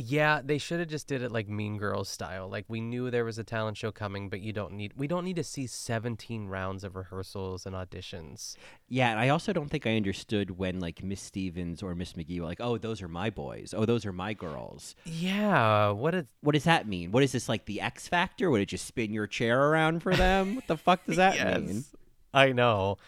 Yeah, 0.00 0.42
they 0.44 0.58
should 0.58 0.78
have 0.78 0.88
just 0.88 1.08
did 1.08 1.22
it 1.22 1.32
like 1.32 1.48
Mean 1.48 1.76
Girls 1.76 2.08
style. 2.08 2.48
Like 2.48 2.66
we 2.68 2.80
knew 2.80 3.10
there 3.10 3.24
was 3.24 3.36
a 3.36 3.42
talent 3.42 3.76
show 3.76 3.90
coming, 3.90 4.28
but 4.28 4.40
you 4.40 4.52
don't 4.52 4.74
need 4.74 4.92
we 4.96 5.08
don't 5.08 5.24
need 5.24 5.34
to 5.34 5.42
see 5.42 5.66
17 5.66 6.46
rounds 6.46 6.84
of 6.84 6.94
rehearsals 6.94 7.66
and 7.66 7.74
auditions. 7.74 8.54
Yeah, 8.88 9.10
and 9.10 9.18
I 9.18 9.30
also 9.30 9.52
don't 9.52 9.68
think 9.68 9.88
I 9.88 9.96
understood 9.96 10.56
when 10.56 10.78
like 10.78 11.02
Miss 11.02 11.20
Stevens 11.20 11.82
or 11.82 11.96
Miss 11.96 12.12
McGee 12.12 12.38
were 12.38 12.46
like, 12.46 12.60
"Oh, 12.60 12.78
those 12.78 13.02
are 13.02 13.08
my 13.08 13.28
boys. 13.28 13.74
Oh, 13.76 13.86
those 13.86 14.06
are 14.06 14.12
my 14.12 14.34
girls." 14.34 14.94
Yeah, 15.04 15.90
what 15.90 16.14
a 16.14 16.28
What 16.42 16.52
does 16.52 16.62
that 16.62 16.86
mean? 16.86 17.10
What 17.10 17.24
is 17.24 17.32
this 17.32 17.48
like 17.48 17.64
the 17.64 17.80
X 17.80 18.06
Factor? 18.06 18.50
Would 18.50 18.60
it 18.60 18.66
just 18.66 18.86
spin 18.86 19.12
your 19.12 19.26
chair 19.26 19.60
around 19.68 20.04
for 20.04 20.14
them? 20.14 20.54
what 20.54 20.68
the 20.68 20.76
fuck 20.76 21.04
does 21.06 21.16
that 21.16 21.34
mean? 21.60 21.84
I 22.34 22.52
know. 22.52 22.98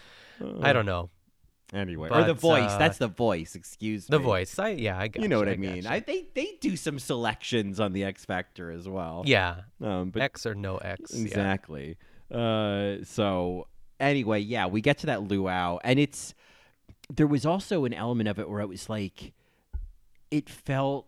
I 0.63 0.73
don't 0.73 0.87
know. 0.87 1.11
Anyway, 1.73 2.09
or 2.11 2.25
the 2.25 2.35
voice. 2.35 2.71
uh, 2.71 2.79
That's 2.79 2.99
the 2.99 3.07
voice. 3.07 3.55
Excuse 3.55 4.07
The 4.07 4.19
me. 4.19 4.23
The 4.23 4.25
voice. 4.29 4.59
I 4.59 4.71
yeah, 4.71 4.99
I 4.99 5.07
got 5.09 5.23
You 5.23 5.29
know 5.29 5.39
what 5.39 5.49
I 5.49 5.55
gotcha. 5.55 5.73
mean? 5.73 5.87
I 5.87 6.01
they 6.01 6.27
they 6.35 6.59
do 6.61 6.77
some 6.77 6.99
selections 6.99 7.79
on 7.79 7.93
the 7.93 8.03
X 8.03 8.25
Factor 8.25 8.73
as 8.73 8.89
well. 8.89 9.23
Yeah. 9.25 9.61
Um, 9.81 10.11
but 10.11 10.23
X 10.23 10.47
or 10.47 10.55
no 10.57 10.79
X. 10.79 11.13
yeah. 11.15 11.23
exactly. 11.23 11.97
Uh, 12.31 12.97
so 13.05 13.69
anyway, 14.01 14.41
yeah, 14.41 14.67
we 14.67 14.81
get 14.81 14.99
to 14.99 15.07
that 15.07 15.23
luau, 15.23 15.79
and 15.85 15.99
it's 16.01 16.35
there 17.09 17.27
was 17.29 17.45
also 17.47 17.85
an 17.85 17.95
element 17.95 18.29
of 18.29 18.39
it 18.41 18.49
where 18.49 18.61
it 18.61 18.69
was 18.69 18.89
like 18.89 19.33
it 20.31 20.49
felt 20.49 21.07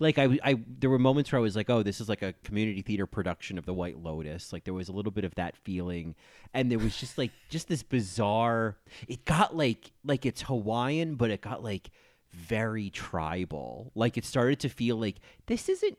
like 0.00 0.18
I, 0.18 0.38
I 0.44 0.56
there 0.78 0.90
were 0.90 0.98
moments 0.98 1.32
where 1.32 1.38
I 1.38 1.42
was 1.42 1.56
like, 1.56 1.70
oh, 1.70 1.82
this 1.82 2.00
is 2.00 2.08
like 2.08 2.22
a 2.22 2.34
community 2.44 2.82
theater 2.82 3.06
production 3.06 3.58
of 3.58 3.66
The 3.66 3.74
White 3.74 4.02
Lotus. 4.02 4.52
Like 4.52 4.64
there 4.64 4.74
was 4.74 4.88
a 4.88 4.92
little 4.92 5.12
bit 5.12 5.24
of 5.24 5.34
that 5.34 5.56
feeling, 5.56 6.14
and 6.54 6.70
there 6.70 6.78
was 6.78 6.96
just 6.96 7.18
like 7.18 7.32
just 7.48 7.68
this 7.68 7.82
bizarre. 7.82 8.76
It 9.08 9.24
got 9.24 9.56
like 9.56 9.92
like 10.04 10.24
it's 10.24 10.42
Hawaiian, 10.42 11.16
but 11.16 11.30
it 11.30 11.40
got 11.40 11.62
like 11.62 11.90
very 12.32 12.90
tribal. 12.90 13.92
Like 13.94 14.16
it 14.16 14.24
started 14.24 14.60
to 14.60 14.68
feel 14.68 14.96
like 14.96 15.16
this 15.46 15.68
isn't. 15.68 15.98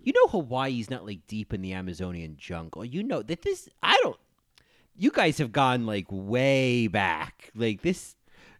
You 0.00 0.12
know, 0.12 0.28
Hawaii's 0.28 0.88
not 0.88 1.04
like 1.04 1.26
deep 1.26 1.52
in 1.52 1.62
the 1.62 1.72
Amazonian 1.72 2.36
jungle. 2.36 2.84
You 2.84 3.02
know 3.02 3.22
that 3.22 3.42
this. 3.42 3.68
I 3.82 3.98
don't. 4.02 4.18
You 4.98 5.10
guys 5.10 5.38
have 5.38 5.52
gone 5.52 5.84
like 5.84 6.06
way 6.10 6.86
back. 6.86 7.50
Like 7.54 7.82
this. 7.82 8.14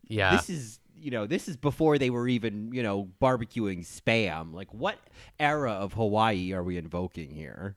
Yeah. 0.09 0.37
This 0.37 0.51
is 0.51 0.81
you 0.99 1.11
know 1.11 1.27
this 1.27 1.49
is 1.49 1.57
before 1.57 1.99
they 1.99 2.11
were 2.11 2.27
even 2.29 2.71
you 2.73 2.83
know 2.83 3.09
barbecuing 3.21 3.87
spam. 3.87 4.53
Like 4.55 4.73
what 4.73 4.99
era 5.39 5.73
of 5.73 5.93
Hawaii 5.95 6.53
are 6.53 6.63
we 6.63 6.77
invoking 6.77 7.31
here? 7.31 7.77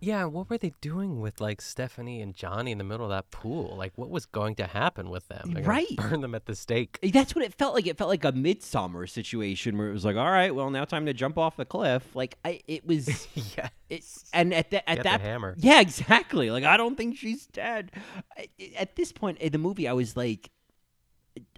Yeah, 0.00 0.26
what 0.26 0.48
were 0.48 0.58
they 0.58 0.74
doing 0.80 1.20
with 1.20 1.40
like 1.40 1.60
Stephanie 1.60 2.22
and 2.22 2.32
Johnny 2.32 2.70
in 2.70 2.78
the 2.78 2.84
middle 2.84 3.06
of 3.06 3.10
that 3.10 3.32
pool? 3.32 3.74
Like 3.76 3.92
what 3.96 4.10
was 4.10 4.26
going 4.26 4.54
to 4.54 4.66
happen 4.68 5.10
with 5.10 5.26
them? 5.26 5.50
They're 5.54 5.64
Right. 5.64 5.88
Burn 5.96 6.20
them 6.20 6.36
at 6.36 6.46
the 6.46 6.54
stake. 6.54 7.00
Eh, 7.02 7.10
that's 7.12 7.34
what 7.34 7.44
it 7.44 7.52
felt 7.54 7.74
like. 7.74 7.88
It 7.88 7.98
felt 7.98 8.08
like 8.08 8.24
a 8.24 8.30
midsummer 8.30 9.08
situation 9.08 9.76
where 9.76 9.88
it 9.88 9.92
was 9.92 10.04
like, 10.04 10.14
all 10.14 10.30
right, 10.30 10.54
well 10.54 10.70
now 10.70 10.84
time 10.84 11.04
to 11.06 11.12
jump 11.12 11.36
off 11.36 11.56
the 11.56 11.64
cliff. 11.64 12.14
Like 12.14 12.38
I, 12.44 12.60
it 12.68 12.86
was. 12.86 13.26
yeah. 13.58 13.70
It, 13.90 14.04
and 14.32 14.54
at 14.54 14.70
that, 14.70 14.88
at 14.88 14.96
Get 14.98 15.02
the 15.02 15.08
that, 15.10 15.20
hammer. 15.20 15.56
yeah, 15.58 15.80
exactly. 15.88 16.52
Like 16.52 16.62
I 16.62 16.76
don't 16.76 16.94
think 16.94 17.16
she's 17.16 17.46
dead. 17.48 17.90
I- 18.38 18.46
At 18.76 18.94
this 18.94 19.10
point 19.10 19.38
in 19.38 19.50
the 19.50 19.58
movie, 19.58 19.88
I 19.88 19.94
was 19.94 20.16
like, 20.16 20.48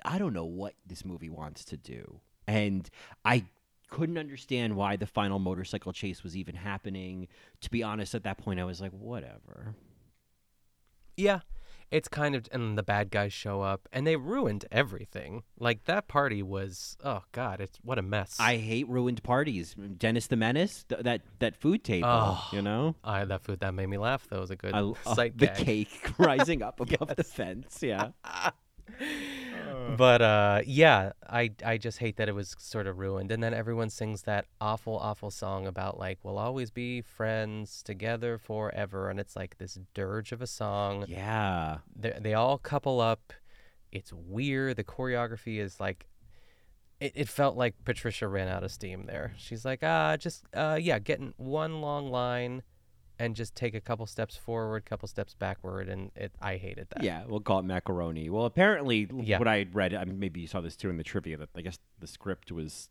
I 0.05 0.19
don't 0.19 0.33
know 0.33 0.45
what 0.45 0.75
this 0.87 1.05
movie 1.05 1.31
wants 1.31 1.65
to 1.67 1.77
do. 1.77 2.21
and 2.47 2.89
I 3.25 3.45
couldn't 3.91 4.19
understand 4.19 4.77
why 4.77 4.95
the 4.97 5.07
final 5.07 5.39
motorcycle 5.41 5.93
chase 5.93 6.23
was 6.23 6.37
even 6.37 6.55
happening. 6.55 7.27
To 7.63 7.71
be 7.71 7.83
honest, 7.83 8.15
at 8.15 8.23
that 8.25 8.39
point, 8.39 8.61
I 8.61 8.65
was 8.65 8.81
like, 8.81 8.93
whatever. 8.93 9.75
Yeah. 11.17 11.41
It's 11.91 12.07
kind 12.07 12.37
of, 12.37 12.47
and 12.53 12.79
the 12.79 12.85
bad 12.85 13.11
guys 13.11 13.33
show 13.33 13.63
up 13.63 13.89
and 13.93 14.07
they 14.07 14.15
ruined 14.15 14.65
everything. 14.71 15.43
Like 15.59 15.87
that 15.87 16.07
party 16.07 16.41
was, 16.41 16.97
oh 17.05 17.23
God, 17.33 17.61
it's 17.61 17.79
what 17.83 17.99
a 17.99 18.03
mess. 18.03 18.37
I 18.39 18.59
hate 18.59 18.89
ruined 18.89 19.25
parties. 19.25 19.75
Dennis 19.99 20.29
the 20.29 20.37
Menace, 20.37 20.85
th- 20.89 21.03
that 21.03 21.23
that 21.41 21.57
food 21.57 21.83
table, 21.83 22.09
Oh, 22.09 22.49
you 22.53 22.63
know. 22.63 22.95
I 23.03 23.25
that 23.25 23.43
food 23.43 23.59
that 23.59 23.75
made 23.75 23.89
me 23.89 23.99
laugh. 23.99 24.25
That 24.31 24.39
was 24.39 24.53
a 24.53 24.57
good 24.57 24.73
I, 24.73 24.83
uh, 24.83 25.15
sight 25.17 25.37
the 25.37 25.47
gag. 25.47 25.57
cake 25.57 26.13
rising 26.19 26.63
up 26.63 26.79
above 26.79 27.17
the 27.17 27.25
fence. 27.25 27.83
Yeah. 27.83 28.11
But 29.97 30.23
uh, 30.23 30.63
yeah, 30.67 31.13
I 31.29 31.51
I 31.65 31.79
just 31.79 31.99
hate 31.99 32.17
that 32.17 32.29
it 32.29 32.35
was 32.35 32.55
sort 32.59 32.87
of 32.87 32.99
ruined. 32.99 33.31
And 33.31 33.43
then 33.43 33.55
everyone 33.55 33.91
sings 33.91 34.23
that 34.23 34.47
awful, 34.61 34.97
awful 34.99 35.31
song 35.31 35.67
about 35.67 35.99
like 35.99 36.19
we'll 36.23 36.39
always 36.39 36.71
be 36.71 37.01
friends 37.01 37.83
together 37.83 38.39
forever, 38.39 39.11
and 39.11 39.21
it's 39.21 39.37
like 39.37 39.59
this 39.59 39.79
dirge 39.95 40.33
of 40.33 40.43
a 40.43 40.47
song. 40.47 41.05
Yeah. 41.09 41.79
They 41.95 42.19
they 42.21 42.35
all 42.35 42.59
couple 42.59 43.01
up. 43.01 43.33
It's 43.93 44.13
weird. 44.13 44.77
The 44.77 44.85
choreography 44.85 45.59
is 45.59 45.81
like. 45.81 46.07
It, 47.01 47.13
it 47.15 47.29
felt 47.31 47.57
like 47.57 47.75
Patricia 47.87 48.29
ran 48.29 48.49
out 48.49 48.63
of 48.63 48.71
steam 48.71 49.07
there. 49.07 49.33
She's 49.39 49.65
like, 49.65 49.81
ah, 49.83 50.19
just 50.19 50.45
uh, 50.53 50.79
yeah, 50.79 50.99
getting 50.99 51.33
one 51.39 51.81
long 51.81 52.11
line, 52.11 52.63
and 53.21 53.37
just 53.37 53.55
take 53.55 53.75
a 53.75 53.81
couple 53.81 54.07
steps 54.07 54.37
forward, 54.37 54.85
couple 54.87 55.07
steps 55.07 55.35
backward, 55.35 55.89
and 55.89 56.11
it. 56.17 56.33
I 56.41 56.57
hated 56.57 56.89
that. 56.91 57.05
Yeah, 57.05 57.23
we'll 57.29 57.41
call 57.41 57.59
it 57.61 57.65
macaroni. 57.65 58.31
Well, 58.31 58.47
apparently, 58.47 59.09
Yeah. 59.15 59.39
what 59.39 59.47
I 59.47 59.59
had 59.59 59.75
read, 59.75 59.95
I 59.95 60.05
mean, 60.05 60.19
maybe 60.19 60.41
you 60.41 60.47
saw 60.47 60.61
this 60.61 60.75
too 60.77 60.89
in 60.91 60.97
the 60.97 61.05
trivia, 61.05 61.37
that 61.37 61.51
I 61.55 61.61
guess 61.61 61.79
the 62.01 62.07
script 62.07 62.51
was 62.51 62.89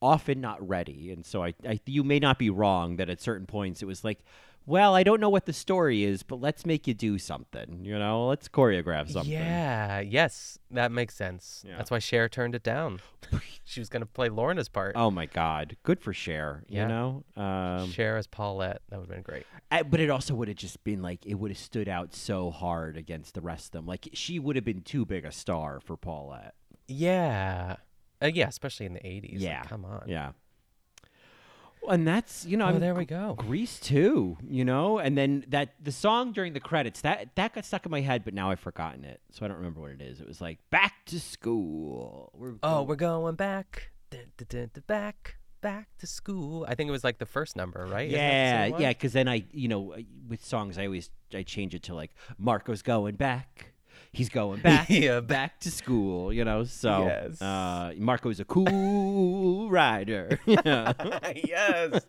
often 0.00 0.40
not 0.40 0.66
ready, 0.66 1.10
and 1.12 1.26
so 1.26 1.42
I, 1.44 1.52
I, 1.68 1.78
you 1.84 2.02
may 2.04 2.18
not 2.18 2.38
be 2.38 2.48
wrong 2.48 2.96
that 2.96 3.10
at 3.10 3.20
certain 3.20 3.46
points 3.46 3.82
it 3.82 3.86
was 3.86 4.02
like, 4.04 4.20
well, 4.66 4.94
I 4.94 5.02
don't 5.02 5.20
know 5.20 5.28
what 5.30 5.46
the 5.46 5.52
story 5.52 6.04
is, 6.04 6.22
but 6.22 6.40
let's 6.40 6.64
make 6.64 6.86
you 6.86 6.94
do 6.94 7.18
something. 7.18 7.80
You 7.84 7.98
know, 7.98 8.26
let's 8.28 8.48
choreograph 8.48 9.10
something. 9.10 9.32
Yeah, 9.32 10.00
yes, 10.00 10.58
that 10.70 10.92
makes 10.92 11.14
sense. 11.14 11.64
Yeah. 11.66 11.76
That's 11.76 11.90
why 11.90 11.98
Cher 11.98 12.28
turned 12.28 12.54
it 12.54 12.62
down. 12.62 13.00
she 13.64 13.80
was 13.80 13.88
going 13.88 14.02
to 14.02 14.06
play 14.06 14.28
Lorna's 14.28 14.68
part. 14.68 14.92
Oh 14.96 15.10
my 15.10 15.26
God, 15.26 15.76
good 15.82 16.00
for 16.00 16.12
Cher. 16.12 16.62
Yeah. 16.68 16.82
You 16.82 16.88
know, 16.88 17.24
um, 17.36 17.90
Cher 17.90 18.16
as 18.16 18.26
Paulette. 18.26 18.82
That 18.90 19.00
would 19.00 19.08
have 19.08 19.14
been 19.14 19.22
great. 19.22 19.46
I- 19.70 19.82
but 19.82 19.98
it 20.00 20.10
also 20.10 20.34
would 20.34 20.48
have 20.48 20.56
just 20.56 20.82
been 20.84 21.02
like 21.02 21.24
it 21.26 21.34
would 21.34 21.50
have 21.50 21.58
stood 21.58 21.88
out 21.88 22.14
so 22.14 22.50
hard 22.50 22.96
against 22.96 23.34
the 23.34 23.40
rest 23.40 23.66
of 23.66 23.72
them. 23.72 23.86
Like 23.86 24.08
she 24.12 24.38
would 24.38 24.56
have 24.56 24.64
been 24.64 24.82
too 24.82 25.04
big 25.04 25.24
a 25.24 25.32
star 25.32 25.80
for 25.80 25.96
Paulette. 25.96 26.54
Yeah. 26.86 27.76
Uh, 28.22 28.26
yeah, 28.26 28.48
especially 28.48 28.84
in 28.86 28.92
the 28.92 29.00
80s. 29.00 29.34
Like, 29.34 29.42
Yeah. 29.42 29.62
come 29.62 29.84
on. 29.84 30.04
Yeah. 30.06 30.32
And 31.88 32.06
that's 32.06 32.44
you 32.46 32.56
know, 32.56 32.68
Oh, 32.68 32.78
there 32.78 32.94
we 32.94 33.04
go. 33.04 33.34
Grease 33.38 33.80
too, 33.80 34.36
you 34.48 34.64
know, 34.64 34.98
and 34.98 35.16
then 35.18 35.44
that 35.48 35.74
the 35.82 35.90
song 35.92 36.32
during 36.32 36.52
the 36.52 36.60
credits 36.60 37.00
that 37.00 37.34
that 37.36 37.54
got 37.54 37.64
stuck 37.64 37.84
in 37.86 37.90
my 37.90 38.00
head, 38.00 38.24
but 38.24 38.34
now 38.34 38.50
I've 38.50 38.60
forgotten 38.60 39.04
it, 39.04 39.20
so 39.32 39.44
I 39.44 39.48
don't 39.48 39.56
remember 39.56 39.80
what 39.80 39.90
it 39.90 40.02
is. 40.02 40.20
It 40.20 40.28
was 40.28 40.40
like 40.40 40.58
back 40.70 41.04
to 41.06 41.18
school. 41.18 42.30
We're 42.34 42.54
Oh, 42.62 42.78
go- 42.78 42.82
we're 42.84 42.96
going 42.96 43.34
back. 43.34 43.90
Dun, 44.10 44.20
dun, 44.36 44.70
dun, 44.74 44.82
back. 44.86 45.36
Back 45.62 45.88
to 45.98 46.06
school. 46.06 46.64
I 46.68 46.74
think 46.74 46.88
it 46.88 46.90
was 46.92 47.04
like 47.04 47.18
the 47.18 47.26
first 47.26 47.54
number, 47.54 47.84
right? 47.86 48.08
Isn't 48.08 48.18
that 48.18 48.64
the 48.66 48.70
yeah, 48.70 48.78
yeah. 48.78 48.88
Because 48.90 49.12
then 49.12 49.28
I, 49.28 49.44
you 49.52 49.68
know, 49.68 49.94
with 50.28 50.42
songs 50.44 50.78
I 50.78 50.86
always 50.86 51.10
I 51.34 51.42
change 51.42 51.74
it 51.74 51.82
to 51.84 51.94
like 51.94 52.12
Marco's 52.38 52.80
going 52.82 53.16
back. 53.16 53.72
He's 54.12 54.28
going 54.28 54.60
back, 54.62 54.88
Yeah, 54.90 55.20
back 55.20 55.60
to 55.60 55.70
school. 55.70 56.32
You 56.32 56.44
know, 56.44 56.64
so 56.64 57.06
Yes. 57.06 57.40
uh, 57.40 57.92
Marco's 57.96 58.40
a 58.40 58.44
cool 58.44 59.70
rider. 59.70 60.40
yes. 60.46 62.00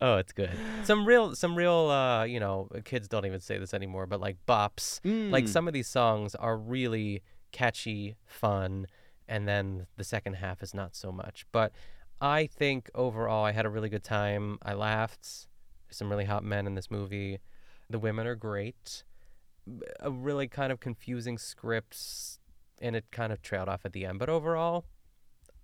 Oh, 0.00 0.16
it's 0.16 0.32
good. 0.32 0.50
Some 0.84 1.06
real, 1.06 1.34
some 1.36 1.54
real, 1.56 1.88
uh, 1.90 2.24
you 2.24 2.40
know, 2.40 2.68
kids 2.84 3.06
don't 3.08 3.24
even 3.26 3.40
say 3.40 3.58
this 3.58 3.72
anymore, 3.74 4.06
but 4.06 4.20
like 4.20 4.36
bops. 4.48 5.00
Like 5.04 5.44
Mm. 5.44 5.48
some 5.48 5.68
of 5.68 5.74
these 5.74 5.86
songs 5.88 6.34
are 6.34 6.56
really 6.56 7.22
catchy, 7.52 8.16
fun, 8.26 8.86
and 9.28 9.46
then 9.46 9.86
the 9.96 10.04
second 10.04 10.34
half 10.34 10.62
is 10.62 10.74
not 10.74 10.96
so 10.96 11.12
much. 11.12 11.46
But 11.52 11.72
I 12.20 12.46
think 12.46 12.90
overall, 12.94 13.44
I 13.44 13.52
had 13.52 13.64
a 13.66 13.68
really 13.70 13.88
good 13.88 14.04
time. 14.04 14.58
I 14.62 14.74
laughed. 14.74 15.46
There's 15.86 15.96
some 15.98 16.10
really 16.10 16.24
hot 16.24 16.42
men 16.44 16.66
in 16.66 16.74
this 16.74 16.90
movie. 16.90 17.38
The 17.90 17.98
women 17.98 18.26
are 18.26 18.34
great. 18.36 19.04
A 20.00 20.10
really 20.10 20.48
kind 20.48 20.72
of 20.72 20.80
confusing 20.80 21.38
scripts, 21.38 22.40
and 22.80 22.96
it 22.96 23.04
kind 23.10 23.32
of 23.32 23.42
trailed 23.42 23.68
off 23.68 23.84
at 23.84 23.92
the 23.92 24.04
end. 24.04 24.18
But 24.18 24.28
overall, 24.28 24.84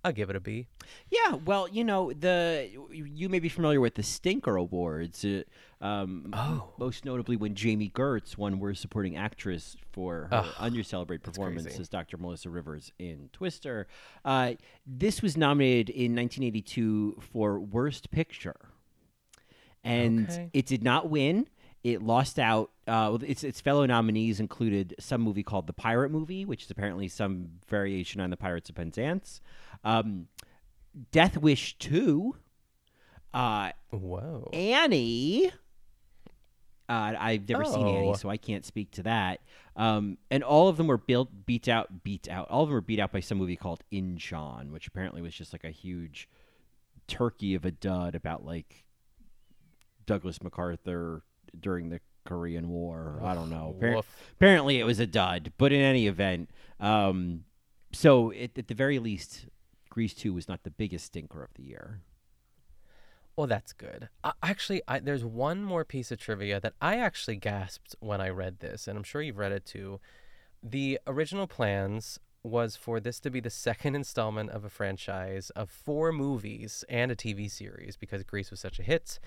I'll 0.05 0.13
give 0.13 0.29
it 0.29 0.35
a 0.37 0.39
B. 0.39 0.67
Yeah, 1.09 1.35
well, 1.35 1.67
you 1.67 1.83
know, 1.83 2.13
the 2.13 2.69
you 2.89 3.27
may 3.27 3.39
be 3.39 3.49
familiar 3.49 3.81
with 3.81 3.95
the 3.95 4.03
Stinker 4.03 4.55
Awards. 4.55 5.25
Uh, 5.25 5.43
um, 5.81 6.29
Oh. 6.33 6.73
most 6.77 7.03
notably 7.03 7.35
when 7.35 7.55
Jami 7.55 7.89
Gertz 7.89 8.37
won 8.37 8.59
Worst 8.59 8.81
Supporting 8.81 9.17
Actress 9.17 9.75
for 9.91 10.27
her 10.31 10.45
under-celebrated 10.57 11.23
performance 11.23 11.77
as 11.77 11.89
Dr. 11.89 12.17
Melissa 12.17 12.49
Rivers 12.49 12.93
in 12.99 13.29
Twister. 13.33 13.87
Uh, 14.23 14.53
this 14.87 15.21
was 15.21 15.35
nominated 15.35 15.89
in 15.89 16.15
1982 16.15 17.19
for 17.33 17.59
Worst 17.59 18.11
Picture, 18.11 18.55
and 19.83 20.29
Okay. 20.29 20.49
it 20.53 20.65
did 20.65 20.83
not 20.83 21.09
win. 21.09 21.47
It 21.83 22.01
lost 22.01 22.39
out. 22.39 22.71
Uh, 22.89 23.17
its 23.21 23.43
its 23.43 23.61
fellow 23.61 23.85
nominees 23.85 24.39
included 24.39 24.95
some 24.99 25.21
movie 25.21 25.43
called 25.43 25.67
The 25.67 25.73
Pirate 25.73 26.09
Movie, 26.11 26.43
which 26.45 26.63
is 26.65 26.71
apparently 26.71 27.07
some 27.07 27.49
variation 27.67 28.19
on 28.19 28.29
The 28.31 28.37
Pirates 28.37 28.69
of 28.69 28.75
Penzance. 28.75 29.41
Um, 29.83 30.27
Death 31.11 31.37
Wish 31.37 31.77
2, 31.77 32.35
uh, 33.33 33.71
Whoa. 33.91 34.49
Annie. 34.53 35.51
Uh, 36.89 37.13
I've 37.19 37.47
never 37.47 37.65
seen 37.65 37.85
Annie, 37.87 38.07
Oh. 38.09 38.13
so 38.13 38.29
I 38.29 38.37
can't 38.37 38.65
speak 38.65 38.89
to 38.93 39.03
that. 39.03 39.41
Um, 39.75 40.17
and 40.31 40.43
all 40.43 40.67
of 40.69 40.77
them 40.77 40.87
were 40.87 40.97
built, 40.97 41.45
beat 41.45 41.67
out, 41.67 42.03
beat 42.03 42.27
out. 42.27 42.49
All 42.49 42.63
of 42.63 42.69
them 42.69 42.73
were 42.73 42.81
beat 42.81 42.99
out 42.99 43.11
by 43.11 43.19
some 43.19 43.37
movie 43.37 43.55
called 43.55 43.83
Inchon, 43.91 44.71
which 44.71 44.87
apparently 44.87 45.21
was 45.21 45.35
just 45.35 45.53
like 45.53 45.63
a 45.63 45.69
huge 45.69 46.27
turkey 47.07 47.53
of 47.53 47.63
a 47.63 47.71
dud 47.71 48.15
about 48.15 48.43
like 48.43 48.85
Douglas 50.07 50.41
MacArthur 50.41 51.21
during 51.59 51.89
the 51.89 52.01
Korean 52.29 52.69
War. 52.69 53.19
I 53.23 53.33
don't 53.33 53.49
know. 53.49 53.75
Appar- 53.79 54.03
apparently, 54.33 54.79
it 54.79 54.83
was 54.83 54.99
a 54.99 55.07
dud. 55.07 55.51
But 55.57 55.73
in 55.73 55.81
any 55.81 56.05
event, 56.05 56.51
um, 56.79 57.45
so 57.91 58.29
it, 58.29 58.55
at 58.55 58.67
the 58.67 58.75
very 58.75 58.99
least, 58.99 59.47
Grease 59.89 60.13
Two 60.13 60.33
was 60.33 60.47
not 60.47 60.61
the 60.61 60.69
biggest 60.69 61.05
stinker 61.05 61.43
of 61.43 61.49
the 61.55 61.63
year. 61.63 62.01
Well, 63.35 63.47
that's 63.47 63.73
good. 63.73 64.09
Uh, 64.23 64.33
actually, 64.43 64.83
I, 64.87 64.99
there's 64.99 65.25
one 65.25 65.63
more 65.63 65.83
piece 65.83 66.11
of 66.11 66.19
trivia 66.19 66.59
that 66.59 66.73
I 66.79 66.97
actually 66.97 67.37
gasped 67.37 67.95
when 67.99 68.21
I 68.21 68.29
read 68.29 68.59
this, 68.59 68.87
and 68.87 68.95
I'm 68.95 69.03
sure 69.03 69.23
you've 69.23 69.37
read 69.39 69.51
it 69.51 69.65
too. 69.65 69.99
The 70.61 70.99
original 71.07 71.47
plans 71.47 72.19
was 72.43 72.75
for 72.75 72.99
this 72.99 73.19
to 73.21 73.31
be 73.31 73.39
the 73.39 73.49
second 73.49 73.95
installment 74.01 74.51
of 74.51 74.63
a 74.63 74.69
franchise 74.69 75.49
of 75.51 75.71
four 75.71 76.11
movies 76.11 76.85
and 76.89 77.11
a 77.11 77.15
TV 77.15 77.49
series 77.49 77.97
because 77.97 78.23
Grease 78.23 78.51
was 78.51 78.59
such 78.59 78.77
a 78.77 78.83
hit. 78.83 79.19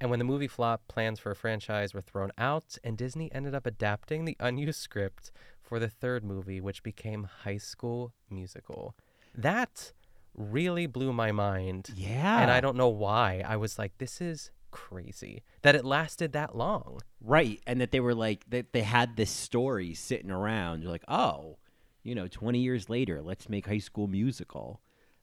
And 0.00 0.10
when 0.10 0.18
the 0.18 0.24
movie 0.24 0.48
flopped, 0.48 0.88
plans 0.88 1.18
for 1.20 1.30
a 1.30 1.36
franchise 1.36 1.92
were 1.92 2.00
thrown 2.00 2.32
out, 2.38 2.78
and 2.82 2.96
Disney 2.96 3.30
ended 3.34 3.54
up 3.54 3.66
adapting 3.66 4.24
the 4.24 4.36
unused 4.40 4.80
script 4.80 5.30
for 5.60 5.78
the 5.78 5.88
third 5.88 6.24
movie, 6.24 6.60
which 6.60 6.82
became 6.82 7.28
High 7.44 7.58
School 7.58 8.12
Musical. 8.30 8.94
That 9.34 9.92
really 10.34 10.86
blew 10.86 11.12
my 11.12 11.32
mind. 11.32 11.90
Yeah. 11.94 12.40
And 12.40 12.50
I 12.50 12.60
don't 12.60 12.76
know 12.76 12.88
why. 12.88 13.44
I 13.46 13.56
was 13.56 13.78
like, 13.78 13.98
this 13.98 14.20
is 14.20 14.50
crazy 14.70 15.42
that 15.62 15.74
it 15.74 15.84
lasted 15.84 16.32
that 16.32 16.56
long. 16.56 17.00
Right, 17.20 17.60
and 17.66 17.80
that 17.80 17.90
they 17.90 18.00
were 18.00 18.14
like 18.14 18.44
that 18.48 18.72
they 18.72 18.82
had 18.82 19.16
this 19.16 19.30
story 19.30 19.94
sitting 19.94 20.30
around. 20.30 20.82
You're 20.82 20.92
like, 20.92 21.04
oh, 21.08 21.58
you 22.02 22.14
know, 22.14 22.28
20 22.28 22.58
years 22.58 22.88
later, 22.88 23.20
let's 23.20 23.48
make 23.48 23.66
High 23.66 23.78
School 23.78 24.06
Musical, 24.06 24.80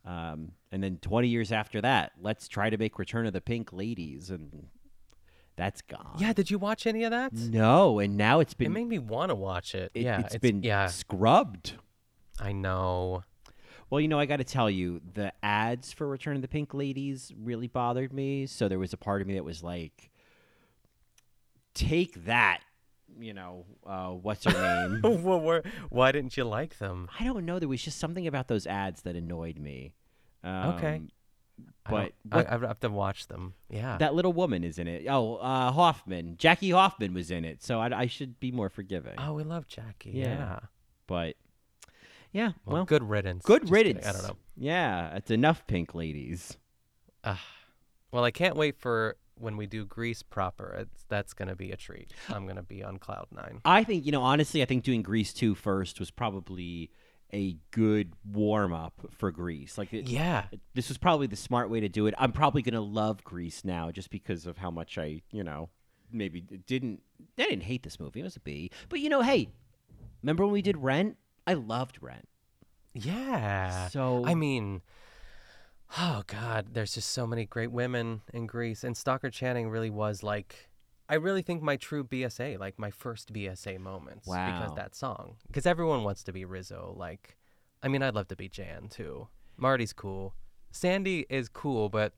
um, 0.08 0.54
and 0.72 0.82
then 0.82 0.98
20 1.02 1.28
years 1.28 1.52
after 1.52 1.82
that, 1.82 2.14
let's 2.22 2.48
try 2.48 2.70
to 2.70 2.78
make 2.78 2.98
Return 2.98 3.28
of 3.28 3.34
the 3.34 3.42
Pink 3.42 3.74
Ladies, 3.74 4.30
and 4.30 4.68
that's 5.58 5.82
gone. 5.82 6.16
Yeah, 6.18 6.32
did 6.32 6.50
you 6.50 6.58
watch 6.58 6.88
any 6.88 7.04
of 7.04 7.12
that? 7.12 7.34
No, 7.34 8.00
and 8.00 8.16
now 8.16 8.40
it's 8.40 8.54
been 8.54 8.68
It 8.68 8.70
made 8.70 8.88
me 8.88 9.00
want 9.00 9.30
to 9.30 9.36
watch 9.36 9.76
it. 9.76 9.92
it, 9.94 10.04
yeah, 10.04 10.22
it's 10.22 10.38
been 10.38 10.64
yeah. 10.64 10.88
scrubbed. 10.88 11.74
I 12.40 12.54
know. 12.54 13.24
Well, 13.90 14.00
you 14.00 14.08
know, 14.08 14.20
I 14.20 14.26
got 14.26 14.38
to 14.38 14.44
tell 14.46 14.70
you, 14.70 15.02
the 15.14 15.34
ads 15.44 15.92
for 15.92 16.08
Return 16.08 16.38
of 16.38 16.42
the 16.42 16.48
Pink 16.48 16.74
Ladies 16.74 17.34
really 17.38 17.68
bothered 17.68 18.14
me. 18.14 18.46
So 18.46 18.70
there 18.70 18.80
was 18.80 18.94
a 18.94 18.98
part 18.98 19.22
of 19.22 19.28
me 19.28 19.34
that 19.34 19.44
was 19.44 19.62
like, 19.62 20.10
take 21.74 22.26
that. 22.26 22.62
You 23.20 23.34
know, 23.34 23.66
uh, 23.86 24.10
what's 24.10 24.44
her 24.46 24.52
name? 24.52 25.02
well, 25.24 25.40
where- 25.40 25.64
why 25.90 26.12
didn't 26.12 26.38
you 26.38 26.44
like 26.44 26.78
them? 26.78 27.10
I 27.20 27.24
don't 27.24 27.46
know. 27.46 27.60
There 27.60 27.70
was 27.70 27.82
just 27.84 28.00
something 28.00 28.28
about 28.28 28.48
those 28.48 28.68
ads 28.68 29.02
that 29.04 29.16
annoyed 29.16 29.58
me. 29.60 29.94
Um, 30.44 30.74
Okay. 30.76 31.02
But 31.90 32.12
I, 32.32 32.44
I 32.44 32.58
have 32.60 32.80
to 32.82 32.90
watch 32.90 33.28
them. 33.28 33.54
Yeah. 33.70 33.98
that 33.98 34.14
little 34.14 34.34
woman 34.34 34.64
is 34.64 34.78
in 34.78 34.88
it. 34.88 35.06
Oh, 35.10 35.38
uh, 35.38 35.72
Hoffman. 35.72 36.36
Jackie 36.38 36.70
Hoffman 36.72 37.14
was 37.14 37.32
in 37.32 37.46
it. 37.46 37.64
So 37.64 37.80
I, 37.80 38.02
I 38.02 38.08
should 38.08 38.40
be 38.40 38.52
more 38.52 38.70
forgiving. 38.70 39.16
oh, 39.18 39.34
we 39.34 39.44
love 39.44 39.68
Jackie. 39.68 40.12
Yeah. 40.12 40.26
Yeah. 40.26 40.60
But 41.08 41.36
Yeah. 42.34 42.52
Well, 42.66 42.76
Well, 42.76 42.86
good 42.86 43.10
riddance. 43.10 43.44
good 43.46 43.62
Just 43.64 43.74
kidding, 43.74 43.96
riddance. 43.96 44.08
I 44.08 44.12
don't 44.12 44.28
know. 44.28 44.38
Yeah, 44.58 45.16
it's 45.16 45.32
enough, 45.32 45.66
pink 45.66 45.96
ladies. 45.96 46.58
Well, 48.12 48.24
I 48.24 48.32
can't 48.32 48.56
wait 48.56 48.78
for 48.78 49.16
when 49.40 49.58
we 49.58 49.66
do 49.68 49.86
Grease 49.86 50.24
proper. 50.24 50.76
It's, 50.80 51.06
that's 51.10 51.34
going 51.34 51.48
to 51.50 51.56
be 51.56 51.72
a 51.72 51.78
treat. 51.78 52.12
I'm 52.30 52.44
going 52.46 52.56
to 52.58 52.64
be 52.64 52.84
on 52.84 52.98
cloud 52.98 53.28
nine. 53.32 53.62
I 53.66 53.84
think 53.84 54.06
you 54.06 54.12
know 54.12 54.24
honestly, 54.24 54.62
I 54.62 54.66
think 54.66 54.84
doing 54.84 55.02
Grease 55.02 55.34
two 55.34 55.56
first 55.56 56.00
was 56.00 56.12
probably 56.12 56.92
a 57.34 57.58
good 57.72 58.14
warm 58.26 58.72
up 58.72 58.94
for 59.12 59.32
Grease. 59.32 59.78
Like, 59.78 59.94
it, 59.94 60.08
Yeah. 60.08 60.46
this 60.76 60.88
was 60.88 60.98
probably 60.98 61.28
the 61.28 61.36
smart 61.36 61.70
way 61.70 61.82
to 61.82 61.90
do 61.90 62.08
it. 62.08 62.14
I'm 62.18 62.32
probably 62.32 62.62
gonna 62.62 62.80
love 62.82 63.24
Grease 63.26 63.66
now 63.66 63.92
just 63.92 64.10
because 64.10 64.46
of 64.46 64.58
how 64.58 64.72
much 64.72 64.98
I, 64.98 65.22
you 65.32 65.44
know, 65.44 65.70
maybe 66.12 66.40
didn't. 66.42 67.02
I 67.38 67.44
didn't 67.44 67.64
hate 67.64 67.84
this 67.84 68.00
movie. 68.00 68.22
It 68.22 68.24
was 68.24 68.38
a 68.38 68.40
B, 68.40 68.72
but 68.88 69.00
you 69.02 69.10
know, 69.10 69.22
hey, 69.24 69.50
remember 70.24 70.46
when 70.46 70.54
we 70.54 70.62
did 70.62 70.78
Rent? 70.78 71.18
I 71.46 71.54
loved 71.56 71.98
Rent. 72.02 72.28
Yeah. 72.94 73.90
So 73.90 74.24
I 74.26 74.34
mean, 74.34 74.82
oh 76.00 76.24
God, 76.28 76.68
there's 76.74 76.94
just 76.94 77.12
so 77.12 77.26
many 77.28 77.46
great 77.46 77.72
women 77.72 78.22
in 78.34 78.48
Grease, 78.48 78.84
and 78.84 78.96
Stockard 78.96 79.34
Channing 79.34 79.70
really 79.70 79.90
was 79.90 80.24
like, 80.24 80.70
I 81.10 81.16
really 81.16 81.42
think 81.42 81.62
my 81.62 81.78
true 81.78 82.04
BSA, 82.04 82.60
like 82.60 82.78
my 82.78 82.92
first 82.92 83.32
BSA 83.32 83.80
moments, 83.80 84.28
Wow. 84.28 84.60
because 84.60 84.76
that 84.76 84.96
song, 84.96 85.36
because 85.48 85.66
everyone 85.66 86.04
wants 86.04 86.24
to 86.24 86.34
be 86.34 86.44
Rizzo. 86.46 86.94
Like, 86.98 87.38
I 87.82 87.88
mean, 87.88 88.04
I'd 88.04 88.16
love 88.16 88.28
to 88.30 88.36
be 88.36 88.50
Jan 88.50 88.90
too. 88.90 89.28
Marty's 89.56 89.94
cool. 89.94 90.34
Sandy 90.72 91.26
is 91.30 91.48
cool, 91.48 91.90
but 91.90 92.14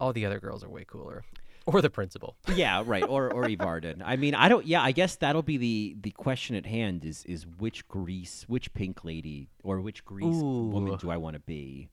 all 0.00 0.12
the 0.12 0.26
other 0.26 0.40
girls 0.40 0.64
are 0.64 0.68
way 0.68 0.84
cooler, 0.86 1.22
or 1.66 1.80
the 1.80 1.88
principal. 1.90 2.36
yeah, 2.54 2.82
right. 2.84 3.04
Or 3.08 3.32
or 3.32 3.48
Eve 3.48 3.60
Arden. 3.60 4.02
I 4.04 4.16
mean, 4.16 4.34
I 4.34 4.48
don't. 4.48 4.66
Yeah, 4.66 4.82
I 4.82 4.90
guess 4.92 5.14
that'll 5.16 5.42
be 5.42 5.56
the 5.56 5.96
the 6.00 6.10
question 6.10 6.56
at 6.56 6.66
hand. 6.66 7.04
Is 7.04 7.24
is 7.26 7.46
which 7.46 7.86
Grease, 7.88 8.44
which 8.48 8.74
Pink 8.74 9.04
Lady, 9.04 9.48
or 9.62 9.80
which 9.80 10.04
Grease 10.04 10.34
woman 10.42 10.96
do 10.98 11.10
I 11.10 11.16
want 11.16 11.34
to 11.34 11.40
be? 11.40 11.88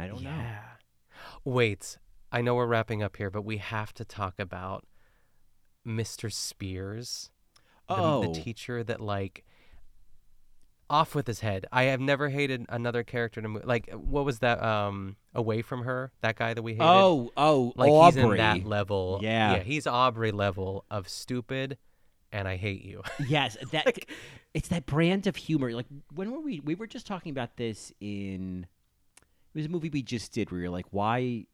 I 0.00 0.06
don't 0.08 0.22
know. 0.22 0.54
Wait, 1.44 1.98
I 2.30 2.40
know 2.42 2.54
we're 2.54 2.66
wrapping 2.66 3.02
up 3.02 3.16
here, 3.16 3.30
but 3.30 3.42
we 3.42 3.56
have 3.58 3.92
to 3.94 4.04
talk 4.04 4.34
about 4.38 4.84
Mr. 5.86 6.32
Spears, 6.32 7.30
the, 7.88 7.94
Oh. 7.96 8.20
the 8.22 8.40
teacher 8.40 8.84
that 8.84 9.00
like 9.00 9.44
off 10.90 11.14
with 11.14 11.26
his 11.26 11.40
head. 11.40 11.66
I 11.70 11.84
have 11.84 12.00
never 12.00 12.28
hated 12.30 12.64
another 12.68 13.02
character 13.02 13.40
in 13.40 13.46
a 13.46 13.48
movie. 13.48 13.66
Like, 13.66 13.90
what 13.92 14.24
was 14.24 14.38
that? 14.38 14.62
Um, 14.62 15.16
away 15.34 15.60
from 15.62 15.82
her, 15.82 16.12
that 16.22 16.36
guy 16.36 16.54
that 16.54 16.62
we 16.62 16.72
hated. 16.72 16.84
Oh, 16.86 17.30
oh, 17.36 17.72
like 17.76 17.90
Aubrey. 17.90 18.22
he's 18.22 18.24
in 18.24 18.36
that 18.38 18.64
level. 18.66 19.20
Yeah. 19.22 19.56
yeah, 19.56 19.62
he's 19.62 19.86
Aubrey 19.86 20.32
level 20.32 20.84
of 20.90 21.08
stupid, 21.08 21.76
and 22.32 22.48
I 22.48 22.56
hate 22.56 22.84
you. 22.84 23.02
Yes, 23.28 23.56
that 23.72 23.84
like, 23.86 24.10
it's 24.54 24.68
that 24.68 24.86
brand 24.86 25.26
of 25.26 25.36
humor. 25.36 25.72
Like 25.72 25.86
when 26.14 26.30
were 26.32 26.40
we? 26.40 26.60
We 26.60 26.74
were 26.74 26.86
just 26.86 27.06
talking 27.06 27.30
about 27.32 27.56
this 27.56 27.92
in. 28.00 28.66
It 29.58 29.62
was 29.62 29.66
a 29.66 29.70
movie 29.70 29.90
we 29.90 30.02
just 30.02 30.30
did 30.30 30.52
where 30.52 30.60
you're 30.60 30.70
like, 30.70 30.86
why? 30.92 31.46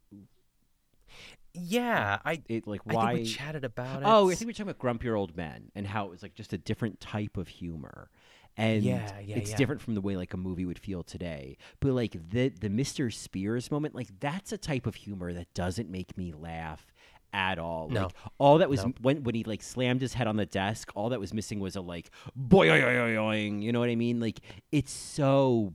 yeah, 1.55 2.18
I. 2.22 2.43
It 2.51 2.66
like 2.66 2.82
I 2.86 2.94
why? 2.94 3.14
think 3.14 3.26
we 3.26 3.32
chatted 3.32 3.64
about 3.64 4.02
oh, 4.02 4.06
it. 4.06 4.10
oh, 4.10 4.31
I 4.31 4.35
think 4.35 4.40
we 4.40 4.47
were 4.48 4.52
talking 4.52 4.70
about 4.70 4.78
grumpier 4.78 5.16
old 5.18 5.35
men 5.35 5.70
and 5.74 5.86
how 5.86 6.05
it 6.05 6.10
was 6.10 6.22
like 6.22 6.35
just 6.35 6.52
a 6.52 6.59
different 6.59 7.01
type 7.01 7.39
of 7.39 7.48
humor. 7.48 8.10
And 8.59 8.82
Yeah, 8.82 9.10
yeah, 9.24 9.36
it's 9.36 9.52
yeah. 9.52 9.56
different 9.56 9.81
from 9.81 9.94
the 9.94 10.02
way 10.02 10.18
like 10.18 10.35
a 10.35 10.36
movie 10.36 10.66
would 10.66 10.78
feel 10.78 11.02
today. 11.02 11.56
But 11.81 11.93
like 11.93 12.12
the 12.31 12.51
the 12.51 12.68
Mr. 12.68 13.10
Spears 13.10 13.70
moment, 13.70 13.94
like 13.94 14.20
that's 14.20 14.52
a 14.52 14.59
type 14.59 14.86
of 14.86 14.97
humor 14.97 15.32
that 15.32 15.55
doesn't 15.55 15.89
make 15.89 16.18
me 16.18 16.32
laugh 16.32 16.93
at 17.32 17.59
all. 17.59 17.89
No. 17.89 18.02
Like 18.02 18.12
all 18.36 18.59
that 18.59 18.68
was 18.68 18.85
Nope. 18.85 18.98
when 19.01 19.22
when 19.22 19.35
he 19.35 19.44
like 19.44 19.62
slammed 19.62 20.02
his 20.02 20.12
head 20.12 20.26
on 20.26 20.36
the 20.36 20.47
desk, 20.47 20.93
all 20.94 21.09
that 21.09 21.20
was 21.20 21.32
missing 21.32 21.59
was 21.59 21.74
a 21.74 21.81
like 21.81 22.10
boing, 22.39 23.62
you 23.62 23.72
know 23.72 23.81
what 23.81 23.89
I 23.89 23.97
mean? 23.97 24.20
Like 24.20 24.40
it's 24.70 24.93
so 24.93 25.72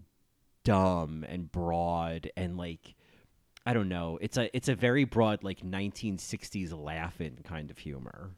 dumb 0.64 1.26
and 1.28 1.52
broad 1.52 2.32
and 2.36 2.58
like 2.58 2.96
I 3.66 3.74
don't 3.74 3.90
know. 3.90 4.18
It's 4.22 4.38
a 4.38 4.56
it's 4.56 4.70
a 4.70 4.76
very 4.76 5.04
broad 5.04 5.44
like 5.44 5.62
1960s 5.62 6.74
laughing 6.74 7.40
kind 7.44 7.70
of 7.70 7.78
humor. 7.80 8.32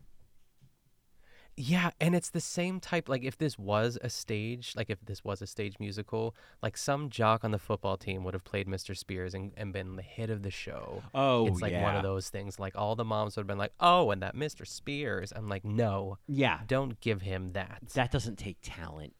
Yeah, 1.57 1.91
and 1.99 2.15
it's 2.15 2.30
the 2.30 2.41
same 2.41 2.80
type. 2.80 3.10
Like, 3.10 3.23
if 3.23 3.38
this 3.38 3.60
was 3.60 3.98
a 4.02 4.10
stage, 4.10 4.73
like 4.76 4.89
if 4.89 5.03
this 5.06 5.23
was 5.23 5.41
a 5.41 5.48
stage 5.48 5.76
musical, 5.80 6.34
like 6.64 6.77
some 6.77 7.10
jock 7.10 7.43
on 7.43 7.52
the 7.52 7.60
football 7.60 7.98
team 7.98 8.23
would 8.23 8.34
have 8.34 8.45
played 8.45 8.68
Mr. 8.68 8.98
Spears 8.98 9.34
and, 9.34 9.52
and 9.57 9.73
been 9.73 9.98
the 9.98 10.02
hit 10.02 10.30
of 10.30 10.43
the 10.43 10.49
show. 10.49 11.03
Oh, 11.14 11.48
it's 11.48 11.61
like 11.61 11.73
one 11.73 11.95
of 11.98 12.03
those 12.03 12.30
things. 12.30 12.57
Like 12.57 12.76
all 12.76 12.95
the 12.95 13.03
moms 13.03 13.35
would 13.35 13.41
have 13.41 13.48
been 13.48 13.57
like, 13.57 13.73
"Oh, 13.80 14.11
and 14.11 14.23
that 14.23 14.35
Mr. 14.35 14.65
Spears." 14.65 15.34
I'm 15.35 15.49
like, 15.49 15.65
no, 15.65 16.18
Yeah, 16.26 16.61
don't 16.68 16.99
give 17.02 17.22
him 17.22 17.49
that. 17.49 17.81
that 17.93 18.11
doesn't 18.11 18.38
take 18.38 18.57
talent. 18.61 19.14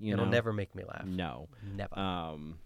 You 0.00 0.12
It'll 0.14 0.26
know? 0.26 0.30
never 0.32 0.52
make 0.52 0.74
me 0.74 0.84
laugh. 0.84 1.04
No. 1.04 1.48
never. 1.76 1.98
Um 1.98 2.58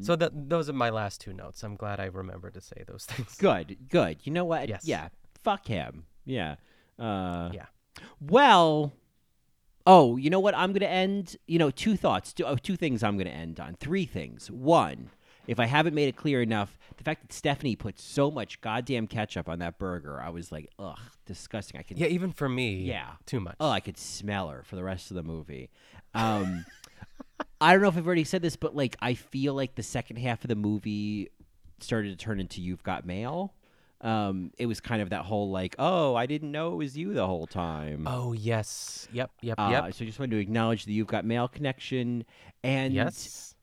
so 0.00 0.14
that 0.16 0.48
those 0.48 0.68
are 0.70 0.72
my 0.74 0.90
last 0.90 1.20
two 1.20 1.32
notes. 1.32 1.62
I'm 1.64 1.74
glad 1.76 1.98
I 1.98 2.04
remembered 2.06 2.54
to 2.54 2.60
say 2.60 2.84
those 2.86 3.04
things. 3.10 3.34
good, 3.36 3.76
good. 3.88 4.18
You 4.24 4.32
know 4.32 4.44
what? 4.44 4.68
Yes. 4.68 4.84
Yeah. 4.84 5.08
Fuck 5.42 5.66
him. 5.66 6.04
Yeah. 6.24 6.56
Uh 6.98 7.50
Yeah. 7.52 7.66
Well, 8.20 8.92
oh, 9.86 10.16
you 10.16 10.30
know 10.30 10.40
what? 10.40 10.56
I'm 10.56 10.70
going 10.70 10.80
to 10.80 10.88
end, 10.88 11.36
you 11.46 11.58
know, 11.58 11.70
two 11.70 11.96
thoughts, 11.96 12.32
two, 12.32 12.44
oh, 12.44 12.56
two 12.56 12.76
things 12.76 13.02
I'm 13.02 13.16
going 13.16 13.26
to 13.26 13.32
end 13.32 13.58
on. 13.60 13.74
Three 13.74 14.06
things. 14.06 14.50
One, 14.50 15.10
if 15.46 15.58
I 15.60 15.66
haven't 15.66 15.94
made 15.94 16.08
it 16.08 16.16
clear 16.16 16.40
enough, 16.40 16.78
the 16.96 17.04
fact 17.04 17.22
that 17.22 17.32
Stephanie 17.32 17.76
put 17.76 17.98
so 17.98 18.30
much 18.30 18.60
goddamn 18.60 19.08
ketchup 19.08 19.48
on 19.48 19.58
that 19.58 19.78
burger, 19.78 20.20
I 20.20 20.30
was 20.30 20.52
like, 20.52 20.68
ugh, 20.78 20.98
disgusting. 21.26 21.78
I 21.80 21.82
can 21.82 21.96
Yeah, 21.98 22.06
even 22.06 22.32
for 22.32 22.48
me. 22.48 22.76
Yeah. 22.76 23.10
too 23.26 23.40
much. 23.40 23.56
Oh, 23.60 23.68
I 23.70 23.80
could 23.80 23.98
smell 23.98 24.48
her 24.48 24.62
for 24.62 24.76
the 24.76 24.84
rest 24.84 25.10
of 25.10 25.16
the 25.16 25.22
movie. 25.24 25.68
Um, 26.14 26.64
I 27.60 27.72
don't 27.72 27.82
know 27.82 27.88
if 27.88 27.96
I've 27.96 28.06
already 28.06 28.24
said 28.24 28.42
this, 28.42 28.56
but 28.56 28.74
like 28.74 28.96
I 29.00 29.14
feel 29.14 29.54
like 29.54 29.74
the 29.74 29.82
second 29.82 30.16
half 30.16 30.44
of 30.44 30.48
the 30.48 30.56
movie 30.56 31.30
started 31.80 32.10
to 32.10 32.16
turn 32.16 32.40
into 32.40 32.60
"You've 32.60 32.82
Got 32.82 33.06
Mail." 33.06 33.54
Um, 34.00 34.50
it 34.58 34.66
was 34.66 34.80
kind 34.80 35.00
of 35.00 35.10
that 35.10 35.24
whole 35.24 35.50
like, 35.50 35.76
"Oh, 35.78 36.14
I 36.14 36.26
didn't 36.26 36.50
know 36.50 36.72
it 36.72 36.76
was 36.76 36.96
you 36.96 37.14
the 37.14 37.26
whole 37.26 37.46
time." 37.46 38.06
oh 38.08 38.32
yes. 38.32 39.08
Yep. 39.12 39.30
Yep. 39.42 39.60
Uh, 39.60 39.68
yep. 39.70 39.94
So 39.94 40.04
I 40.04 40.06
just 40.06 40.18
wanted 40.18 40.32
to 40.32 40.38
acknowledge 40.38 40.84
the 40.84 40.92
"You've 40.92 41.06
Got 41.06 41.24
Mail" 41.24 41.48
connection, 41.48 42.24
and 42.64 42.92
yes. 42.92 43.54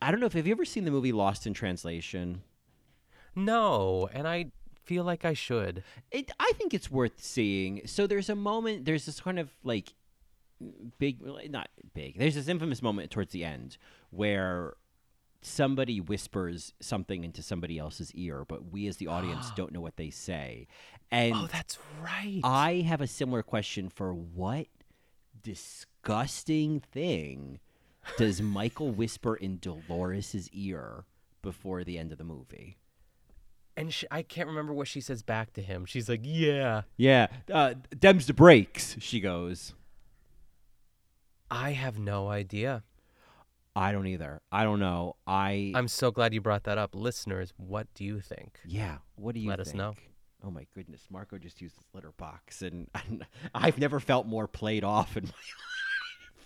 I 0.00 0.10
don't 0.10 0.20
know 0.20 0.26
if 0.26 0.32
have 0.32 0.46
you 0.46 0.52
ever 0.52 0.64
seen 0.64 0.84
the 0.84 0.90
movie 0.90 1.12
Lost 1.12 1.46
in 1.46 1.54
Translation. 1.54 2.42
No, 3.34 4.08
and 4.12 4.28
I 4.28 4.50
feel 4.84 5.04
like 5.04 5.24
I 5.24 5.32
should. 5.32 5.82
It, 6.10 6.30
I 6.38 6.52
think 6.56 6.74
it's 6.74 6.90
worth 6.90 7.22
seeing. 7.22 7.82
So 7.86 8.06
there's 8.06 8.28
a 8.28 8.34
moment. 8.34 8.84
There's 8.84 9.06
this 9.06 9.20
kind 9.20 9.38
of 9.38 9.50
like 9.64 9.94
big, 10.98 11.18
not 11.50 11.68
big. 11.94 12.18
There's 12.18 12.34
this 12.34 12.48
infamous 12.48 12.82
moment 12.82 13.10
towards 13.10 13.32
the 13.32 13.44
end 13.44 13.76
where 14.10 14.74
somebody 15.40 16.00
whispers 16.00 16.72
something 16.80 17.24
into 17.24 17.42
somebody 17.42 17.78
else's 17.78 18.12
ear, 18.14 18.44
but 18.46 18.70
we 18.72 18.86
as 18.86 18.98
the 18.98 19.08
audience 19.08 19.50
don't 19.56 19.72
know 19.72 19.80
what 19.80 19.96
they 19.96 20.10
say. 20.10 20.66
And 21.10 21.34
Oh, 21.34 21.48
that's 21.50 21.78
right. 22.02 22.40
I 22.44 22.84
have 22.86 23.00
a 23.00 23.06
similar 23.06 23.42
question 23.42 23.88
for 23.88 24.14
what 24.14 24.66
disgusting 25.42 26.80
thing 26.80 27.60
does 28.16 28.40
Michael 28.42 28.90
whisper 28.90 29.34
in 29.34 29.58
Dolores's 29.58 30.48
ear 30.52 31.04
before 31.42 31.84
the 31.84 31.98
end 31.98 32.12
of 32.12 32.18
the 32.18 32.24
movie? 32.24 32.78
and 33.74 33.90
she, 33.92 34.06
I 34.10 34.20
can't 34.20 34.48
remember 34.48 34.74
what 34.74 34.86
she 34.86 35.00
says 35.00 35.22
back 35.22 35.54
to 35.54 35.62
him. 35.62 35.86
She's 35.86 36.06
like, 36.06 36.20
"Yeah." 36.22 36.82
Yeah, 36.98 37.28
uh, 37.50 37.72
them's 37.98 38.26
the 38.26 38.34
breaks. 38.34 38.96
She 39.00 39.18
goes. 39.18 39.72
I 41.52 41.72
have 41.72 41.98
no 41.98 42.28
idea. 42.28 42.82
I 43.76 43.92
don't 43.92 44.06
either. 44.06 44.40
I 44.50 44.64
don't 44.64 44.80
know. 44.80 45.16
I 45.26 45.72
I'm 45.74 45.86
so 45.88 46.10
glad 46.10 46.32
you 46.32 46.40
brought 46.40 46.64
that 46.64 46.78
up, 46.78 46.94
listeners. 46.94 47.52
What 47.58 47.88
do 47.94 48.04
you 48.04 48.20
think? 48.20 48.58
yeah. 48.66 48.98
What 49.16 49.34
do 49.34 49.40
you 49.40 49.50
Let 49.50 49.60
us 49.60 49.74
know. 49.74 49.94
Oh 50.44 50.50
my 50.50 50.66
goodness, 50.74 51.02
Marco 51.10 51.38
just 51.38 51.60
used 51.60 51.76
his 51.76 51.84
litter 51.94 52.12
box, 52.16 52.62
and 52.62 52.88
I've 53.54 53.78
never 53.78 54.00
felt 54.00 54.26
more 54.26 54.48
played 54.48 54.82
off 54.82 55.16
in 55.16 55.24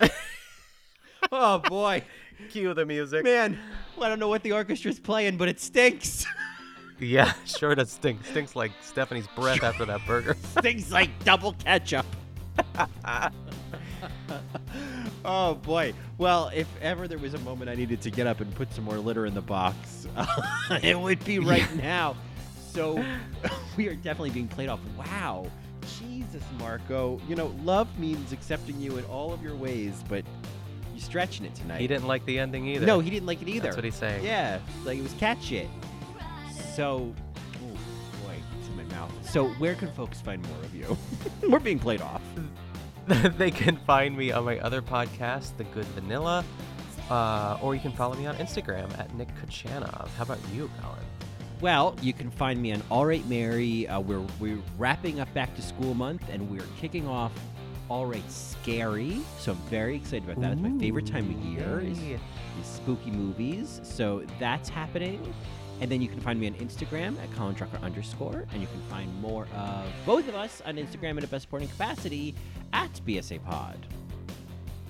my 0.01 0.07
life. 0.07 0.13
oh 1.33 1.59
boy, 1.61 2.03
Cue 2.51 2.75
the 2.75 2.85
music. 2.85 3.25
man! 3.25 3.59
I 4.01 4.09
don't 4.09 4.19
know 4.19 4.29
what 4.29 4.43
the 4.43 4.51
orchestra's 4.51 5.01
playing, 5.01 5.37
but 5.39 5.49
it 5.49 5.61
stinks. 5.61 6.27
Yeah, 6.99 7.33
sure 7.45 7.75
does 7.75 7.91
stink. 7.93 8.25
Stinks 8.25 8.55
like 8.57 8.73
Stephanie's 8.83 9.29
breath 9.37 9.63
after 9.63 9.85
that 9.87 10.01
burger. 10.07 10.37
stinks 10.59 10.91
like 10.91 11.11
double 11.25 11.53
ketchup. 11.55 12.07
Oh 15.27 15.55
boy. 15.55 15.93
Well, 16.19 16.51
if 16.55 16.69
ever 16.81 17.07
there 17.09 17.19
was 17.19 17.35
a 17.35 17.39
moment 17.41 17.71
I 17.71 17.75
needed 17.75 18.01
to 18.03 18.11
get 18.11 18.27
up 18.27 18.41
and 18.41 18.55
put 18.55 18.73
some 18.73 18.85
more 18.85 18.99
litter 18.99 19.27
in 19.27 19.35
the 19.35 19.43
box, 19.43 20.07
it 20.83 20.99
would 20.99 21.25
be 21.25 21.39
right 21.39 21.75
now. 21.77 22.17
So 22.73 23.05
we 23.77 23.89
are 23.89 23.95
definitely 23.95 24.31
being 24.31 24.49
played 24.49 24.69
off. 24.69 24.81
Wow. 24.97 25.51
Jesus, 26.01 26.43
Marco. 26.59 27.21
You 27.29 27.37
know, 27.37 27.55
love 27.63 27.99
means 27.99 28.33
accepting 28.33 28.81
you 28.81 28.97
in 28.99 29.05
all 29.05 29.33
of 29.33 29.43
your 29.43 29.55
ways, 29.55 30.03
but 30.09 30.25
you're 30.93 31.03
stretching 31.03 31.47
it 31.47 31.55
tonight. 31.55 31.81
he 31.81 31.87
didn't 31.87 32.07
like 32.07 32.25
the 32.25 32.39
ending 32.39 32.67
either. 32.67 32.87
No, 32.87 33.01
he 33.01 33.11
didn't 33.11 33.27
like 33.27 33.43
it 33.43 33.49
either. 33.49 33.65
That's 33.65 33.77
what 33.77 33.85
he's 33.85 33.95
saying. 33.95 34.25
Yeah, 34.25 34.59
like 34.85 34.99
it 34.99 35.03
was 35.03 35.13
cat 35.15 35.39
shit. 35.43 35.69
So, 36.75 37.15
oh 37.55 38.27
boy, 38.27 38.35
it's 38.59 38.69
in 38.69 38.77
my 38.77 38.85
mouth. 38.95 39.13
So, 39.31 39.49
where 39.51 39.75
can 39.75 39.93
folks 39.93 40.21
find 40.21 40.43
more 40.49 40.59
of 40.59 40.75
you? 40.75 40.97
We're 41.49 41.61
being 41.61 41.79
played 41.79 42.01
off. 42.01 42.23
they 43.39 43.51
can 43.51 43.77
find 43.77 44.17
me 44.17 44.33
on 44.33 44.45
my 44.45 44.59
other 44.61 44.83
podcast, 44.83 45.57
The 45.57 45.65
Good 45.65 45.85
Vanilla. 45.87 46.45
Uh, 47.09 47.57
or 47.63 47.75
you 47.75 47.81
can 47.81 47.93
follow 47.93 48.17
me 48.17 48.27
on 48.27 48.35
Instagram 48.37 48.99
at 48.99 49.15
Nick 49.15 49.29
Kochanov. 49.37 50.09
How 50.17 50.25
about 50.25 50.41
you, 50.53 50.69
Colin? 50.83 50.99
Well, 51.61 51.95
you 52.03 52.13
can 52.13 52.33
find 52.33 52.61
me 52.61 52.73
on 52.73 52.83
All 52.91 53.07
Right 53.07 53.25
Mary. 53.29 53.87
Uh, 53.87 54.01
we're 54.01 54.27
we're 54.41 54.59
wrapping 54.77 55.21
up 55.21 55.33
back 55.33 55.55
to 55.55 55.63
school 55.63 55.95
month, 55.95 56.23
and 56.31 56.51
we're 56.51 56.67
kicking 56.81 57.07
off 57.07 57.33
All 57.89 58.07
Right 58.07 58.29
Scary. 58.31 59.21
So 59.39 59.53
I'm 59.53 59.59
very 59.69 59.97
excited 59.97 60.29
about 60.29 60.41
that. 60.43 60.53
It's 60.53 60.61
my 60.61 60.77
favorite 60.79 61.07
time 61.07 61.31
of 61.31 61.45
year 61.45 61.81
is, 61.81 61.99
is 61.99 62.21
spooky 62.63 63.13
movies. 63.13 63.81
So 63.85 64.25
that's 64.41 64.69
happening. 64.69 65.33
And 65.81 65.91
then 65.91 66.01
you 66.01 66.09
can 66.09 66.21
find 66.21 66.41
me 66.41 66.47
on 66.47 66.55
Instagram 66.55 67.23
at 67.23 67.31
Colin 67.35 67.55
Drucker 67.55 67.81
underscore, 67.83 68.47
and 68.53 68.63
you 68.63 68.69
can 68.69 68.81
find 68.83 69.15
more 69.21 69.47
of 69.57 69.85
both 70.05 70.29
of 70.29 70.35
us 70.35 70.63
on 70.65 70.77
Instagram 70.77 71.19
at 71.19 71.25
a 71.25 71.27
best 71.27 71.43
supporting 71.43 71.69
capacity 71.69 72.35
at 72.73 72.93
BSA 73.07 73.45
Pod. 73.45 73.87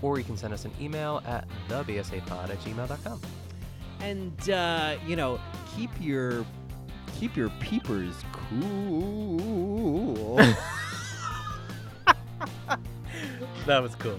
Or 0.02 0.18
you 0.18 0.24
can 0.24 0.36
send 0.36 0.54
us 0.54 0.64
an 0.64 0.72
email 0.80 1.22
at 1.26 1.48
thebsapod 1.68 2.50
at 2.50 2.60
gmail.com. 2.60 3.20
And 4.00 4.50
uh, 4.50 4.96
you 5.06 5.16
know, 5.16 5.40
keep 5.74 5.90
your 6.00 6.44
keep 7.18 7.36
your 7.36 7.48
peepers 7.60 8.14
cool. 8.32 10.38
That 13.66 13.82
was 13.82 13.96
cool. 13.96 14.18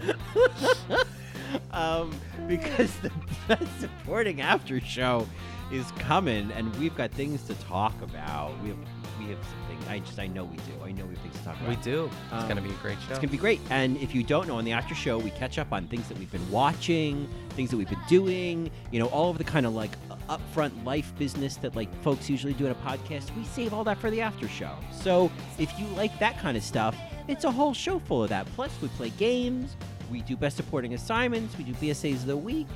um, 1.72 2.14
because 2.48 2.94
the 3.00 3.12
best 3.48 3.80
supporting 3.80 4.42
after 4.42 4.82
show 4.82 5.26
is 5.72 5.90
coming, 6.00 6.52
and 6.52 6.74
we've 6.78 6.96
got 6.96 7.12
things 7.12 7.44
to 7.44 7.54
talk 7.56 7.94
about. 8.02 8.54
We 8.64 8.70
have 8.70 8.78
we 9.20 9.26
have 9.30 9.40
some 9.44 9.68
things. 9.68 9.88
I 9.90 10.00
just 10.00 10.20
I 10.20 10.28
know 10.28 10.44
we 10.44 10.58
do. 10.58 10.74
I 10.86 10.92
know 10.92 11.04
we 11.06 11.16
have 11.16 11.24
things 11.24 11.38
to 11.38 11.44
talk 11.44 11.56
about. 11.58 11.70
We 11.70 11.76
do. 11.78 12.06
It's 12.32 12.34
Um, 12.34 12.44
going 12.44 12.56
to 12.58 12.62
be 12.62 12.70
a 12.70 12.74
great 12.78 12.98
show. 13.02 13.10
It's 13.10 13.20
gonna 13.20 13.30
be 13.32 13.38
great. 13.38 13.60
And 13.70 13.98
if 13.98 14.14
you 14.14 14.24
don't 14.24 14.48
know, 14.48 14.58
on 14.58 14.64
the 14.66 14.72
after 14.74 14.94
show, 14.96 15.18
we 15.18 15.32
catch 15.32 15.58
up 15.58 15.74
on 15.74 15.88
things 15.88 16.08
that 16.10 16.18
we've 16.20 16.32
been 16.32 16.50
watching, 16.52 17.28
things 17.52 17.72
that 17.72 17.78
we've 17.78 17.90
been 17.90 17.98
doing. 18.08 18.70
You 18.92 19.00
know, 19.00 19.08
all 19.08 19.30
of 19.32 19.38
the 19.40 19.44
kind 19.44 19.66
of 19.66 19.74
like 19.74 19.92
upfront 20.30 20.86
life 20.86 21.14
business 21.18 21.56
that 21.58 21.76
like 21.76 21.94
folks 22.04 22.30
usually 22.30 22.54
do 22.54 22.66
in 22.66 22.72
a 22.72 22.76
podcast. 22.76 23.36
We 23.36 23.44
save 23.46 23.74
all 23.74 23.84
that 23.86 23.98
for 23.98 24.12
the 24.12 24.22
after 24.22 24.48
show. 24.48 24.76
So 24.92 25.32
if 25.58 25.78
you 25.80 25.88
like 25.96 26.18
that 26.20 26.38
kind 26.40 26.56
of 26.56 26.64
stuff, 26.64 26.96
it's 27.28 27.44
a 27.44 27.52
whole 27.52 27.74
show 27.74 28.00
full 28.00 28.24
of 28.24 28.30
that. 28.30 28.46
Plus, 28.56 28.72
we 28.82 28.88
play 28.90 29.10
games. 29.12 29.76
We 30.12 30.22
do 30.22 30.38
best 30.38 30.56
supporting 30.56 30.94
assignments. 30.94 31.58
We 31.58 31.66
do 31.66 31.74
BSAs 31.74 32.16
of 32.18 32.28
the 32.28 32.38
week. 32.38 32.68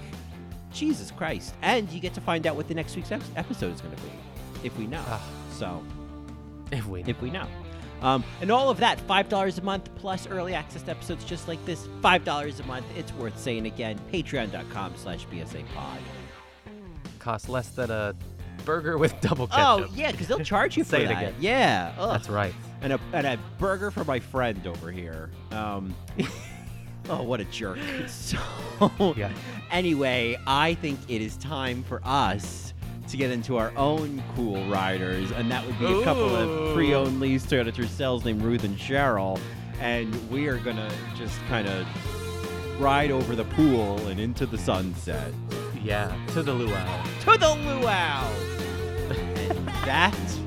Jesus 0.71 1.11
Christ! 1.11 1.53
And 1.61 1.89
you 1.89 1.99
get 1.99 2.13
to 2.15 2.21
find 2.21 2.45
out 2.47 2.55
what 2.55 2.67
the 2.67 2.73
next 2.75 2.95
week's 2.95 3.11
episode 3.11 3.73
is 3.73 3.81
going 3.81 3.95
to 3.95 4.01
be, 4.01 4.11
if 4.63 4.77
we 4.77 4.87
know. 4.87 5.03
Ah. 5.07 5.25
so 5.51 5.83
if 6.71 6.85
we 6.87 7.03
if 7.03 7.21
we 7.21 7.29
know. 7.29 7.47
Um, 8.01 8.23
and 8.41 8.49
all 8.51 8.71
of 8.71 8.79
that, 8.79 8.97
$5 9.07 9.57
a 9.59 9.61
month 9.61 9.93
plus 9.93 10.25
early 10.25 10.55
access 10.55 10.81
to 10.81 10.89
episodes 10.89 11.23
just 11.23 11.47
like 11.47 11.63
this, 11.65 11.85
$5 12.01 12.59
a 12.59 12.63
month. 12.63 12.85
It's 12.97 13.13
worth 13.13 13.37
saying 13.39 13.67
again. 13.67 13.99
Patreon.com 14.11 14.93
slash 14.97 15.27
BSA 15.27 15.63
pod. 15.75 15.99
cost 17.19 17.47
less 17.47 17.69
than 17.69 17.91
a 17.91 18.15
burger 18.65 18.97
with 18.97 19.13
double 19.21 19.47
Oh, 19.51 19.87
yeah, 19.93 20.11
because 20.11 20.27
they'll 20.27 20.39
charge 20.39 20.77
you 20.77 20.83
for 20.85 20.89
Say 20.95 21.03
it 21.03 21.09
that. 21.09 21.17
again. 21.17 21.35
Yeah. 21.39 21.93
ugh. 21.99 22.09
That's 22.11 22.27
right. 22.29 22.55
And 22.81 22.93
a, 22.93 22.99
and 23.13 23.27
a 23.27 23.37
burger 23.59 23.91
for 23.91 24.03
my 24.03 24.19
friend 24.19 24.65
over 24.65 24.91
here. 24.91 25.29
Um, 25.51 25.93
oh, 27.09 27.23
what 27.23 27.39
a 27.39 27.45
jerk. 27.45 27.77
So, 28.07 28.37
Yeah. 29.15 29.31
anyway, 29.71 30.37
I 30.47 30.73
think 30.75 30.99
it 31.07 31.21
is 31.21 31.37
time 31.37 31.83
for 31.83 32.01
us 32.03 32.73
to 33.09 33.17
get 33.17 33.29
into 33.31 33.57
our 33.57 33.71
own 33.77 34.23
cool 34.35 34.63
riders, 34.69 35.31
and 35.31 35.51
that 35.51 35.65
would 35.65 35.77
be 35.79 35.85
a 35.85 36.03
couple 36.03 36.35
of 36.35 36.73
pre-owned 36.73 37.19
lease 37.19 37.45
Toyota 37.45 37.71
Tercels 37.73 38.23
named 38.25 38.41
Ruth 38.41 38.63
and 38.63 38.77
Cheryl, 38.77 39.39
and 39.79 40.13
we 40.31 40.47
are 40.47 40.57
gonna 40.57 40.89
just 41.17 41.37
kind 41.47 41.67
of 41.67 41.85
ride 42.81 43.11
over 43.11 43.35
the 43.35 43.43
pool 43.45 43.97
and 44.07 44.19
into 44.19 44.45
the 44.45 44.57
sunset 44.57 45.31
Yeah. 45.83 46.15
To 46.33 46.41
the 46.43 46.53
luau. 46.53 47.03
to 47.21 47.37
the 47.37 47.55
luau. 47.55 48.23
and 49.09 49.67
that, 49.85 50.15
as 50.15 50.39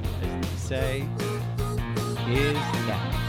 we 0.50 0.56
say, 0.56 1.00
is 2.28 2.54
that. 2.86 3.20